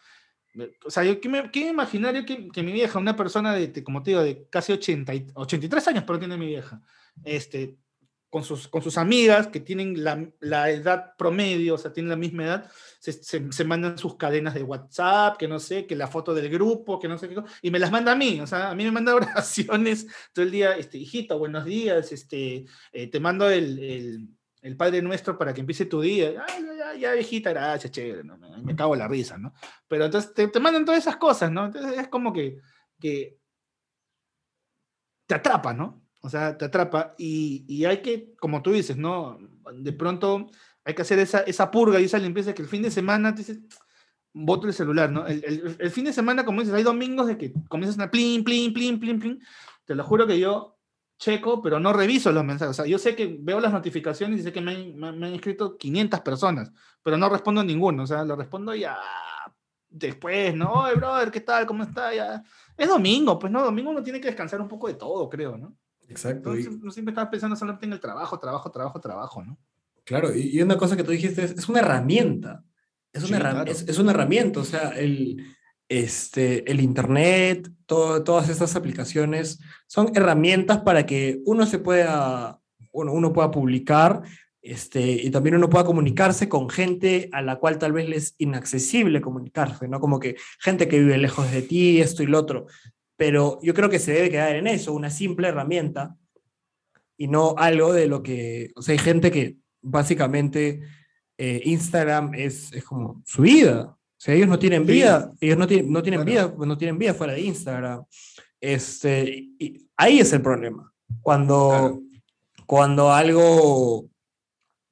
o 0.84 0.90
sea, 0.90 1.04
yo 1.04 1.18
me, 1.30 1.50
imaginar 1.54 2.24
que, 2.24 2.48
que, 2.48 2.62
mi 2.62 2.72
vieja, 2.72 2.98
una 2.98 3.16
persona 3.16 3.54
de, 3.54 3.84
como 3.84 4.02
te 4.02 4.12
digo, 4.12 4.22
de 4.22 4.48
casi 4.48 4.72
80, 4.72 5.12
83 5.34 5.88
años, 5.88 6.04
pero 6.06 6.18
tiene 6.18 6.36
mi 6.36 6.46
vieja, 6.46 6.80
este, 7.24 7.76
con 8.30 8.44
sus, 8.44 8.68
con 8.68 8.82
sus 8.82 8.98
amigas 8.98 9.46
que 9.46 9.60
tienen 9.60 10.04
la, 10.04 10.28
la, 10.40 10.70
edad 10.70 11.16
promedio, 11.16 11.74
o 11.74 11.78
sea, 11.78 11.92
tienen 11.92 12.10
la 12.10 12.16
misma 12.16 12.44
edad, 12.44 12.70
se, 12.98 13.12
se, 13.12 13.64
mandan 13.64 13.96
sus 13.96 14.16
cadenas 14.16 14.54
de 14.54 14.62
WhatsApp, 14.62 15.38
que 15.38 15.48
no 15.48 15.58
sé, 15.58 15.86
que 15.86 15.96
la 15.96 16.08
foto 16.08 16.34
del 16.34 16.50
grupo, 16.50 16.98
que 16.98 17.08
no 17.08 17.16
sé 17.16 17.28
qué, 17.28 17.36
y 17.62 17.70
me 17.70 17.78
las 17.78 17.90
manda 17.90 18.12
a 18.12 18.16
mí, 18.16 18.40
o 18.40 18.46
sea, 18.46 18.70
a 18.70 18.74
mí 18.74 18.84
me 18.84 18.90
manda 18.90 19.14
oraciones 19.14 20.06
todo 20.32 20.44
el 20.44 20.50
día, 20.50 20.76
este, 20.76 20.98
hijito, 20.98 21.38
buenos 21.38 21.64
días, 21.64 22.12
este, 22.12 22.66
eh, 22.92 23.06
te 23.06 23.18
mando 23.18 23.48
el, 23.48 23.78
el, 23.78 24.28
el, 24.60 24.76
Padre 24.76 25.00
Nuestro 25.00 25.38
para 25.38 25.54
que 25.54 25.60
empiece 25.60 25.86
tu 25.86 26.02
día, 26.02 26.44
Ay, 26.46 26.64
ya, 26.76 26.94
ya, 26.94 27.12
viejita, 27.12 27.50
gracias, 27.50 27.90
chévere, 27.92 28.24
me, 28.24 28.76
cago 28.76 28.92
en 28.94 28.98
la 28.98 29.08
risa, 29.08 29.38
¿no? 29.38 29.54
Pero 29.86 30.04
entonces 30.04 30.34
te, 30.34 30.48
te, 30.48 30.60
mandan 30.60 30.84
todas 30.84 31.00
esas 31.00 31.16
cosas, 31.16 31.50
¿no? 31.50 31.64
Entonces 31.64 31.98
es 31.98 32.08
como 32.08 32.30
que, 32.30 32.58
que 33.00 33.38
te 35.26 35.34
atrapa, 35.34 35.72
¿no? 35.72 36.07
O 36.20 36.28
sea, 36.28 36.58
te 36.58 36.64
atrapa 36.64 37.14
y, 37.16 37.64
y 37.68 37.84
hay 37.84 38.02
que, 38.02 38.34
como 38.40 38.62
tú 38.62 38.72
dices, 38.72 38.96
¿no? 38.96 39.38
De 39.72 39.92
pronto 39.92 40.48
hay 40.84 40.94
que 40.94 41.02
hacer 41.02 41.18
esa, 41.18 41.40
esa 41.40 41.70
purga 41.70 42.00
y 42.00 42.04
esa 42.04 42.18
limpieza 42.18 42.54
que 42.54 42.62
el 42.62 42.68
fin 42.68 42.82
de 42.82 42.90
semana 42.90 43.34
te 43.34 43.42
dices, 43.42 43.60
voto 44.32 44.66
el 44.66 44.72
celular, 44.72 45.10
¿no? 45.10 45.26
El, 45.26 45.90
fin 45.90 46.04
de 46.04 46.12
semana, 46.12 46.44
como 46.44 46.60
dices, 46.60 46.74
hay 46.74 46.82
domingos 46.82 47.26
de 47.26 47.36
que 47.36 47.52
comienzas 47.68 47.98
a 48.00 48.10
plin, 48.10 48.44
plin, 48.44 48.72
plin, 48.72 48.98
plin, 48.98 49.18
plin. 49.18 49.42
Te 49.84 49.94
lo 49.94 50.04
juro 50.04 50.26
que 50.26 50.38
yo 50.38 50.78
checo, 51.18 51.60
pero 51.60 51.80
no 51.80 51.92
reviso 51.92 52.30
los 52.32 52.44
mensajes. 52.44 52.70
O 52.70 52.82
sea, 52.82 52.86
yo 52.86 52.98
sé 52.98 53.16
que 53.16 53.36
veo 53.40 53.60
las 53.60 53.72
notificaciones 53.72 54.40
y 54.40 54.42
sé 54.42 54.52
que 54.52 54.60
me, 54.60 54.92
me 54.94 55.08
han 55.08 55.24
escrito 55.24 55.76
500 55.76 56.20
personas, 56.20 56.72
pero 57.02 57.16
no 57.16 57.28
respondo 57.28 57.60
a 57.60 57.64
ninguno. 57.64 58.04
O 58.04 58.06
sea, 58.06 58.24
lo 58.24 58.36
respondo 58.36 58.74
ya 58.74 58.98
después, 59.90 60.54
¿no? 60.54 60.72
Oye, 60.72 60.94
brother, 60.94 61.30
¿qué 61.30 61.40
tal? 61.40 61.66
¿Cómo 61.66 61.82
está? 61.82 62.14
Ya. 62.14 62.42
Es 62.76 62.88
domingo, 62.88 63.38
pues 63.38 63.52
no, 63.52 63.62
domingo 63.62 63.90
uno 63.90 64.02
tiene 64.02 64.20
que 64.20 64.28
descansar 64.28 64.60
un 64.60 64.68
poco 64.68 64.88
de 64.88 64.94
todo, 64.94 65.28
creo, 65.28 65.56
¿no? 65.56 65.76
Exacto. 66.08 66.54
y- 66.54 66.58
Entonces, 66.60 66.82
no 66.82 66.90
siempre 66.90 67.12
estás 67.12 67.28
pensando 67.28 67.56
solamente 67.56 67.86
en 67.86 67.92
el 67.92 68.00
trabajo, 68.00 68.38
trabajo, 68.38 68.70
trabajo, 68.70 69.00
trabajo, 69.00 69.44
¿no? 69.44 69.58
Claro, 70.04 70.34
y, 70.34 70.56
y 70.58 70.62
una 70.62 70.76
cosa 70.78 70.96
que 70.96 71.04
tú 71.04 71.10
dijiste 71.10 71.44
es, 71.44 71.50
es 71.52 71.68
una 71.68 71.80
herramienta. 71.80 72.64
Es 73.12 73.22
una, 73.24 73.36
Sí, 73.36 73.42
herra- 73.42 73.50
claro. 73.52 73.70
es, 73.72 73.88
es 73.88 73.98
una 73.98 74.12
herramienta, 74.12 74.60
o 74.60 74.64
sea, 74.64 74.90
el, 74.90 75.44
este, 75.88 76.70
el 76.70 76.80
Internet, 76.80 77.70
todo- 77.86 78.22
todas 78.24 78.48
estas 78.48 78.76
aplicaciones 78.76 79.58
son 79.86 80.10
herramientas 80.14 80.78
para 80.82 81.06
que 81.06 81.40
uno 81.46 81.66
se 81.66 81.78
pueda, 81.78 82.60
uno, 82.92 83.12
uno 83.12 83.32
pueda 83.32 83.50
publicar 83.50 84.22
este, 84.60 85.00
y 85.12 85.30
también 85.30 85.54
uno 85.56 85.70
pueda 85.70 85.84
comunicarse 85.84 86.48
con 86.48 86.68
gente 86.68 87.28
a 87.32 87.40
la 87.40 87.56
cual 87.56 87.78
tal 87.78 87.92
vez 87.92 88.08
le 88.08 88.16
es 88.16 88.34
inaccesible 88.38 89.20
comunicarse, 89.22 89.88
¿no? 89.88 89.98
Como 90.00 90.18
que 90.20 90.36
gente 90.60 90.88
que 90.88 90.98
vive 90.98 91.16
lejos 91.16 91.50
de 91.52 91.62
ti, 91.62 92.00
esto 92.02 92.22
y 92.22 92.26
lo 92.26 92.38
otro. 92.38 92.66
Pero 93.18 93.58
yo 93.62 93.74
creo 93.74 93.90
que 93.90 93.98
se 93.98 94.12
debe 94.12 94.30
quedar 94.30 94.54
en 94.54 94.66
eso, 94.68 94.92
una 94.94 95.10
simple 95.10 95.48
herramienta 95.48 96.16
y 97.16 97.26
no 97.26 97.56
algo 97.58 97.92
de 97.92 98.06
lo 98.06 98.22
que, 98.22 98.70
o 98.76 98.80
sea, 98.80 98.92
hay 98.92 98.98
gente 98.98 99.32
que 99.32 99.56
básicamente 99.82 100.80
eh, 101.36 101.60
Instagram 101.64 102.32
es, 102.34 102.72
es 102.72 102.84
como 102.84 103.20
su 103.26 103.42
vida. 103.42 103.96
O 103.96 104.20
sea, 104.20 104.34
ellos 104.34 104.46
no 104.48 104.58
tienen 104.58 104.86
Sí. 104.86 104.92
vida, 104.92 105.32
ellos 105.40 105.58
no 105.58 105.66
tienen, 105.66 105.92
no 105.92 106.00
tienen 106.02 106.22
Claro. 106.24 106.50
vida, 106.56 106.66
no 106.66 106.78
tienen 106.78 106.96
vida 106.98 107.12
fuera 107.14 107.32
de 107.32 107.40
Instagram. 107.40 108.04
Este, 108.60 109.28
y 109.58 109.88
ahí 109.96 110.20
es 110.20 110.32
el 110.32 110.40
problema. 110.42 110.92
Cuando, 111.20 111.68
Claro. 111.68 112.00
cuando 112.66 113.12
algo 113.12 114.08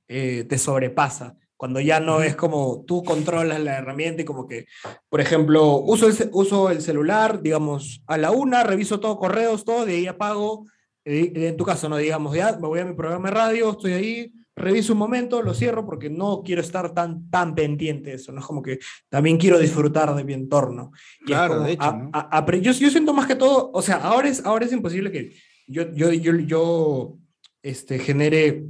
eh, 0.09 0.45
te 0.49 0.59
sobrepasa, 0.59 1.37
cuando 1.57 1.81
ya 1.81 2.01
no 2.01 2.23
es 2.23 2.37
como 2.37 2.85
tú 2.87 3.03
controlas 3.03 3.61
la 3.61 3.79
herramienta 3.79 4.23
y 4.23 4.25
como 4.25 4.47
que, 4.47 4.67
por 5.09 5.21
ejemplo, 5.21 5.77
uso 5.79 6.07
el, 6.09 6.15
uso 6.33 6.71
el 6.71 6.83
celular, 6.83 7.41
digamos, 7.43 8.03
a 8.07 8.19
la 8.19 8.31
una, 8.31 8.63
reviso 8.65 9.01
todo, 9.01 9.17
correos, 9.19 9.65
todo, 9.65 9.87
de 9.87 9.95
ahí 9.97 10.07
apago, 10.07 10.67
eh, 11.05 11.33
en 11.35 11.57
tu 11.57 11.65
caso, 11.65 11.89
no 11.89 11.97
digamos, 11.97 12.35
ya 12.37 12.53
me 12.59 12.67
voy 12.69 12.81
a 12.81 12.85
mi 12.85 12.95
programa 12.95 13.29
de 13.29 13.35
radio, 13.35 13.71
estoy 13.71 13.93
ahí, 13.93 14.33
reviso 14.55 14.93
un 14.95 14.99
momento, 14.99 15.43
lo 15.43 15.55
cierro 15.55 15.85
porque 15.87 16.09
no 16.11 16.43
quiero 16.45 16.61
estar 16.63 16.93
tan, 16.95 17.29
tan 17.31 17.55
pendiente 17.55 18.11
de 18.11 18.17
eso, 18.17 18.33
¿no? 18.33 18.41
Es 18.41 18.47
como 18.47 18.63
que 18.63 18.79
también 19.09 19.37
quiero 19.37 19.59
disfrutar 19.59 20.15
de 20.15 20.25
mi 20.25 20.33
entorno. 20.33 20.93
Y 21.21 21.27
Claro, 21.27 21.55
como 21.55 21.67
de 21.67 21.73
hecho, 21.75 21.83
a- 21.85 21.93
¿no? 21.97 22.11
a- 22.13 22.43
apre- 22.45 22.61
yo, 22.61 22.73
yo 22.73 22.91
siento 22.91 23.13
más 23.15 23.27
que 23.27 23.35
todo, 23.35 23.71
o 23.73 23.83
sea, 23.83 23.97
ahora 23.97 24.29
es, 24.29 24.45
ahora 24.45 24.65
es 24.65 24.73
imposible 24.73 25.13
que 25.13 25.33
yo, 25.69 25.91
yo, 25.93 26.11
yo, 26.13 26.35
yo 26.37 27.19
este, 27.63 27.99
genere 27.99 28.65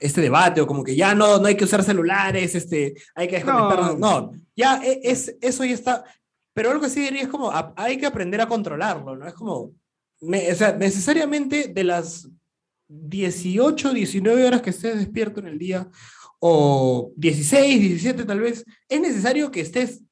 este 0.00 0.20
debate 0.20 0.60
o 0.60 0.66
como 0.66 0.82
que 0.82 0.96
ya 0.96 1.14
no, 1.14 1.38
no 1.38 1.46
hay 1.46 1.56
que 1.56 1.64
usar 1.64 1.84
celulares, 1.84 2.54
este, 2.54 2.94
hay 3.14 3.28
que 3.28 3.36
desconectarnos. 3.36 3.98
No, 3.98 4.32
ya 4.56 4.82
e- 4.84 5.00
es, 5.04 5.36
eso 5.40 5.64
ya 5.64 5.74
está. 5.74 6.04
Pero 6.54 6.70
algo 6.70 6.82
que 6.82 6.90
sí 6.90 7.00
diría 7.00 7.22
es 7.22 7.28
como, 7.28 7.50
a- 7.50 7.72
hay 7.76 7.98
que 7.98 8.06
aprender 8.06 8.40
a 8.40 8.48
controlarlo, 8.48 9.14
¿no? 9.16 9.26
Es 9.28 9.34
como, 9.34 9.72
ne- 10.20 10.50
o 10.50 10.54
sea, 10.56 10.72
necesariamente 10.72 11.68
de 11.68 11.84
las 11.84 12.28
18, 12.88 13.92
19 13.92 14.44
horas 14.44 14.62
que 14.62 14.70
estés 14.70 14.96
despierto 14.98 15.40
en 15.40 15.46
el 15.48 15.58
día, 15.58 15.88
o 16.40 17.12
16, 17.16 17.80
17 17.80 18.24
tal 18.24 18.40
vez, 18.40 18.64
es 18.88 19.00
necesario 19.00 19.50
que 19.50 19.60
estés 19.60 20.02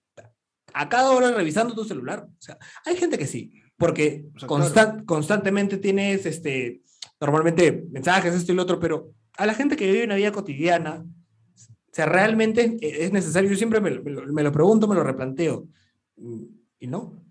a 0.74 0.89
cada 0.89 1.10
hora 1.10 1.31
revisando 1.32 1.74
tu 1.74 1.85
celular. 1.85 2.27
O 2.28 2.40
sea, 2.43 2.59
hay 2.85 2.97
gente 2.97 3.19
que 3.19 3.27
sí, 3.27 3.62
porque 3.77 4.27
O 4.36 4.39
sea, 4.39 4.48
constan- 4.48 5.05
constantemente 5.06 5.78
tienes, 5.78 6.27
este, 6.27 6.82
normalmente 7.20 7.85
mensajes, 7.90 8.35
esto 8.35 8.52
y 8.52 8.55
lo 8.55 8.62
otro, 8.62 8.78
pero 8.78 9.12
a 9.39 9.47
la 9.47 9.55
gente 9.55 9.77
que 9.77 9.90
vive 9.90 10.05
una 10.05 10.16
vida 10.16 10.32
cotidiana, 10.32 11.06
o 11.06 11.93
sea, 11.93 12.06
realmente 12.06 12.77
es 12.81 13.12
necesario, 13.12 13.48
yo 13.51 13.56
siempre 13.56 13.81
me, 13.81 13.90
lo- 13.90 14.52
pregunto, 14.52 14.86
me 14.86 14.94
lo 14.94 15.02
replanteo, 15.02 15.66
y 16.78 16.86
no. 16.86 17.24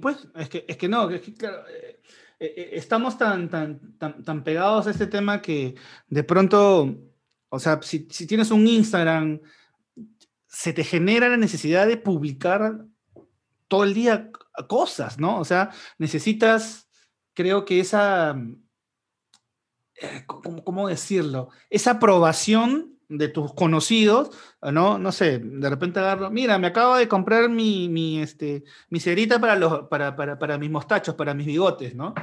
Pues 0.00 0.28
es 0.36 0.48
que, 0.48 0.64
es 0.66 0.76
que 0.76 0.88
no, 0.88 1.10
es 1.10 1.20
que 1.20 1.34
claro, 1.34 1.66
eh, 1.68 2.00
eh, 2.40 2.54
eh, 2.56 2.70
estamos 2.72 3.16
tan, 3.18 3.48
tan, 3.48 3.96
tan, 3.98 4.24
tan 4.24 4.42
pegados 4.42 4.86
a 4.86 4.90
este 4.90 5.06
tema 5.06 5.40
que 5.42 5.74
de 6.08 6.24
pronto, 6.24 6.96
o 7.48 7.58
sea, 7.58 7.80
si, 7.82 8.08
si 8.10 8.26
tienes 8.26 8.50
un 8.50 8.66
Instagram, 8.66 9.40
se 10.46 10.72
te 10.72 10.84
genera 10.84 11.28
la 11.28 11.36
necesidad 11.36 11.86
de 11.86 11.96
publicar 11.96 12.84
todo 13.68 13.84
el 13.84 13.94
día 13.94 14.30
cosas, 14.68 15.18
¿no? 15.18 15.38
O 15.40 15.44
sea, 15.44 15.70
necesitas, 15.98 16.88
creo 17.34 17.64
que 17.64 17.80
esa, 17.80 18.36
¿cómo, 20.26 20.64
cómo 20.64 20.88
decirlo? 20.88 21.50
Esa 21.70 21.92
aprobación 21.92 22.94
de 23.08 23.28
tus 23.28 23.52
conocidos, 23.54 24.30
¿no? 24.62 24.98
No 24.98 25.12
sé, 25.12 25.38
de 25.38 25.70
repente 25.70 26.00
agarro, 26.00 26.30
mira, 26.30 26.58
me 26.58 26.68
acabo 26.68 26.96
de 26.96 27.08
comprar 27.08 27.48
mi, 27.48 27.88
mi, 27.88 28.20
este, 28.20 28.64
mi 28.88 29.00
cerita 29.00 29.38
para, 29.38 29.56
los, 29.56 29.88
para, 29.88 30.16
para, 30.16 30.38
para 30.38 30.58
mis 30.58 30.70
mostachos, 30.70 31.14
para 31.14 31.34
mis 31.34 31.46
bigotes, 31.46 31.94
¿no? 31.94 32.14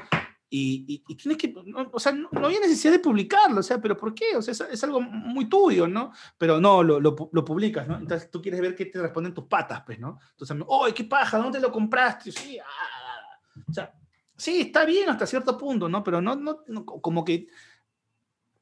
Y, 0.54 0.84
y, 0.88 1.04
y 1.08 1.16
tienes 1.16 1.38
que, 1.38 1.54
no, 1.66 1.90
o 1.94 2.00
sea, 2.00 2.12
no, 2.12 2.28
no 2.32 2.48
había 2.48 2.60
necesidad 2.60 2.92
de 2.92 3.00
publicarlo, 3.00 3.62
o 3.62 3.64
sea, 3.64 3.80
pero 3.82 3.96
¿por 3.96 4.14
qué? 4.14 4.36
O 4.36 4.42
sea, 4.42 4.52
es, 4.52 4.60
es 4.60 4.84
algo 4.84 5.00
muy 5.00 5.48
tuyo, 5.48 5.88
¿no? 5.88 6.12
Pero 6.38 6.60
no, 6.60 6.84
lo, 6.84 7.00
lo, 7.00 7.16
lo 7.32 7.46
publicas, 7.46 7.88
¿no? 7.88 7.98
Entonces 7.98 8.30
tú 8.30 8.42
quieres 8.42 8.60
ver 8.60 8.76
qué 8.76 8.86
te 8.88 9.02
responden 9.02 9.34
tus 9.34 9.46
patas, 9.46 9.84
pues, 9.86 9.98
¿no? 9.98 10.20
Entonces, 10.32 10.58
¡ay, 10.84 10.92
qué 10.92 11.06
paja! 11.06 11.38
¿Dónde 11.38 11.62
lo 11.62 11.72
compraste? 11.72 12.34
Sí, 12.34 12.58
ah. 12.60 13.40
O 13.70 13.74
sea, 13.74 13.94
sí, 14.42 14.62
está 14.62 14.86
bien 14.86 15.08
hasta 15.08 15.28
cierto 15.28 15.56
punto, 15.56 15.88
¿no? 15.88 16.04
Pero 16.04 16.20
no, 16.20 16.36
no, 16.36 16.64
no, 16.68 16.84
como 16.84 17.24
que 17.24 17.48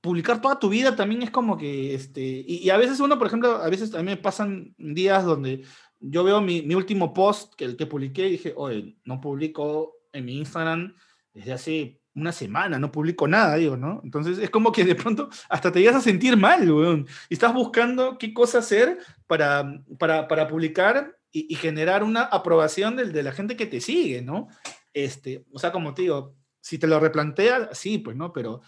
publicar 0.01 0.41
toda 0.41 0.59
tu 0.59 0.67
vida 0.67 0.93
también 0.93 1.21
es 1.21 1.31
como 1.31 1.57
que, 1.57 1.95
este, 1.95 2.21
y, 2.21 2.57
y 2.57 2.69
a 2.69 2.75
veces 2.75 2.99
uno, 2.99 3.17
por 3.17 3.27
ejemplo, 3.27 3.55
a 3.55 3.69
veces 3.69 3.95
a 3.95 3.99
mí 3.99 4.05
me 4.05 4.17
pasan 4.17 4.75
días 4.77 5.23
donde 5.23 5.63
yo 6.01 6.25
veo 6.25 6.41
mi, 6.41 6.63
mi 6.63 6.75
último 6.75 7.13
post, 7.13 7.53
que 7.55 7.63
el 7.63 7.77
que 7.77 7.85
publiqué, 7.85 8.27
y 8.27 8.31
dije, 8.31 8.53
oye, 8.57 8.97
no 9.05 9.21
publico 9.21 9.95
en 10.11 10.25
mi 10.25 10.37
Instagram 10.37 10.95
desde 11.33 11.53
hace 11.53 12.01
una 12.13 12.33
semana, 12.33 12.77
no 12.77 12.91
publico 12.91 13.25
nada, 13.25 13.55
digo, 13.55 13.77
¿no? 13.77 14.01
Entonces 14.03 14.37
es 14.37 14.49
como 14.49 14.73
que 14.73 14.83
de 14.83 14.95
pronto 14.95 15.29
hasta 15.47 15.71
te 15.71 15.79
llegas 15.79 15.95
a 15.95 16.01
sentir 16.01 16.35
mal, 16.35 16.69
weón, 16.69 17.07
y 17.29 17.35
estás 17.35 17.53
buscando 17.53 18.17
qué 18.17 18.33
cosa 18.33 18.59
hacer 18.59 18.97
para, 19.27 19.81
para, 19.97 20.27
para 20.27 20.47
publicar 20.49 21.17
y, 21.31 21.53
y 21.53 21.55
generar 21.55 22.03
una 22.03 22.23
aprobación 22.23 22.97
del, 22.97 23.13
de 23.13 23.23
la 23.23 23.31
gente 23.31 23.55
que 23.55 23.65
te 23.65 23.79
sigue, 23.79 24.21
¿no? 24.21 24.49
Este, 24.93 25.45
o 25.51 25.59
sea, 25.59 25.71
como 25.71 25.93
te 25.93 26.03
digo, 26.03 26.35
si 26.61 26.77
te 26.77 26.87
lo 26.87 26.99
replanteas, 26.99 27.77
sí, 27.77 27.97
pues, 27.99 28.15
¿no? 28.17 28.33
Pero 28.33 28.61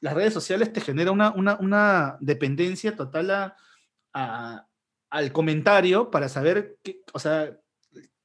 las 0.00 0.14
redes 0.14 0.32
sociales 0.34 0.72
te 0.72 0.80
generan 0.80 1.14
una, 1.34 1.56
una, 1.58 2.16
dependencia 2.20 2.94
total 2.94 3.30
a, 4.12 4.66
al 5.10 5.32
comentario 5.32 6.10
para 6.10 6.28
saber, 6.28 6.78
qué, 6.82 7.00
o 7.12 7.18
sea, 7.18 7.56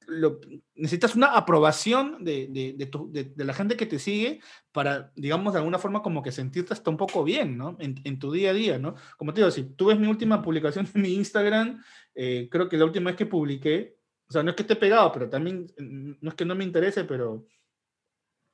lo- 0.06 0.38
necesitas 0.74 1.14
una 1.16 1.28
aprobación 1.28 2.22
de, 2.24 2.46
de- 2.48 3.24
de 3.34 3.44
la 3.44 3.54
gente 3.54 3.76
que 3.76 3.86
te 3.86 3.98
sigue 3.98 4.40
para, 4.70 5.10
digamos, 5.16 5.52
de 5.54 5.60
alguna 5.60 5.78
forma 5.78 6.02
como 6.02 6.22
que 6.22 6.30
sentirte 6.32 6.74
hasta 6.74 6.90
un 6.90 6.96
poco 6.98 7.24
bien, 7.24 7.56
¿no? 7.56 7.76
En, 7.80 8.00
en 8.04 8.18
tu 8.18 8.30
día 8.32 8.50
a 8.50 8.54
día, 8.54 8.78
¿no? 8.78 8.94
Como 9.16 9.32
te 9.32 9.40
digo, 9.40 9.50
si 9.50 9.64
tú 9.64 9.86
ves 9.86 9.98
mi 9.98 10.06
última 10.06 10.42
publicación 10.42 10.86
en 10.94 11.02
mi 11.02 11.14
Instagram, 11.14 11.82
eh, 12.14 12.48
creo 12.50 12.68
que 12.68 12.76
la 12.76 12.84
última 12.84 13.10
vez 13.10 13.16
que 13.16 13.26
publiqué, 13.26 13.96
o 14.28 14.32
sea, 14.32 14.42
no 14.42 14.50
es 14.50 14.56
que 14.56 14.62
esté 14.62 14.76
pegado, 14.76 15.12
pero 15.12 15.28
también, 15.28 15.66
mm, 15.78 16.12
no 16.20 16.28
es 16.30 16.34
que 16.34 16.44
no 16.44 16.54
me 16.54 16.64
interese, 16.64 17.04
pero 17.04 17.46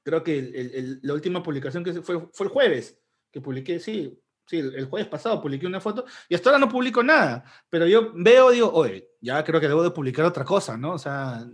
creo 0.02 0.22
que 0.22 0.38
el- 0.38 0.54
el- 0.74 1.00
la 1.02 1.14
última 1.14 1.42
publicación 1.42 1.84
que 1.84 1.92
fue, 2.02 2.28
fue 2.32 2.46
el 2.46 2.52
jueves, 2.52 2.98
que 3.30 3.40
publiqué, 3.40 3.78
sí, 3.78 4.18
sí, 4.46 4.58
el, 4.58 4.86
jueves 4.86 5.08
pasado 5.08 5.40
publiqué 5.40 5.66
una 5.66 5.80
foto 5.80 6.04
y 6.28 6.34
hasta 6.34 6.50
ahora 6.50 6.58
no 6.58 6.68
publico 6.68 7.02
nada, 7.02 7.44
pero 7.68 7.86
yo 7.86 8.12
veo, 8.14 8.50
digo, 8.50 8.70
oye, 8.72 9.08
ya 9.20 9.44
creo 9.44 9.60
que 9.60 9.68
debo 9.68 9.82
de 9.82 9.90
publicar 9.90 10.24
otra 10.24 10.44
cosa, 10.44 10.76
¿no? 10.76 10.94
O 10.94 10.98
sea, 10.98 11.46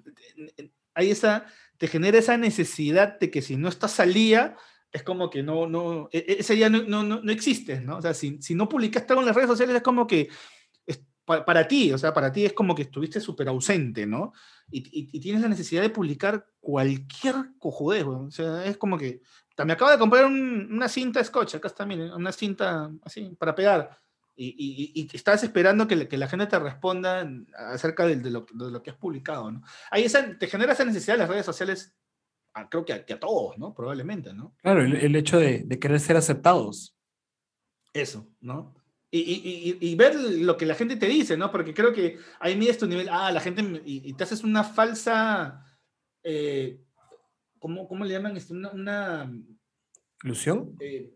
hay 0.94 1.10
esa, 1.10 1.44
te 1.76 1.88
genera 1.88 2.18
esa 2.18 2.36
necesidad 2.38 3.18
de 3.18 3.30
que 3.30 3.42
si 3.42 3.56
no 3.56 3.68
estás 3.68 4.00
al 4.00 4.14
día, 4.14 4.56
es 4.92 5.02
como 5.02 5.28
que 5.28 5.42
no, 5.42 5.66
no, 5.66 6.08
e- 6.12 6.24
e- 6.26 6.36
ese 6.40 6.54
día 6.54 6.70
no, 6.70 6.82
no, 6.84 7.02
no, 7.02 7.20
no 7.20 7.32
existes, 7.32 7.82
¿no? 7.82 7.98
O 7.98 8.02
sea, 8.02 8.14
si, 8.14 8.40
si 8.40 8.54
no 8.54 8.68
publicaste 8.68 9.12
algo 9.12 9.20
en 9.20 9.26
las 9.26 9.36
redes 9.36 9.50
sociales 9.50 9.76
es 9.76 9.82
como 9.82 10.06
que 10.06 10.28
es 11.34 11.40
pa- 11.40 11.44
para 11.44 11.66
ti, 11.68 11.92
o 11.92 11.98
sea, 11.98 12.12
para 12.14 12.30
ti 12.32 12.44
es 12.46 12.52
como 12.52 12.74
que 12.74 12.82
estuviste 12.82 13.20
súper 13.20 13.48
ausente, 13.48 14.06
¿no? 14.06 14.32
Y, 14.70 14.78
y- 14.78 15.08
y 15.12 15.20
tienes 15.20 15.42
la 15.42 15.48
necesidad 15.48 15.82
de 15.82 15.90
publicar 15.90 16.46
cualquier 16.60 17.34
cojudez, 17.58 18.04
o 18.04 18.30
sea, 18.30 18.64
es 18.64 18.76
como 18.76 18.96
que, 18.98 19.20
me 19.64 19.72
acabo 19.72 19.90
de 19.90 19.98
comprar 19.98 20.24
un- 20.26 20.68
una 20.72 20.88
cinta 20.88 21.22
scotch, 21.24 21.54
acá 21.56 21.68
está, 21.68 21.84
miren, 21.86 22.12
una 22.12 22.32
cinta 22.32 22.90
así, 23.02 23.34
para 23.38 23.54
pegar, 23.54 23.98
y, 24.36 24.48
y- 24.48 24.92
y- 25.02 25.08
estás 25.16 25.42
esperando 25.44 25.88
que, 25.88 26.06
que 26.08 26.18
la 26.18 26.28
gente 26.28 26.46
te 26.46 26.58
responda 26.58 27.26
acerca 27.70 28.06
de, 28.06 28.16
de 28.16 28.30
lo, 28.30 28.46
de 28.52 28.70
lo 28.70 28.82
que 28.82 28.90
has 28.90 28.96
publicado, 28.96 29.50
¿no? 29.50 29.62
Ahí 29.90 30.04
esa, 30.04 30.36
te 30.38 30.46
genera 30.46 30.72
esa 30.74 30.84
necesidad 30.84 31.14
de 31.14 31.20
las 31.20 31.28
redes 31.30 31.46
sociales 31.46 31.96
a- 32.54 32.68
creo 32.68 32.84
que 32.84 32.92
a, 32.92 33.04
que 33.06 33.14
a 33.14 33.20
todos, 33.20 33.56
¿no? 33.58 33.72
Probablemente, 33.74 34.32
¿no? 34.34 34.54
Claro, 34.62 34.82
el, 34.82 34.94
el 34.96 35.16
hecho 35.16 35.38
de, 35.38 35.62
de 35.64 35.78
querer 35.78 36.00
ser 36.00 36.16
aceptados. 36.16 36.94
Eso, 37.94 38.28
¿no? 38.40 38.74
Y, 39.18 39.32
y- 39.32 39.78
y- 39.80 39.90
y 39.92 39.94
ver 39.94 40.14
lo 40.14 40.56
que 40.56 40.66
la 40.66 40.74
gente 40.74 40.96
te 40.96 41.06
dice, 41.06 41.36
¿no? 41.36 41.50
Porque 41.50 41.72
creo 41.74 41.92
que 41.92 42.18
ahí 42.40 42.56
mides 42.56 42.78
tu 42.78 42.86
nivel, 42.86 43.08
ah, 43.10 43.30
la 43.32 43.40
gente, 43.40 43.82
y, 43.84 44.12
te 44.14 44.24
haces 44.24 44.42
una 44.44 44.64
falsa, 44.64 45.64
eh, 46.22 46.80
¿cómo, 47.58 47.86
cómo 47.88 48.04
le 48.04 48.12
llaman? 48.12 48.36
esto? 48.36 48.54
Una, 48.54 48.70
una, 48.72 49.32
¿Ilusión? 50.24 50.76
eh, 50.80 51.12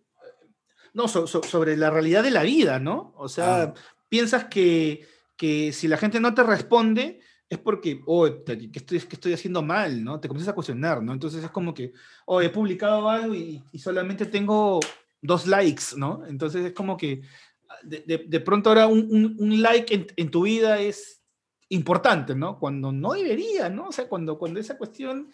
no, 0.95 1.09
so- 1.09 1.27
so- 1.27 1.43
sobre 1.43 1.77
la 1.77 1.91
realidad 1.91 2.23
de 2.23 2.31
la 2.31 2.43
vida, 2.43 2.79
¿no? 2.79 3.13
O 3.17 3.29
sea, 3.29 3.63
Ah. 3.63 3.75
piensas 4.09 4.45
que, 4.47 5.07
que 5.37 5.73
si 5.73 5.89
la 5.89 5.97
gente 5.97 6.21
no 6.21 6.35
te 6.35 6.43
responde 6.43 7.21
es 7.49 7.59
porque, 7.59 8.01
oh, 8.07 8.29
¿qué 8.45 8.71
estoy, 8.75 9.01
qué 9.01 9.15
estoy 9.17 9.33
haciendo 9.33 9.63
mal, 9.63 10.05
¿no? 10.05 10.21
Te 10.21 10.29
comienzas 10.29 10.53
a 10.53 10.55
cuestionar, 10.55 11.03
¿no? 11.03 11.13
Entonces 11.13 11.43
es 11.43 11.51
como 11.51 11.75
que, 11.75 11.93
oh, 12.27 12.41
he 12.41 12.49
publicado 12.51 13.09
algo 13.11 13.35
y, 13.35 13.63
y 13.73 13.79
solamente 13.81 14.27
tengo 14.27 14.79
dos 15.21 15.47
likes, 15.47 15.83
¿no? 15.97 16.25
Entonces 16.27 16.65
es 16.65 16.73
como 16.73 16.97
que 16.97 17.23
de, 17.83 18.01
de- 18.07 18.25
de 18.27 18.41
pronto 18.41 18.69
ahora 18.71 18.87
un, 18.87 19.07
un- 19.11 19.37
un 19.39 19.63
like 19.63 19.95
en, 19.95 20.07
en 20.17 20.31
tu 20.31 20.43
vida 20.43 20.79
es 20.81 21.23
importante, 21.69 22.35
¿no? 22.35 22.59
Cuando 22.59 22.91
no 22.93 23.13
debería, 23.13 23.69
¿no? 23.69 23.89
O 23.89 23.93
sea, 23.93 24.09
cuando, 24.09 24.39
cuando 24.39 24.59
esa 24.61 24.77
cuestión, 24.77 25.31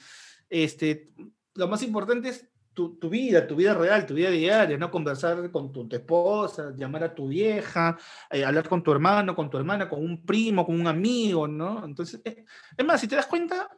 este, 0.50 1.12
lo 1.54 1.66
más 1.68 1.82
importante 1.82 2.28
es 2.28 2.48
tu, 2.74 2.98
tu 2.98 3.08
vida, 3.08 3.46
tu 3.46 3.56
vida 3.56 3.72
real, 3.72 4.04
tu 4.04 4.12
vida 4.12 4.28
diaria, 4.30 4.76
¿no? 4.76 4.90
Conversar 4.90 5.50
con 5.50 5.72
tu, 5.72 5.88
tu 5.88 5.96
esposa, 5.96 6.74
llamar 6.76 7.04
a 7.04 7.14
tu 7.14 7.28
vieja, 7.28 7.96
eh, 8.30 8.44
hablar 8.44 8.68
con 8.68 8.82
tu 8.82 8.92
hermano, 8.92 9.34
con 9.34 9.48
tu 9.48 9.56
hermana, 9.56 9.88
con 9.88 10.04
un 10.04 10.26
primo, 10.26 10.66
con 10.66 10.78
un 10.78 10.86
amigo, 10.86 11.48
¿no? 11.48 11.82
Entonces, 11.86 12.20
eh, 12.24 12.44
es 12.76 12.84
más, 12.84 13.00
si 13.00 13.08
te 13.08 13.16
das 13.16 13.26
cuenta, 13.26 13.70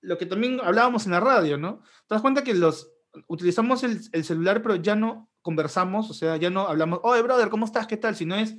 lo 0.00 0.16
que 0.16 0.24
también 0.24 0.58
hablábamos 0.62 1.04
en 1.04 1.12
la 1.12 1.20
radio, 1.20 1.58
¿no? 1.58 1.82
Te 2.08 2.14
das 2.14 2.22
cuenta 2.22 2.42
que 2.42 2.54
los 2.54 2.90
utilizamos 3.28 3.82
el, 3.84 4.00
el 4.12 4.24
celular, 4.24 4.62
pero 4.62 4.76
ya 4.76 4.96
no 4.96 5.30
conversamos, 5.46 6.10
o 6.10 6.14
sea, 6.14 6.36
ya 6.36 6.50
no 6.50 6.66
hablamos, 6.66 6.98
oye, 7.04 7.22
brother, 7.22 7.48
¿cómo 7.48 7.66
estás? 7.66 7.86
¿Qué 7.86 7.96
tal? 7.96 8.16
Si 8.16 8.26
no 8.26 8.34
es 8.34 8.56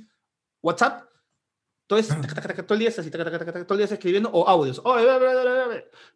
WhatsApp, 0.62 1.02
todo, 1.86 1.98
es, 1.98 2.10
Ah. 2.10 2.20
todo 2.66 2.74
el 2.74 2.80
día 2.80 2.88
así, 2.88 3.10
todo 3.10 3.22
el 3.22 3.76
día 3.76 3.84
es 3.84 3.92
escribiendo, 3.92 4.30
o 4.32 4.48
audios, 4.48 4.80
oye, 4.84 5.06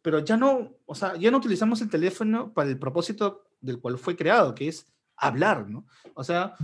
pero 0.00 0.20
ya 0.20 0.38
no, 0.38 0.72
o 0.86 0.94
sea, 0.94 1.14
ya 1.16 1.30
no 1.30 1.36
utilizamos 1.36 1.82
el 1.82 1.90
teléfono 1.90 2.52
para 2.54 2.70
el 2.70 2.78
propósito 2.78 3.44
del 3.60 3.78
cual 3.80 3.98
fue 3.98 4.16
creado, 4.16 4.54
que 4.54 4.68
es 4.68 4.86
hablar, 5.16 5.68
¿no? 5.68 5.84
O 6.14 6.24
sea, 6.24 6.54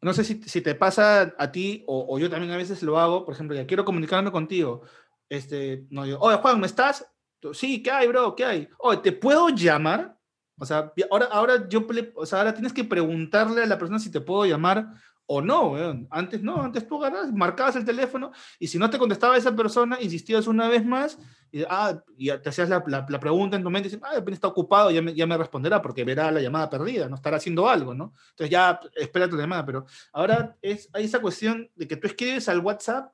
no 0.00 0.12
sé 0.14 0.24
si, 0.24 0.42
si 0.42 0.62
te 0.62 0.74
pasa 0.74 1.34
a 1.38 1.52
ti, 1.52 1.84
o, 1.86 2.06
o 2.08 2.18
yo 2.18 2.30
también 2.30 2.52
a 2.52 2.56
veces 2.56 2.82
lo 2.82 2.98
hago, 2.98 3.24
por 3.26 3.34
ejemplo, 3.34 3.54
ya 3.54 3.66
quiero 3.66 3.84
comunicarme 3.84 4.32
contigo, 4.32 4.82
este, 5.28 5.86
no 5.90 6.04
digo, 6.04 6.18
oye, 6.20 6.38
Juan, 6.38 6.60
¿me 6.60 6.66
estás? 6.66 7.06
Sí, 7.52 7.82
¿qué 7.82 7.90
hay, 7.90 8.08
bro? 8.08 8.34
¿Qué 8.34 8.44
hay? 8.44 8.68
Oye, 8.78 8.98
¿te 9.02 9.12
puedo 9.12 9.50
llamar? 9.50 10.18
O 10.58 10.64
sea, 10.66 10.92
ahora, 11.10 11.26
ahora 11.26 11.68
yo, 11.68 11.86
o 12.14 12.26
sea, 12.26 12.38
ahora 12.40 12.54
tienes 12.54 12.72
que 12.72 12.84
preguntarle 12.84 13.62
a 13.62 13.66
la 13.66 13.78
persona 13.78 13.98
si 13.98 14.10
te 14.10 14.20
puedo 14.20 14.46
llamar 14.46 14.88
o 15.26 15.40
no, 15.40 15.70
weón. 15.70 16.06
Antes 16.10 16.42
no, 16.42 16.62
antes 16.62 16.86
tú 16.86 17.02
agarras, 17.02 17.32
marcabas 17.32 17.76
el 17.76 17.84
teléfono 17.84 18.30
y 18.58 18.68
si 18.68 18.78
no 18.78 18.90
te 18.90 18.98
contestaba 18.98 19.36
esa 19.36 19.56
persona, 19.56 19.98
insistías 20.00 20.46
una 20.46 20.68
vez 20.68 20.84
más 20.84 21.18
y, 21.50 21.62
ah, 21.68 21.98
y 22.18 22.30
te 22.38 22.48
hacías 22.50 22.68
la, 22.68 22.84
la- 22.86 23.06
la 23.08 23.20
pregunta 23.20 23.56
en 23.56 23.62
tu 23.62 23.70
mente 23.70 23.88
y 23.88 23.90
dices, 23.92 24.04
ah, 24.06 24.22
está 24.30 24.48
ocupado, 24.48 24.90
ya 24.90 25.00
me, 25.00 25.14
ya 25.14 25.26
me 25.26 25.36
responderá 25.38 25.80
porque 25.80 26.04
verá 26.04 26.30
la 26.30 26.40
llamada 26.40 26.68
perdida, 26.68 27.08
no 27.08 27.14
estará 27.16 27.38
haciendo 27.38 27.68
algo, 27.68 27.94
¿no? 27.94 28.12
Entonces 28.30 28.50
ya 28.50 28.78
espera 28.96 29.28
tu 29.28 29.36
llamada, 29.38 29.64
pero 29.64 29.86
ahora 30.12 30.56
es, 30.60 30.88
hay 30.92 31.04
esa 31.06 31.20
cuestión 31.20 31.70
de 31.74 31.88
que 31.88 31.96
tú 31.96 32.06
escribes 32.06 32.48
al 32.48 32.60
WhatsApp 32.60 33.10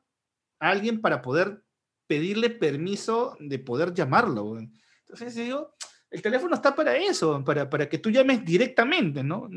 a 0.58 0.68
alguien 0.68 1.00
para 1.00 1.22
poder 1.22 1.62
pedirle 2.08 2.50
permiso 2.50 3.36
de 3.38 3.58
poder 3.60 3.94
llamarlo, 3.94 4.42
weón. 4.44 4.72
Entonces 5.02 5.34
digo, 5.36 5.74
el 6.10 6.22
teléfono 6.22 6.54
está 6.54 6.74
para 6.74 6.96
eso, 6.96 7.42
para, 7.44 7.68
para 7.70 7.88
que 7.88 7.98
tú 7.98 8.10
llames 8.10 8.44
directamente, 8.44 9.22
¿no? 9.22 9.48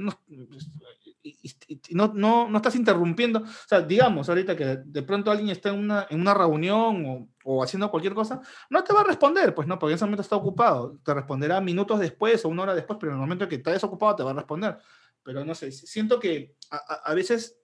No, 1.92 2.08
no, 2.14 2.50
no, 2.50 2.58
estás 2.58 2.76
interrumpiendo. 2.76 3.40
O 3.40 3.68
sea, 3.68 3.82
digamos 3.82 4.28
ahorita 4.30 4.56
que 4.56 4.78
de 4.86 5.04
pronto 5.04 5.32
alguien 5.32 5.50
está 5.50 5.70
en 5.70 5.80
una, 5.80 6.06
en 6.10 6.20
una 6.22 6.34
reunión 6.34 7.06
o, 7.06 7.28
o 7.44 7.64
haciendo 7.64 7.90
cualquier 7.90 8.14
cosa, 8.14 8.42
no 8.70 8.84
te 8.84 8.94
va 8.94 9.02
a 9.02 9.06
responder, 9.06 9.54
pues 9.56 9.68
no, 9.68 9.80
porque 9.80 9.92
en 9.94 9.96
ese 9.96 10.06
momento 10.06 10.22
está 10.22 10.36
ocupado. 10.36 11.00
Te 11.04 11.14
responderá 11.14 11.62
minutos 11.62 12.00
después 12.00 12.44
o 12.46 12.50
una 12.50 12.64
hora 12.64 12.76
después, 12.76 12.98
pero 13.00 13.12
en 13.12 13.18
el 13.18 13.22
momento 13.22 13.48
que 13.48 13.56
está 13.56 13.72
desocupado 13.72 14.16
te 14.16 14.24
va 14.24 14.32
a 14.32 14.36
responder. 14.36 14.78
Pero 15.24 15.46
no 15.46 15.56
sé, 15.56 15.72
siento 15.72 16.20
que 16.20 16.56
a, 16.70 16.78
a- 17.06 17.14
veces 17.14 17.58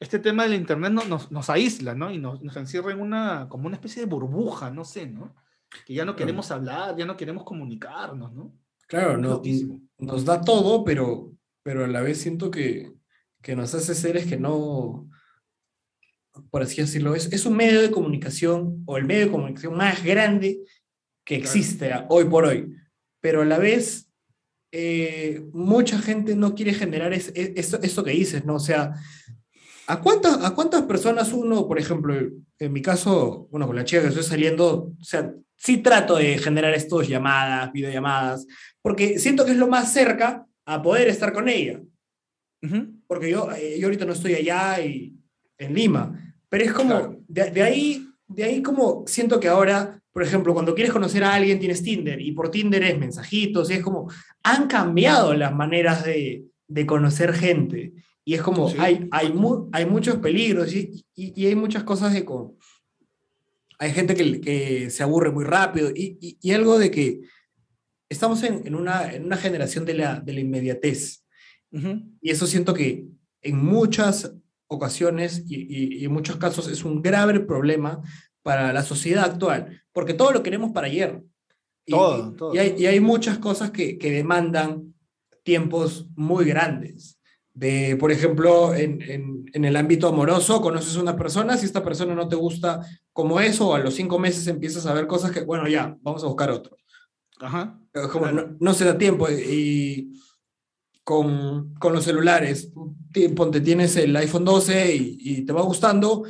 este 0.00 0.18
tema 0.18 0.44
del 0.44 0.54
internet 0.54 0.92
no- 0.92 1.04
nos, 1.04 1.30
nos 1.32 1.50
aísla, 1.50 1.94
¿no? 1.94 2.10
Y 2.10 2.18
nos, 2.18 2.42
nos 2.42 2.56
encierra 2.56 2.92
en 2.92 3.00
una, 3.00 3.48
como 3.48 3.66
una 3.66 3.76
especie 3.76 4.02
de 4.02 4.06
burbuja, 4.08 4.70
no 4.70 4.84
sé, 4.84 5.06
¿no? 5.06 5.34
Que 5.86 5.94
ya 5.94 6.04
no 6.04 6.12
Claro. 6.12 6.26
queremos 6.26 6.50
hablar, 6.50 6.96
ya 6.96 7.06
no 7.06 7.16
queremos 7.16 7.44
comunicarnos, 7.44 8.32
¿no? 8.32 8.54
Claro, 8.86 9.12
Es 9.14 9.18
no, 9.18 9.28
loquísimo. 9.30 9.80
nos 9.98 10.24
da 10.24 10.40
todo, 10.40 10.84
pero, 10.84 11.32
pero 11.62 11.84
a 11.84 11.88
la 11.88 12.00
vez 12.02 12.18
siento 12.20 12.50
que, 12.50 12.92
que 13.42 13.56
nos 13.56 13.74
hace 13.74 13.94
seres 13.94 14.26
que 14.26 14.36
no, 14.36 15.08
por 16.50 16.62
así 16.62 16.80
decirlo, 16.80 17.14
es, 17.14 17.32
es 17.32 17.46
un 17.46 17.56
medio 17.56 17.80
de 17.80 17.90
comunicación 17.90 18.82
o 18.86 18.96
el 18.96 19.04
medio 19.04 19.26
de 19.26 19.32
comunicación 19.32 19.76
más 19.76 20.02
grande 20.04 20.60
que 21.24 21.36
Claro. 21.40 21.50
existe 21.50 21.92
a- 21.92 22.06
hoy 22.10 22.24
por 22.24 22.44
hoy, 22.44 22.74
pero 23.20 23.42
a 23.42 23.44
la 23.44 23.58
vez 23.58 24.10
eh, 24.76 25.44
mucha 25.52 25.98
gente 26.00 26.34
no 26.34 26.54
quiere 26.54 26.74
generar 26.74 27.12
es, 27.12 27.28
es- 27.34 27.52
esto, 27.54 27.78
esto 27.82 28.02
que 28.02 28.10
dices, 28.10 28.44
¿no? 28.44 28.56
O 28.56 28.60
sea, 28.60 28.92
¿a 29.86 30.00
cuántas, 30.00 30.44
¿a 30.44 30.54
cuántas 30.54 30.82
personas 30.82 31.32
uno, 31.32 31.66
por 31.68 31.78
ejemplo, 31.78 32.14
en 32.58 32.72
mi 32.72 32.82
caso, 32.82 33.46
bueno, 33.52 33.66
con 33.68 33.76
la 33.76 33.84
chica 33.84 34.02
que 34.02 34.08
estoy 34.08 34.24
saliendo, 34.24 34.92
o 35.00 35.04
sea, 35.04 35.32
sí 35.56 35.78
trato 35.78 36.16
de 36.16 36.38
generar 36.38 36.74
estos 36.74 37.08
llamadas, 37.08 37.72
videollamadas, 37.72 38.46
porque 38.82 39.18
siento 39.18 39.44
que 39.44 39.52
es 39.52 39.56
lo 39.56 39.66
más 39.68 39.92
cerca 39.92 40.46
a 40.66 40.82
poder 40.82 41.08
estar 41.08 41.32
con 41.32 41.48
ella. 41.48 41.80
Ujú. 42.62 42.94
Porque 43.06 43.30
yo, 43.30 43.50
eh, 43.52 43.76
yo 43.78 43.86
ahorita 43.86 44.04
no 44.06 44.12
estoy 44.12 44.34
allá 44.34 44.80
y, 44.84 45.14
en 45.58 45.74
Lima, 45.74 46.34
pero 46.48 46.64
es 46.64 46.72
como, 46.72 46.90
Claro. 46.98 47.20
de, 47.28 47.50
de 47.50 47.62
ahí, 47.62 48.06
de 48.26 48.44
ahí 48.44 48.62
como 48.62 49.04
siento 49.06 49.38
que 49.38 49.48
ahora, 49.48 50.00
por 50.12 50.22
ejemplo, 50.22 50.52
cuando 50.54 50.74
quieres 50.74 50.92
conocer 50.92 51.22
a 51.24 51.34
alguien 51.34 51.58
tienes 51.58 51.82
Tinder 51.82 52.20
y 52.20 52.32
por 52.32 52.50
Tinder 52.50 52.82
es 52.82 52.98
mensajitos 52.98 53.70
y 53.70 53.74
es 53.74 53.82
como, 53.82 54.10
han 54.42 54.66
cambiado 54.66 55.34
las 55.34 55.54
maneras 55.54 56.04
de, 56.04 56.44
de 56.68 56.86
conocer 56.86 57.32
gente 57.34 57.92
y 58.24 58.34
es 58.34 58.42
como, 58.42 58.68
Sí. 58.70 58.76
hay, 58.80 59.06
hay, 59.10 59.32
mu- 59.32 59.68
hay 59.72 59.84
muchos 59.86 60.16
peligros 60.16 60.74
y, 60.74 61.04
y, 61.14 61.40
y 61.42 61.46
hay 61.46 61.54
muchas 61.54 61.84
cosas 61.84 62.12
de 62.14 62.24
como, 62.24 62.56
hay 63.78 63.92
gente 63.92 64.14
que, 64.14 64.40
que 64.40 64.90
se 64.90 65.02
aburre 65.02 65.30
muy 65.30 65.44
rápido 65.44 65.90
y, 65.90 66.18
y, 66.20 66.38
y 66.40 66.52
algo 66.52 66.78
de 66.78 66.90
que 66.90 67.20
estamos 68.08 68.42
en, 68.42 68.66
en, 68.66 68.74
una, 68.74 69.12
en 69.12 69.24
una 69.24 69.36
generación 69.36 69.84
de 69.84 69.94
la, 69.94 70.20
de 70.20 70.32
la 70.32 70.40
inmediatez. 70.40 71.24
Y 72.20 72.30
eso 72.30 72.46
siento 72.46 72.72
que 72.72 73.08
en 73.42 73.56
muchas 73.56 74.32
ocasiones 74.68 75.42
y, 75.48 76.04
en 76.04 76.12
muchos 76.12 76.36
casos 76.36 76.68
es 76.68 76.84
un 76.84 77.02
grave 77.02 77.40
problema 77.40 78.00
para 78.42 78.72
la 78.72 78.84
sociedad 78.84 79.24
actual, 79.24 79.82
porque 79.92 80.14
todo 80.14 80.30
lo 80.30 80.42
queremos 80.42 80.70
para 80.70 80.86
ayer. 80.86 81.22
Y, 81.84 81.92
Todo, 81.92 82.32
todo. 82.32 82.54
Y 82.54 82.58
hay, 82.58 82.74
y 82.78 82.86
hay 82.86 83.00
muchas 83.00 83.38
cosas 83.38 83.72
que, 83.72 83.98
que 83.98 84.10
demandan 84.12 84.94
tiempos 85.42 86.06
muy 86.14 86.44
grandes. 86.44 87.18
De, 87.54 87.96
por 87.96 88.10
ejemplo, 88.10 88.74
en, 88.74 89.00
en- 89.02 89.44
en 89.52 89.64
el 89.64 89.76
ámbito 89.76 90.08
amoroso, 90.08 90.60
conoces 90.60 90.96
a 90.96 91.00
una 91.02 91.14
persona, 91.16 91.56
si 91.56 91.66
esta 91.66 91.84
persona 91.84 92.14
no 92.14 92.26
te 92.28 92.34
gusta 92.36 92.80
como 93.12 93.38
eso, 93.40 93.74
a 93.74 93.78
los 93.78 93.94
cinco 93.94 94.18
meses 94.18 94.46
empiezas 94.48 94.86
a 94.86 94.92
ver 94.92 95.06
cosas 95.06 95.30
que, 95.30 95.42
bueno, 95.44 95.68
ya, 95.68 95.96
vamos 96.02 96.24
a 96.24 96.26
buscar 96.26 96.50
otro. 96.50 96.76
Ajá. 97.40 97.78
Es 97.92 98.08
como 98.08 98.26
no, 98.26 98.56
no 98.58 98.74
se 98.74 98.84
da 98.84 98.98
tiempo 98.98 99.28
y 99.30 100.12
con, 101.04 101.74
con 101.74 101.92
los 101.92 102.04
celulares, 102.04 102.72
ponte, 103.36 103.60
tienes 103.60 103.94
el 103.96 104.16
iPhone 104.16 104.44
12 104.44 104.96
y, 104.96 105.16
y 105.20 105.42
te 105.44 105.52
va 105.52 105.62
gustando, 105.62 106.24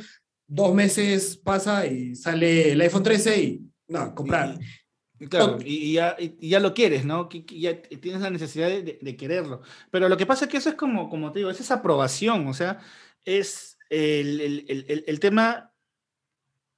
dos 0.47 0.73
meses 0.75 1.37
pasa 1.37 1.87
y 1.87 2.15
sale 2.15 2.73
el 2.73 2.81
iPhone 2.81 3.01
13 3.03 3.41
y 3.41 3.61
no, 3.87 4.13
comprar. 4.13 4.59
Claro, 5.29 5.57
y, 5.63 5.75
y 5.91 5.93
ya, 5.93 6.15
y- 6.19 6.37
y 6.39 6.49
ya 6.49 6.59
lo 6.59 6.73
quieres, 6.73 7.05
¿no? 7.05 7.29
Que 7.29 7.43
ya 7.45 7.81
tienes 7.81 8.21
la 8.21 8.29
necesidad 8.29 8.67
de, 8.69 9.17
quererlo. 9.17 9.61
Pero 9.91 10.09
lo 10.09 10.17
que 10.17 10.25
pasa 10.25 10.45
es 10.45 10.51
que 10.51 10.57
eso 10.57 10.69
es 10.69 10.75
como, 10.75 11.09
como 11.09 11.31
te 11.31 11.39
digo, 11.39 11.49
es 11.49 11.59
esa 11.59 11.75
aprobación, 11.75 12.47
o 12.47 12.53
sea, 12.53 12.79
es 13.23 13.77
el, 13.89 14.41
el- 14.41 14.65
el- 14.67 14.85
el- 14.89 15.19
tema 15.19 15.71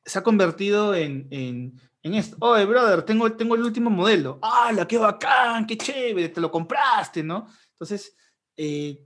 se 0.05 0.19
ha 0.19 0.23
convertido 0.23 0.95
en, 0.95 1.27
en, 1.31 1.79
en 2.03 2.13
esto. 2.15 2.37
Oye, 2.39 2.65
brother, 2.65 3.01
tengo, 3.03 3.31
tengo 3.33 3.55
el 3.55 3.63
último 3.63 3.89
modelo. 3.89 4.39
¡Hala, 4.41 4.87
qué 4.87 4.97
bacán, 4.97 5.65
qué 5.67 5.77
chévere! 5.77 6.29
Te 6.29 6.39
lo 6.41 6.49
compraste, 6.51 7.23
¿no? 7.23 7.47
Entonces, 7.71 8.15
eh, 8.55 9.03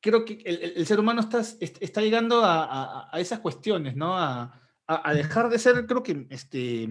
creo 0.00 0.24
que 0.24 0.34
el, 0.44 0.86
ser 0.86 1.00
humano 1.00 1.20
está, 1.22 1.40
est- 1.40 1.82
está 1.82 2.00
llegando 2.02 2.44
a, 2.44 2.64
a- 2.64 3.08
a 3.12 3.20
esas 3.20 3.40
cuestiones, 3.40 3.96
¿no? 3.96 4.16
A, 4.18 4.42
a- 4.86 5.08
a 5.10 5.14
dejar 5.14 5.48
de 5.48 5.58
ser, 5.58 5.86
creo 5.86 6.02
que, 6.02 6.26
este, 6.30 6.88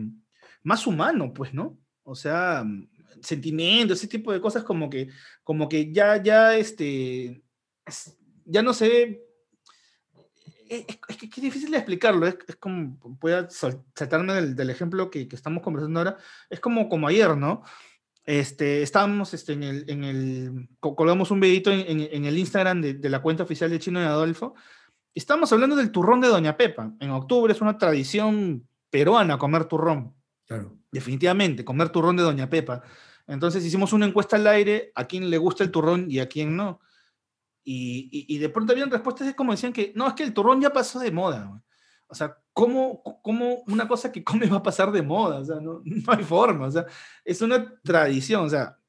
más 0.64 0.86
humano, 0.88 1.34
pues, 1.34 1.53
¿no? 1.53 1.77
O 2.03 2.15
sea, 2.15 2.64
mm, 2.65 2.90
sentimientos, 3.22 3.98
ese 3.99 4.07
tipo 4.07 4.31
de 4.31 4.41
cosas 4.41 4.64
como 4.64 4.90
que, 4.90 5.10
como 5.44 5.68
que 5.69 5.91
ya, 5.91 6.22
ya, 6.22 6.56
este, 6.56 7.44
es- 7.86 8.18
ya 8.45 8.61
no 8.61 8.73
se 8.73 8.88
ve. 8.90 9.26
Es, 10.69 10.86
es- 11.07 11.18
que 11.18 11.26
es 11.26 11.41
difícil 11.41 11.72
de 11.72 11.77
explicarlo, 11.77 12.27
es, 12.27 12.38
es 12.48 12.56
como, 12.56 12.98
voy 13.19 13.31
a 13.34 13.49
sal- 13.49 13.84
saltarme 13.95 14.34
del, 14.34 14.56
del 14.56 14.69
ejemplo 14.69 15.10
que, 15.10 15.27
que 15.27 15.36
estamos 15.36 15.64
conversando 15.64 15.99
ahora, 15.99 16.18
es 16.49 16.60
como, 16.60 16.88
como 16.90 17.07
ayer, 17.07 17.36
¿no? 17.38 17.64
este, 18.26 18.84
estábamos 18.84 19.34
este, 19.34 19.53
en 19.53 19.64
el, 19.64 19.90
en 19.90 20.03
el, 20.03 20.69
co- 20.80 20.95
colgamos 20.95 21.31
un 21.31 21.40
videito 21.40 21.72
en, 21.72 21.80
en- 22.02 22.10
en 22.11 22.26
el 22.26 22.38
Instagram 22.38 22.80
de, 22.80 22.94
de 22.94 23.10
la 23.10 23.23
cuenta 23.23 23.41
oficial 23.41 23.72
de 23.72 23.80
Chino 23.80 23.99
y 23.99 24.03
Adolfo. 24.06 24.53
Estábamos 25.15 25.52
hablando 25.52 25.76
del 25.76 25.91
turrón 25.91 26.22
de 26.22 26.27
Doña 26.27 26.56
Pepa. 26.56 26.94
En 26.99 27.10
octubre 27.10 27.52
es 27.52 27.60
una 27.61 27.80
tradición 27.80 28.68
peruana 28.91 29.40
comer 29.40 29.65
turrón. 29.65 30.14
Claro. 30.49 30.76
Definitivamente, 30.91 31.63
comer 31.63 31.89
turrón 31.89 32.17
de 32.17 32.23
Doña 32.23 32.49
Pepa. 32.49 32.81
Entonces 33.27 33.63
hicimos 33.63 33.93
una 33.93 34.07
encuesta 34.07 34.35
al 34.35 34.47
aire 34.47 34.91
a 34.95 35.05
quién 35.05 35.30
le 35.30 35.38
gusta 35.38 35.63
el 35.63 35.69
turrón 35.69 36.07
y 36.09 36.17
a 36.19 36.27
quién 36.27 36.55
no. 36.55 36.80
Y, 37.63 38.26
y- 38.27 38.38
de 38.39 38.49
pronto 38.49 38.73
habían 38.73 38.89
respuestas 38.89 39.27
de 39.27 39.35
como 39.35 39.51
decían 39.51 39.71
que 39.73 39.93
no, 39.95 40.07
es 40.07 40.15
que 40.15 40.23
el 40.23 40.34
turrón 40.34 40.59
ya 40.59 40.71
pasó 40.71 40.97
de 40.99 41.11
moda. 41.11 41.45
güey". 41.45 41.61
O 42.07 42.15
sea, 42.15 42.35
¿cómo, 42.51 43.03
¿cómo 43.21 43.63
una 43.67 43.88
cosa 43.88 44.11
que 44.11 44.23
comes 44.23 44.51
va 44.51 44.57
a 44.57 44.63
pasar 44.63 44.91
de 44.91 45.03
moda? 45.03 45.39
O 45.39 45.45
sea, 45.45 45.57
no, 45.61 45.81
no 45.85 46.13
hay 46.13 46.23
forma. 46.23 46.65
O 46.65 46.71
sea, 46.71 46.85
es 47.23 47.41
una 47.43 47.80
tradición. 47.84 48.45
O 48.45 48.49
sea, 48.49 48.80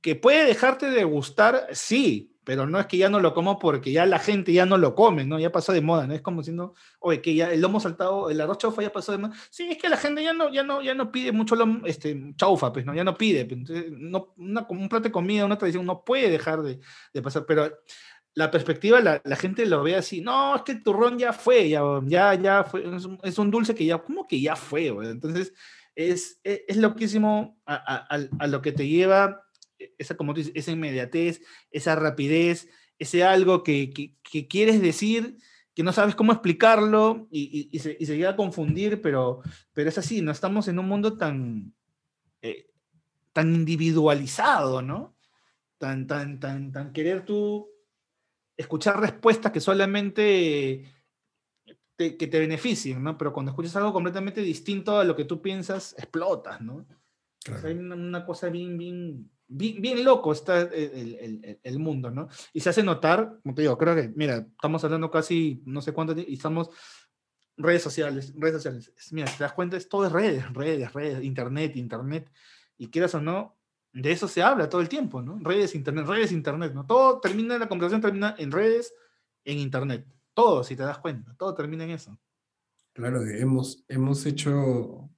que 0.00 0.16
puede 0.16 0.44
dejarte 0.46 0.90
de 0.90 1.04
gustar, 1.04 1.68
sí, 1.72 2.36
pero 2.48 2.66
no 2.66 2.80
es 2.80 2.86
que 2.86 2.96
ya 2.96 3.10
no 3.10 3.20
lo 3.20 3.34
como 3.34 3.58
porque 3.58 3.92
ya 3.92 4.06
la 4.06 4.18
gente 4.18 4.54
ya 4.54 4.64
no 4.64 4.78
lo 4.78 4.94
come, 4.94 5.26
¿no? 5.26 5.38
Ya 5.38 5.52
pasó 5.52 5.74
de 5.74 5.82
moda, 5.82 6.06
¿no? 6.06 6.14
Es 6.14 6.22
como 6.22 6.40
diciendo, 6.40 6.72
oye, 6.98 7.20
que 7.20 7.34
ya 7.34 7.52
el 7.52 7.60
lomo 7.60 7.78
saltado, 7.78 8.30
el 8.30 8.40
arroz 8.40 8.56
chaufa 8.56 8.80
ya 8.80 8.90
pasó 8.90 9.12
de 9.12 9.18
moda. 9.18 9.34
Sí, 9.50 9.68
es 9.70 9.76
que 9.76 9.90
la 9.90 9.98
gente 9.98 10.22
ya 10.24 10.32
no, 10.32 10.50
ya 10.50 10.62
no, 10.62 10.80
ya 10.80 10.94
no 10.94 11.12
pide 11.12 11.30
mucho 11.30 11.54
lomo, 11.56 11.86
este, 11.86 12.32
chaufa, 12.36 12.72
pues, 12.72 12.86
¿no? 12.86 12.94
Ya 12.94 13.04
no 13.04 13.18
pide. 13.18 13.44
pues, 13.44 13.58
entonces, 13.60 13.92
no, 13.92 14.32
una, 14.38 14.66
un 14.70 14.88
plato 14.88 15.04
de 15.04 15.12
comida, 15.12 15.44
una 15.44 15.58
tradición, 15.58 15.84
no 15.84 16.02
puede 16.04 16.30
dejar 16.30 16.62
de, 16.62 16.80
de 17.12 17.20
pasar, 17.22 17.44
pero 17.46 17.70
la 18.34 18.50
perspectiva, 18.50 18.98
la, 19.00 19.20
la 19.24 19.36
gente 19.36 19.66
lo 19.66 19.82
ve 19.82 19.96
así, 19.96 20.22
no, 20.22 20.56
es 20.56 20.62
que 20.62 20.72
el 20.72 20.82
turrón 20.82 21.18
ya 21.18 21.34
fue, 21.34 21.68
ya, 21.68 21.82
ya, 22.06 22.34
ya 22.34 22.64
fue, 22.64 22.80
es 22.96 23.04
un, 23.04 23.18
es 23.22 23.38
un 23.38 23.50
dulce 23.50 23.74
que 23.74 23.84
ya, 23.84 23.98
¿cómo 23.98 24.26
que 24.26 24.40
ya 24.40 24.56
fue? 24.56 24.88
güey? 24.88 25.10
Entonces, 25.10 25.52
es, 25.94 26.40
es, 26.44 26.62
es 26.66 26.76
loquísimo 26.78 27.60
a, 27.66 27.74
a- 27.74 28.16
a- 28.16 28.28
a 28.38 28.46
lo 28.46 28.62
que 28.62 28.72
te 28.72 28.86
lleva 28.88 29.42
esa, 29.98 30.16
como 30.16 30.34
tú 30.34 30.38
dices, 30.40 30.52
esa 30.56 30.72
inmediatez, 30.72 31.40
esa 31.70 31.94
rapidez, 31.96 32.68
ese 32.98 33.24
algo 33.24 33.62
que, 33.62 33.90
que- 33.90 34.14
que 34.22 34.48
quieres 34.48 34.80
decir, 34.82 35.36
que 35.74 35.82
no 35.84 35.92
sabes 35.92 36.14
cómo 36.16 36.32
explicarlo 36.32 37.28
y, 37.30 37.68
y- 37.70 37.76
y 37.76 37.78
se, 37.78 37.96
y 38.00 38.06
se 38.06 38.16
llega 38.16 38.30
a 38.30 38.36
confundir, 38.36 39.00
pero, 39.00 39.40
pero 39.72 39.88
es 39.88 39.98
así, 39.98 40.20
no 40.22 40.32
estamos 40.32 40.66
en 40.68 40.78
un 40.78 40.88
mundo 40.88 41.16
tan, 41.16 41.72
eh, 42.42 42.66
tan 43.32 43.54
individualizado, 43.54 44.82
¿no? 44.82 45.16
Tan, 45.78 46.06
tan, 46.08 46.40
tan, 46.40 46.72
tan 46.72 46.92
querer 46.92 47.24
tú 47.24 47.68
escuchar 48.56 48.98
respuestas 49.00 49.52
que 49.52 49.60
solamente 49.60 50.84
te, 51.96 52.16
que 52.16 52.26
te 52.26 52.38
beneficien, 52.40 53.02
¿no? 53.02 53.16
Pero 53.16 53.32
cuando 53.32 53.50
escuchas 53.50 53.76
algo 53.76 53.92
completamente 53.92 54.40
distinto 54.40 54.98
a 54.98 55.04
lo 55.04 55.14
que 55.16 55.24
tú 55.24 55.40
piensas, 55.40 55.94
explotas, 55.98 56.60
¿no? 56.60 56.86
O 57.50 57.58
sea, 57.60 57.70
hay 57.70 57.76
una, 57.78 57.94
una 57.94 58.26
cosa 58.26 58.48
bien, 58.48 58.76
bien, 58.76 59.30
bien, 59.48 59.80
bien 59.82 60.04
loco 60.04 60.32
está 60.32 60.60
el, 60.60 60.72
el- 60.72 61.14
el- 61.44 61.60
el 61.62 61.78
mundo, 61.78 62.10
¿no? 62.10 62.28
Y 62.52 62.60
se 62.60 62.68
hace 62.70 62.82
notar, 62.82 63.38
como 63.42 63.54
te 63.54 63.62
digo, 63.62 63.76
creo 63.76 63.94
que, 63.96 64.08
mira, 64.14 64.46
estamos 64.50 64.84
hablando 64.84 65.10
casi 65.10 65.62
no 65.66 65.80
sé 65.82 65.92
cuánto, 65.92 66.14
y 66.16 66.34
estamos 66.34 66.70
redes 67.56 67.82
sociales, 67.82 68.32
redes 68.36 68.56
sociales. 68.56 68.92
Es- 68.96 69.12
Mira, 69.12 69.26
te 69.36 69.42
das 69.42 69.52
cuenta, 69.54 69.76
es 69.76 69.88
todo 69.88 70.06
es 70.06 70.12
redes, 70.12 70.52
redes, 70.52 70.92
redes, 70.92 71.24
internet, 71.24 71.74
internet, 71.76 72.30
y 72.76 72.88
quieras 72.88 73.14
o 73.14 73.20
no, 73.20 73.56
de 73.92 74.12
eso 74.12 74.28
se 74.28 74.42
habla 74.42 74.68
todo 74.68 74.80
el 74.80 74.88
tiempo, 74.88 75.22
¿no? 75.22 75.38
Redes, 75.40 75.74
internet, 75.74 76.06
redes, 76.06 76.30
internet, 76.30 76.72
¿no? 76.74 76.86
Todo 76.86 77.18
termina, 77.20 77.58
la 77.58 77.68
conversación 77.68 78.00
termina 78.00 78.34
en 78.38 78.52
redes, 78.52 78.94
en 79.44 79.58
internet. 79.58 80.06
Todo, 80.34 80.62
si 80.62 80.76
te 80.76 80.82
das 80.84 80.98
cuenta, 80.98 81.34
todo 81.36 81.54
termina 81.54 81.82
en 81.84 81.90
eso. 81.90 82.16
Claro, 82.92 83.24
hemos, 83.26 83.84
hemos 83.88 84.24
hecho. 84.26 85.10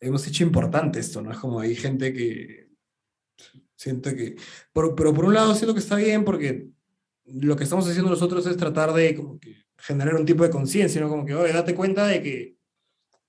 Hemos 0.00 0.26
hecho 0.26 0.44
importante 0.44 1.00
esto, 1.00 1.22
¿no? 1.22 1.32
Es 1.32 1.38
como 1.38 1.60
hay 1.60 1.74
gente 1.74 2.12
que. 2.12 2.63
Siento 3.76 4.10
que. 4.14 4.36
Pero, 4.72 4.94
pero 4.94 5.12
por 5.14 5.24
un 5.24 5.34
lado, 5.34 5.54
siento 5.54 5.74
que 5.74 5.80
está 5.80 5.96
bien 5.96 6.24
porque 6.24 6.68
lo 7.26 7.56
que 7.56 7.64
estamos 7.64 7.86
haciendo 7.88 8.10
nosotros 8.10 8.46
es 8.46 8.56
tratar 8.56 8.92
de 8.92 9.14
como 9.14 9.38
que 9.38 9.56
generar 9.78 10.14
un 10.14 10.24
tipo 10.26 10.42
de 10.44 10.50
conciencia, 10.50 11.00
¿no? 11.00 11.08
Como 11.08 11.24
que, 11.26 11.34
oye, 11.34 11.52
date 11.52 11.74
cuenta 11.74 12.06
de 12.06 12.22
que, 12.22 12.56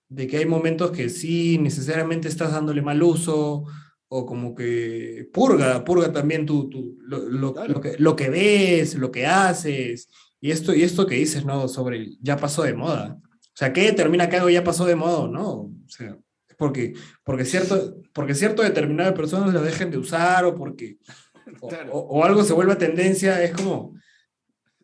de 0.10 0.28
que 0.28 0.38
hay 0.38 0.46
momentos 0.46 0.92
que 0.92 1.10
sí 1.10 1.58
necesariamente 1.58 2.28
estás 2.28 2.52
dándole 2.52 2.82
mal 2.82 3.02
uso, 3.02 3.66
o 4.08 4.26
como 4.26 4.54
que 4.54 5.28
purga, 5.34 5.84
purga 5.84 6.12
también 6.14 6.46
tu, 6.46 6.70
tu- 6.70 6.98
lo, 7.02 7.20
lo- 7.28 7.54
Claro. 7.54 7.74
lo 7.74 7.82
que, 7.82 7.96
lo 7.98 8.16
que 8.16 8.30
ves, 8.30 8.96
lo 8.96 9.12
que 9.12 9.26
haces, 9.26 10.08
y 10.40 10.52
esto, 10.52 10.74
y 10.76 10.84
esto 10.84 11.08
que 11.08 11.16
dices, 11.16 11.44
¿no? 11.44 11.68
Sobre 11.68 11.98
el 11.98 12.18
ya 12.22 12.38
pasó 12.38 12.64
de 12.64 12.76
moda. 12.76 13.20
O 13.22 13.58
sea, 13.58 13.74
¿qué 13.74 13.82
determina 13.86 14.30
que 14.30 14.36
algo 14.38 14.50
ya 14.50 14.64
pasó 14.64 14.86
de 14.86 14.96
moda 14.96 15.28
no? 15.28 15.50
O 15.54 15.72
sea, 15.88 16.18
porque, 16.58 16.94
porque, 17.24 17.46
cierto, 17.46 17.98
porque 18.14 18.34
cierto 18.36 18.62
determinado 18.64 19.10
de 19.12 19.16
personas 19.16 19.54
lo 19.54 19.62
dejen 19.62 19.92
de 19.92 19.98
usar 19.98 20.46
o 20.46 20.56
porque 20.56 20.98
o, 21.62 21.68
Claro. 21.68 21.94
o- 21.94 22.20
o 22.20 22.24
algo 22.24 22.44
se 22.44 22.54
vuelva 22.54 22.78
tendencia, 22.78 23.44
es 23.44 23.52
como, 23.52 23.94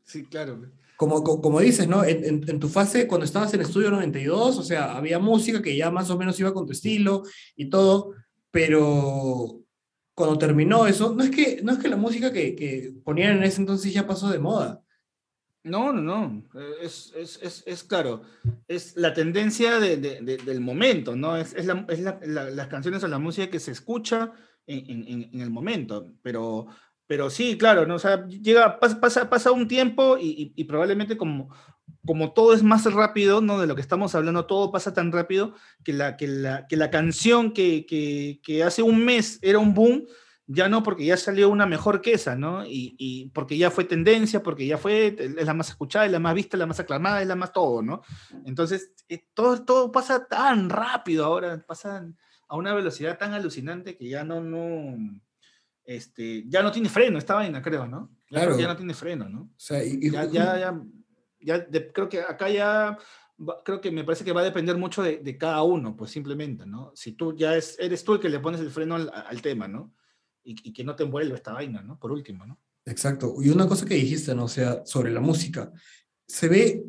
Sí, 0.03 0.23
claro. 0.25 0.61
como, 0.97 1.23
co- 1.23 1.41
como 1.41 1.59
dices, 1.59 1.87
¿no? 1.87 2.03
En, 2.03 2.23
en- 2.23 2.49
en 2.49 2.59
tu 2.59 2.67
fase, 2.69 3.07
cuando 3.07 3.25
estabas 3.25 3.53
en 3.53 3.61
Estudio 3.61 3.89
92, 3.91 4.57
o 4.57 4.63
sea, 4.63 4.95
había 4.97 5.19
música 5.19 5.61
que 5.61 5.75
ya 5.75 5.89
más 5.91 6.09
o 6.09 6.17
menos 6.17 6.39
iba 6.39 6.53
con 6.53 6.65
tu 6.65 6.73
estilo 6.73 7.23
y 7.55 7.69
todo, 7.69 8.13
pero 8.51 9.59
cuando 10.13 10.37
terminó 10.37 10.85
eso, 10.87 11.15
no 11.15 11.23
es 11.23 11.31
que, 11.31 11.61
no 11.63 11.71
es 11.71 11.79
que 11.79 11.87
la 11.89 11.95
música 11.95 12.31
que, 12.31 12.55
que 12.55 12.93
ponían 13.03 13.37
en 13.37 13.43
ese 13.43 13.61
entonces 13.61 13.93
ya 13.93 14.05
pasó 14.05 14.29
de 14.29 14.39
moda. 14.39 14.81
No, 15.63 15.93
no, 15.93 16.01
no. 16.01 16.43
eh, 16.59 16.73
Es, 16.81 17.13
es, 17.15 17.39
es, 17.41 17.63
es 17.67 17.83
claro. 17.83 18.23
Es 18.67 18.95
la 18.97 19.13
tendencia 19.13 19.79
de- 19.79 19.97
de- 19.97 20.21
de- 20.21 20.37
del 20.37 20.59
momento, 20.59 21.15
¿no? 21.15 21.37
Es, 21.37 21.53
la- 21.65 21.85
la- 21.87 22.19
la- 22.25 22.49
las 22.49 22.67
canciones 22.67 23.03
o 23.03 23.07
la 23.07 23.19
música 23.19 23.49
que 23.49 23.59
se 23.59 23.71
escucha 23.71 24.31
en, 24.65 25.07
en- 25.07 25.29
en- 25.33 25.41
el 25.41 25.51
momento. 25.51 26.13
Pero, 26.23 26.65
pero 27.05 27.29
sí, 27.29 27.57
claro, 27.57 27.85
¿no? 27.85 27.95
O 27.95 27.99
sea, 27.99 28.25
llega, 28.27 28.79
pasa, 28.79 29.29
pasa 29.29 29.51
un 29.51 29.67
tiempo 29.67 30.17
y, 30.17 30.29
y- 30.29 30.53
y 30.55 30.63
probablemente 30.63 31.15
como, 31.15 31.53
como 32.07 32.33
todo 32.33 32.53
es 32.55 32.63
más 32.63 32.91
rápido, 32.91 33.39
¿no? 33.41 33.59
De 33.59 33.67
lo 33.67 33.75
que 33.75 33.81
estamos 33.81 34.15
hablando, 34.15 34.47
todo 34.47 34.71
pasa 34.71 34.93
tan 34.95 35.11
rápido 35.11 35.53
que 35.83 35.93
la, 35.93 36.17
que 36.17 36.27
la, 36.27 36.65
que 36.67 36.75
la 36.77 36.89
canción 36.89 37.53
que, 37.53 37.85
que, 37.85 38.39
que 38.43 38.63
hace 38.63 38.81
un 38.81 39.05
mes 39.05 39.37
era 39.43 39.59
un 39.59 39.75
boom, 39.75 40.07
ya 40.53 40.67
no, 40.69 40.83
porque 40.83 41.05
ya 41.05 41.17
salió 41.17 41.49
una 41.49 41.65
mejor 41.65 42.01
que 42.01 42.13
esa, 42.13 42.35
¿no? 42.35 42.65
Y, 42.65 42.95
y 42.97 43.29
porque 43.29 43.57
ya 43.57 43.71
fue 43.71 43.85
tendencia, 43.85 44.41
porque 44.43 44.65
ya 44.65 44.77
fue, 44.77 45.15
es 45.17 45.45
la 45.45 45.53
más 45.53 45.69
escuchada, 45.69 46.05
es 46.05 46.11
la 46.11 46.19
más 46.19 46.33
vista, 46.35 46.57
es 46.57 46.59
la 46.59 46.65
más 46.67 46.79
aclamada, 46.79 47.21
es 47.21 47.27
la 47.27 47.35
más 47.35 47.51
todo, 47.53 47.81
¿no? 47.81 48.01
Entonces, 48.45 48.93
eh, 49.07 49.23
todo, 49.33 49.63
todo 49.63 49.91
pasa 49.91 50.27
tan 50.27 50.69
rápido 50.69 51.25
ahora, 51.25 51.63
pasa 51.65 52.05
a 52.47 52.55
una 52.57 52.73
velocidad 52.73 53.17
tan 53.17 53.33
alucinante 53.33 53.95
que 53.95 54.09
ya 54.09 54.23
no, 54.23 54.41
no, 54.41 54.97
este, 55.85 56.43
ya 56.47 56.61
no 56.61 56.71
tiene 56.71 56.89
freno 56.89 57.17
esta 57.17 57.35
vaina, 57.35 57.61
creo, 57.61 57.87
¿no? 57.87 58.11
Claro. 58.27 58.57
Ya 58.57 58.67
no 58.67 58.75
tiene 58.75 58.93
freno, 58.93 59.27
¿no? 59.29 59.41
O 59.41 59.49
sea, 59.57 59.83
y, 59.83 60.09
Ya, 60.11 60.25
ya, 60.25 60.57
ya, 60.59 60.81
ya 61.39 61.59
de- 61.59 61.91
creo 61.91 62.07
que 62.09 62.21
acá 62.21 62.49
ya, 62.49 62.97
creo 63.65 63.81
que 63.81 63.91
me 63.91 64.03
parece 64.03 64.23
que 64.23 64.31
va 64.33 64.41
a 64.41 64.45
depender 64.45 64.77
mucho 64.77 65.01
de, 65.01 65.17
de 65.19 65.37
cada 65.37 65.61
uno, 65.63 65.95
pues 65.95 66.11
simplemente, 66.11 66.65
¿no? 66.65 66.91
Si 66.95 67.13
tú 67.13 67.35
ya 67.35 67.55
es, 67.55 67.77
eres 67.79 68.03
tú 68.03 68.13
el 68.13 68.19
que 68.19 68.29
le 68.29 68.39
pones 68.39 68.61
el 68.61 68.69
freno 68.69 68.95
al, 68.95 69.11
al 69.13 69.41
tema, 69.41 69.67
¿no? 69.67 69.93
Y, 70.43 70.69
y 70.69 70.73
que 70.73 70.83
no 70.83 70.95
te 70.95 71.03
envuelva 71.03 71.35
esta 71.35 71.53
vaina, 71.53 71.81
¿no? 71.81 71.99
Por 71.99 72.11
último, 72.11 72.45
¿no? 72.45 72.59
Exacto. 72.85 73.35
Y 73.41 73.49
una 73.49 73.67
cosa 73.67 73.85
que 73.85 73.95
dijiste, 73.95 74.33
¿no? 74.35 74.45
O 74.45 74.49
sea, 74.49 74.85
sobre 74.85 75.11
la 75.11 75.19
música. 75.21 75.71
Se 76.27 76.47
ve 76.47 76.83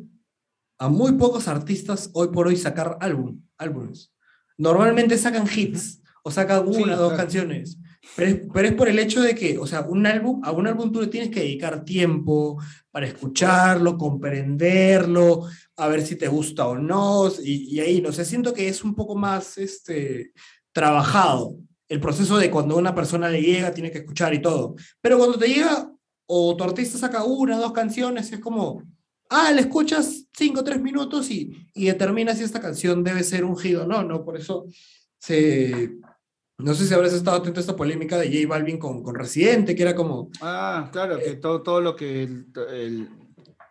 a 0.79 0.89
muy 0.89 1.13
pocos 1.13 1.47
artistas 1.47 2.09
hoy 2.13 2.29
por 2.29 2.47
hoy 2.47 2.55
sacar 2.57 2.97
álbum, 2.99 3.41
álbumes. 3.57 4.11
Normalmente 4.57 5.17
sacan 5.17 5.47
hits 5.53 6.01
o 6.23 6.31
sacan 6.31 6.67
una, 6.67 6.73
Sí, 6.73 6.83
dos 6.89 6.97
claro. 6.97 7.17
canciones. 7.17 7.77
Pero 8.15 8.29
es, 8.29 8.41
pero 8.53 8.67
es 8.67 8.73
por 8.73 8.89
el 8.89 8.99
hecho 8.99 9.21
de 9.21 9.33
que, 9.33 9.57
o 9.57 9.65
sea, 9.65 9.81
un 9.81 10.05
álbum, 10.05 10.41
a 10.43 10.51
un 10.51 10.67
álbum 10.67 10.91
tú 10.91 10.99
le 11.01 11.07
tienes 11.07 11.29
que 11.29 11.39
dedicar 11.39 11.85
tiempo 11.85 12.61
para 12.91 13.07
escucharlo, 13.07 13.97
comprenderlo, 13.97 15.47
a 15.77 15.87
ver 15.87 16.05
si 16.05 16.15
te 16.17 16.27
gusta 16.27 16.67
o 16.67 16.77
no. 16.77 17.29
Y, 17.43 17.75
y 17.75 17.79
ahí, 17.79 18.01
no 18.01 18.11
sé, 18.11 18.25
siento 18.25 18.53
que 18.53 18.67
es 18.67 18.83
un 18.83 18.93
poco 18.93 19.15
más 19.15 19.57
este, 19.57 20.33
trabajado 20.73 21.55
el 21.93 21.99
proceso 21.99 22.37
de 22.37 22.49
cuando 22.49 22.75
una 22.75 22.95
persona 22.95 23.29
le 23.29 23.41
llega, 23.41 23.73
tiene 23.73 23.91
que 23.91 23.99
escuchar 23.99 24.33
y 24.33 24.41
todo. 24.41 24.75
Pero 25.01 25.17
cuando 25.17 25.37
te 25.37 25.47
llega 25.47 25.91
o 26.25 26.55
tu 26.57 26.63
artista 26.63 26.97
saca 26.97 27.23
una, 27.23 27.57
dos 27.57 27.71
canciones, 27.71 28.31
es 28.31 28.39
como, 28.39 28.81
ah, 29.29 29.51
le 29.51 29.61
escuchas 29.61 30.25
cinco 30.33 30.61
o 30.61 30.63
tres 30.63 30.81
minutos 30.81 31.29
y, 31.29 31.67
y 31.73 31.85
determinas 31.85 32.37
si 32.39 32.43
esta 32.43 32.59
canción 32.59 33.03
debe 33.03 33.23
ser 33.23 33.45
un 33.45 33.55
hit 33.57 33.77
o 33.77 33.85
no, 33.85 34.03
¿no? 34.03 34.23
Por 34.25 34.37
eso 34.37 34.65
se... 35.19 35.91
No 36.59 36.73
sé 36.75 36.85
si 36.85 36.93
habrás 36.93 37.13
estado 37.13 37.37
atento 37.37 37.59
a 37.59 37.61
esta 37.61 37.75
polémica 37.75 38.17
de 38.17 38.27
J 38.27 38.47
Balvin 38.47 38.77
con, 38.77 39.01
con 39.03 39.15
Residente, 39.15 39.75
que 39.75 39.81
era 39.81 39.95
como, 39.95 40.29
Ah, 40.39 40.89
claro, 40.91 41.17
que 41.17 41.35
todo, 41.35 41.61
todo 41.63 41.81
lo 41.81 41.95
que. 41.95 42.23
el- 42.23 42.45
el- 42.69 43.09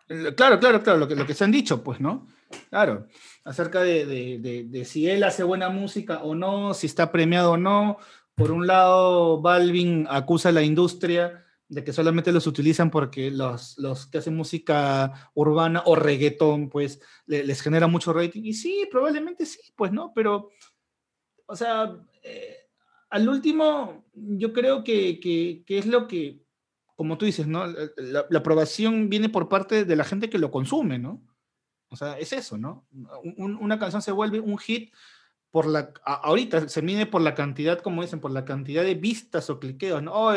el- 0.09 0.35
claro, 0.35 0.59
claro, 0.59 0.83
claro, 0.83 0.99
lo 0.99 1.07
que, 1.07 1.15
lo 1.15 1.25
que 1.25 1.33
se 1.33 1.45
han 1.45 1.51
dicho, 1.51 1.81
pues, 1.81 2.01
¿no? 2.01 2.27
Claro, 2.69 3.07
acerca 3.43 3.81
de, 3.81 4.05
de- 4.05 4.63
de- 4.65 4.85
si 4.85 5.09
él 5.09 5.23
hace 5.23 5.43
buena 5.43 5.69
música 5.69 6.23
o 6.23 6.35
no, 6.35 6.73
si 6.73 6.87
está 6.87 7.11
premiado 7.11 7.51
o 7.53 7.57
no. 7.57 7.97
Por 8.35 8.51
un 8.51 8.65
lado, 8.65 9.41
Balvin 9.41 10.07
acusa 10.09 10.49
a 10.49 10.53
la 10.53 10.63
industria 10.63 11.45
de 11.67 11.83
que 11.83 11.93
solamente 11.93 12.31
los 12.31 12.47
utilizan 12.47 12.89
porque 12.91 13.31
los, 13.31 13.77
los 13.77 14.05
que 14.07 14.19
hacen 14.19 14.35
música 14.35 15.29
urbana 15.33 15.83
o 15.85 15.95
reggaetón, 15.95 16.69
pues, 16.69 16.99
le- 17.25 17.43
les 17.43 17.61
genera 17.61 17.87
mucho 17.87 18.13
rating. 18.13 18.41
Y 18.43 18.53
sí, 18.53 18.87
probablemente 18.91 19.45
sí, 19.45 19.59
pues, 19.75 19.91
¿no? 19.91 20.11
Pero, 20.15 20.49
o 21.45 21.55
sea, 21.55 21.95
eh, 22.23 22.57
al 23.09 23.27
último, 23.29 24.05
yo 24.13 24.53
creo 24.53 24.83
que, 24.83 25.19
que, 25.19 25.63
es 25.77 25.85
lo 25.85 26.07
que, 26.07 26.43
como 26.95 27.17
tú 27.17 27.25
dices, 27.25 27.45
¿no? 27.47 27.65
La 27.67 28.39
aprobación 28.39 29.09
viene 29.09 29.29
por 29.29 29.49
parte 29.49 29.85
de 29.85 29.95
la 29.95 30.03
gente 30.03 30.29
que 30.29 30.39
lo 30.39 30.49
consume, 30.51 30.97
¿no? 30.99 31.21
O 31.93 31.95
sea, 31.95 32.17
es 32.19 32.33
eso, 32.33 32.57
¿no? 32.57 32.85
Un- 33.37 33.57
una 33.61 33.79
canción 33.79 34.01
se 34.01 34.11
vuelve 34.11 34.39
un 34.39 34.57
hit 34.57 34.91
por 35.51 35.67
la, 35.67 35.93
ahorita 36.03 36.67
se 36.67 36.81
mide 36.81 37.05
por 37.05 37.21
la 37.21 37.35
cantidad, 37.35 37.79
como 37.79 38.01
dicen, 38.01 38.19
por 38.19 38.31
la 38.31 38.43
cantidad 38.43 38.83
de 38.83 38.95
vistas 38.95 39.51
o 39.51 39.59
cliqueos, 39.59 40.01
¿no? 40.01 40.31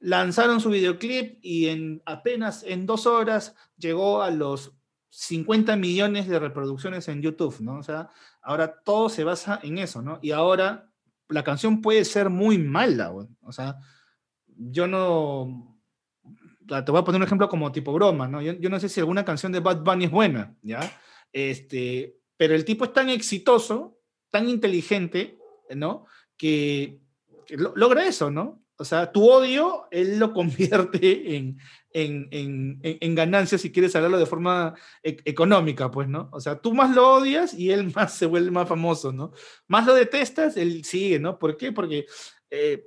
Lanzaron 0.00 0.60
su 0.60 0.68
videoclip 0.68 1.38
y 1.42 1.68
en 1.68 2.02
apenas 2.04 2.62
en 2.64 2.84
dos 2.84 3.06
horas 3.06 3.54
llegó 3.78 4.22
a 4.22 4.30
los 4.30 4.72
50 5.08 5.76
millones 5.76 6.28
de 6.28 6.38
reproducciones 6.38 7.08
en 7.08 7.22
YouTube, 7.22 7.58
¿no? 7.60 7.78
O 7.78 7.82
sea, 7.82 8.10
ahora 8.42 8.80
todo 8.84 9.08
se 9.08 9.24
basa 9.24 9.58
en 9.62 9.78
eso, 9.78 10.02
¿no? 10.02 10.18
Y 10.20 10.30
ahora 10.32 10.92
la 11.28 11.42
canción 11.42 11.80
puede 11.80 12.04
ser 12.04 12.28
muy 12.28 12.58
mala, 12.58 13.12
o 13.12 13.52
sea, 13.52 13.78
yo 14.46 14.86
no, 14.86 15.69
te 16.84 16.90
voy 16.90 17.00
a 17.00 17.04
poner 17.04 17.20
un 17.20 17.26
ejemplo 17.26 17.48
como 17.48 17.72
tipo 17.72 17.92
broma, 17.92 18.28
¿no? 18.28 18.40
Yo, 18.40 18.52
yo 18.54 18.70
no 18.70 18.78
sé 18.80 18.88
si 18.88 19.00
alguna 19.00 19.24
canción 19.24 19.52
de 19.52 19.60
Bad 19.60 19.82
Bunny 19.82 20.04
es 20.06 20.10
buena, 20.10 20.54
¿ya? 20.62 20.80
Este, 21.32 22.16
pero 22.36 22.54
el 22.54 22.64
tipo 22.64 22.84
es 22.84 22.92
tan 22.92 23.10
exitoso, 23.10 23.98
tan 24.30 24.48
inteligente, 24.48 25.38
¿no? 25.74 26.06
Que, 26.36 27.00
que 27.46 27.56
lo- 27.56 27.72
logra 27.76 28.06
eso, 28.06 28.30
¿no? 28.30 28.62
O 28.76 28.84
sea, 28.84 29.12
tu 29.12 29.28
odio, 29.28 29.88
él 29.90 30.18
lo 30.18 30.32
convierte 30.32 31.36
en, 31.36 31.58
en, 31.92 32.28
en- 32.30 32.80
en 32.82 33.14
ganancias, 33.14 33.60
si 33.60 33.70
quieres 33.72 33.94
hablarlo 33.94 34.18
de 34.18 34.26
forma 34.26 34.74
e- 35.02 35.18
económica, 35.24 35.90
pues, 35.90 36.08
¿no? 36.08 36.30
O 36.32 36.40
sea, 36.40 36.56
tú 36.60 36.72
más 36.72 36.94
lo 36.94 37.14
odias 37.14 37.52
y 37.52 37.70
él 37.72 37.92
más 37.94 38.14
se 38.14 38.26
vuelve 38.26 38.50
más 38.50 38.68
famoso, 38.68 39.12
¿no? 39.12 39.32
Más 39.68 39.86
lo 39.86 39.94
detestas, 39.94 40.56
él 40.56 40.84
sigue, 40.84 41.18
¿no? 41.18 41.38
¿Por 41.38 41.56
qué? 41.56 41.72
Porque 41.72 42.06
eh, 42.50 42.86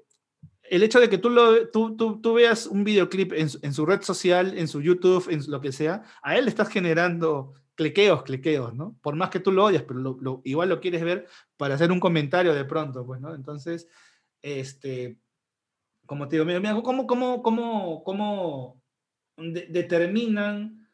el 0.70 0.84
hecho 0.84 1.00
de 1.00 1.10
que 1.10 1.18
tú, 1.18 1.30
lo, 1.30 1.70
tú, 1.70 1.96
tú, 1.96 2.20
tú 2.22 2.34
veas 2.36 2.68
un 2.68 2.84
videoclip 2.84 3.34
en, 3.34 3.48
en 3.62 3.74
su 3.74 3.86
red 3.86 4.02
social, 4.02 4.58
en 4.58 4.68
su 4.68 4.82
YouTube, 4.82 5.28
en 5.30 5.42
lo 5.50 5.62
que 5.62 5.72
sea, 5.72 6.04
a 6.22 6.38
él 6.38 6.46
le 6.46 6.50
estás 6.50 6.70
generando 6.70 7.54
cliqueos, 7.76 8.24
cliqueos, 8.24 8.74
¿no? 8.74 8.96
Por 9.02 9.16
más 9.16 9.30
que 9.30 9.40
tú 9.40 9.52
lo 9.52 9.66
odias, 9.66 9.84
pero 9.84 10.00
lo- 10.00 10.42
igual 10.44 10.70
lo 10.70 10.80
quieres 10.80 11.04
ver 11.04 11.28
para 11.58 11.76
hacer 11.76 11.92
un 11.92 12.00
comentario 12.00 12.54
de 12.54 12.66
pronto, 12.66 13.06
pues, 13.06 13.20
¿no? 13.20 13.34
Entonces, 13.36 13.88
este, 14.42 15.18
como 16.06 16.28
te 16.28 16.36
digo, 16.36 16.46
mira, 16.46 16.60
mira, 16.60 16.80
¿cómo, 16.82 17.08
cómo, 17.08 17.42
cómo, 17.42 18.04
cómo 18.04 18.82
de- 19.38 19.68
determinan 19.70 20.88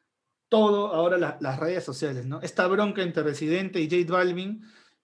todo 0.49 0.93
ahora 0.93 1.17
la- 1.17 1.37
las 1.41 1.59
redes 1.59 1.83
sociales, 1.83 2.25
¿no? 2.25 2.41
Esta 2.41 2.65
bronca 2.67 3.03
entre 3.03 3.23
Residente 3.23 3.79
y 3.81 3.89
J 3.89 4.11
Balvin, 4.11 4.63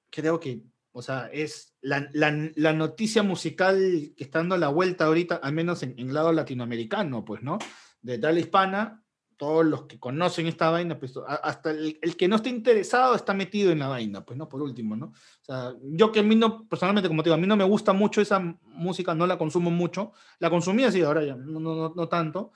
creo 0.09 0.39
que, 0.39 0.63
o 0.97 1.01
sea, 1.01 1.29
es 1.33 1.75
la, 1.81 2.09
la- 2.13 2.71
noticia 2.71 3.21
musical 3.21 4.13
que 4.15 4.23
está 4.23 4.39
dando 4.39 4.55
la 4.55 4.69
vuelta 4.69 5.05
ahorita, 5.07 5.35
al 5.35 5.51
menos 5.51 5.83
en, 5.83 5.93
en 5.99 6.13
lado 6.13 6.31
latinoamericano, 6.31 7.25
pues, 7.25 7.43
¿no? 7.43 7.57
De 8.01 8.17
tal 8.17 8.37
hispana, 8.37 9.03
todos 9.35 9.65
los 9.65 9.87
que 9.87 9.99
conocen 9.99 10.47
esta 10.47 10.69
vaina, 10.69 10.97
pues, 10.97 11.13
hasta 11.27 11.71
el, 11.71 11.99
el 12.01 12.15
que 12.15 12.29
no 12.29 12.37
esté 12.37 12.47
interesado 12.49 13.13
está 13.13 13.33
metido 13.33 13.73
en 13.73 13.79
la 13.79 13.89
vaina, 13.89 14.23
pues, 14.23 14.37
¿no? 14.37 14.47
Por 14.47 14.61
último, 14.61 14.95
¿no? 14.95 15.07
O 15.07 15.13
sea, 15.45 15.73
yo 15.83 16.13
que 16.13 16.21
a 16.21 16.23
mí 16.23 16.37
no, 16.37 16.65
personalmente, 16.65 17.09
como 17.09 17.21
te 17.23 17.27
digo, 17.29 17.35
a 17.35 17.41
mí 17.41 17.47
no 17.47 17.57
me 17.57 17.65
gusta 17.65 17.91
mucho 17.91 18.21
esa 18.21 18.39
música, 18.63 19.13
no 19.13 19.27
la 19.27 19.37
consumo 19.37 19.69
mucho, 19.71 20.13
la 20.39 20.49
consumía 20.49 20.89
sí, 20.93 21.01
ahora 21.01 21.25
ya, 21.25 21.35
no, 21.35 21.59
no- 21.59 21.93
no 21.93 22.07
tanto, 22.07 22.53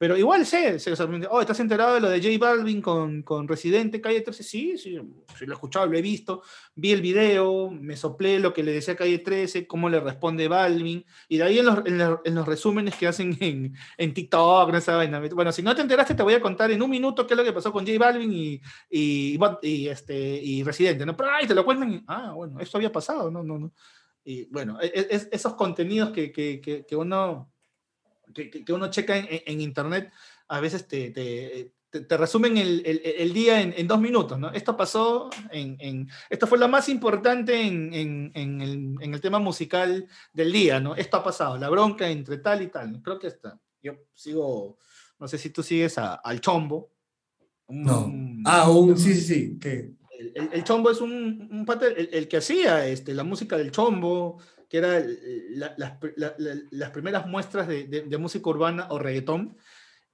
pero 0.00 0.16
igual 0.16 0.46
sé, 0.46 0.78
sé, 0.78 0.94
o 0.94 0.96
oh, 1.30 1.40
¿estás 1.42 1.60
enterado 1.60 1.92
de 1.92 2.00
lo 2.00 2.08
de 2.08 2.22
J 2.22 2.38
Balvin 2.38 2.80
con, 2.80 3.22
con 3.22 3.46
Residente, 3.46 4.00
Calle 4.00 4.22
13? 4.22 4.42
Sí, 4.42 4.78
sí, 4.78 4.98
sí, 5.38 5.44
lo 5.44 5.52
he 5.52 5.54
escuchado, 5.54 5.84
lo 5.88 5.98
he 5.98 6.00
visto, 6.00 6.40
vi 6.74 6.92
el 6.92 7.02
video, 7.02 7.70
me 7.70 7.98
soplé 7.98 8.38
lo 8.38 8.54
que 8.54 8.62
le 8.62 8.72
decía 8.72 8.96
Calle 8.96 9.18
13, 9.18 9.66
cómo 9.66 9.90
le 9.90 10.00
responde 10.00 10.48
Balvin, 10.48 11.04
y 11.28 11.36
de 11.36 11.42
ahí 11.44 11.58
en 11.58 11.66
los, 11.66 11.84
en 11.84 11.98
los, 11.98 12.20
en 12.24 12.34
los 12.34 12.48
resúmenes 12.48 12.94
que 12.96 13.08
hacen 13.08 13.36
en, 13.40 13.74
en 13.98 14.14
TikTok, 14.14 14.70
en 14.70 14.74
esa 14.76 14.96
vaina. 14.96 15.20
Bueno, 15.34 15.52
si 15.52 15.60
no 15.62 15.74
te 15.76 15.82
enteraste, 15.82 16.14
te 16.14 16.22
voy 16.22 16.32
a 16.32 16.40
contar 16.40 16.70
en 16.70 16.80
un 16.80 16.88
minuto 16.88 17.26
qué 17.26 17.34
es 17.34 17.38
lo 17.38 17.44
que 17.44 17.52
pasó 17.52 17.70
con 17.70 17.84
J 17.86 17.98
Balvin 17.98 18.32
y, 18.32 18.58
y, 18.88 19.86
este, 19.86 20.16
y 20.42 20.62
Residente, 20.62 21.04
¿no? 21.04 21.14
Pero 21.14 21.28
ay, 21.30 21.46
te 21.46 21.54
lo 21.54 21.62
cuentan, 21.62 21.92
y, 21.92 22.02
ah, 22.06 22.32
bueno, 22.34 22.58
esto 22.58 22.78
había 22.78 22.90
pasado, 22.90 23.30
no, 23.30 23.42
no, 23.42 23.58
no. 23.58 23.74
Y 24.24 24.46
bueno, 24.46 24.80
es, 24.80 24.92
es- 25.10 25.28
esos 25.30 25.52
contenidos 25.56 26.08
que, 26.08 26.32
que, 26.32 26.62
que 26.88 26.96
uno 26.96 27.52
que, 28.32 28.50
que- 28.50 28.72
uno 28.72 28.90
checa 28.90 29.16
en, 29.16 29.26
en- 29.46 29.60
internet, 29.60 30.12
a 30.48 30.60
veces 30.60 30.86
te, 30.88 31.10
te, 31.10 31.72
te- 31.90 32.00
te 32.02 32.16
resumen 32.16 32.56
el, 32.56 32.82
el- 32.86 33.00
el 33.04 33.32
día 33.32 33.60
en, 33.60 33.74
en 33.76 33.86
dos 33.88 34.00
minutos, 34.00 34.38
¿no? 34.38 34.50
Esto 34.52 34.76
pasó 34.76 35.30
en, 35.50 35.76
en- 35.80 36.08
esto 36.28 36.46
fue 36.46 36.58
lo 36.58 36.68
más 36.68 36.88
importante 36.88 37.60
en, 37.60 37.92
en- 37.94 38.30
en 38.34 38.60
el, 38.60 38.94
en 39.00 39.14
el 39.14 39.20
tema 39.20 39.38
musical 39.38 40.06
del 40.32 40.52
día, 40.52 40.80
¿no? 40.80 40.94
Esto 40.96 41.16
ha 41.18 41.24
pasado, 41.24 41.56
la 41.58 41.68
bronca 41.68 42.08
entre 42.08 42.38
tal 42.38 42.62
y 42.62 42.68
tal, 42.68 42.92
¿no? 42.92 43.02
Creo 43.02 43.18
que 43.18 43.26
está. 43.28 43.58
Yo 43.82 43.94
sigo, 44.14 44.78
no 45.18 45.26
sé 45.28 45.38
si 45.38 45.50
tú 45.50 45.62
sigues 45.62 45.98
a- 45.98 46.14
al 46.14 46.40
Chombo. 46.40 46.92
No. 47.68 48.06
un- 48.06 48.42
Ah, 48.46 48.68
un, 48.70 48.96
sí, 48.98 49.14
sí, 49.14 49.58
sí. 49.60 49.96
el, 50.18 50.32
el- 50.34 50.50
el 50.52 50.64
chombo 50.64 50.90
es 50.90 51.00
un, 51.00 51.48
un 51.50 51.66
el, 51.96 52.08
el 52.12 52.28
que 52.28 52.36
hacía 52.38 52.86
este, 52.86 53.14
la 53.14 53.22
música 53.24 53.56
del 53.56 53.70
chombo, 53.70 54.38
que 54.70 54.78
era 54.78 54.96
el- 54.96 55.58
la- 55.58 55.74
la- 55.76 55.98
la- 56.38 56.54
las 56.70 56.90
primeras 56.90 57.26
muestras 57.26 57.66
de, 57.68 57.84
de- 57.88 58.02
de 58.02 58.18
música 58.18 58.48
urbana 58.48 58.86
o 58.90 58.98
reggaetón. 58.98 59.58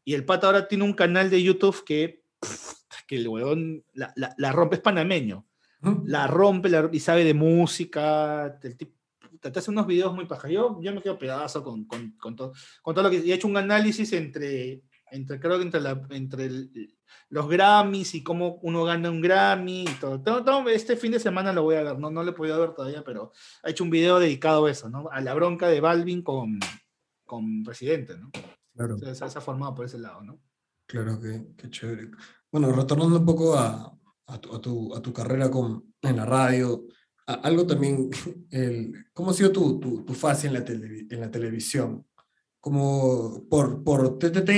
Y 0.02 0.14
el 0.14 0.24
pata 0.24 0.46
ahora 0.46 0.66
tiene 0.66 0.84
un 0.84 0.94
canal 0.94 1.28
de 1.30 1.42
YouTube 1.42 1.84
que, 1.84 2.24
que 3.06 3.16
el 3.16 3.28
huevón 3.28 3.84
la, 3.92 4.52
rompe, 4.52 4.76
es 4.76 4.82
panameño. 4.82 5.46
La 6.06 6.26
rompe 6.26 6.70
y 6.90 7.00
sabe 7.00 7.22
de 7.22 7.34
música. 7.34 8.58
El 8.62 8.76
tipo 8.76 8.96
te 9.40 9.56
hace 9.58 9.70
unos 9.70 9.86
videos 9.86 10.14
muy 10.14 10.24
paja. 10.24 10.48
Yo, 10.48 10.80
yo 10.80 10.92
me 10.94 11.02
quedo 11.02 11.18
pedazo 11.18 11.62
con, 11.62 11.84
con, 11.84 12.12
con 12.12 12.34
todo, 12.34 12.52
con 12.82 12.94
todo 12.94 13.04
lo 13.04 13.10
que. 13.10 13.18
Y 13.18 13.30
he 13.30 13.34
hecho 13.34 13.46
un 13.46 13.56
análisis 13.58 14.12
entre, 14.14 14.80
entre 15.16 15.40
creo 15.40 15.56
que 15.58 15.64
entre, 15.64 15.80
la, 15.80 16.00
entre 16.10 16.44
el- 16.46 16.96
los 17.28 17.48
Grammys 17.48 18.14
y 18.14 18.22
cómo 18.22 18.58
uno 18.62 18.84
gana 18.84 19.10
un 19.10 19.20
Grammy 19.20 19.82
y 19.82 19.94
todo. 20.00 20.20
Todo- 20.22 20.44
todo 20.44 20.68
este 20.68 20.96
fin 20.96 21.12
de 21.12 21.18
semana 21.20 21.52
lo 21.52 21.62
voy 21.64 21.74
a 21.76 21.82
ver, 21.82 21.98
no, 21.98 22.10
no 22.10 22.22
lo 22.22 22.30
he 22.30 22.34
podido 22.34 22.60
ver 22.60 22.72
todavía, 22.74 23.02
pero 23.04 23.32
ha 23.64 23.70
hecho 23.70 23.82
un 23.84 23.90
video 23.90 24.18
dedicado 24.20 24.66
a 24.66 24.70
eso, 24.70 24.88
¿no? 24.88 25.08
A 25.10 25.20
la 25.20 25.34
bronca 25.34 25.68
de 25.68 25.80
Balvin 25.80 26.22
con, 26.22 26.60
con 27.24 27.64
Residente, 27.64 28.16
¿no? 28.16 28.30
Claro, 28.74 28.94
O 28.96 28.98
sea, 28.98 29.14
se, 29.14 29.28
se 29.30 29.38
ha 29.38 29.40
formado 29.40 29.74
por 29.74 29.86
ese 29.86 29.98
lado, 29.98 30.22
¿no? 30.22 30.38
claro, 30.88 31.20
que, 31.20 31.44
qué 31.56 31.68
chévere. 31.68 32.10
Bueno, 32.52 32.70
retornando 32.70 33.18
un 33.18 33.26
poco 33.26 33.56
a, 33.58 33.92
a 34.28 34.40
tu, 34.40 34.54
a 34.54 34.60
tu- 34.60 34.94
a 34.94 35.02
tu 35.02 35.12
carrera 35.12 35.50
con, 35.50 35.94
en 36.02 36.16
la 36.16 36.24
radio, 36.24 36.84
algo 37.26 37.66
también, 37.66 38.08
el, 38.52 38.92
¿cómo 39.12 39.30
ha 39.30 39.34
sido 39.34 39.50
tu, 39.50 39.80
tu, 39.80 40.04
tu 40.04 40.14
fase 40.14 40.46
en 40.46 40.52
la, 40.54 40.64
televi- 40.64 41.12
en 41.12 41.20
la 41.20 41.30
televisión? 41.30 42.06
Como 42.60 43.46
por, 43.48 43.82
por 43.84 44.18
TTT, 44.18 44.50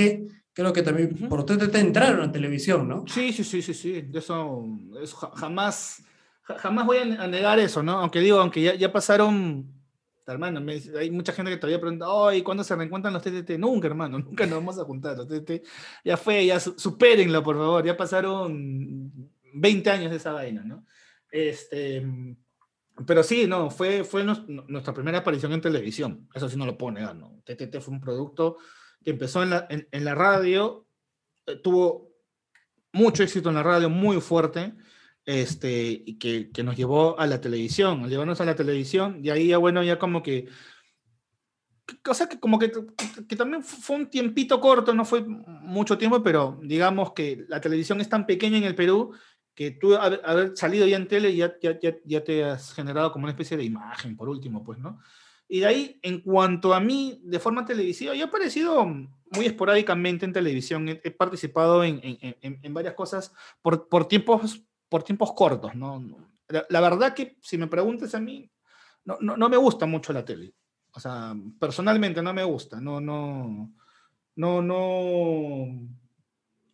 creo 0.59 0.73
que 0.73 0.83
también 0.83 1.13
Ujú. 1.13 1.29
por 1.29 1.45
TTT 1.45 1.75
entraron 1.79 2.21
a 2.21 2.31
televisión, 2.31 2.87
¿no? 2.87 3.05
Sí, 3.07 3.31
sí, 3.33 3.43
sí, 3.43 3.61
sí, 3.61 3.73
sí. 3.73 4.09
Eso, 4.13 4.65
eso 5.01 5.15
ja- 5.17 5.31
jamás, 5.35 6.03
ja- 6.43 6.57
jamás 6.57 6.85
voy 6.85 6.97
a 6.97 7.05
ne- 7.05 7.17
a 7.17 7.27
negar 7.27 7.59
eso, 7.59 7.81
¿no? 7.81 7.93
Aunque 7.99 8.19
digo, 8.19 8.39
aunque 8.39 8.61
ya, 8.61 8.75
ya 8.75 8.91
pasaron, 8.91 9.71
hermano, 10.27 10.61
me 10.61 10.79
hay 10.99 11.09
mucha 11.11 11.33
gente 11.33 11.51
que 11.51 11.57
todavía 11.57 11.79
pregunta, 11.79 12.05
ay, 12.27 12.41
¿cuándo 12.43 12.63
se 12.63 12.75
reencuentran 12.75 13.13
los 13.13 13.23
TTT? 13.23 13.57
Nunca, 13.57 13.87
hermano, 13.87 14.19
nunca 14.19 14.45
nos 14.45 14.55
vamos 14.59 14.77
a 14.79 14.83
juntar. 14.83 15.17
Los 15.17 15.27
TTT 15.27 15.63
ya 16.05 16.17
fue, 16.17 16.45
ya 16.45 16.59
su- 16.59 16.77
supérenlo, 16.77 17.41
por 17.41 17.55
favor. 17.57 17.85
Ya 17.85 17.95
pasaron 17.97 19.11
20 19.53 19.89
años 19.89 20.11
de 20.11 20.17
esa 20.17 20.33
vaina, 20.33 20.63
¿no? 20.63 20.85
Este, 21.31 22.05
pero 23.07 23.23
sí, 23.23 23.47
no, 23.47 23.69
fue, 23.69 24.03
fue 24.03 24.23
nos- 24.23 24.47
nuestra 24.47 24.93
primera 24.93 25.19
aparición 25.19 25.53
en 25.53 25.61
televisión. 25.61 26.27
Eso 26.33 26.49
sí 26.49 26.57
no 26.57 26.65
lo 26.65 26.77
puedo 26.77 26.91
negar, 26.93 27.15
¿no? 27.15 27.41
TTT 27.45 27.79
fue 27.81 27.93
un 27.93 28.01
producto 28.01 28.57
empezó 29.09 29.43
en 29.43 29.49
la, 29.51 29.67
en, 29.69 29.87
en 29.91 30.05
la 30.05 30.15
radio, 30.15 30.85
eh, 31.47 31.55
tuvo 31.63 32.09
mucho 32.93 33.23
éxito 33.23 33.49
en 33.49 33.55
la 33.55 33.63
radio, 33.63 33.89
muy 33.89 34.19
fuerte, 34.21 34.73
este, 35.25 36.03
y 36.05 36.17
que, 36.17 36.49
que 36.51 36.63
nos 36.63 36.75
llevó 36.75 37.19
a 37.19 37.27
la 37.27 37.39
televisión, 37.39 38.03
al 38.03 38.09
llevarnos 38.09 38.41
a 38.41 38.45
la 38.45 38.55
televisión, 38.55 39.19
y 39.23 39.29
ahí 39.29 39.47
ya, 39.49 39.57
bueno, 39.57 39.83
ya 39.83 39.99
como 39.99 40.23
que, 40.23 40.47
cosa 42.03 42.27
que 42.29 42.39
como 42.39 42.59
que, 42.59 42.71
que- 42.71 43.27
que 43.27 43.35
también 43.35 43.63
fu- 43.63 43.81
fue 43.81 43.95
un 43.97 44.09
tiempito 44.09 44.59
corto, 44.59 44.93
no 44.93 45.05
fue 45.05 45.21
mucho 45.25 45.97
tiempo, 45.97 46.21
pero 46.23 46.59
digamos 46.63 47.13
que 47.13 47.45
la 47.47 47.61
televisión 47.61 47.99
es 48.01 48.09
tan 48.09 48.25
pequeña 48.25 48.57
en 48.57 48.63
el 48.63 48.75
Perú 48.75 49.13
que 49.55 49.71
tú 49.71 49.95
haber, 49.95 50.21
haber 50.23 50.55
salido 50.57 50.87
ya 50.87 50.97
en 50.97 51.07
tele 51.07 51.35
ya, 51.35 51.53
ya, 51.61 51.77
ya, 51.79 51.95
ya 52.05 52.23
te 52.23 52.43
has 52.43 52.73
generado 52.73 53.11
como 53.11 53.23
una 53.25 53.31
especie 53.31 53.57
de 53.57 53.63
imagen, 53.65 54.15
por 54.15 54.29
último, 54.29 54.63
pues, 54.63 54.79
¿no? 54.79 54.99
Y 55.51 55.61
de 55.61 55.65
ahí, 55.65 55.99
en 56.03 56.21
cuanto 56.21 56.73
a 56.75 56.79
mí, 56.79 57.19
de 57.23 57.39
forma 57.39 57.65
televisiva, 57.65 58.13
yo 58.13 58.23
he 58.25 58.27
aparecido 58.27 58.85
muy 58.85 59.45
esporádicamente 59.47 60.25
en 60.25 60.31
televisión, 60.31 60.87
he, 60.87 61.11
participado 61.11 61.83
en, 61.83 61.99
en- 62.03 62.37
en- 62.41 62.59
en 62.61 62.73
varias 62.73 62.93
cosas 62.93 63.33
por, 63.61 63.89
por, 63.89 64.07
tiempos, 64.07 64.63
por 64.87 65.01
tiempos 65.03 65.33
cortos, 65.33 65.73
¿no? 65.75 66.01
La, 66.47 66.65
la 66.69 66.81
verdad 66.81 67.13
que, 67.15 67.37
si 67.41 67.57
me 67.57 67.67
preguntas 67.67 68.13
a 68.13 68.19
mí, 68.19 68.49
no, 69.05 69.17
no, 69.21 69.35
no 69.37 69.49
me 69.49 69.57
gusta 69.57 69.85
mucho 69.87 70.13
la 70.13 70.23
tele. 70.23 70.53
O 70.93 70.99
sea, 70.99 71.33
personalmente 71.59 72.21
no 72.21 72.33
me 72.33 72.43
gusta, 72.43 72.79
no, 72.79 73.01
no, 73.01 73.71
no, 74.35 74.61
no, 74.61 75.65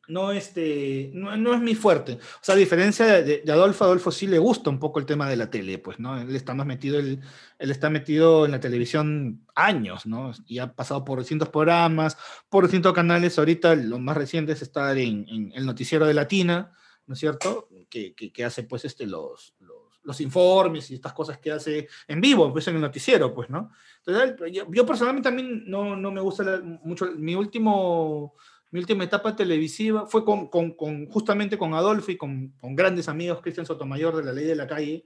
no, 0.07 0.31
este, 0.31 1.11
no, 1.13 1.35
no 1.37 1.53
es 1.53 1.61
mi 1.61 1.75
fuerte. 1.75 2.13
O 2.13 2.39
sea, 2.41 2.55
a 2.55 2.57
diferencia 2.57 3.05
de, 3.05 3.41
de 3.43 3.51
Adolfo, 3.51 3.85
Adolfo 3.85 4.11
sí 4.11 4.27
le 4.27 4.37
gusta 4.37 4.69
un 4.69 4.79
poco 4.79 4.99
el 4.99 5.05
tema 5.05 5.29
de 5.29 5.35
la 5.35 5.49
tele, 5.49 5.79
pues, 5.79 5.99
¿no? 5.99 6.19
Él 6.19 6.35
está 6.35 6.53
más 6.53 6.67
metido, 6.67 6.99
él, 6.99 7.21
él 7.57 7.71
está 7.71 7.89
metido 7.89 8.45
en 8.45 8.51
la 8.51 8.59
televisión 8.59 9.45
años, 9.55 10.05
¿no? 10.05 10.31
Y 10.45 10.59
ha 10.59 10.73
pasado 10.73 11.03
por 11.03 11.19
distintos 11.19 11.49
programas, 11.49 12.17
por 12.49 12.65
distintos 12.65 12.93
canales. 12.93 13.37
Ahorita 13.39 13.75
lo 13.75 13.99
más 13.99 14.17
reciente 14.17 14.51
es 14.51 14.61
estar 14.61 14.97
en, 14.97 15.25
en 15.27 15.51
el 15.55 15.65
noticiero 15.65 16.05
de 16.05 16.13
Latina, 16.13 16.71
¿no 17.07 17.13
es 17.13 17.19
cierto? 17.19 17.69
Que, 17.89 18.13
que, 18.13 18.31
que 18.31 18.45
hace, 18.45 18.63
pues, 18.63 18.85
este, 18.85 19.07
los, 19.07 19.55
los, 19.59 19.99
los, 20.03 20.21
informes 20.21 20.91
y 20.91 20.95
estas 20.95 21.13
cosas 21.13 21.39
que 21.39 21.51
hace 21.51 21.87
en 22.07 22.21
vivo, 22.21 22.51
pues, 22.51 22.67
en 22.67 22.75
el 22.75 22.81
noticiero, 22.81 23.33
pues, 23.33 23.49
¿no? 23.49 23.71
Entonces, 24.05 24.53
yo, 24.53 24.65
yo 24.71 24.85
personalmente 24.85 25.29
también 25.29 25.63
no, 25.65 25.95
no 25.95 26.11
me 26.11 26.21
gusta 26.21 26.43
la, 26.43 26.59
mucho. 26.61 27.11
Mi 27.15 27.33
último 27.33 28.35
mi 28.75 28.81
última 28.81 29.05
etapa 29.05 29.33
televisiva 29.33 30.05
fue 30.05 30.25
con, 30.25 30.49
con, 30.49 30.73
con 30.73 31.05
justamente 31.05 31.57
con 31.57 31.73
Adolfo 31.73 32.11
y 32.11 32.17
con, 32.17 32.49
con, 32.59 32.75
grandes 32.75 33.07
amigos, 33.07 33.39
Cristian 33.41 33.65
Sotomayor 33.65 34.17
de 34.17 34.23
La 34.25 34.33
Ley 34.33 34.43
de 34.43 34.53
la 34.53 34.67
Calle, 34.67 35.05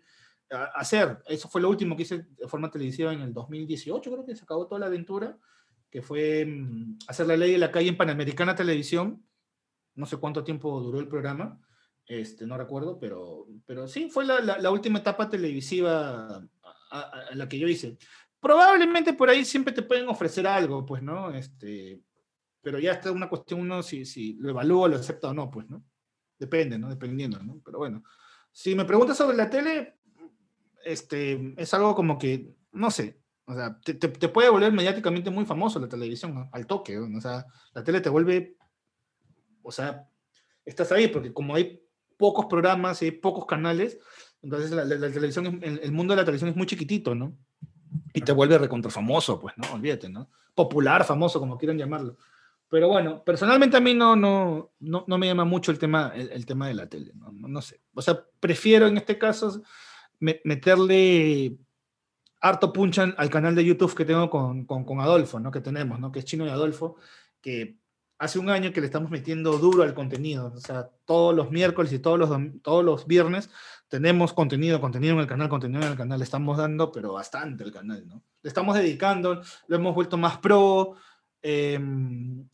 a, 0.49 0.63
hacer. 0.73 1.19
Eso 1.27 1.47
fue 1.49 1.61
lo 1.61 1.69
último 1.69 1.95
que 1.95 2.01
hice 2.01 2.25
de 2.35 2.47
forma 2.47 2.71
televisiva 2.71 3.13
en 3.13 3.21
el 3.21 3.31
2018, 3.31 4.09
creo 4.09 4.25
que 4.25 4.35
se 4.35 4.43
acabó 4.43 4.65
toda 4.65 4.79
la 4.79 4.87
aventura, 4.87 5.37
que 5.87 6.01
fue 6.01 6.45
um, 6.45 6.97
hacer 7.07 7.27
La 7.27 7.37
Ley 7.37 7.51
de 7.51 7.57
la 7.59 7.69
Calle 7.69 7.89
en 7.89 7.97
Panamericana 7.97 8.55
Televisión. 8.55 9.23
No 9.93 10.07
sé 10.07 10.17
cuánto 10.17 10.43
tiempo 10.43 10.81
duró 10.81 10.99
el 10.99 11.07
programa, 11.07 11.61
este, 12.07 12.47
no 12.47 12.57
recuerdo, 12.57 12.97
pero, 12.97 13.45
pero 13.67 13.87
sí, 13.87 14.09
fue 14.09 14.25
la, 14.25 14.39
la, 14.39 14.57
la 14.57 14.71
última 14.71 14.97
etapa 14.97 15.29
televisiva 15.29 16.25
a, 16.27 16.43
a, 16.89 17.01
a, 17.01 17.35
la 17.35 17.47
que 17.47 17.59
yo 17.59 17.67
hice. 17.67 17.99
Probablemente 18.39 19.13
por 19.13 19.29
ahí 19.29 19.45
siempre 19.45 19.73
te 19.73 19.83
pueden 19.83 20.09
ofrecer 20.09 20.47
algo, 20.47 20.87
pues, 20.87 21.03
¿no? 21.03 21.29
Este, 21.35 22.01
pero 22.61 22.79
ya 22.79 22.93
está 22.93 23.11
una 23.11 23.29
cuestión 23.29 23.61
uno 23.61 23.83
si, 23.83 24.05
si 24.05 24.33
lo 24.33 24.49
evalúa, 24.49 24.87
lo 24.87 24.95
acepta 24.97 25.29
o 25.29 25.33
no, 25.33 25.49
pues, 25.49 25.69
¿no? 25.69 25.83
Depende, 26.37 26.77
¿no? 26.77 26.89
Dependiendo, 26.89 27.41
¿no? 27.41 27.61
Pero 27.63 27.79
bueno, 27.79 28.03
si 28.51 28.75
me 28.75 28.85
preguntas 28.85 29.17
sobre 29.17 29.37
la 29.37 29.49
tele, 29.49 29.97
este, 30.85 31.53
es 31.57 31.73
algo 31.73 31.95
como 31.95 32.17
que, 32.17 32.53
no 32.71 32.91
sé, 32.91 33.19
o 33.45 33.53
sea, 33.53 33.79
te, 33.79 33.95
te, 33.95 34.07
te 34.09 34.29
puede 34.29 34.49
volver 34.49 34.71
mediáticamente 34.71 35.29
muy 35.29 35.45
famoso 35.45 35.79
la 35.79 35.89
televisión, 35.89 36.35
¿no? 36.35 36.49
al 36.51 36.67
toque, 36.67 36.95
¿no? 36.95 37.17
o 37.17 37.21
sea, 37.21 37.45
la 37.73 37.83
tele 37.83 37.99
te 37.99 38.09
vuelve, 38.09 38.55
o 39.63 39.71
sea, 39.71 40.07
estás 40.65 40.91
ahí, 40.91 41.07
porque 41.07 41.33
como 41.33 41.55
hay 41.55 41.81
pocos 42.17 42.45
programas 42.45 43.01
y 43.01 43.05
hay 43.05 43.11
pocos 43.11 43.45
canales, 43.45 43.97
entonces 44.41 44.71
la, 44.71 44.85
la, 44.85 44.95
la 44.95 45.11
televisión, 45.11 45.59
el, 45.63 45.79
el, 45.79 45.91
mundo 45.91 46.13
de 46.13 46.17
la 46.17 46.25
televisión 46.25 46.49
es 46.49 46.55
muy 46.55 46.67
chiquitito, 46.67 47.15
¿no? 47.15 47.35
Y 48.13 48.21
te 48.21 48.31
vuelve 48.31 48.57
recontra 48.57 48.91
famoso, 48.91 49.39
pues, 49.39 49.57
¿no? 49.57 49.73
Olvídate, 49.73 50.09
¿no? 50.09 50.29
Popular, 50.53 51.03
famoso, 51.03 51.39
como 51.39 51.57
quieran 51.57 51.77
llamarlo. 51.77 52.17
Pero 52.69 52.87
bueno, 52.87 53.23
personalmente 53.23 53.77
a 53.77 53.79
mí 53.79 53.93
no, 53.93 54.15
no, 54.15 54.71
no, 54.79 55.03
no 55.07 55.17
me 55.17 55.25
llama 55.25 55.43
mucho 55.43 55.71
el 55.71 55.79
tema, 55.79 56.11
el, 56.15 56.31
el 56.31 56.45
tema 56.45 56.67
de 56.67 56.75
la 56.75 56.87
tele, 56.87 57.11
¿no? 57.15 57.31
No, 57.31 57.61
sé. 57.61 57.81
O 57.95 58.01
sea, 58.01 58.23
prefiero 58.39 58.87
en 58.87 58.97
este 58.97 59.17
caso 59.17 59.63
me, 60.19 60.39
meterle 60.43 61.57
harto 62.41 62.71
punchan 62.71 63.15
al 63.17 63.29
canal 63.29 63.55
de 63.55 63.65
YouTube 63.65 63.95
que 63.95 64.05
tengo 64.05 64.29
con, 64.29 64.65
con, 64.65 64.85
con, 64.85 65.01
Adolfo, 65.01 65.39
¿no? 65.39 65.51
Que 65.51 65.61
tenemos, 65.61 65.99
¿no? 65.99 66.11
Que 66.11 66.19
es 66.19 66.25
Chino 66.25 66.45
y 66.45 66.49
Adolfo, 66.49 66.95
que 67.41 67.79
hace 68.19 68.37
un 68.37 68.49
año 68.49 68.71
que 68.71 68.81
le 68.81 68.85
estamos 68.85 69.09
metiendo 69.09 69.57
duro 69.57 69.81
al 69.81 69.95
contenido. 69.95 70.53
O 70.55 70.59
sea, 70.59 70.89
todos 71.05 71.35
los 71.35 71.49
miércoles 71.51 71.91
y 71.91 71.99
todos 71.99 72.19
los, 72.19 72.29
todos 72.61 72.85
los 72.85 73.07
viernes 73.07 73.49
tenemos 73.87 74.33
contenido, 74.33 74.79
contenido 74.79 75.15
en 75.15 75.21
el 75.21 75.27
canal, 75.27 75.49
contenido 75.49 75.81
en 75.81 75.91
el 75.91 75.97
canal. 75.97 76.19
Le 76.19 76.25
estamos 76.25 76.57
dando, 76.57 76.91
pero 76.91 77.13
bastante 77.13 77.63
al 77.63 77.71
canal, 77.71 78.07
¿no? 78.07 78.21
Le 78.43 78.47
estamos 78.47 78.75
dedicando, 78.75 79.41
lo 79.67 79.75
hemos 79.75 79.95
vuelto 79.95 80.17
más 80.17 80.37
pro, 80.37 80.95
eh, 81.41 81.79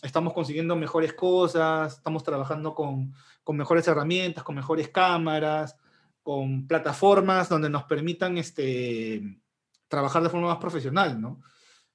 estamos 0.01 0.33
consiguiendo 0.33 0.75
mejores 0.75 1.13
cosas, 1.13 1.97
estamos 1.97 2.23
trabajando 2.23 2.75
con, 2.75 3.13
con, 3.43 3.57
mejores 3.57 3.87
herramientas, 3.87 4.43
con 4.43 4.55
mejores 4.55 4.89
cámaras, 4.89 5.75
con 6.21 6.67
plataformas 6.67 7.49
donde 7.49 7.69
nos 7.69 7.83
permitan 7.83 8.37
este, 8.37 9.39
trabajar 9.87 10.23
de 10.23 10.29
forma 10.29 10.47
más 10.47 10.57
profesional, 10.57 11.19
¿no? 11.19 11.41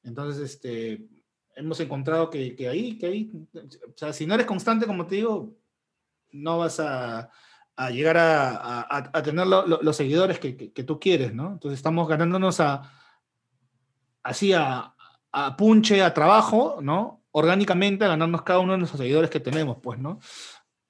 Entonces, 0.03 0.55
este, 0.55 1.07
hemos 1.55 1.79
encontrado 1.81 2.31
que, 2.31 2.57
que, 2.57 2.69
ahí, 2.69 2.99
que 2.99 3.07
ahí, 3.07 3.33
o 3.55 3.97
sea, 3.97 4.13
si 4.13 4.27
no 4.27 4.35
eres 4.35 4.47
constante, 4.47 4.87
como 4.87 5.07
te 5.07 5.17
digo, 5.17 5.55
no 6.33 6.59
vas 6.59 6.81
a, 6.81 7.31
a 7.77 7.91
llegar 7.91 8.17
a, 8.17 8.81
a, 8.81 9.11
a 9.13 9.23
tener 9.23 9.47
lo, 9.47 9.67
lo, 9.67 9.81
los 9.83 9.97
seguidores 9.97 10.39
que, 10.39 10.57
que, 10.57 10.73
que, 10.73 10.85
tú 10.85 10.99
quieres, 10.99 11.35
¿no? 11.35 11.53
Entonces 11.53 11.79
estamos 11.79 12.09
ganándonos 12.09 12.61
a, 12.61 12.83
así 14.23 14.53
a, 14.53 14.95
a 15.33 15.57
punche, 15.57 16.03
a 16.03 16.15
trabajo, 16.15 16.79
¿no? 16.83 17.23
Orgánicamente 17.33 18.05
a 18.05 18.09
ganarnos 18.09 18.43
cada 18.43 18.59
uno 18.59 18.73
de 18.73 18.79
nuestros 18.79 19.01
seguidores 19.01 19.31
que 19.31 19.41
tenemos, 19.41 19.79
pues, 19.83 19.99
¿no? 19.99 20.19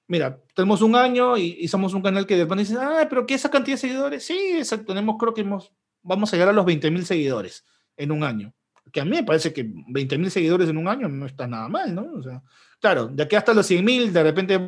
Mira, 0.07 0.41
tenemos 0.55 0.81
un 0.81 0.95
año 0.95 1.37
y, 1.37 1.57
y 1.59 1.67
somos 1.67 1.93
un 1.93 2.01
canal 2.01 2.25
que 2.25 2.35
después 2.35 2.59
dicen, 2.59 2.77
ah, 2.79 3.07
pero 3.09 3.25
¿qué 3.25 3.35
esa 3.35 3.49
cantidad 3.49 3.75
de 3.75 3.81
seguidores? 3.81 4.25
Sí, 4.25 4.37
esa, 4.55 4.83
tenemos, 4.83 5.15
creo 5.17 5.33
que 5.33 5.41
hemos, 5.41 5.71
vamos 6.01 6.31
a 6.31 6.35
llegar 6.35 6.49
a 6.49 6.53
los 6.53 6.65
20 6.65 6.91
mil 6.91 7.05
seguidores 7.05 7.65
en 7.95 8.11
un 8.11 8.23
año. 8.23 8.53
Que 8.91 9.01
a 9.01 9.05
mí 9.05 9.11
me 9.11 9.23
parece 9.23 9.53
que 9.53 9.71
20 9.87 10.17
mil 10.17 10.31
seguidores 10.31 10.67
en 10.67 10.77
un 10.77 10.87
año 10.87 11.07
no 11.07 11.25
está 11.25 11.47
nada 11.47 11.69
mal, 11.69 11.95
¿no? 11.95 12.11
O 12.13 12.23
sea, 12.23 12.41
claro, 12.81 13.07
de 13.07 13.23
aquí 13.23 13.35
hasta 13.35 13.53
los 13.53 13.65
100 13.65 13.85
mil, 13.85 14.11
de 14.11 14.23
repente 14.23 14.59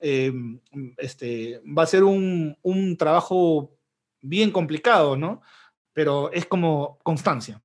eh, 0.00 0.32
este, 0.98 1.62
va 1.64 1.84
a 1.84 1.86
ser 1.86 2.04
un, 2.04 2.56
un 2.62 2.96
trabajo 2.96 3.74
bien 4.20 4.50
complicado, 4.50 5.16
¿no? 5.16 5.40
Pero 5.92 6.30
es 6.32 6.44
como 6.46 6.98
constancia. 7.02 7.62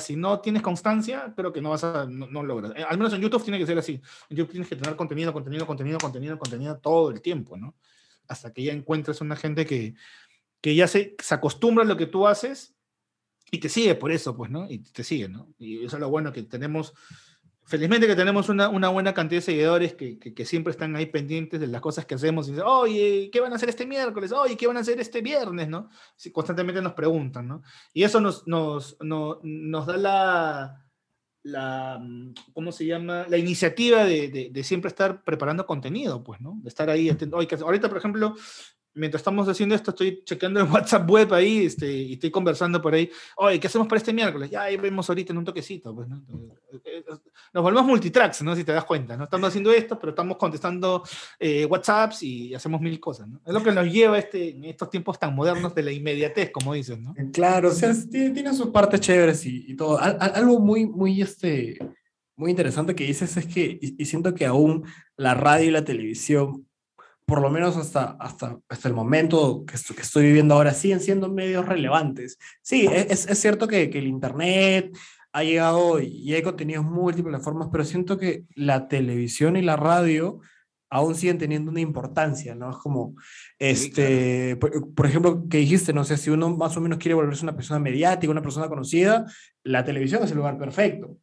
Si 0.00 0.16
no 0.16 0.40
tienes 0.40 0.62
constancia, 0.62 1.32
creo 1.36 1.52
que 1.52 1.60
no 1.60 1.70
vas 1.70 1.84
a, 1.84 2.06
no 2.06 2.42
logras. 2.42 2.72
Eh, 2.76 2.82
al 2.82 2.98
menos 2.98 3.12
en 3.12 3.20
YouTube 3.20 3.42
tiene 3.42 3.58
que 3.58 3.66
ser 3.66 3.78
así. 3.78 4.00
En 4.28 4.36
YouTube 4.36 4.52
tienes 4.52 4.68
que 4.68 4.76
tener 4.76 4.96
contenido, 4.96 5.32
contenido, 5.32 5.66
contenido, 5.66 5.98
contenido, 5.98 6.38
contenido 6.38 6.78
todo 6.78 7.10
el 7.10 7.20
tiempo, 7.20 7.56
¿no? 7.56 7.76
Hasta 8.28 8.52
que 8.52 8.64
ya 8.64 8.72
encuentres 8.72 9.20
una 9.20 9.36
gente 9.36 9.64
que, 9.66 9.94
que 10.60 10.74
ya 10.74 10.88
se, 10.88 11.14
se 11.18 11.34
acostumbra 11.34 11.84
a 11.84 11.86
lo 11.86 11.96
que 11.96 12.06
tú 12.06 12.26
haces 12.26 12.74
y 13.50 13.58
te 13.58 13.68
sigue 13.68 13.94
por 13.94 14.10
eso, 14.10 14.36
pues, 14.36 14.50
¿no? 14.50 14.68
Y 14.68 14.78
te 14.78 15.04
sigue, 15.04 15.28
¿no? 15.28 15.48
Y 15.58 15.84
eso 15.84 15.96
es 15.96 16.00
lo 16.00 16.10
bueno 16.10 16.32
que 16.32 16.42
tenemos 16.42 16.92
felizmente 17.66 18.06
que 18.06 18.14
tenemos 18.14 18.48
una, 18.48 18.68
buena 18.68 19.12
cantidad 19.12 19.40
de 19.40 19.44
seguidores 19.44 19.94
que, 19.94 20.44
siempre 20.44 20.70
están 20.70 20.94
ahí 20.94 21.06
pendientes 21.06 21.60
de 21.60 21.66
las 21.66 21.80
cosas 21.80 22.06
que 22.06 22.14
hacemos 22.14 22.46
y 22.46 22.52
dicen, 22.52 22.64
oye, 22.66 23.28
¿qué 23.32 23.40
van 23.40 23.52
a 23.52 23.56
hacer 23.56 23.68
este 23.68 23.86
miércoles? 23.86 24.32
Oye, 24.32 24.56
¿qué 24.56 24.66
van 24.66 24.76
a 24.76 24.80
hacer 24.80 25.00
este 25.00 25.20
viernes? 25.20 25.68
¿no? 25.68 25.90
Constantemente 26.32 26.80
nos 26.80 26.92
preguntan, 26.92 27.48
¿no? 27.48 27.62
Y 27.92 28.04
eso 28.04 28.20
nos, 28.20 28.44
da 29.86 30.82
la, 31.42 32.02
¿cómo 32.52 32.70
se 32.72 32.86
llama? 32.86 33.26
La 33.28 33.36
iniciativa 33.36 34.04
de, 34.04 34.62
siempre 34.62 34.88
estar 34.88 35.24
preparando 35.24 35.66
contenido, 35.66 36.22
pues, 36.22 36.40
¿no? 36.40 36.58
De 36.62 36.68
estar 36.68 36.88
ahí. 36.88 37.10
Ahorita, 37.10 37.88
por 37.88 37.98
ejemplo, 37.98 38.36
mientras 38.96 39.20
estamos 39.20 39.46
haciendo 39.48 39.74
esto, 39.74 39.90
estoy 39.90 40.22
chequeando 40.24 40.60
el 40.60 40.66
WhatsApp 40.72 41.08
web 41.08 41.32
ahí 41.34 41.66
este, 41.66 41.90
y 41.90 42.14
estoy 42.14 42.30
conversando 42.30 42.80
por 42.80 42.94
ahí. 42.94 43.10
Oye, 43.36 43.60
¿qué 43.60 43.66
hacemos 43.66 43.86
para 43.86 43.98
este 43.98 44.12
miércoles? 44.12 44.50
Ya 44.50 44.62
ahí 44.62 44.76
vemos 44.76 45.08
ahorita 45.08 45.32
en 45.32 45.38
un 45.38 45.44
toquecito. 45.44 45.94
Pues, 45.94 46.08
¿no? 46.08 46.22
Nos 47.52 47.62
volvemos 47.62 47.86
multitracks, 47.86 48.42
¿no? 48.42 48.56
Si 48.56 48.64
te 48.64 48.72
das 48.72 48.84
cuenta. 48.84 49.16
¿no? 49.16 49.24
Estamos 49.24 49.48
haciendo 49.48 49.70
esto, 49.70 49.98
pero 49.98 50.10
estamos 50.10 50.36
contestando 50.36 51.02
eh, 51.38 51.64
WhatsApps 51.66 52.22
y 52.22 52.54
hacemos 52.54 52.80
mil 52.80 52.98
cosas. 52.98 53.28
¿no? 53.28 53.40
Es 53.46 53.52
lo 53.52 53.62
que 53.62 53.72
nos 53.72 53.86
lleva 53.86 54.18
este, 54.18 54.50
en 54.50 54.64
estos 54.64 54.90
tiempos 54.90 55.18
tan 55.18 55.34
modernos 55.34 55.74
de 55.74 55.82
la 55.82 55.92
inmediatez, 55.92 56.50
como 56.50 56.74
dices. 56.74 56.98
¿no? 56.98 57.14
Claro, 57.32 57.68
o 57.68 57.72
sea, 57.72 57.94
tiene, 58.10 58.30
tiene 58.30 58.54
sus 58.54 58.68
partes 58.68 59.00
chéveres 59.00 59.44
y, 59.46 59.66
y 59.68 59.76
todo. 59.76 59.98
Al, 59.98 60.16
algo 60.20 60.58
muy, 60.58 60.86
muy, 60.86 61.20
este, 61.20 61.78
muy 62.34 62.50
interesante 62.50 62.94
que 62.94 63.04
dices 63.04 63.36
es 63.36 63.46
que, 63.46 63.78
y 63.80 64.04
siento 64.06 64.34
que 64.34 64.46
aún 64.46 64.84
la 65.16 65.34
radio 65.34 65.68
y 65.68 65.70
la 65.70 65.84
televisión 65.84 66.66
por 67.26 67.42
lo 67.42 67.50
menos 67.50 67.76
hasta, 67.76 68.16
hasta, 68.20 68.58
hasta 68.68 68.88
el 68.88 68.94
momento 68.94 69.64
que 69.66 69.74
estoy, 69.74 69.96
que 69.96 70.02
estoy 70.02 70.26
viviendo 70.26 70.54
ahora, 70.54 70.72
siguen 70.72 71.00
siendo 71.00 71.28
medios 71.30 71.66
relevantes. 71.66 72.38
Sí, 72.62 72.86
es, 72.90 73.26
es 73.26 73.38
cierto 73.38 73.66
que, 73.66 73.90
que, 73.90 73.98
el 73.98 74.06
Internet 74.06 74.96
ha 75.32 75.42
llegado 75.42 76.00
y 76.00 76.32
hay 76.32 76.42
contenidos 76.42 76.84
múltiples 76.84 77.42
formas, 77.42 77.68
pero 77.70 77.84
siento 77.84 78.16
que 78.16 78.44
la 78.54 78.86
televisión 78.86 79.56
y 79.56 79.62
la 79.62 79.76
radio 79.76 80.40
aún 80.88 81.16
siguen 81.16 81.38
teniendo 81.38 81.72
una 81.72 81.80
importancia, 81.80 82.54
¿no? 82.54 82.70
Es 82.70 82.76
como, 82.76 83.16
este, 83.58 84.52
sí, 84.52 84.58
claro. 84.58 84.60
por, 84.60 84.94
por, 84.94 85.06
ejemplo, 85.06 85.48
que 85.48 85.58
dijiste, 85.58 85.92
no 85.92 86.04
sé, 86.04 86.16
si 86.16 86.30
uno 86.30 86.56
más 86.56 86.76
o 86.76 86.80
menos 86.80 86.98
quiere 86.98 87.14
volverse 87.14 87.44
una 87.44 87.56
persona 87.56 87.80
mediática, 87.80 88.30
una 88.30 88.40
persona 88.40 88.68
conocida, 88.68 89.26
la 89.64 89.84
televisión 89.84 90.22
es 90.22 90.30
el 90.30 90.36
lugar 90.36 90.56
perfecto. 90.58 91.18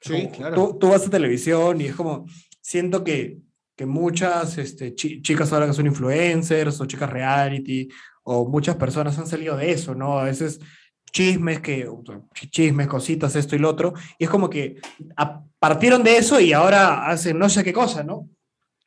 Sí, 0.00 0.22
como, 0.22 0.30
claro. 0.30 0.54
Tú, 0.54 0.78
tú 0.78 0.88
vas 0.88 1.06
a 1.06 1.10
televisión 1.10 1.80
y 1.82 1.86
es 1.86 1.94
como, 1.94 2.24
siento 2.62 3.04
que 3.04 3.40
que 3.78 3.86
muchas 3.86 4.58
este, 4.58 4.92
ch 4.92 5.22
chicas 5.22 5.52
ahora 5.52 5.68
que 5.68 5.72
son 5.72 5.86
influencers 5.86 6.80
o 6.80 6.86
chicas 6.86 7.08
reality 7.08 7.88
o 8.24 8.44
muchas 8.48 8.74
personas 8.74 9.16
han 9.20 9.28
salido 9.28 9.56
de 9.56 9.70
eso, 9.70 9.94
¿no? 9.94 10.18
A 10.18 10.24
veces 10.24 10.58
chismes, 11.12 11.60
que, 11.60 11.88
chismes, 12.50 12.88
cositas, 12.88 13.36
esto 13.36 13.54
y 13.54 13.60
lo 13.60 13.70
otro, 13.70 13.94
y 14.18 14.24
es 14.24 14.30
como 14.30 14.50
que 14.50 14.80
partieron 15.60 16.02
de 16.02 16.16
eso 16.16 16.40
y 16.40 16.52
ahora 16.52 17.08
hacen 17.08 17.38
no 17.38 17.48
sé 17.48 17.62
qué 17.62 17.72
cosa, 17.72 18.02
¿no? 18.02 18.28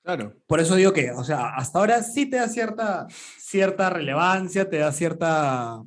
Claro. 0.04 0.34
Por 0.46 0.60
eso 0.60 0.76
digo 0.76 0.92
que, 0.92 1.12
o 1.12 1.24
sea, 1.24 1.56
hasta 1.56 1.80
ahora 1.80 2.04
sí 2.04 2.26
te 2.26 2.36
da 2.36 2.50
cierta, 2.50 3.08
cierta 3.10 3.90
relevancia, 3.90 4.70
te 4.70 4.80
da 4.80 4.92
cierta, 4.92 5.82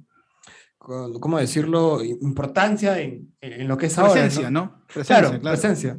¿cómo 0.78 1.38
decirlo?, 1.38 2.02
importancia 2.02 2.98
en, 2.98 3.34
en 3.42 3.68
lo 3.68 3.76
que 3.76 3.86
es 3.86 3.94
presencia, 3.94 4.46
ahora. 4.46 4.50
¿no? 4.50 4.64
¿no? 4.64 4.84
Presencia, 4.86 5.16
claro, 5.16 5.40
claro, 5.40 5.60
presencia. 5.60 5.98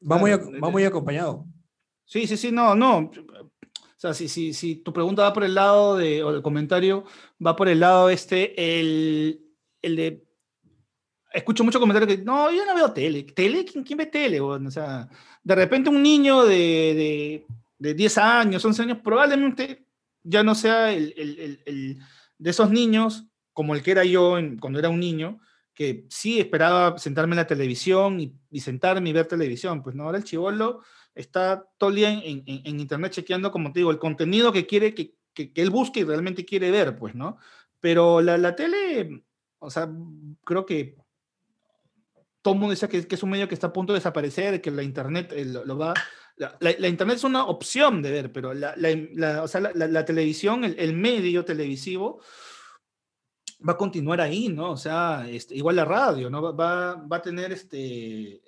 Va, 0.00 0.20
claro. 0.20 0.50
muy, 0.50 0.60
va 0.60 0.70
muy 0.70 0.84
acompañado. 0.84 1.46
Sí, 2.04 2.26
sí, 2.26 2.36
sí, 2.36 2.52
no, 2.52 2.74
no. 2.74 2.98
O 2.98 3.96
sea, 3.96 4.12
si, 4.14 4.28
si, 4.28 4.52
si 4.52 4.76
tu 4.76 4.92
pregunta 4.92 5.22
va 5.22 5.32
por 5.32 5.44
el 5.44 5.54
lado 5.54 5.96
de, 5.96 6.22
o 6.22 6.30
el 6.30 6.42
comentario 6.42 7.04
va 7.44 7.56
por 7.56 7.68
el 7.68 7.80
lado 7.80 8.10
este, 8.10 8.80
el, 8.80 9.40
el 9.82 9.96
de... 9.96 10.24
Escucho 11.32 11.64
muchos 11.64 11.80
comentarios 11.80 12.16
que, 12.18 12.22
no, 12.24 12.52
yo 12.52 12.64
no 12.64 12.74
veo 12.74 12.92
tele. 12.92 13.24
¿Tele? 13.24 13.64
¿Quién, 13.64 13.82
quién 13.82 13.96
ve 13.96 14.06
tele? 14.06 14.40
weón? 14.40 14.66
O 14.66 14.70
sea, 14.70 15.08
de 15.42 15.54
repente 15.54 15.90
un 15.90 16.02
niño 16.02 16.44
de, 16.44 16.56
de, 16.56 17.46
de 17.78 17.94
10 17.94 18.18
años, 18.18 18.64
11 18.64 18.82
años, 18.82 18.98
probablemente 19.02 19.86
ya 20.22 20.42
no 20.44 20.54
sea 20.54 20.92
el- 20.92 21.12
el- 21.16 21.62
el- 21.66 21.98
de 22.38 22.50
esos 22.50 22.70
niños 22.70 23.26
como 23.52 23.74
el 23.74 23.82
que 23.82 23.90
era 23.92 24.04
yo 24.04 24.38
en- 24.38 24.58
cuando 24.58 24.78
era 24.78 24.88
un 24.90 25.00
niño, 25.00 25.40
que 25.74 26.06
sí 26.08 26.38
esperaba 26.38 26.98
sentarme 26.98 27.32
en 27.34 27.38
la 27.38 27.46
televisión 27.48 28.20
y, 28.20 28.32
y 28.50 28.60
sentarme 28.60 29.10
y 29.10 29.12
ver 29.12 29.26
televisión. 29.26 29.82
Pues 29.82 29.96
no, 29.96 30.04
ahora 30.04 30.18
el 30.18 30.24
chivolo 30.24 30.82
está 31.14 31.68
todo 31.78 31.90
el 31.90 31.96
día 31.96 32.10
en, 32.10 32.42
en- 32.46 32.62
en 32.64 32.80
internet 32.80 33.12
chequeando, 33.12 33.50
como 33.52 33.72
te 33.72 33.80
digo, 33.80 33.90
el 33.90 33.98
contenido 33.98 34.52
que 34.52 34.66
quiere, 34.66 34.94
que, 34.94 35.14
que- 35.32 35.52
que 35.52 35.62
él 35.62 35.70
busque 35.70 36.00
y 36.00 36.04
realmente 36.04 36.44
quiere 36.44 36.70
ver, 36.70 36.96
pues, 36.98 37.14
¿no? 37.14 37.36
Pero 37.80 38.20
la, 38.20 38.38
la 38.38 38.56
tele, 38.56 39.24
o 39.58 39.70
sea, 39.70 39.88
creo 40.44 40.64
que 40.66 40.96
todo 42.42 42.54
el 42.54 42.60
mundo 42.60 42.72
dice 42.72 42.88
que, 42.88 43.06
que 43.06 43.14
es 43.14 43.22
un 43.22 43.30
medio 43.30 43.48
que 43.48 43.54
está 43.54 43.68
a 43.68 43.72
punto 43.72 43.92
de 43.92 43.98
desaparecer, 44.00 44.60
que 44.60 44.70
la 44.70 44.82
internet 44.82 45.32
eh, 45.34 45.44
lo, 45.44 45.64
lo 45.64 45.78
va... 45.78 45.94
La, 46.36 46.56
la- 46.60 46.74
la 46.78 46.88
internet 46.88 47.16
es 47.18 47.24
una 47.24 47.44
opción 47.46 48.02
de 48.02 48.10
ver, 48.10 48.32
pero 48.32 48.52
la, 48.54 48.74
o 49.42 49.48
sea, 49.48 49.60
la 49.60 50.04
televisión, 50.04 50.64
el, 50.64 50.74
el 50.78 50.92
medio 50.92 51.44
televisivo, 51.44 52.20
va 53.66 53.74
a 53.74 53.76
continuar 53.76 54.20
ahí, 54.20 54.48
¿no? 54.48 54.72
O 54.72 54.76
sea, 54.76 55.26
este, 55.28 55.54
igual 55.54 55.76
la 55.76 55.84
radio, 55.84 56.28
¿no? 56.28 56.42
Va, 56.42 56.52
va, 56.52 56.94
va 56.96 57.16
a 57.18 57.22
tener 57.22 57.52
este, 57.52 58.42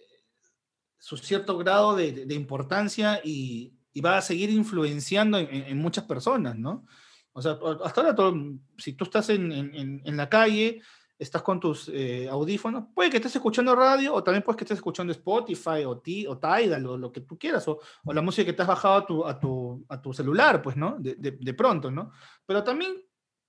su 1.06 1.16
cierto 1.18 1.56
grado 1.56 1.94
de, 1.94 2.26
importancia 2.34 3.20
y, 3.22 3.72
va 4.04 4.18
a 4.18 4.22
seguir 4.22 4.50
influenciando 4.50 5.38
en, 5.38 5.78
muchas 5.78 6.02
personas, 6.02 6.58
¿no? 6.58 6.84
O 7.32 7.40
sea, 7.40 7.56
hasta 7.84 8.00
ahora, 8.00 8.14
todo- 8.16 8.34
si 8.76 8.94
tú 8.94 9.04
estás 9.04 9.30
en, 9.30 9.52
en- 9.52 10.16
la 10.16 10.28
calle, 10.28 10.82
estás 11.16 11.42
con 11.42 11.60
tus 11.60 11.88
eh, 11.94 12.28
audífonos, 12.28 12.86
puede 12.92 13.08
que 13.08 13.18
estés 13.18 13.36
escuchando 13.36 13.76
radio 13.76 14.14
o 14.14 14.24
también 14.24 14.42
puedes 14.42 14.56
que 14.56 14.64
estés 14.64 14.78
escuchando 14.78 15.12
Spotify 15.12 15.84
o, 15.86 15.98
Ti- 15.98 16.26
o 16.26 16.38
Tidal 16.38 16.84
o 16.86 16.98
lo 16.98 17.12
que 17.12 17.20
tú 17.20 17.38
quieras, 17.38 17.68
o, 17.68 17.78
o 18.04 18.12
la 18.12 18.20
música 18.20 18.44
que 18.44 18.52
te 18.52 18.62
has 18.62 18.68
bajado 18.68 19.26
a 19.28 19.38
tu, 19.38 20.12
celular, 20.12 20.60
pues, 20.60 20.76
¿no? 20.76 20.96
De 20.98 21.54
pronto, 21.54 21.88
¿no? 21.88 22.10
Pero 22.44 22.64
también 22.64 22.96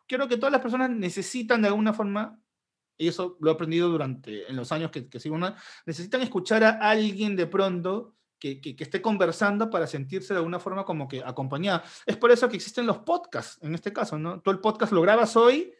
creo 0.05 0.27
que 0.27 0.37
todas 0.37 0.51
las 0.51 0.61
personas 0.61 0.91
necesitan 0.91 1.63
de 1.63 1.69
alguna 1.69 1.91
forma, 1.91 2.39
y 2.97 3.07
eso 3.07 3.37
lo 3.39 3.51
he 3.51 3.53
aprendido 3.53 3.89
durante 3.89 4.49
en 4.49 4.55
los 4.55 4.71
años 4.71 4.91
que, 4.91 5.07
que 5.09 5.19
sigo 5.19 5.35
una, 5.35 5.55
necesitan 5.85 6.21
escuchar 6.21 6.63
a 6.63 6.71
alguien 6.89 7.35
de 7.35 7.47
pronto 7.47 8.15
que, 8.39 8.61
que- 8.61 8.75
que 8.75 8.83
esté 8.83 9.01
conversando 9.01 9.69
para 9.69 9.87
sentirse 9.87 10.33
de 10.33 10.37
alguna 10.39 10.59
forma 10.59 10.85
como 10.85 11.07
que 11.07 11.23
acompañada. 11.25 11.83
Es 12.05 12.17
por 12.17 12.31
eso 12.31 12.47
que 12.49 12.55
existen 12.57 12.85
los 12.85 12.99
podcasts, 12.99 13.57
en 13.63 13.73
este 13.75 13.91
caso, 13.93 14.17
¿no? 14.19 14.41
Tú 14.41 14.51
el 14.51 14.59
podcast 14.59 14.91
lo 14.93 15.01
grabas 15.01 15.35
hoy, 15.35 15.73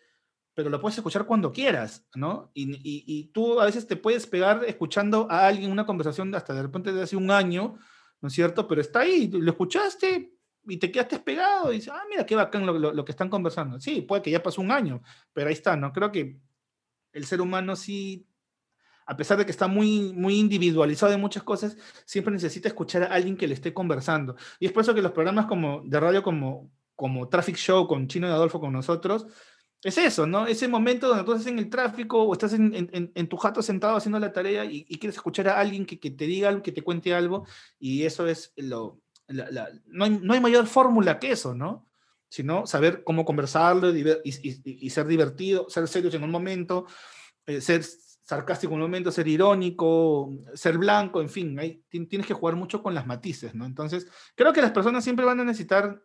pero 0.56 0.70
lo 0.72 0.82
puedes 0.82 0.98
escuchar 0.98 1.26
cuando 1.28 1.52
quieras, 1.52 2.08
¿no? 2.16 2.50
Y, 2.56 2.72
y- 2.74 3.04
y 3.06 3.26
tú 3.32 3.60
a 3.62 3.66
veces 3.66 3.86
te 3.86 3.96
puedes 3.96 4.26
pegar 4.26 4.64
escuchando 4.66 5.28
a 5.30 5.46
alguien 5.46 5.72
una 5.72 5.86
conversación 5.86 6.34
hasta 6.34 6.54
de 6.56 6.64
repente 6.64 6.92
de 6.92 7.04
hace 7.04 7.16
un 7.16 7.30
año, 7.30 7.76
¿no 8.22 8.28
es 8.28 8.34
cierto? 8.34 8.68
Pero 8.68 8.82
está 8.82 9.02
ahí, 9.02 9.28
lo 9.28 9.52
escuchaste 9.52 10.34
y 10.70 10.78
te 10.78 10.92
quedaste 10.92 11.20
pegado 11.20 11.72
y 11.72 11.76
dices, 11.76 11.94
ah, 11.94 12.02
mira 12.10 12.26
qué 12.26 12.36
bacán 12.36 12.66
lo, 12.66 12.74
lo- 12.78 12.92
lo 12.92 13.06
que 13.06 13.12
están 13.12 13.30
conversando. 13.30 13.80
Sí, 13.80 14.02
puede 14.02 14.24
que 14.24 14.32
ya 14.32 14.42
pasó 14.42 14.62
un 14.62 14.72
año, 14.72 15.04
pero 15.32 15.48
ahí 15.48 15.54
está, 15.54 15.78
¿no? 15.78 15.94
Creo 15.94 16.12
que 16.12 16.40
el 17.18 17.26
ser 17.26 17.42
humano 17.42 17.76
sí, 17.76 18.26
a 19.06 19.16
pesar 19.18 19.38
de 19.38 19.46
que 19.46 19.52
está 19.52 19.68
muy, 19.68 20.14
muy 20.14 20.36
individualizado 20.38 21.14
en 21.14 21.22
muchas 21.22 21.44
cosas, 21.44 21.78
siempre 22.06 22.34
necesita 22.34 22.68
escuchar 22.68 23.04
a 23.04 23.08
alguien 23.08 23.38
que 23.38 23.48
le 23.48 23.54
esté 23.54 23.74
conversando. 23.74 24.36
Y 24.60 24.66
es 24.66 24.72
por 24.72 24.84
eso 24.84 24.94
que 24.94 25.02
los 25.02 25.12
programas 25.14 25.46
como, 25.46 25.82
de 25.86 26.00
radio 26.00 26.22
como, 26.24 26.70
como 26.96 27.28
Traffic 27.30 27.56
Show 27.56 27.88
con 27.88 28.08
Chino 28.08 28.28
y 28.28 28.32
Adolfo 28.32 28.60
con 28.60 28.74
nosotros, 28.74 29.28
es 29.84 29.98
eso, 29.98 30.26
¿no? 30.26 30.48
Ese 30.48 30.68
momento 30.68 31.08
donde 31.08 31.24
tú 31.24 31.32
estás 31.34 31.48
en 31.48 31.60
el 31.60 31.70
tráfico 31.70 32.24
o 32.24 32.34
estás 32.34 32.54
en, 32.54 32.74
en- 32.74 33.12
en- 33.14 33.28
tu 33.30 33.38
jato 33.38 33.62
sentado 33.62 33.96
haciendo 33.96 34.20
la 34.20 34.34
tarea 34.34 34.66
y, 34.66 34.86
y 34.90 34.98
quieres 34.98 35.16
escuchar 35.18 35.48
a 35.50 35.60
alguien 35.60 35.86
que, 35.86 36.00
que 36.00 36.12
te 36.12 36.26
diga 36.26 36.50
algo, 36.50 36.64
que 36.64 36.72
te 36.72 36.82
cuente 36.82 37.14
algo, 37.14 37.46
y 37.80 38.04
eso 38.04 38.28
es 38.28 38.52
lo... 38.58 39.00
la- 39.28 39.50
la- 39.52 39.70
no, 39.86 40.06
hay, 40.06 40.20
no 40.22 40.34
hay 40.34 40.40
mayor 40.42 40.66
fórmula 40.68 41.20
que 41.20 41.32
eso, 41.32 41.54
¿no? 41.54 41.86
Sino 42.30 42.66
saber 42.68 43.04
cómo 43.04 43.24
conversarlo 43.26 43.96
y, 43.96 44.02
y- 44.24 44.62
y- 44.86 44.90
ser 44.90 45.08
divertido, 45.08 45.70
ser 45.70 45.88
serios 45.88 46.14
en 46.14 46.24
un 46.24 46.32
momento, 46.32 46.86
eh, 47.46 47.62
ser 47.62 47.84
sarcástico 47.84 48.74
en 48.74 48.80
un 48.82 48.88
momento, 48.88 49.10
ser 49.12 49.28
irónico, 49.28 50.34
ser 50.54 50.78
blanco, 50.78 51.22
en 51.22 51.30
fin, 51.30 51.58
hay- 51.58 51.82
ti- 51.88 52.06
tienes 52.06 52.28
que 52.28 52.34
jugar 52.34 52.56
mucho 52.58 52.84
con 52.84 52.94
las 52.94 53.08
matices, 53.08 53.56
¿no? 53.56 53.66
Entonces, 53.66 54.06
creo 54.36 54.52
que 54.52 54.62
las 54.62 54.72
personas 54.72 55.04
siempre 55.06 55.26
van 55.26 55.40
a 55.40 55.46
necesitar 55.46 56.04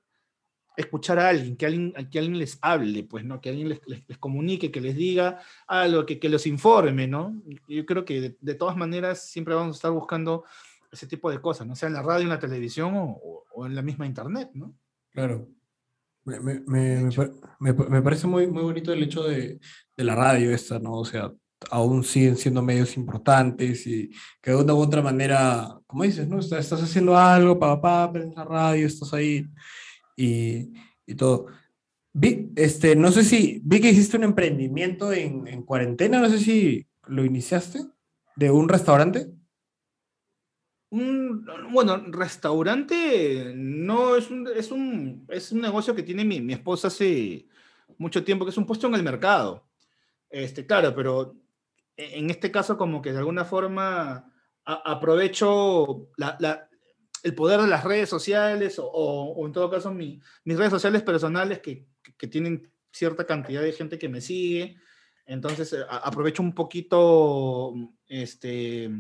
escuchar 0.77 1.19
a 1.19 1.29
alguien, 1.29 1.57
que 1.57 1.67
alguien, 1.67 1.93
que 2.11 2.19
alguien 2.19 2.39
les 2.39 2.59
hable, 2.63 3.03
pues, 3.05 3.25
¿no? 3.25 3.41
Que 3.41 3.51
alguien 3.51 3.69
les, 3.69 3.81
les- 3.87 4.09
les 4.09 4.19
comunique, 4.19 4.71
que 4.71 4.81
les 4.81 4.95
diga 4.97 5.41
algo, 5.67 6.07
que, 6.07 6.19
que 6.21 6.29
los 6.29 6.47
informe, 6.47 7.07
¿no? 7.09 7.43
Yo 7.69 7.85
creo 7.85 8.05
que 8.05 8.21
de, 8.21 8.37
de 8.41 8.55
todas 8.55 8.77
maneras 8.77 9.29
siempre 9.29 9.55
vamos 9.55 9.77
a 9.77 9.79
estar 9.79 9.91
buscando 9.91 10.45
ese 10.93 11.07
tipo 11.09 11.31
de 11.31 11.41
cosas, 11.41 11.67
¿no? 11.67 11.75
Sea 11.75 11.89
en 11.89 11.95
la 11.95 12.03
radio, 12.03 12.23
en 12.23 12.29
la 12.31 12.39
televisión 12.39 12.95
o- 12.95 13.45
o 13.55 13.67
en 13.67 13.75
la 13.75 13.83
misma 13.83 14.07
internet, 14.07 14.51
¿no? 14.55 14.73
Claro. 15.11 15.49
Me, 16.25 16.39
me- 16.41 16.61
me- 16.67 17.01
me 17.61 17.75
pa- 17.75 17.89
pa- 17.89 18.03
parece 18.03 18.27
muy, 18.27 18.47
muy 18.47 18.63
bonito 18.63 18.93
el 18.93 19.03
hecho 19.03 19.25
de, 19.25 19.59
de 19.97 20.05
la 20.05 20.15
radio 20.15 20.53
esta, 20.53 20.79
¿no? 20.79 20.93
O 20.95 21.05
sea, 21.05 21.33
aún 21.71 22.05
siguen 22.05 22.37
siendo 22.37 22.63
medios 22.63 22.97
importantes 22.97 23.87
y 23.87 24.11
que 24.41 24.51
de 24.53 24.57
una 24.57 24.75
u 24.75 24.79
otra 24.79 25.03
manera, 25.03 25.79
como 25.87 26.05
dices, 26.05 26.29
¿no? 26.29 26.39
Estás, 26.39 26.61
estás 26.61 26.83
haciendo 26.83 27.17
algo, 27.17 27.59
papá, 27.59 28.11
prendes 28.13 28.37
la 28.37 28.45
radio, 28.45 28.87
estás 28.87 29.13
ahí 29.15 29.47
y, 30.17 30.73
y 31.07 31.15
todo. 31.15 31.47
Vi, 32.13 32.51
este, 32.57 32.95
no 32.95 33.11
sé 33.11 33.25
si, 33.25 33.61
vi 33.65 33.81
que 33.81 33.91
hiciste 33.91 34.17
un 34.17 34.25
emprendimiento 34.25 35.13
en, 35.13 35.47
en 35.49 35.63
cuarentena, 35.63 36.21
no 36.21 36.29
sé 36.29 36.39
si 36.39 36.87
lo 37.07 37.25
iniciaste, 37.25 37.81
de 38.37 38.51
un 38.51 38.69
restaurante. 38.69 39.29
Un, 40.93 41.47
bueno, 41.73 41.97
restaurante 42.09 43.55
no 43.57 44.15
es 44.15 44.31
un, 44.31 44.47
es 44.55 44.71
un, 44.71 45.27
es 45.31 45.51
un 45.51 45.63
negocio 45.63 45.95
que 45.95 46.03
tiene 46.03 46.23
mi, 46.23 46.43
mi 46.43 46.53
esposa 46.53 46.89
hace 46.89 47.47
mucho 47.97 48.23
tiempo, 48.23 48.45
que 48.45 48.51
es 48.51 48.59
un 48.59 48.67
puesto 48.67 48.89
en 48.89 48.95
el 48.97 49.03
mercado. 49.03 49.67
Este, 50.29 50.67
claro, 50.67 50.95
pero 50.95 51.35
e- 51.97 52.19
en 52.19 52.29
este 52.29 52.51
caso 52.51 52.77
como 52.77 53.01
que 53.01 53.13
de 53.13 53.19
alguna 53.21 53.47
forma 53.47 54.31
a- 54.67 54.83
aprovecho 54.93 56.11
la- 56.19 56.37
la- 56.41 56.69
el 57.23 57.35
poder 57.35 57.63
de 57.63 57.69
las 57.69 57.85
redes 57.85 58.11
sociales 58.11 58.79
o, 58.79 58.85
o- 58.87 59.33
o 59.33 59.47
en 59.47 59.53
todo 59.53 59.71
caso 59.71 59.93
mi- 59.95 60.21
mis 60.45 60.59
redes 60.59 60.73
sociales 60.73 61.03
personales 61.03 61.61
que, 61.61 61.87
que- 62.19 62.27
tienen 62.29 62.71
cierta 62.93 63.25
cantidad 63.27 63.63
de 63.63 63.73
gente 63.73 63.99
que 63.99 64.11
me 64.11 64.21
sigue. 64.21 64.77
Entonces 65.25 65.73
a- 65.89 65.99
aprovecho 66.09 66.43
un 66.43 66.55
poquito 66.55 67.73
este, 68.07 68.91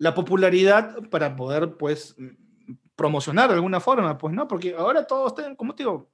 la 0.00 0.14
popularidad 0.14 0.96
para 1.10 1.36
poder, 1.36 1.76
pues, 1.76 2.16
promocionar 2.96 3.50
de 3.50 3.56
alguna 3.56 3.80
forma, 3.80 4.16
pues, 4.16 4.32
¿no? 4.34 4.48
Porque 4.48 4.74
ahora 4.74 5.06
todos, 5.06 5.34
tienen, 5.34 5.54
como 5.56 5.74
te 5.74 5.82
digo, 5.82 6.10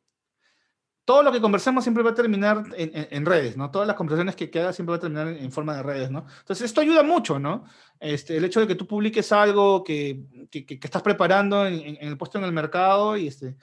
todo 1.04 1.22
lo 1.22 1.30
que 1.30 1.40
conversamos 1.40 1.84
siempre 1.84 2.02
va 2.02 2.10
a 2.10 2.14
terminar 2.14 2.64
en, 2.76 3.24
redes, 3.24 3.56
¿no? 3.56 3.70
Todas 3.70 3.86
las 3.86 3.94
conversaciones 3.94 4.34
que, 4.34 4.50
que 4.50 4.58
hagas 4.58 4.74
siempre 4.74 4.90
va 4.90 4.96
a 4.96 5.00
terminar 5.00 5.28
en, 5.28 5.52
forma 5.52 5.76
de 5.76 5.84
redes, 5.84 6.10
¿no? 6.10 6.26
Entonces, 6.40 6.64
esto 6.64 6.80
ayuda 6.80 7.04
mucho, 7.04 7.38
¿no? 7.38 7.64
Este, 8.00 8.36
el 8.36 8.44
hecho 8.44 8.58
de 8.58 8.66
que 8.66 8.74
tú 8.74 8.88
publiques 8.88 9.30
algo 9.30 9.84
que, 9.84 10.24
que- 10.50 10.66
estás 10.82 11.02
preparando 11.02 11.64
en, 11.64 11.96
el 12.00 12.18
puesto 12.18 12.38
en 12.38 12.44
el 12.44 12.52
mercado 12.52 13.16
y, 13.16 13.28
este, 13.28 13.56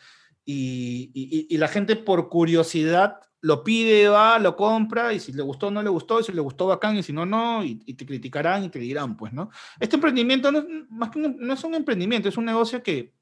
y- 0.45 1.47
y 1.49 1.57
la 1.57 1.67
gente 1.67 1.97
por 1.97 2.29
curiosidad 2.29 3.19
lo 3.43 3.61
pide, 3.61 4.07
va, 4.07 4.39
lo 4.39 4.55
compra, 4.55 5.11
y 5.13 5.19
si 5.19 5.33
le 5.33 5.43
gustó, 5.43 5.69
no 5.69 5.83
le 5.83 5.89
gustó, 5.89 6.19
y 6.21 6.23
si 6.23 6.31
le 6.31 6.39
gustó, 6.39 6.67
bacán, 6.67 6.95
y 6.97 7.03
si 7.03 7.11
no, 7.11 7.25
no, 7.25 7.61
y, 7.63 7.81
y 7.85 7.93
te 7.93 8.05
criticarán 8.05 8.63
y 8.63 8.69
te 8.69 8.79
dirán, 8.79 9.17
pues, 9.17 9.33
¿no? 9.33 9.49
Este 9.79 9.97
emprendimiento 9.97 10.49
no, 10.49 10.59
es- 10.59 10.65
más 10.89 11.09
que 11.11 11.19
un- 11.19 11.35
no 11.37 11.53
es 11.53 11.63
un 11.65 11.75
emprendimiento, 11.75 12.29
es 12.29 12.37
un 12.37 12.45
negocio 12.45 12.81
que, 12.81 13.13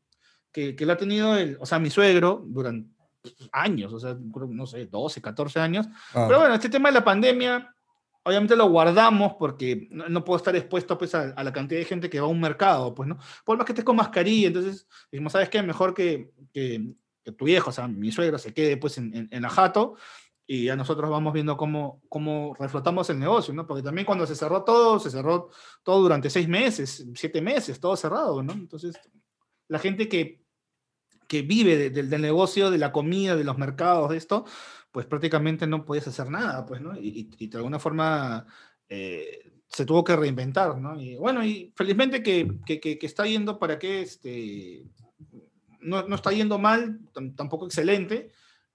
que, 0.52 0.76
que 0.76 0.86
lo 0.86 0.94
ha 0.94 0.98
tenido, 0.98 1.36
el, 1.36 1.58
o 1.60 1.66
sea, 1.66 1.80
mi 1.80 1.90
suegro 1.90 2.44
durante 2.46 2.88
años, 3.52 3.92
o 3.94 4.00
sea, 4.00 4.16
no 4.16 4.66
sé, 4.68 4.86
12, 4.86 5.22
14 5.22 5.60
años. 5.60 5.88
Pero 6.28 6.40
bueno, 6.40 6.54
este 6.54 6.70
tema 6.70 6.90
de 6.90 6.94
la 6.96 7.04
pandemia, 7.04 7.74
obviamente 8.24 8.56
lo 8.56 8.70
guardamos 8.70 9.34
porque 9.40 9.88
no, 9.90 10.08
no 10.08 10.24
puedo 10.24 10.38
estar 10.38 10.56
expuesto 10.56 10.98
pues, 11.00 11.16
a, 11.16 11.32
a 11.36 11.44
la 11.44 11.52
cantidad 11.52 11.80
de 11.80 11.86
gente 11.86 12.10
que 12.12 12.20
va 12.20 12.28
a 12.28 12.30
un 12.30 12.40
mercado, 12.40 12.94
pues, 12.94 13.10
¿no? 13.10 13.18
Por 13.44 13.58
más 13.58 13.66
que 13.66 13.72
estés 13.72 13.86
con 13.86 13.96
mascarilla, 13.96 14.48
entonces, 14.50 14.88
dijimos, 15.12 15.34
¿sabes 15.34 15.50
qué? 15.50 15.64
Mejor 15.64 15.96
que, 15.96 16.32
que, 16.54 16.94
que 17.24 17.32
tu 17.32 17.46
viejo, 17.46 17.70
o 17.70 17.74
sea, 17.74 17.88
mi 17.88 18.12
suegro 18.12 18.38
se 18.38 18.54
quede 18.54 18.78
pues 18.78 18.98
en, 18.98 19.16
en, 19.16 19.28
en 19.32 19.42
la 19.42 19.50
jato 19.50 19.96
y 20.48 20.66
ya 20.66 20.76
nosotros 20.76 21.10
vamos 21.10 21.34
viendo 21.34 21.56
cómo, 21.56 22.02
cómo 22.10 22.56
reflotamos 22.60 23.10
el 23.10 23.20
negocio, 23.20 23.54
¿no? 23.54 23.66
Porque 23.68 23.84
también 23.84 24.06
cuando 24.06 24.26
se 24.28 24.36
cerró 24.36 24.64
todo, 24.64 25.00
se 25.00 25.10
cerró 25.10 25.50
todo 25.84 26.02
durante 26.02 26.30
seis 26.30 26.48
meses, 26.48 27.06
siete 27.16 27.42
meses, 27.42 27.80
todo 27.80 27.96
cerrado, 27.96 28.44
¿no? 28.44 28.54
Entonces, 28.54 28.96
la 29.70 29.80
gente 29.80 30.10
que, 30.10 30.44
que 31.28 31.44
vive 31.44 31.78
de- 31.78 31.90
del- 31.92 32.10
del 32.10 32.22
negocio, 32.22 32.70
de 32.72 32.78
la 32.80 32.92
comida, 32.92 33.36
de 33.38 33.46
los 33.46 33.58
mercados, 33.58 34.10
de 34.10 34.18
esto, 34.18 34.44
pues 34.92 35.06
prácticamente 35.06 35.66
no 35.68 35.86
podías 35.86 36.08
hacer 36.08 36.30
nada, 36.30 36.66
pues, 36.66 36.82
¿no? 36.82 36.98
Y- 37.00 37.30
y 37.38 37.48
de 37.48 37.58
alguna 37.58 37.80
forma 37.80 38.46
eh, 38.90 39.54
se 39.68 39.86
tuvo 39.86 40.04
que 40.04 40.18
reinventar, 40.18 40.78
¿no? 40.78 41.00
Y 41.00 41.16
bueno, 41.16 41.46
y 41.46 41.72
felizmente 41.78 42.22
que, 42.22 42.58
que, 42.66 42.82
que- 42.82 43.00
que 43.00 43.06
está 43.06 43.26
yendo 43.26 43.58
para 43.58 43.80
que 43.80 44.02
este, 44.02 44.84
no, 45.82 46.04
no 46.08 46.16
está 46.16 46.32
yendo 46.32 46.58
mal, 46.60 47.00
tam- 47.14 47.36
tampoco 47.36 47.66
excelente, 47.66 48.32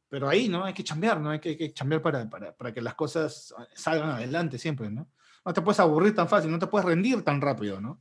pero 0.08 0.28
ahí, 0.28 0.48
¿no? 0.48 0.64
Hay 0.64 0.72
que 0.74 0.84
chambear, 0.84 1.20
¿no? 1.20 1.30
Hay 1.30 1.40
que, 1.40 1.50
hay 1.50 1.56
que 1.56 1.72
chambear 1.72 2.00
para, 2.02 2.28
para, 2.30 2.54
para 2.56 2.72
que 2.72 2.80
las 2.80 2.94
cosas 2.94 3.54
salgan 3.74 4.10
adelante 4.10 4.58
siempre, 4.58 4.90
¿no? 4.90 5.08
No 5.44 5.52
te 5.52 5.62
puedes 5.62 5.80
aburrir 5.80 6.14
tan 6.14 6.28
fácil, 6.28 6.50
no 6.50 6.58
te 6.58 6.66
puedes 6.66 6.84
rendir 6.86 7.22
tan 7.22 7.40
rápido, 7.40 7.80
¿no? 7.80 8.00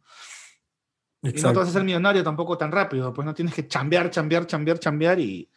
Y 1.22 1.42
no 1.42 1.52
te 1.54 1.58
vas 1.60 1.68
a 1.68 1.72
hacer 1.72 1.84
millonario 1.84 2.24
tampoco 2.24 2.58
tan 2.58 2.72
rápido, 2.72 3.12
pues 3.14 3.26
no 3.26 3.34
tienes 3.34 3.54
que 3.56 3.68
chambear, 3.68 4.10
chambear, 4.12 4.46
chambear, 4.46 4.78
chambear 4.80 5.20
y, 5.20 5.50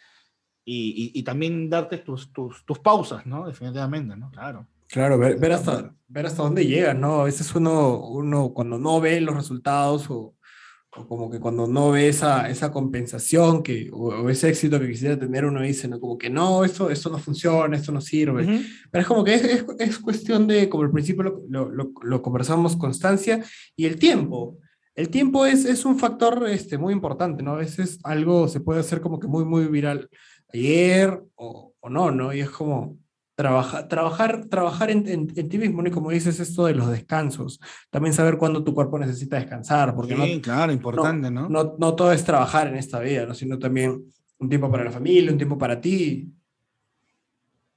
y, 0.65 1.13
y- 1.15 1.19
y 1.19 1.23
también 1.23 1.69
darte 1.69 1.99
tus, 1.99 2.33
tus, 2.33 2.65
tus 2.65 2.79
pausas, 2.79 3.27
¿no? 3.27 3.47
Definitivamente, 3.47 4.17
¿no? 4.17 4.31
Claro. 4.31 4.67
Claro, 4.87 5.19
ver, 5.19 5.39
ver 5.39 5.53
hasta, 5.53 5.95
ver 6.07 6.25
hasta 6.25 6.43
dónde 6.43 6.67
llega, 6.67 6.95
¿no? 6.95 7.21
A 7.21 7.25
veces 7.25 7.55
uno, 7.55 7.99
uno 7.99 8.55
cuando 8.55 8.79
no 8.79 8.99
ve 9.03 9.21
los 9.21 9.37
resultados 9.37 10.09
o, 10.09 10.35
o 10.97 11.07
como 11.07 11.31
que 11.31 11.39
cuando 11.39 11.67
no 11.67 11.91
ve 11.91 12.09
esa, 12.09 12.49
esa 12.49 12.73
compensación 12.73 13.63
que, 13.63 13.91
o, 13.93 14.09
o 14.09 14.31
ese 14.31 14.49
éxito 14.49 14.81
que 14.81 14.89
quisiera 14.89 15.19
tener, 15.19 15.45
uno 15.45 15.61
dice, 15.63 15.87
¿no? 15.87 16.01
Como 16.01 16.17
que 16.17 16.31
no, 16.31 16.65
esto, 16.65 16.91
esto 16.91 17.11
no 17.11 17.19
funciona, 17.19 17.77
esto 17.77 17.93
no 17.93 18.01
sirve. 18.01 18.43
Ujú. 18.45 18.63
Pero 18.91 19.03
es 19.03 19.07
como 19.09 19.23
que 19.23 19.35
es, 19.35 19.45
es, 19.45 19.65
es 19.79 19.99
cuestión 19.99 20.47
de, 20.47 20.69
como 20.69 20.85
al 20.85 20.91
principio 20.91 21.23
lo, 21.25 21.43
lo, 21.49 21.69
lo- 21.71 21.93
lo 22.03 22.23
conversamos, 22.23 22.77
constancia 22.77 23.45
y 23.77 23.85
el 23.85 23.99
tiempo. 23.99 24.59
El 24.95 25.11
tiempo 25.11 25.47
es, 25.47 25.65
es 25.67 25.85
un 25.85 25.99
factor 25.99 26.49
este, 26.49 26.79
muy 26.79 26.93
importante, 26.93 27.43
¿no? 27.43 27.53
A 27.53 27.57
veces 27.59 28.01
algo 28.03 28.49
se 28.49 28.61
puede 28.61 28.81
hacer 28.81 29.01
como 29.01 29.21
que 29.21 29.29
muy, 29.29 29.45
muy 29.45 29.67
viral 29.67 30.09
ayer 30.53 31.23
o, 31.37 31.75
o 31.79 31.91
no, 31.91 32.11
¿no? 32.11 32.33
Y 32.35 32.41
es 32.41 32.51
como 32.51 32.97
trabajar, 33.39 33.87
trabajar, 33.87 34.47
trabajar 34.47 34.91
en, 34.91 35.07
en, 35.09 35.33
en 35.37 35.49
ti 35.49 35.59
mismo, 35.59 35.81
¿no? 35.81 35.89
Y 35.89 35.93
como 35.93 36.11
dices 36.11 36.41
esto 36.41 36.67
de 36.67 36.75
los 36.75 36.91
descansos, 36.91 37.61
también 37.89 38.13
saber 38.13 38.37
cuándo 38.37 38.65
tu 38.65 38.75
cuerpo 38.75 38.99
necesita 38.99 39.37
descansar, 39.37 39.95
porque 39.95 40.17
no, 40.17 40.25
Sí, 40.25 40.41
claro, 40.41 40.73
importante, 40.73 41.31
¿no? 41.31 41.49
no, 41.49 41.77
no 41.79 41.95
todo 41.95 42.11
es 42.11 42.25
trabajar 42.25 42.67
en 42.67 42.75
esta 42.75 42.99
vida, 42.99 43.27
¿no? 43.27 43.35
Sino 43.35 43.57
también 43.57 44.05
un 44.39 44.49
tiempo 44.49 44.69
para 44.69 44.83
la 44.83 44.91
familia, 44.91 45.31
un 45.31 45.39
tiempo 45.39 45.57
para 45.57 45.81
ti. 45.81 46.33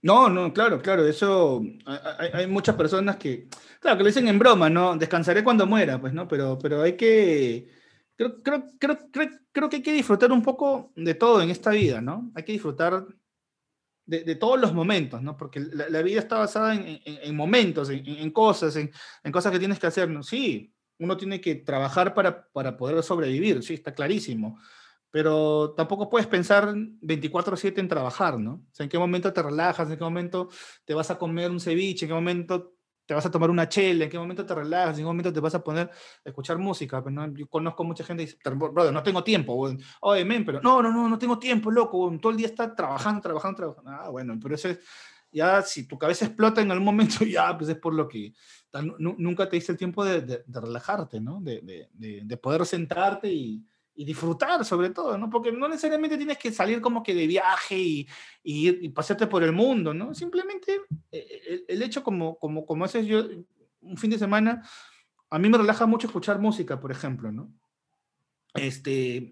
No, 0.02 0.30
no, 0.30 0.52
claro, 0.52 0.82
claro, 0.82 1.06
eso 1.06 1.62
hay, 1.86 2.00
hay- 2.18 2.30
hay 2.34 2.48
muchas 2.48 2.76
personas 2.76 3.18
que, 3.18 3.48
claro, 3.80 3.98
que 3.98 4.04
lo 4.04 4.08
dicen 4.08 4.28
en 4.28 4.40
broma, 4.40 4.68
¿no? 4.68 4.98
Descansaré 4.98 5.44
cuando 5.44 5.68
muera, 5.68 6.02
pues, 6.02 6.12
¿no? 6.12 6.28
Pero, 6.28 6.58
pero 6.58 6.82
hay 6.82 6.94
que, 6.98 7.68
creo, 8.16 8.42
creo, 8.42 8.64
creo, 8.80 8.98
creo, 9.12 9.30
creo 9.52 9.70
que 9.70 9.76
hay 9.76 9.84
que 9.84 9.94
disfrutar 9.94 10.32
un 10.32 10.42
poco 10.42 10.92
de 10.96 11.14
todo 11.14 11.40
en 11.44 11.52
esta 11.52 11.70
vida, 11.70 12.02
¿no? 12.02 12.32
Hay 12.34 12.44
que 12.44 12.54
disfrutar 12.54 13.06
de, 14.06 14.36
todos 14.36 14.60
los 14.60 14.74
momentos, 14.74 15.22
¿no? 15.22 15.38
Porque 15.38 15.60
la, 15.60 16.02
vida 16.02 16.20
está 16.20 16.38
basada 16.38 16.76
en, 16.76 16.86
en- 16.88 17.02
en 17.06 17.36
momentos, 17.36 17.90
en, 17.90 18.32
cosas, 18.32 18.76
en, 18.76 18.92
en 19.24 19.32
cosas 19.32 19.52
que 19.52 19.60
tienes 19.60 19.80
que 19.80 19.88
hacer, 19.88 20.10
¿no? 20.10 20.24
Sí, 20.24 20.74
uno 21.00 21.18
tiene 21.18 21.40
que 21.40 21.56
trabajar 21.56 22.14
para, 22.14 22.48
para 22.50 22.78
poder 22.78 23.02
sobrevivir, 23.04 23.64
sí, 23.64 23.76
está 23.76 23.94
clarísimo 23.94 24.60
pero 25.12 25.74
tampoco 25.76 26.10
puedes 26.10 26.26
pensar 26.26 26.74
24/7 26.74 27.80
en 27.82 27.90
trabajar, 27.90 28.40
¿no? 28.40 28.54
O 28.54 28.70
sea, 28.72 28.86
en 28.86 28.90
qué 28.90 28.98
momento 28.98 29.32
te 29.32 29.44
relajas, 29.44 29.90
en 29.90 29.98
qué 29.98 30.04
momento 30.04 30.50
te 30.86 30.94
vas 30.94 31.12
a 31.12 31.18
comer 31.18 31.52
un 31.52 31.60
ceviche, 31.60 32.06
en 32.06 32.10
qué 32.10 32.14
momento 32.14 32.74
te 33.12 33.16
vas 33.16 33.26
a 33.26 33.30
tomar 33.32 33.50
una 33.50 33.68
chela, 33.68 34.06
en 34.06 34.10
qué 34.10 34.18
momento 34.18 34.46
te 34.46 34.56
relajas, 34.56 34.92
en 34.98 35.02
qué 35.04 35.06
momento 35.06 35.34
te 35.34 35.42
vas 35.42 35.54
a 35.54 35.62
poner 35.62 35.90
a 35.90 36.30
escuchar 36.30 36.58
música. 36.58 37.04
Pues, 37.04 37.14
¿no? 37.14 37.28
Yo 37.36 37.46
conozco 37.46 37.84
mucha 37.84 38.06
gente 38.06 38.24
que 38.24 38.28
dice, 38.28 38.40
"Pero, 38.42 38.56
brother, 38.56 38.94
no 38.94 39.04
tengo 39.04 39.22
tiempo, 39.22 39.54
weón". 39.54 39.78
oye, 40.00 40.24
men, 40.24 40.46
pero 40.46 40.62
no, 40.62 40.82
no, 40.82 40.90
no, 40.94 41.10
no 41.10 41.20
tengo 41.20 41.38
tiempo, 41.38 41.70
loco, 41.70 42.10
todo 42.22 42.32
el 42.32 42.38
día 42.38 42.48
está 42.48 42.74
trabajando, 42.74 43.20
trabajando, 43.20 43.58
trabajando. 43.58 43.92
Ah, 43.92 44.10
bueno, 44.10 44.40
pero 44.42 44.56
eso 44.56 44.70
es, 44.70 44.80
ya 45.30 45.62
si 45.62 45.88
tu 45.88 45.98
cabeza 45.98 46.24
explota 46.24 46.62
en 46.62 46.72
algún 46.72 46.86
momento, 46.86 47.16
ya, 47.26 47.58
pues 47.58 47.70
es 47.72 47.76
por 47.76 47.94
lo 47.94 48.08
que 48.08 48.34
nunca 49.00 49.50
te 49.50 49.58
diste 49.58 49.74
el 49.74 49.78
tiempo 49.78 50.06
de, 50.06 50.22
de- 50.22 50.44
de 50.48 50.62
relajarte, 50.62 51.20
¿no? 51.20 51.42
De- 51.42 51.90
de 51.94 52.38
poder 52.38 52.66
sentarte 52.66 53.30
y, 53.30 53.62
y 53.94 54.06
disfrutar 54.06 54.64
sobre 54.66 54.90
todo, 54.90 55.18
¿no? 55.18 55.30
Porque 55.30 55.52
no 55.52 55.68
necesariamente 55.68 56.18
tienes 56.18 56.38
que 56.38 56.52
salir 56.52 56.82
como 56.82 57.04
que 57.04 57.14
de 57.14 57.28
viaje 57.28 57.78
y, 57.78 58.08
y, 58.44 58.86
y 58.86 58.90
pasearte 58.90 59.28
por 59.28 59.44
el 59.44 59.52
mundo, 59.52 59.94
¿no? 59.94 60.14
Simplemente 60.14 60.82
el, 61.12 61.66
el 61.68 61.82
hecho 61.82 62.04
como, 62.04 62.38
como, 62.38 62.66
como 62.66 62.86
haces 62.86 63.06
yo 63.06 63.24
un 63.82 63.98
fin 63.98 64.10
de 64.10 64.20
semana, 64.20 64.64
a 65.30 65.40
mí 65.40 65.50
me 65.50 65.58
relaja 65.58 65.86
mucho 65.86 66.08
escuchar 66.08 66.40
música, 66.40 66.80
por 66.80 66.92
ejemplo, 66.92 67.32
¿no? 67.32 67.52
Este, 68.54 69.32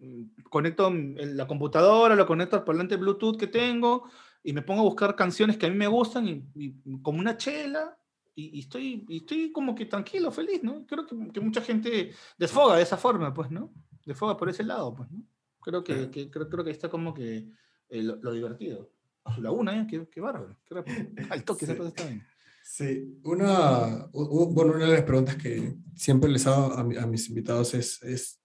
conecto 0.49 0.91
la 0.91 1.45
computadora, 1.45 2.15
lo 2.15 2.25
conecto 2.25 2.55
al 2.55 2.63
parlante 2.63 2.95
Bluetooth 2.95 3.37
que 3.37 3.47
tengo 3.47 4.09
y 4.41 4.53
me 4.53 4.61
pongo 4.61 4.81
a 4.81 4.85
buscar 4.85 5.15
canciones 5.15 5.57
que 5.57 5.65
a 5.65 5.69
mí 5.69 5.75
me 5.75 5.87
gustan 5.87 6.27
y, 6.27 6.45
y 6.55 7.01
como 7.01 7.19
una 7.19 7.35
chela 7.35 7.97
y, 8.33 8.59
estoy, 8.59 9.05
estoy 9.09 9.51
como 9.51 9.75
que 9.75 9.85
tranquilo, 9.85 10.31
feliz, 10.31 10.63
¿no? 10.63 10.85
Creo 10.85 11.05
que, 11.05 11.15
que 11.33 11.41
mucha 11.41 11.61
gente 11.61 12.11
desfoga 12.37 12.77
de 12.77 12.83
esa 12.83 12.95
forma, 12.95 13.33
pues, 13.33 13.51
¿no? 13.51 13.73
Desfoga 14.09 14.35
por 14.35 14.49
ese 14.49 14.63
lado, 14.63 14.93
pues, 14.95 15.09
¿no? 15.11 15.23
Creo 15.61 15.83
que, 15.83 16.09
que- 16.09 16.29
creo, 16.31 16.49
creo 16.49 16.63
que 16.65 16.71
está 16.71 16.89
como 16.89 17.13
que 17.13 17.47
eh, 17.89 18.01
lo, 18.03 18.15
lo 18.17 18.33
divertido. 18.33 18.91
A 19.23 19.35
su 19.35 19.41
laguna, 19.41 19.79
¿eh? 19.79 19.87
Qué, 19.89 20.07
qué 20.09 20.19
bárbaro. 20.19 20.57
Qué. 20.65 20.73
Al 21.29 21.43
toque, 21.43 21.65
esa 21.65 21.73
Sí. 21.73 21.77
cosa 21.77 21.89
está 21.89 22.05
bien. 22.07 22.23
Sí, 22.63 23.19
una, 23.23 24.07
bueno, 24.11 24.73
una 24.73 24.85
de 24.87 24.93
las 24.93 25.03
preguntas 25.03 25.35
que 25.35 25.75
siempre 25.95 26.29
les 26.29 26.45
hago 26.47 26.73
a, 26.73 26.81
a 26.81 27.05
mis 27.07 27.29
invitados 27.29 27.73
es, 27.73 28.01
es, 28.03 28.41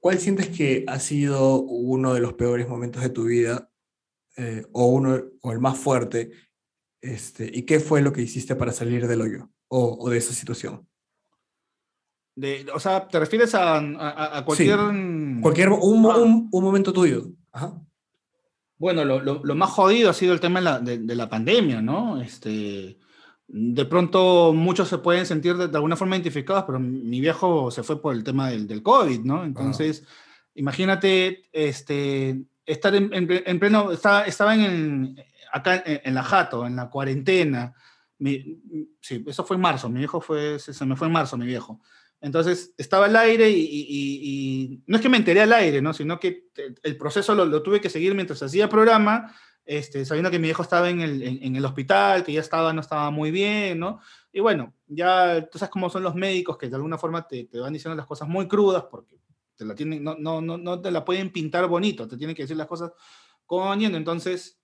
¿cuál 0.00 0.18
sientes 0.18 0.48
que 0.48 0.84
ha 0.86 0.98
sido 0.98 1.60
uno 1.62 2.14
de 2.14 2.20
los 2.20 2.32
peores 2.34 2.68
momentos 2.68 3.02
de 3.02 3.08
tu 3.10 3.24
vida 3.24 3.70
eh, 4.36 4.64
o, 4.72 4.86
uno, 4.88 5.20
o 5.42 5.52
el 5.52 5.60
más 5.60 5.78
fuerte? 5.78 6.30
Este, 7.00 7.50
¿Y 7.52 7.62
qué 7.64 7.78
fue 7.80 8.00
lo 8.02 8.12
que 8.12 8.22
hiciste 8.22 8.54
para 8.56 8.72
salir 8.72 9.06
del 9.06 9.20
hoyo 9.20 9.50
o, 9.68 9.96
o 10.00 10.10
de 10.10 10.18
esa 10.18 10.32
situación? 10.34 10.86
De, 12.40 12.66
o 12.72 12.78
sea, 12.78 13.08
¿te 13.08 13.18
refieres 13.18 13.54
a, 13.54 13.78
a- 13.78 14.38
a 14.38 14.44
cualquier... 14.44 14.78
mm, 14.78 15.40
Cualquier, 15.40 15.70
un, 15.70 16.06
Ah. 16.06 16.16
un, 16.18 16.48
un 16.52 16.62
momento 16.64 16.92
tuyo. 16.92 17.26
Ajá. 17.52 17.72
Bueno, 18.76 19.04
lo, 19.04 19.20
lo- 19.20 19.40
lo 19.42 19.54
más 19.56 19.70
jodido 19.70 20.08
ha 20.10 20.14
sido 20.14 20.32
el 20.34 20.40
tema 20.40 20.60
de 20.60 20.64
la, 20.64 20.78
de, 20.78 20.98
de 20.98 21.14
la 21.16 21.28
pandemia, 21.28 21.82
¿no? 21.82 22.20
Este, 22.20 22.96
de 23.48 23.84
pronto 23.86 24.52
muchos 24.54 24.86
se 24.88 24.98
pueden 24.98 25.26
sentir 25.26 25.56
de, 25.56 25.66
de 25.66 25.76
alguna 25.76 25.96
forma 25.96 26.14
identificados, 26.14 26.62
pero 26.64 26.78
mi 26.78 27.20
viejo 27.20 27.70
se 27.72 27.82
fue 27.82 28.00
por 28.00 28.14
el 28.14 28.22
tema 28.22 28.50
del, 28.50 28.68
del 28.68 28.82
COVID, 28.84 29.20
¿no? 29.24 29.42
Entonces, 29.44 30.04
imagínate 30.54 31.42
este, 31.52 32.44
estar 32.66 32.94
en, 32.94 33.12
en- 33.12 33.42
en 33.46 33.58
pleno, 33.58 33.90
estaba, 33.90 34.22
estaba 34.22 34.54
en 34.54 35.16
acá 35.52 35.82
en, 35.84 36.00
en 36.04 36.14
la 36.14 36.22
Jato, 36.22 36.66
en 36.66 36.76
la 36.76 36.88
cuarentena. 36.88 37.74
Mi- 38.18 38.60
sí, 39.00 39.24
eso 39.26 39.44
fue 39.44 39.56
en 39.56 39.62
marzo, 39.62 39.88
mi 39.88 39.98
viejo 39.98 40.20
fue, 40.20 40.58
se, 40.58 40.72
se 40.72 40.84
me 40.86 40.94
fue 40.94 41.06
en 41.08 41.12
marzo, 41.14 41.36
mi 41.36 41.46
viejo. 41.46 41.80
Entonces 42.20 42.74
estaba 42.76 43.06
al 43.06 43.16
aire 43.16 43.48
y, 43.50 43.60
y- 43.60 43.86
y- 44.22 44.82
no 44.86 44.96
es 44.96 45.02
que 45.02 45.08
me 45.08 45.16
enteré 45.18 45.40
al 45.42 45.52
aire, 45.52 45.80
¿no? 45.80 45.92
sino 45.94 46.18
que 46.18 46.48
el 46.82 46.96
proceso 46.96 47.34
lo, 47.34 47.44
lo 47.44 47.62
tuve 47.62 47.80
que 47.80 47.90
seguir 47.90 48.14
mientras 48.14 48.42
hacía 48.42 48.68
programa, 48.68 49.32
este, 49.64 50.04
sabiendo 50.04 50.30
que 50.30 50.38
mi 50.38 50.48
viejo 50.48 50.62
estaba 50.62 50.88
en 50.90 51.00
el, 51.00 51.22
en, 51.22 51.42
en 51.42 51.56
el 51.56 51.64
hospital, 51.64 52.24
que 52.24 52.32
ya 52.32 52.40
estaba, 52.40 52.72
no 52.72 52.80
estaba 52.80 53.10
muy 53.10 53.30
bien, 53.30 53.78
¿no? 53.78 54.00
Y 54.32 54.40
bueno, 54.40 54.74
ya 54.86 55.46
tú 55.48 55.58
sabes 55.58 55.70
cómo 55.70 55.90
son 55.90 56.02
los 56.02 56.14
médicos 56.14 56.56
que 56.58 56.68
de 56.68 56.76
alguna 56.76 56.98
forma 56.98 57.26
te, 57.28 57.44
te 57.44 57.58
van 57.60 57.72
diciendo 57.72 57.94
las 57.96 58.06
cosas 58.06 58.26
muy 58.28 58.48
crudas 58.48 58.84
porque 58.90 59.20
te 59.54 59.64
la 59.64 59.74
tienen, 59.74 60.02
no, 60.02 60.16
no, 60.18 60.40
no, 60.40 60.56
no 60.56 60.80
te 60.80 60.90
la 60.90 61.04
pueden 61.04 61.30
pintar 61.30 61.66
bonito, 61.68 62.08
te 62.08 62.16
tienen 62.16 62.34
que 62.34 62.42
decir 62.42 62.56
las 62.56 62.66
cosas 62.66 62.92
yendo. 63.78 63.96
Entonces, 63.98 64.58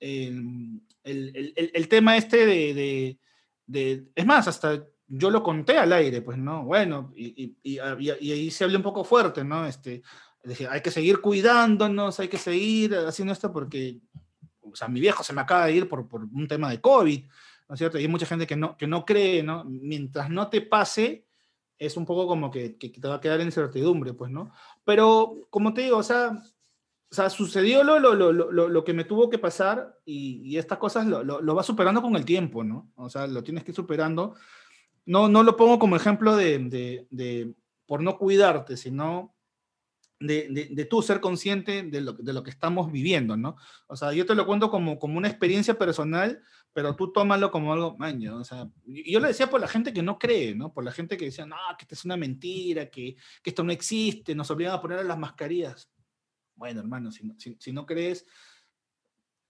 el- 0.00 0.82
el- 1.04 1.52
el- 1.56 1.70
el 1.74 1.88
tema 1.88 2.16
este 2.16 2.44
de, 2.46 2.74
de- 2.74 3.18
de- 3.66 4.04
es 4.14 4.26
más, 4.26 4.48
hasta 4.48 4.84
yo 5.08 5.30
lo 5.30 5.42
conté 5.42 5.78
al 5.78 5.92
aire, 5.92 6.22
pues, 6.22 6.38
¿no? 6.38 6.64
Bueno, 6.64 7.12
y, 7.16 7.26
y- 7.44 7.56
y- 7.62 7.78
y- 7.98 8.32
ahí 8.32 8.50
se 8.50 8.64
habló 8.64 8.76
un 8.76 8.82
poco 8.82 9.04
fuerte, 9.04 9.42
¿no? 9.42 9.66
Este, 9.66 10.02
dije, 10.44 10.68
hay 10.68 10.80
que 10.82 10.90
seguir 10.90 11.20
cuidándonos, 11.20 12.20
hay 12.20 12.28
que 12.28 12.38
seguir 12.38 12.94
haciendo 12.94 13.32
esto 13.32 13.52
porque, 13.52 13.98
o 14.62 14.74
sea, 14.76 14.88
mi 14.88 15.00
viejo 15.00 15.22
se 15.24 15.32
me 15.32 15.40
acaba 15.40 15.66
de 15.66 15.72
ir 15.72 15.88
por, 15.88 16.06
por 16.08 16.22
un 16.24 16.46
tema 16.46 16.70
de 16.70 16.80
COVID, 16.80 17.24
¿no 17.68 17.74
es 17.74 17.78
cierto? 17.78 17.98
Y 17.98 18.02
hay 18.02 18.08
mucha 18.08 18.26
gente 18.26 18.46
que 18.46 18.56
no, 18.56 18.76
que 18.76 18.86
no 18.86 19.04
cree, 19.04 19.42
¿no? 19.42 19.64
Mientras 19.64 20.30
no 20.30 20.48
te 20.48 20.60
pase, 20.60 21.24
es 21.78 21.96
un 21.96 22.04
poco 22.04 22.26
como 22.26 22.50
que, 22.50 22.76
que 22.76 22.88
te 22.90 23.08
va 23.08 23.16
a 23.16 23.20
quedar 23.20 23.40
en 23.40 23.48
incertidumbre, 23.48 24.12
pues, 24.12 24.30
¿no? 24.30 24.52
Pero, 24.84 25.36
como 25.50 25.72
te 25.74 25.82
digo, 25.82 25.96
o 25.98 26.02
sea, 26.02 26.32
o 27.10 27.14
sea, 27.14 27.30
sucedió 27.30 27.84
lo, 27.84 27.98
lo, 27.98 28.14
lo, 28.14 28.32
lo, 28.68 28.84
que 28.84 28.92
me 28.92 29.04
tuvo 29.04 29.30
que 29.30 29.38
pasar 29.38 29.96
y, 30.04 30.42
y 30.44 30.58
estas 30.58 30.76
cosas 30.76 31.06
lo 31.06 31.54
vas 31.54 31.64
superando 31.64 32.02
con 32.02 32.14
el 32.16 32.24
tiempo, 32.26 32.62
¿no? 32.64 32.90
O 32.96 33.08
sea, 33.08 33.26
lo 33.26 33.42
tienes 33.42 33.64
que 33.64 33.70
ir 33.70 33.74
superando. 33.74 34.34
No, 35.08 35.26
no 35.26 35.42
lo 35.42 35.56
pongo 35.56 35.78
como 35.78 35.96
ejemplo 35.96 36.36
de, 36.36 36.58
de, 36.58 37.06
de 37.10 37.54
por 37.86 38.02
no 38.02 38.18
cuidarte, 38.18 38.76
sino 38.76 39.34
de, 40.20 40.48
de, 40.50 40.68
de 40.74 40.84
tú 40.84 41.00
ser 41.00 41.18
consciente 41.20 41.82
de 41.82 42.00
lo, 42.02 42.12
de 42.12 42.32
lo 42.34 42.42
que 42.42 42.50
estamos 42.50 42.92
viviendo, 42.92 43.34
¿no? 43.34 43.56
O 43.86 43.96
sea, 43.96 44.12
yo 44.12 44.26
te 44.26 44.34
lo 44.34 44.44
cuento 44.44 44.68
como, 44.70 44.98
como 44.98 45.16
una 45.16 45.28
experiencia 45.28 45.78
personal, 45.78 46.42
pero 46.74 46.94
tú 46.94 47.10
tómalo 47.10 47.50
como 47.50 47.72
algo, 47.72 47.96
maño, 47.96 48.36
o 48.36 48.44
sea, 48.44 48.68
yo 48.84 49.18
le 49.20 49.28
decía 49.28 49.48
por 49.48 49.62
la 49.62 49.68
gente 49.68 49.94
que 49.94 50.02
no 50.02 50.18
cree, 50.18 50.54
¿no? 50.54 50.74
Por 50.74 50.84
la 50.84 50.92
gente 50.92 51.16
que 51.16 51.24
decía, 51.24 51.46
no, 51.46 51.56
que 51.78 51.84
esto 51.84 51.94
es 51.94 52.04
una 52.04 52.18
mentira, 52.18 52.90
que, 52.90 53.16
que 53.42 53.50
esto 53.50 53.64
no 53.64 53.72
existe, 53.72 54.34
nos 54.34 54.50
obligan 54.50 54.74
a 54.74 54.82
poner 54.82 55.06
las 55.06 55.18
mascarillas. 55.18 55.90
Bueno, 56.54 56.80
hermano, 56.80 57.10
si, 57.12 57.32
si, 57.38 57.56
si 57.58 57.72
no 57.72 57.86
crees, 57.86 58.26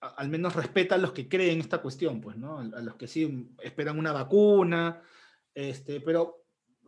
a- 0.02 0.08
al 0.18 0.28
menos 0.28 0.54
respeta 0.54 0.94
a 0.94 0.98
los 0.98 1.10
que 1.12 1.28
creen 1.28 1.58
esta 1.60 1.78
cuestión, 1.82 2.20
pues, 2.20 2.36
¿no? 2.36 2.58
A, 2.60 2.62
a 2.62 2.82
los 2.82 2.94
que 2.94 3.08
sí 3.08 3.48
esperan 3.60 3.98
una 3.98 4.12
vacuna, 4.12 5.02
este, 5.58 6.00
pero 6.00 6.44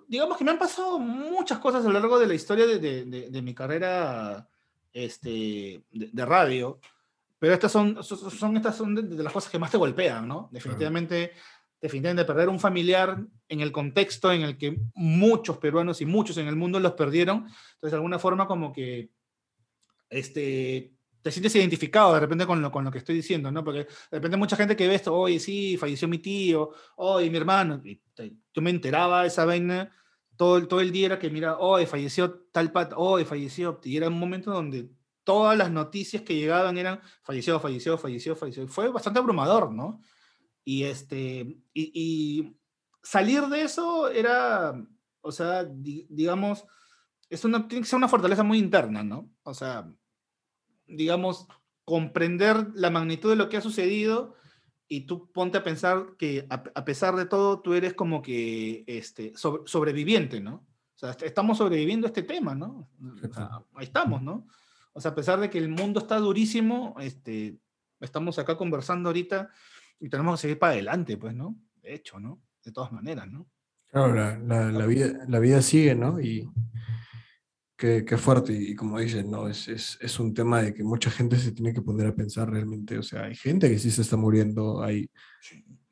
digamos 0.06 0.38
que 0.38 0.44
me 0.44 0.52
han 0.52 0.59
pasado 0.59 0.98
muchas 1.01 1.59
cosas 1.59 1.84
a 1.84 1.88
lo 1.88 1.94
largo 1.94 2.20
de 2.20 2.26
la 2.28 2.34
historia 2.34 2.66
de, 2.68 2.78
de- 2.78 3.05
de- 3.05 3.30
de 3.30 3.42
mi 3.42 3.52
carrera 3.52 4.48
este, 4.92 5.82
de, 5.90 6.24
radio, 6.24 6.78
pero 7.40 7.52
estas 7.55 7.72
son, 7.72 8.02
son, 8.05 8.30
son- 8.30 8.56
estas 8.56 8.76
son 8.76 8.94
de, 8.94 9.22
las 9.24 9.32
cosas 9.32 9.51
que 9.51 9.59
más 9.59 9.72
te 9.72 9.76
golpean, 9.76 10.28
¿no? 10.28 10.48
Definitivamente, 10.52 11.32
definitivamente 11.80 12.24
perder 12.24 12.48
un 12.48 12.60
familiar 12.60 13.18
en 13.48 13.60
el 13.60 13.72
contexto 13.72 14.30
en 14.32 14.42
el 14.42 14.56
que 14.56 14.78
muchos 14.94 15.59
peruanos 15.59 16.01
y 16.01 16.06
muchos 16.06 16.36
en 16.38 16.47
el 16.47 16.55
mundo 16.55 16.78
los 16.78 16.92
perdieron, 16.92 17.38
entonces 17.38 17.90
de 17.90 17.97
alguna 17.97 18.20
forma 18.20 18.47
como 18.47 18.72
que 18.72 19.10
este, 20.10 20.92
te 21.22 21.30
sientes 21.30 21.55
identificado 21.56 22.14
de 22.14 22.20
repente 22.20 22.47
con 22.47 22.60
lo, 22.62 22.70
con 22.70 22.84
lo 22.84 22.90
que 22.90 22.98
estoy 22.98 23.14
diciendo, 23.16 23.51
¿no? 23.51 23.62
Porque 23.64 23.80
de 23.80 23.86
repente 24.10 24.36
mucha 24.36 24.56
gente 24.56 24.76
que 24.76 24.88
ve 24.88 24.94
esto, 24.94 25.14
oye, 25.14 25.38
sí, 25.40 25.76
falleció 25.76 26.09
mi 26.09 26.18
tío, 26.18 26.70
oye, 26.97 27.30
mi 27.30 27.36
hermano, 27.36 27.80
y 27.84 27.97
te- 28.14 28.34
yo 28.55 28.62
me 28.62 28.70
enteraba 28.70 29.22
de 29.22 29.28
esa 29.28 29.44
vaina 29.44 29.90
todo, 30.36 30.66
todo 30.66 30.80
el 30.80 30.90
día 30.92 31.06
era 31.06 31.18
que 31.18 31.30
mira, 31.30 31.59
oye, 31.59 31.86
falleció 31.86 32.47
tal 32.52 32.72
pata, 32.72 32.97
oye, 32.97 33.24
falleció, 33.24 33.80
y 33.84 33.97
era 33.97 34.09
un 34.09 34.18
momento 34.18 34.51
donde 34.52 34.90
todas 35.24 35.56
las 35.56 35.70
noticias 35.70 36.22
que 36.22 36.34
llegaban 36.34 36.78
eran 36.78 37.01
falleció, 37.22 37.60
falleció, 37.60 37.98
falleció, 37.98 38.34
falleció. 38.36 38.66
Fue 38.68 38.88
bastante 38.88 39.18
abrumador, 39.20 39.70
¿no? 39.72 40.01
Y, 40.64 40.84
este, 40.84 41.40
y, 41.74 41.92
y 41.94 42.56
salir 43.02 43.42
de 43.47 43.62
eso 43.62 44.09
era, 44.09 44.74
o 45.20 45.32
sea, 45.32 45.64
di- 45.64 46.06
digamos, 46.09 46.64
es 47.28 47.44
una, 47.44 47.68
tiene 47.68 47.82
que 47.82 47.88
ser 47.88 47.97
una 47.98 48.09
fortaleza 48.09 48.42
muy 48.42 48.59
interna, 48.59 49.02
¿no? 49.05 49.30
O 49.42 49.55
sea, 49.55 49.92
digamos, 50.91 51.47
comprender 51.85 52.69
la 52.75 52.91
magnitud 52.91 53.31
de 53.31 53.37
lo 53.37 53.49
que 53.49 53.57
ha 53.57 53.61
sucedido 53.61 54.35
y 54.89 55.03
tú 55.03 55.31
ponte 55.33 55.59
a 55.59 55.62
pensar 55.62 56.17
que 56.19 56.47
a, 56.51 56.62
a 56.75 56.85
pesar 56.85 57.17
de 57.17 57.27
todo 57.27 57.61
tú 57.61 57.75
eres 57.75 57.95
como 57.95 58.23
que 58.23 58.85
este, 58.87 59.33
sobre- 59.37 59.62
sobreviviente, 59.67 60.41
¿no? 60.41 60.55
O 60.95 60.99
sea, 61.01 61.11
est- 61.11 61.23
estamos 61.23 61.59
sobreviviendo 61.59 62.07
a 62.07 62.11
este 62.11 62.23
tema, 62.23 62.55
¿no? 62.55 62.89
O 63.29 63.33
sea, 63.33 63.51
ahí 63.75 63.85
estamos, 63.85 64.23
¿no? 64.23 64.47
O 64.93 65.01
sea, 65.01 65.12
a 65.12 65.15
pesar 65.15 65.41
de 65.41 65.49
que 65.49 65.59
el 65.59 65.69
mundo 65.69 66.01
está 66.01 66.19
durísimo, 66.19 66.97
este, 67.01 67.57
estamos 68.01 68.39
acá 68.39 68.57
conversando 68.57 69.09
ahorita 69.09 69.49
y 70.01 70.09
tenemos 70.09 70.39
que 70.39 70.43
seguir 70.43 70.59
para 70.59 70.73
adelante, 70.73 71.17
pues, 71.17 71.35
¿no? 71.35 71.57
De 71.83 71.95
hecho, 71.95 72.19
¿no? 72.21 72.41
De 72.65 72.73
todas 72.73 72.93
maneras, 72.93 73.29
¿no? 73.29 73.47
Claro, 73.89 74.15
la, 74.15 74.39
la- 74.39 74.71
la 74.73 74.87
vida, 74.87 75.25
la 75.29 75.39
vida 75.39 75.62
sigue, 75.62 75.95
¿no? 75.95 76.21
Y 76.21 76.49
qué, 77.81 78.05
qué 78.05 78.16
fuerte, 78.19 78.52
y 78.52 78.74
como 78.74 78.98
dices, 79.01 79.24
¿no? 79.24 79.48
Es, 79.48 79.66
es, 79.69 79.97
es 80.02 80.20
un 80.20 80.35
tema 80.35 80.61
de 80.62 80.74
que 80.74 80.85
mucha 80.85 81.11
gente 81.11 81.36
se 81.39 81.52
tiene 81.52 81.73
que 81.73 81.81
poner 81.81 82.07
a 82.09 82.15
pensar 82.15 82.51
realmente, 82.51 82.98
o 82.98 83.02
sea, 83.02 83.24
hay 83.24 83.35
gente 83.35 83.70
que 83.70 83.78
sí 83.78 83.90
se 83.90 84.02
está 84.02 84.16
muriendo, 84.19 84.82
hay, 84.82 85.09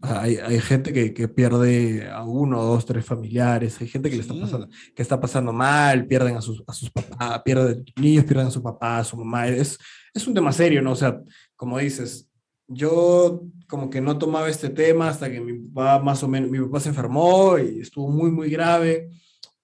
hay, 0.02 0.36
hay 0.36 0.60
gente 0.60 0.93
que, 0.93 1.15
que 1.15 1.28
pierde 1.28 2.09
a 2.10 2.23
uno, 2.24 2.62
dos, 2.62 2.85
tres 2.85 3.06
familiares, 3.06 3.81
hay 3.81 3.89
gente 3.89 4.10
que 4.10 4.16
le 4.16 4.23
está 4.23 4.35
Sí. 4.35 4.40
pasando, 4.40 4.69
que 4.94 5.02
está 5.02 5.19
pasando 5.19 5.52
mal, 5.52 6.06
pierden 6.06 6.36
a 6.36 6.43
sus, 6.43 6.62
a 6.66 6.73
sus 6.74 6.90
papás, 6.90 7.40
pierden, 7.43 7.85
niños 7.97 8.24
pierden 8.27 8.48
a 8.48 8.51
su 8.51 8.62
papá, 8.62 8.98
a 8.98 9.05
su 9.05 9.16
mamá, 9.16 9.48
es, 9.48 9.78
es 10.12 10.27
un 10.27 10.35
tema 10.35 10.52
serio, 10.52 10.82
¿no? 10.82 10.93
O 10.93 10.97
sea, 10.97 11.19
como 11.56 11.78
dices, 11.78 12.28
yo 12.69 13.43
como 13.66 13.89
que 13.89 14.02
no 14.02 14.19
tomaba 14.19 14.51
este 14.51 14.69
tema 14.69 15.09
hasta 15.09 15.31
que 15.32 15.40
mi 15.40 15.55
papá 15.70 16.05
más 16.05 16.23
o 16.23 16.28
menos, 16.28 16.51
mi 16.51 16.60
papá 16.60 16.81
se 16.81 16.90
enfermó 16.90 17.59
y 17.59 17.81
estuvo 17.81 18.10
muy, 18.10 18.31
muy 18.31 18.51
grave. 18.51 19.09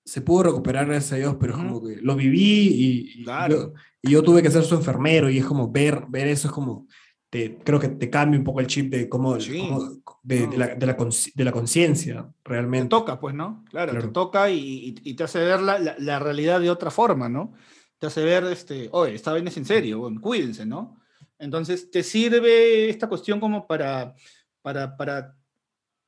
Se 0.05 0.21
pudo 0.21 0.45
recuperar, 0.45 0.87
gracias 0.87 1.13
a 1.13 1.17
Dios, 1.17 1.37
pero 1.41 1.55
es 1.55 1.59
como 1.59 1.83
que 1.83 1.97
lo 1.97 2.15
viví 2.15 2.69
y, 2.69 3.21
y 3.21 3.25
Claro. 3.25 3.55
yo, 3.55 3.73
y 4.03 4.11
yo 4.11 4.23
tuve 4.23 4.43
que 4.43 4.51
ser 4.51 4.63
su 4.65 4.75
enfermero 4.75 5.31
y 5.31 5.39
es 5.39 5.47
como 5.47 5.71
ver, 5.71 6.05
ver 6.09 6.29
eso 6.29 6.49
es 6.49 6.53
como, 6.55 6.87
te, 7.31 7.57
creo 7.65 7.81
que 7.81 7.89
te 7.89 8.11
cambia 8.11 8.39
un 8.39 8.45
poco 8.45 8.61
el 8.61 8.67
chip 8.67 8.91
de 8.93 9.09
cómo, 9.09 9.41
Sí. 9.41 9.59
cómo- 9.59 10.03
de, 10.23 10.41
de 10.41 10.47
No. 10.47 10.57
la, 10.59 10.67
de 10.75 10.87
la 10.87 10.97
de 11.35 11.45
la 11.45 11.53
conciencia, 11.53 12.29
Te 12.43 12.49
realmente. 12.51 12.89
toca, 12.89 13.19
pues, 13.19 13.35
¿no? 13.35 13.65
Claro, 13.71 13.93
Claro. 13.93 14.07
te 14.07 14.13
toca 14.13 14.51
y, 14.51 14.59
y- 14.59 15.11
y 15.11 15.15
te 15.15 15.25
hace 15.25 15.39
ver 15.39 15.61
la, 15.61 15.79
la- 15.79 15.97
la 15.99 16.19
realidad 16.19 16.61
de 16.61 16.71
otra 16.71 16.91
forma, 16.91 17.29
¿no? 17.29 17.53
Te 17.99 18.07
hace 18.07 18.23
ver, 18.25 18.45
este, 18.45 18.89
oye, 18.93 19.15
esta 19.15 19.33
vaina 19.33 19.49
es 19.51 19.57
en 19.57 19.65
serio, 19.65 20.01
bueno, 20.01 20.21
cuídense, 20.21 20.67
¿no? 20.67 21.01
Entonces, 21.39 21.91
te 21.91 22.03
sirve 22.03 22.89
esta 22.91 23.09
cuestión 23.09 23.41
como 23.41 23.67
para, 23.67 24.15
para, 24.63 24.97
para, 24.97 25.37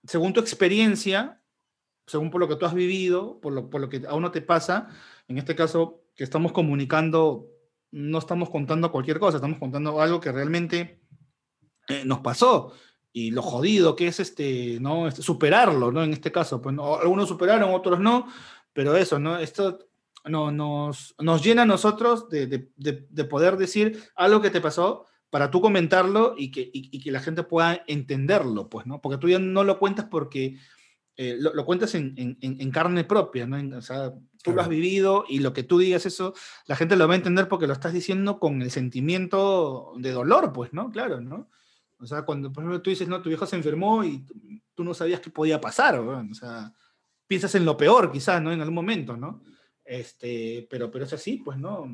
según 0.07 0.33
tu 0.33 0.41
experiencia, 0.41 1.41
según 2.07 2.31
por 2.31 2.41
lo 2.41 2.49
que 2.49 2.57
tú 2.57 2.67
has 2.67 2.75
vivido, 2.75 3.41
por 3.41 3.53
lo, 3.53 3.69
por 3.71 3.81
lo 3.81 3.89
que 3.89 4.03
a 4.09 4.15
uno 4.15 4.31
te 4.31 4.41
pasa, 4.43 4.89
en 5.29 5.39
este 5.39 5.55
caso, 5.57 6.03
que 6.15 6.25
estamos 6.25 6.53
comunicando, 6.53 7.47
no 7.91 8.19
estamos 8.19 8.51
contando 8.51 8.91
cualquier 8.93 9.19
cosa, 9.19 9.37
estamos 9.39 9.59
contando 9.59 10.01
algo 10.01 10.21
que 10.21 10.33
realmente 10.33 11.01
eh, 11.89 12.03
nos 12.05 12.21
pasó 12.21 12.73
y 13.13 13.31
lo 13.31 13.43
jodido 13.43 13.97
que 13.97 14.09
es 14.09 14.21
este, 14.21 14.79
¿no? 14.81 15.09
Este, 15.09 15.23
superarlo, 15.23 15.91
¿no? 15.91 16.03
En 16.05 16.13
este 16.13 16.31
caso, 16.33 16.61
pues 16.61 16.75
¿no? 16.75 16.97
algunos 16.97 17.29
superaron, 17.29 17.73
otros 17.75 17.99
no, 18.01 18.27
pero 18.73 18.97
eso, 18.97 19.19
¿no? 19.19 19.39
Esto 19.39 19.79
no, 20.27 20.51
nos, 20.51 21.15
nos 21.19 21.43
llena 21.43 21.63
a 21.63 21.67
nosotros 21.67 22.29
de, 22.29 22.47
de- 22.47 22.71
de- 22.77 23.07
de 23.09 23.25
poder 23.25 23.57
decir 23.57 24.03
algo 24.17 24.43
que 24.43 24.51
te 24.51 24.61
pasó 24.61 25.07
para 25.31 25.51
tú 25.51 25.61
comentarlo 25.61 26.35
y 26.37 26.51
que, 26.51 26.71
y 26.73 27.01
que 27.01 27.11
la 27.11 27.21
gente 27.21 27.43
pueda 27.43 27.83
entenderlo, 27.87 28.69
pues, 28.69 28.87
¿no? 28.87 29.01
Porque 29.01 29.19
tú 29.19 29.29
ya 29.29 29.39
no 29.39 29.65
lo 29.65 29.79
cuentas 29.79 30.07
porque 30.11 30.57
eh, 31.17 31.37
lo, 31.39 31.55
lo 31.55 31.65
cuentas 31.65 31.95
en, 31.95 32.15
en- 32.17 32.71
carne 32.71 33.05
propia, 33.05 33.47
¿no? 33.47 33.57
En- 33.59 33.73
o 33.75 33.83
sea, 33.83 34.13
tú 34.43 34.53
lo 34.53 34.61
has 34.61 34.69
vivido 34.69 35.25
y 35.29 35.39
lo 35.41 35.53
que 35.53 35.63
tú 35.63 35.79
digas 35.79 36.07
eso, 36.07 36.35
la 36.67 36.77
gente 36.77 36.95
lo 36.97 37.09
va 37.09 37.15
a 37.15 37.17
entender 37.17 37.49
porque 37.49 37.67
lo 37.67 37.73
estás 37.73 37.93
diciendo 37.93 38.39
con 38.39 38.61
el 38.63 38.71
sentimiento 38.71 39.93
de 39.97 40.13
dolor, 40.13 40.53
pues, 40.53 40.73
¿no? 40.73 40.91
Claro, 40.91 41.21
¿no? 41.21 41.49
O 41.99 42.07
sea, 42.07 42.23
cuando, 42.23 42.53
por 42.53 42.63
ejemplo, 42.63 42.83
tú 42.83 42.91
dices, 42.91 43.09
no, 43.09 43.23
tu 43.23 43.29
viejo 43.31 43.47
se 43.47 43.57
enfermó 43.57 44.05
y 44.05 44.25
tú- 44.75 44.85
no 44.85 44.93
sabías 44.93 45.21
qué 45.21 45.31
podía 45.31 45.59
pasar, 45.61 45.99
weón, 46.01 46.31
o 46.31 46.35
sea, 46.35 46.73
piensas 47.27 47.55
en 47.55 47.65
lo 47.65 47.77
peor 47.79 48.13
quizás, 48.13 48.43
¿no? 48.43 48.53
En 48.53 48.61
algún 48.61 48.75
momento, 48.75 49.17
¿no? 49.17 49.43
Este, 49.85 50.67
pero, 50.69 50.91
pero 50.91 51.05
es 51.07 51.13
así, 51.13 51.39
pues, 51.39 51.57
¿no? 51.59 51.87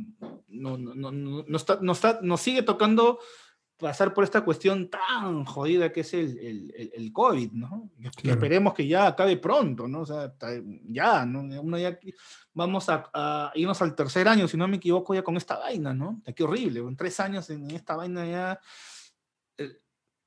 No, 0.48 0.76
no, 0.78 0.94
no, 0.94 1.12
no, 1.12 1.44
no 1.46 1.56
está, 1.56 1.78
no 1.80 1.92
está, 1.92 2.18
nos 2.22 2.40
sigue 2.40 2.62
tocando 2.62 3.18
pasar 3.82 4.14
por 4.14 4.24
esta 4.24 4.40
cuestión 4.40 4.88
tan 4.88 5.44
jodida 5.44 5.92
que 5.92 6.00
es 6.00 6.14
el, 6.14 6.38
el, 6.38 6.90
el- 6.94 7.12
COVID, 7.12 7.52
¿no? 7.52 7.90
Que. 8.16 8.30
Esperemos 8.30 8.72
que 8.72 8.86
ya 8.86 9.08
acabe 9.08 9.36
pronto, 9.36 9.86
¿no? 9.86 10.00
O 10.00 10.06
sea, 10.06 10.32
ya, 10.88 11.26
¿no? 11.26 11.40
Uno 11.60 11.76
ya 11.78 11.98
vamos 12.54 12.88
a, 12.88 13.10
a 13.12 13.52
irnos 13.54 13.82
al 13.82 13.94
tercer 13.94 14.26
año, 14.28 14.48
si 14.48 14.56
no 14.56 14.66
me 14.68 14.76
equivoco, 14.78 15.12
ya 15.14 15.22
con 15.22 15.36
esta 15.36 15.58
vaina, 15.58 15.92
¿no? 15.92 16.22
Qué 16.34 16.42
horrible, 16.44 16.80
en 16.80 16.96
tres 16.96 17.20
años 17.20 17.50
en 17.50 17.70
esta 17.70 17.94
vaina 17.96 18.24
ya 18.26 18.60
eh, 19.58 19.72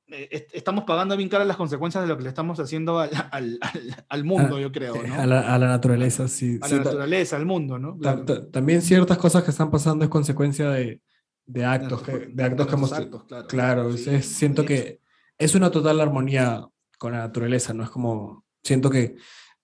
eh, 0.08 0.28
est- 0.30 0.54
estamos 0.54 0.84
pagando 0.84 1.16
bien 1.16 1.28
caras 1.28 1.46
las 1.48 1.56
consecuencias 1.56 2.04
de 2.04 2.08
lo 2.08 2.16
que 2.16 2.22
le 2.22 2.28
estamos 2.28 2.60
haciendo 2.60 2.98
al, 3.00 3.10
al- 3.32 3.58
al- 3.60 4.04
al 4.08 4.24
mundo, 4.24 4.56
Ah, 4.56 4.60
yo 4.60 4.70
creo, 4.70 4.94
¿no? 5.02 5.14
A 5.20 5.26
la, 5.26 5.54
a 5.54 5.58
la 5.58 5.66
naturaleza, 5.68 6.28
sí. 6.28 6.58
A 6.62 6.68
sí, 6.68 6.76
la 6.76 6.84
naturaleza, 6.84 7.36
al 7.36 7.46
mundo, 7.46 7.78
¿no? 7.78 7.98
Claro. 7.98 8.24
ta- 8.24 8.48
también 8.50 8.82
ciertas 8.82 9.18
cosas 9.18 9.42
que 9.42 9.50
están 9.50 9.70
pasando 9.70 10.04
es 10.04 10.10
consecuencia 10.10 10.70
de, 10.70 11.00
de 11.46 11.64
actos, 11.64 12.02
que, 12.02 12.12
de 12.32 12.42
actos 12.42 12.66
que 12.66 12.74
hemos... 12.74 12.92
actos, 12.92 13.24
claro. 13.24 13.46
Claro, 13.46 13.96
Sí, 13.96 14.10
es- 14.10 14.26
siento 14.26 14.62
de 14.62 14.74
hecho. 14.74 14.84
que 14.84 15.00
es 15.38 15.54
una 15.54 15.70
total 15.70 16.00
armonía 16.00 16.66
con 16.98 17.12
la 17.12 17.18
naturaleza, 17.18 17.72
¿no? 17.74 17.84
Es 17.84 17.90
como, 17.90 18.44
siento 18.64 18.90
que, 18.90 19.16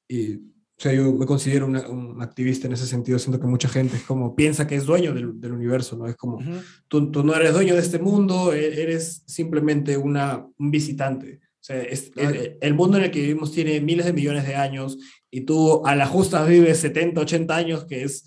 y, 0.08 0.36
o 0.36 0.40
sea, 0.78 0.92
yo 0.92 1.12
me 1.12 1.26
considero 1.26 1.66
una- 1.66 1.88
un 1.88 2.20
activista 2.22 2.66
en 2.66 2.74
ese 2.74 2.86
sentido, 2.86 3.18
siento 3.18 3.40
que 3.40 3.46
mucha 3.46 3.68
gente 3.68 3.96
es 3.96 4.02
como, 4.04 4.34
piensa 4.36 4.66
que 4.66 4.76
es 4.76 4.84
dueño 4.86 5.12
del, 5.14 5.40
del 5.40 5.52
universo, 5.52 5.96
¿no? 5.96 6.06
Es 6.06 6.16
como, 6.16 6.36
Ujú. 6.36 6.60
tú, 6.88 7.10
tú 7.10 7.24
no 7.24 7.34
eres 7.34 7.52
dueño 7.52 7.74
de 7.74 7.80
este 7.80 7.98
mundo, 7.98 8.52
e- 8.52 8.80
eres 8.82 9.22
simplemente 9.26 9.96
una, 9.96 10.46
un 10.58 10.70
visitante. 10.70 11.40
O 11.60 11.64
sea, 11.64 11.80
es- 11.82 12.10
Claro. 12.10 12.30
el, 12.30 12.58
el 12.60 12.74
mundo 12.74 12.96
en 12.98 13.04
el 13.04 13.10
que 13.10 13.20
vivimos 13.20 13.52
tiene 13.52 13.80
miles 13.80 14.06
de 14.06 14.12
millones 14.12 14.46
de 14.46 14.54
años 14.56 14.98
y 15.30 15.42
tú 15.42 15.84
a 15.86 15.94
la 15.96 16.06
justa 16.06 16.44
vives 16.44 16.78
70, 16.78 17.20
80 17.20 17.56
años, 17.56 17.84
que 17.86 18.02
es 18.04 18.24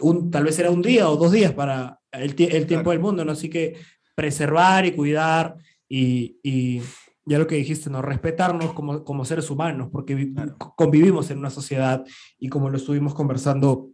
un, 0.00 0.30
tal 0.30 0.44
vez 0.44 0.58
era 0.58 0.70
un 0.70 0.82
día 0.82 1.08
o 1.08 1.16
dos 1.16 1.32
días 1.32 1.52
para 1.52 2.00
el, 2.20 2.34
tie- 2.36 2.52
el 2.54 2.66
tiempo 2.66 2.84
Claro. 2.84 2.90
del 2.90 3.00
mundo, 3.00 3.24
¿no? 3.24 3.32
Así 3.32 3.48
que 3.48 3.76
preservar 4.14 4.86
y 4.86 4.92
cuidar 4.92 5.56
y, 5.88 6.38
y 6.42 6.80
ya 7.24 7.38
lo 7.38 7.46
que 7.46 7.56
dijiste, 7.56 7.90
¿no? 7.90 8.02
Respetarnos 8.02 8.72
como, 8.72 9.04
como 9.04 9.24
seres 9.24 9.50
humanos, 9.50 9.88
porque 9.92 10.32
Claro. 10.32 10.56
convivimos 10.76 11.30
en 11.30 11.38
una 11.38 11.50
sociedad 11.50 12.04
y 12.38 12.48
como 12.48 12.70
lo 12.70 12.76
estuvimos 12.76 13.14
conversando 13.14 13.90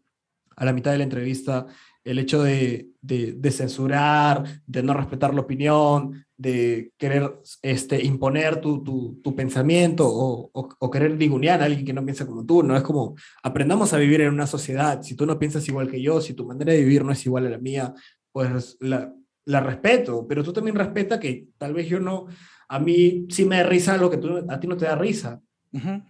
a 0.57 0.65
la 0.65 0.73
mitad 0.73 0.93
de 0.93 0.99
la 0.99 1.05
entrevista, 1.05 1.67
el 2.05 2.19
hecho 2.19 2.43
de, 2.43 2.89
de, 3.01 3.33
de 3.35 3.51
censurar, 3.51 4.63
de 4.67 4.83
no 4.83 4.95
respetar 4.95 5.35
la 5.35 5.43
opinión, 5.43 6.25
de 6.37 6.93
querer 6.99 7.39
este, 7.63 8.05
imponer 8.05 8.61
tu, 8.61 8.83
tu, 8.83 9.21
tu 9.23 9.35
pensamiento 9.37 10.07
o, 10.09 10.51
o, 10.53 10.69
o 10.79 10.91
querer 10.91 11.17
ningunear 11.17 11.63
a 11.63 11.67
alguien 11.67 11.85
que 11.85 11.93
no 11.93 12.05
piensa 12.05 12.27
como 12.27 12.45
tú, 12.45 12.63
¿no? 12.63 12.77
Es 12.77 12.83
como, 12.83 13.15
aprendamos 13.43 13.93
a 13.93 13.99
vivir 13.99 14.21
en 14.23 14.33
una 14.35 14.47
sociedad. 14.47 15.03
Si 15.03 15.15
tú 15.15 15.27
no 15.27 15.39
piensas 15.39 15.67
igual 15.69 15.89
que 15.91 16.03
yo, 16.03 16.21
si 16.21 16.35
tu 16.35 16.45
manera 16.47 16.73
de 16.73 16.81
vivir 16.81 17.05
no 17.05 17.13
es 17.13 17.25
igual 17.25 17.47
a 17.47 17.51
la 17.51 17.59
mía, 17.59 17.95
pues 18.33 18.77
la, 18.81 19.15
la 19.45 19.61
respeto, 19.61 20.27
pero 20.27 20.43
tú 20.43 20.53
también 20.53 20.75
respeta 20.77 21.21
que 21.21 21.47
tal 21.59 21.75
vez 21.75 21.89
yo 21.89 22.01
no, 22.01 22.27
a 22.69 22.79
mí 22.81 23.27
sí 23.29 23.45
me 23.45 23.59
da 23.59 23.63
risa 23.65 23.97
lo 23.97 24.11
que 24.11 24.17
tú, 24.17 24.45
a 24.49 24.59
ti 24.59 24.67
no 24.67 24.77
te 24.77 24.87
da 24.87 24.97
risa. 24.97 25.41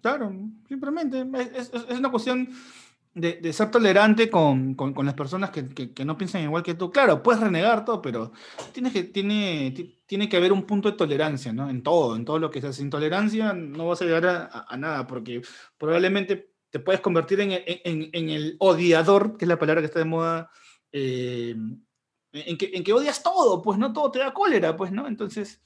Claro, 0.00 0.32
simplemente 0.68 1.24
es, 1.56 1.70
es- 1.72 1.84
es 1.90 1.98
una 1.98 2.10
cuestión 2.10 2.48
de, 3.14 3.52
ser 3.52 3.70
tolerante 3.70 4.30
con, 4.30 4.74
con- 4.74 5.04
las 5.04 5.14
personas 5.14 5.50
que, 5.50 5.68
que- 5.68 6.04
no 6.04 6.16
piensan 6.16 6.42
igual 6.42 6.62
que 6.62 6.74
tú. 6.74 6.90
Claro, 6.90 7.22
puedes 7.22 7.42
renegar 7.42 7.84
todo, 7.84 8.00
pero 8.00 8.32
tienes 8.72 8.92
que, 8.92 9.04
tiene, 9.04 9.70
ti- 9.72 10.00
tiene 10.06 10.28
que 10.28 10.36
haber 10.38 10.52
un 10.52 10.64
punto 10.64 10.90
de 10.90 10.96
tolerancia, 10.96 11.52
¿no? 11.52 11.68
En 11.68 11.82
todo, 11.82 12.16
en 12.16 12.24
todo 12.24 12.38
lo 12.38 12.50
que 12.50 12.60
sea. 12.60 12.72
Sin 12.72 12.88
tolerancia 12.90 13.52
no 13.52 13.88
vas 13.88 14.00
a 14.00 14.06
llegar 14.06 14.26
a, 14.26 14.76
nada, 14.76 15.06
porque 15.06 15.42
probablemente 15.76 16.52
te 16.70 16.78
puedes 16.78 17.02
convertir 17.02 17.40
en, 17.40 17.52
en- 17.52 18.28
el 18.30 18.56
odiador, 18.58 19.36
que 19.36 19.44
es 19.44 19.48
la 19.48 19.58
palabra 19.58 19.82
que 19.82 19.86
está 19.86 19.98
de 19.98 20.06
moda 20.06 20.50
eh, 20.90 21.54
en, 22.32 22.56
que, 22.56 22.70
en 22.72 22.82
que 22.82 22.92
odias 22.94 23.22
todo, 23.22 23.60
pues, 23.60 23.78
¿no? 23.78 23.92
Todo 23.92 24.10
te 24.10 24.20
da 24.20 24.32
cólera, 24.32 24.74
pues, 24.74 24.90
¿no? 24.90 25.06
Entonces, 25.06 25.60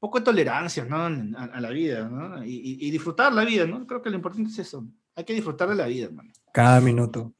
poco 0.00 0.18
de 0.18 0.24
tolerancia, 0.24 0.84
¿no? 0.84 0.96
A, 1.36 1.60
la 1.60 1.70
vida, 1.70 2.08
¿no? 2.08 2.44
Y 2.44 2.90
disfrutar 2.90 3.32
la 3.32 3.44
vida, 3.44 3.64
¿no? 3.66 3.86
Creo 3.86 4.02
que 4.02 4.10
lo 4.10 4.16
importante 4.16 4.50
es 4.50 4.58
eso. 4.58 4.84
Hay 5.14 5.24
que 5.24 5.34
disfrutar 5.34 5.68
de 5.68 5.76
la 5.76 5.86
vida, 5.86 6.06
hermano. 6.06 6.32
Cada 6.52 6.80
minuto. 6.80 7.32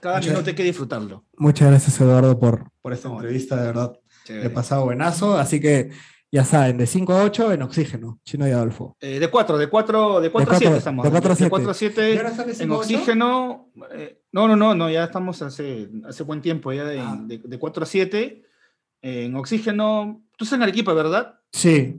Cada 0.00 0.16
Muchas- 0.16 0.32
minuto 0.32 0.50
hay 0.50 0.56
que 0.56 0.62
disfrutarlo. 0.64 1.24
Muchas 1.36 1.68
gracias, 1.70 2.00
Eduardo, 2.00 2.38
por, 2.38 2.70
por 2.80 2.92
esta 2.92 3.08
entrevista, 3.08 3.56
de 3.56 3.66
verdad. 3.66 3.92
Chévere. 4.24 4.46
He 4.46 4.50
pasado 4.50 4.84
buenazo, 4.84 5.36
así 5.38 5.60
que 5.60 5.90
ya 6.32 6.44
saben, 6.44 6.78
de 6.78 6.86
5 6.86 7.12
a 7.12 7.24
8 7.24 7.52
en 7.52 7.62
oxígeno, 7.62 8.20
Chino 8.24 8.46
y 8.46 8.50
Adolfo. 8.52 8.96
Eh, 9.00 9.18
de 9.18 9.28
4, 9.28 9.58
de 9.58 9.68
4, 9.68 10.20
de 10.20 10.30
4 10.30 10.52
a 10.52 10.56
7 10.56 10.64
cuatro- 10.66 10.78
estamos. 10.78 11.04
de 11.04 11.10
cuatro 11.10 11.32
a 11.32 11.36
siete. 11.36 11.50
4 11.50 11.70
a 11.70 11.74
7 11.74 12.14
¿Y 12.14 12.16
ahora 12.16 12.28
están 12.30 12.46
de 12.46 12.52
en 12.52 12.58
5 12.58 12.74
a 12.74 12.76
8? 12.78 12.84
oxígeno. 12.86 13.72
eh, 13.92 14.22
no, 14.32 14.46
no, 14.48 14.56
no, 14.56 14.74
no, 14.74 14.88
ya 14.90 15.04
estamos 15.04 15.42
hace, 15.42 15.88
hace 16.06 16.22
buen 16.22 16.40
tiempo, 16.40 16.72
ya 16.72 16.84
de, 16.84 17.00
Ah. 17.00 17.18
de, 17.20 17.38
de 17.38 17.58
4 17.58 17.82
a 17.82 17.86
7. 17.86 18.44
eh, 19.02 19.24
en 19.24 19.34
oxígeno, 19.34 20.22
tú 20.36 20.44
estás 20.44 20.56
en 20.58 20.62
Arequipa, 20.62 20.92
¿verdad? 20.92 21.40
Sí, 21.52 21.96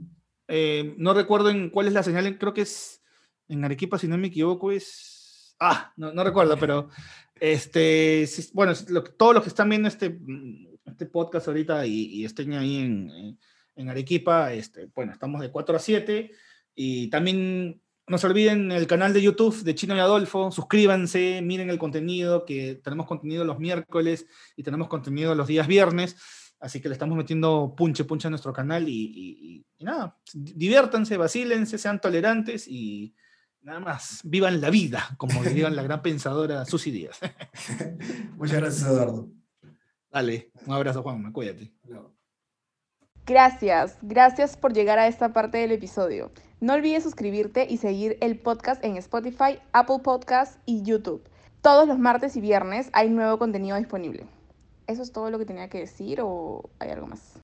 Eh, 0.48 0.94
no 0.98 1.14
recuerdo 1.14 1.50
en 1.50 1.68
cuál 1.70 1.86
es 1.88 1.92
la 1.94 2.02
señal, 2.02 2.36
creo 2.38 2.52
que 2.54 2.60
es 2.62 3.02
en 3.48 3.64
Arequipa, 3.64 3.98
si 3.98 4.06
no 4.08 4.16
me 4.18 4.28
equivoco, 4.28 4.70
es. 4.70 5.11
Ah, 5.64 5.92
no, 5.96 6.12
no 6.12 6.24
recuerdo, 6.24 6.56
pero 6.56 6.88
este, 7.38 8.28
bueno, 8.52 8.72
lo- 8.88 9.04
todos 9.04 9.34
los 9.34 9.42
que 9.44 9.48
están 9.48 9.68
viendo 9.68 9.86
este, 9.86 10.18
este 10.84 11.06
podcast 11.06 11.46
ahorita 11.46 11.86
y, 11.86 12.06
y 12.06 12.24
estén 12.24 12.52
ahí 12.54 12.78
en, 12.78 13.38
en- 13.76 13.88
Arequipa, 13.88 14.52
este, 14.52 14.88
bueno, 14.94 15.12
estamos 15.12 15.40
de 15.40 15.50
4 15.50 15.76
a 15.76 15.78
7 15.78 16.30
y 16.74 17.08
también 17.10 17.80
no 18.06 18.18
se 18.18 18.26
olviden 18.26 18.70
el 18.72 18.86
canal 18.86 19.12
de 19.12 19.22
YouTube 19.22 19.62
de 19.62 19.74
Chino 19.74 19.96
y 19.96 20.00
Adolfo, 20.00 20.50
suscríbanse, 20.50 21.40
miren 21.42 21.70
el 21.70 21.78
contenido, 21.78 22.44
que 22.44 22.80
tenemos 22.82 23.06
contenido 23.06 23.44
los 23.44 23.58
miércoles 23.58 24.26
y 24.56 24.62
tenemos 24.64 24.88
contenido 24.88 25.34
los 25.34 25.46
días 25.46 25.66
viernes. 25.68 26.16
Así 26.60 26.80
que 26.80 26.88
le 26.88 26.94
estamos 26.94 27.16
metiendo 27.16 27.74
punche, 27.76 28.04
punche 28.04 28.26
a 28.28 28.30
nuestro 28.30 28.52
canal 28.52 28.88
y- 28.88 28.92
y- 28.92 29.64
y 29.78 29.84
nada, 29.84 30.16
diviértanse, 30.32 31.16
vacílense, 31.16 31.78
sean 31.78 32.00
tolerantes 32.00 32.66
y 32.68 33.14
nada 33.62 33.80
más, 33.80 34.20
vivan 34.24 34.60
la 34.60 34.70
vida, 34.70 35.14
como 35.16 35.42
diría 35.42 35.70
la 35.70 35.82
gran 35.82 36.02
pensadora 36.02 36.64
Susy 36.64 36.90
Díaz. 36.90 37.18
muchas 38.36 38.60
gracias, 38.60 38.88
Eduardo. 38.88 39.28
Dale, 40.10 40.50
un 40.66 40.74
abrazo 40.74 41.02
Juan, 41.02 41.32
cuídate. 41.32 41.72
Gracias, 43.24 43.96
gracias 44.02 44.56
por 44.56 44.72
llegar 44.72 44.98
a 44.98 45.06
esta 45.06 45.32
parte 45.32 45.58
del 45.58 45.72
episodio. 45.72 46.32
No 46.60 46.74
olvides 46.74 47.04
suscribirte 47.04 47.66
y 47.68 47.76
seguir 47.78 48.18
el 48.20 48.38
podcast 48.38 48.84
en 48.84 48.96
Spotify, 48.96 49.58
Apple 49.72 50.00
Podcasts 50.02 50.58
y 50.66 50.82
YouTube. 50.82 51.22
Todos 51.60 51.88
los 51.88 51.98
martes 51.98 52.36
y 52.36 52.40
viernes 52.40 52.90
hay 52.92 53.10
nuevo 53.10 53.38
contenido 53.38 53.76
disponible. 53.76 54.26
¿Eso 54.86 55.02
es 55.02 55.12
todo 55.12 55.30
lo 55.30 55.38
que 55.38 55.46
tenía 55.46 55.68
que 55.68 55.78
decir 55.78 56.20
o 56.20 56.68
hay 56.78 56.90
algo 56.90 57.06
más? 57.06 57.40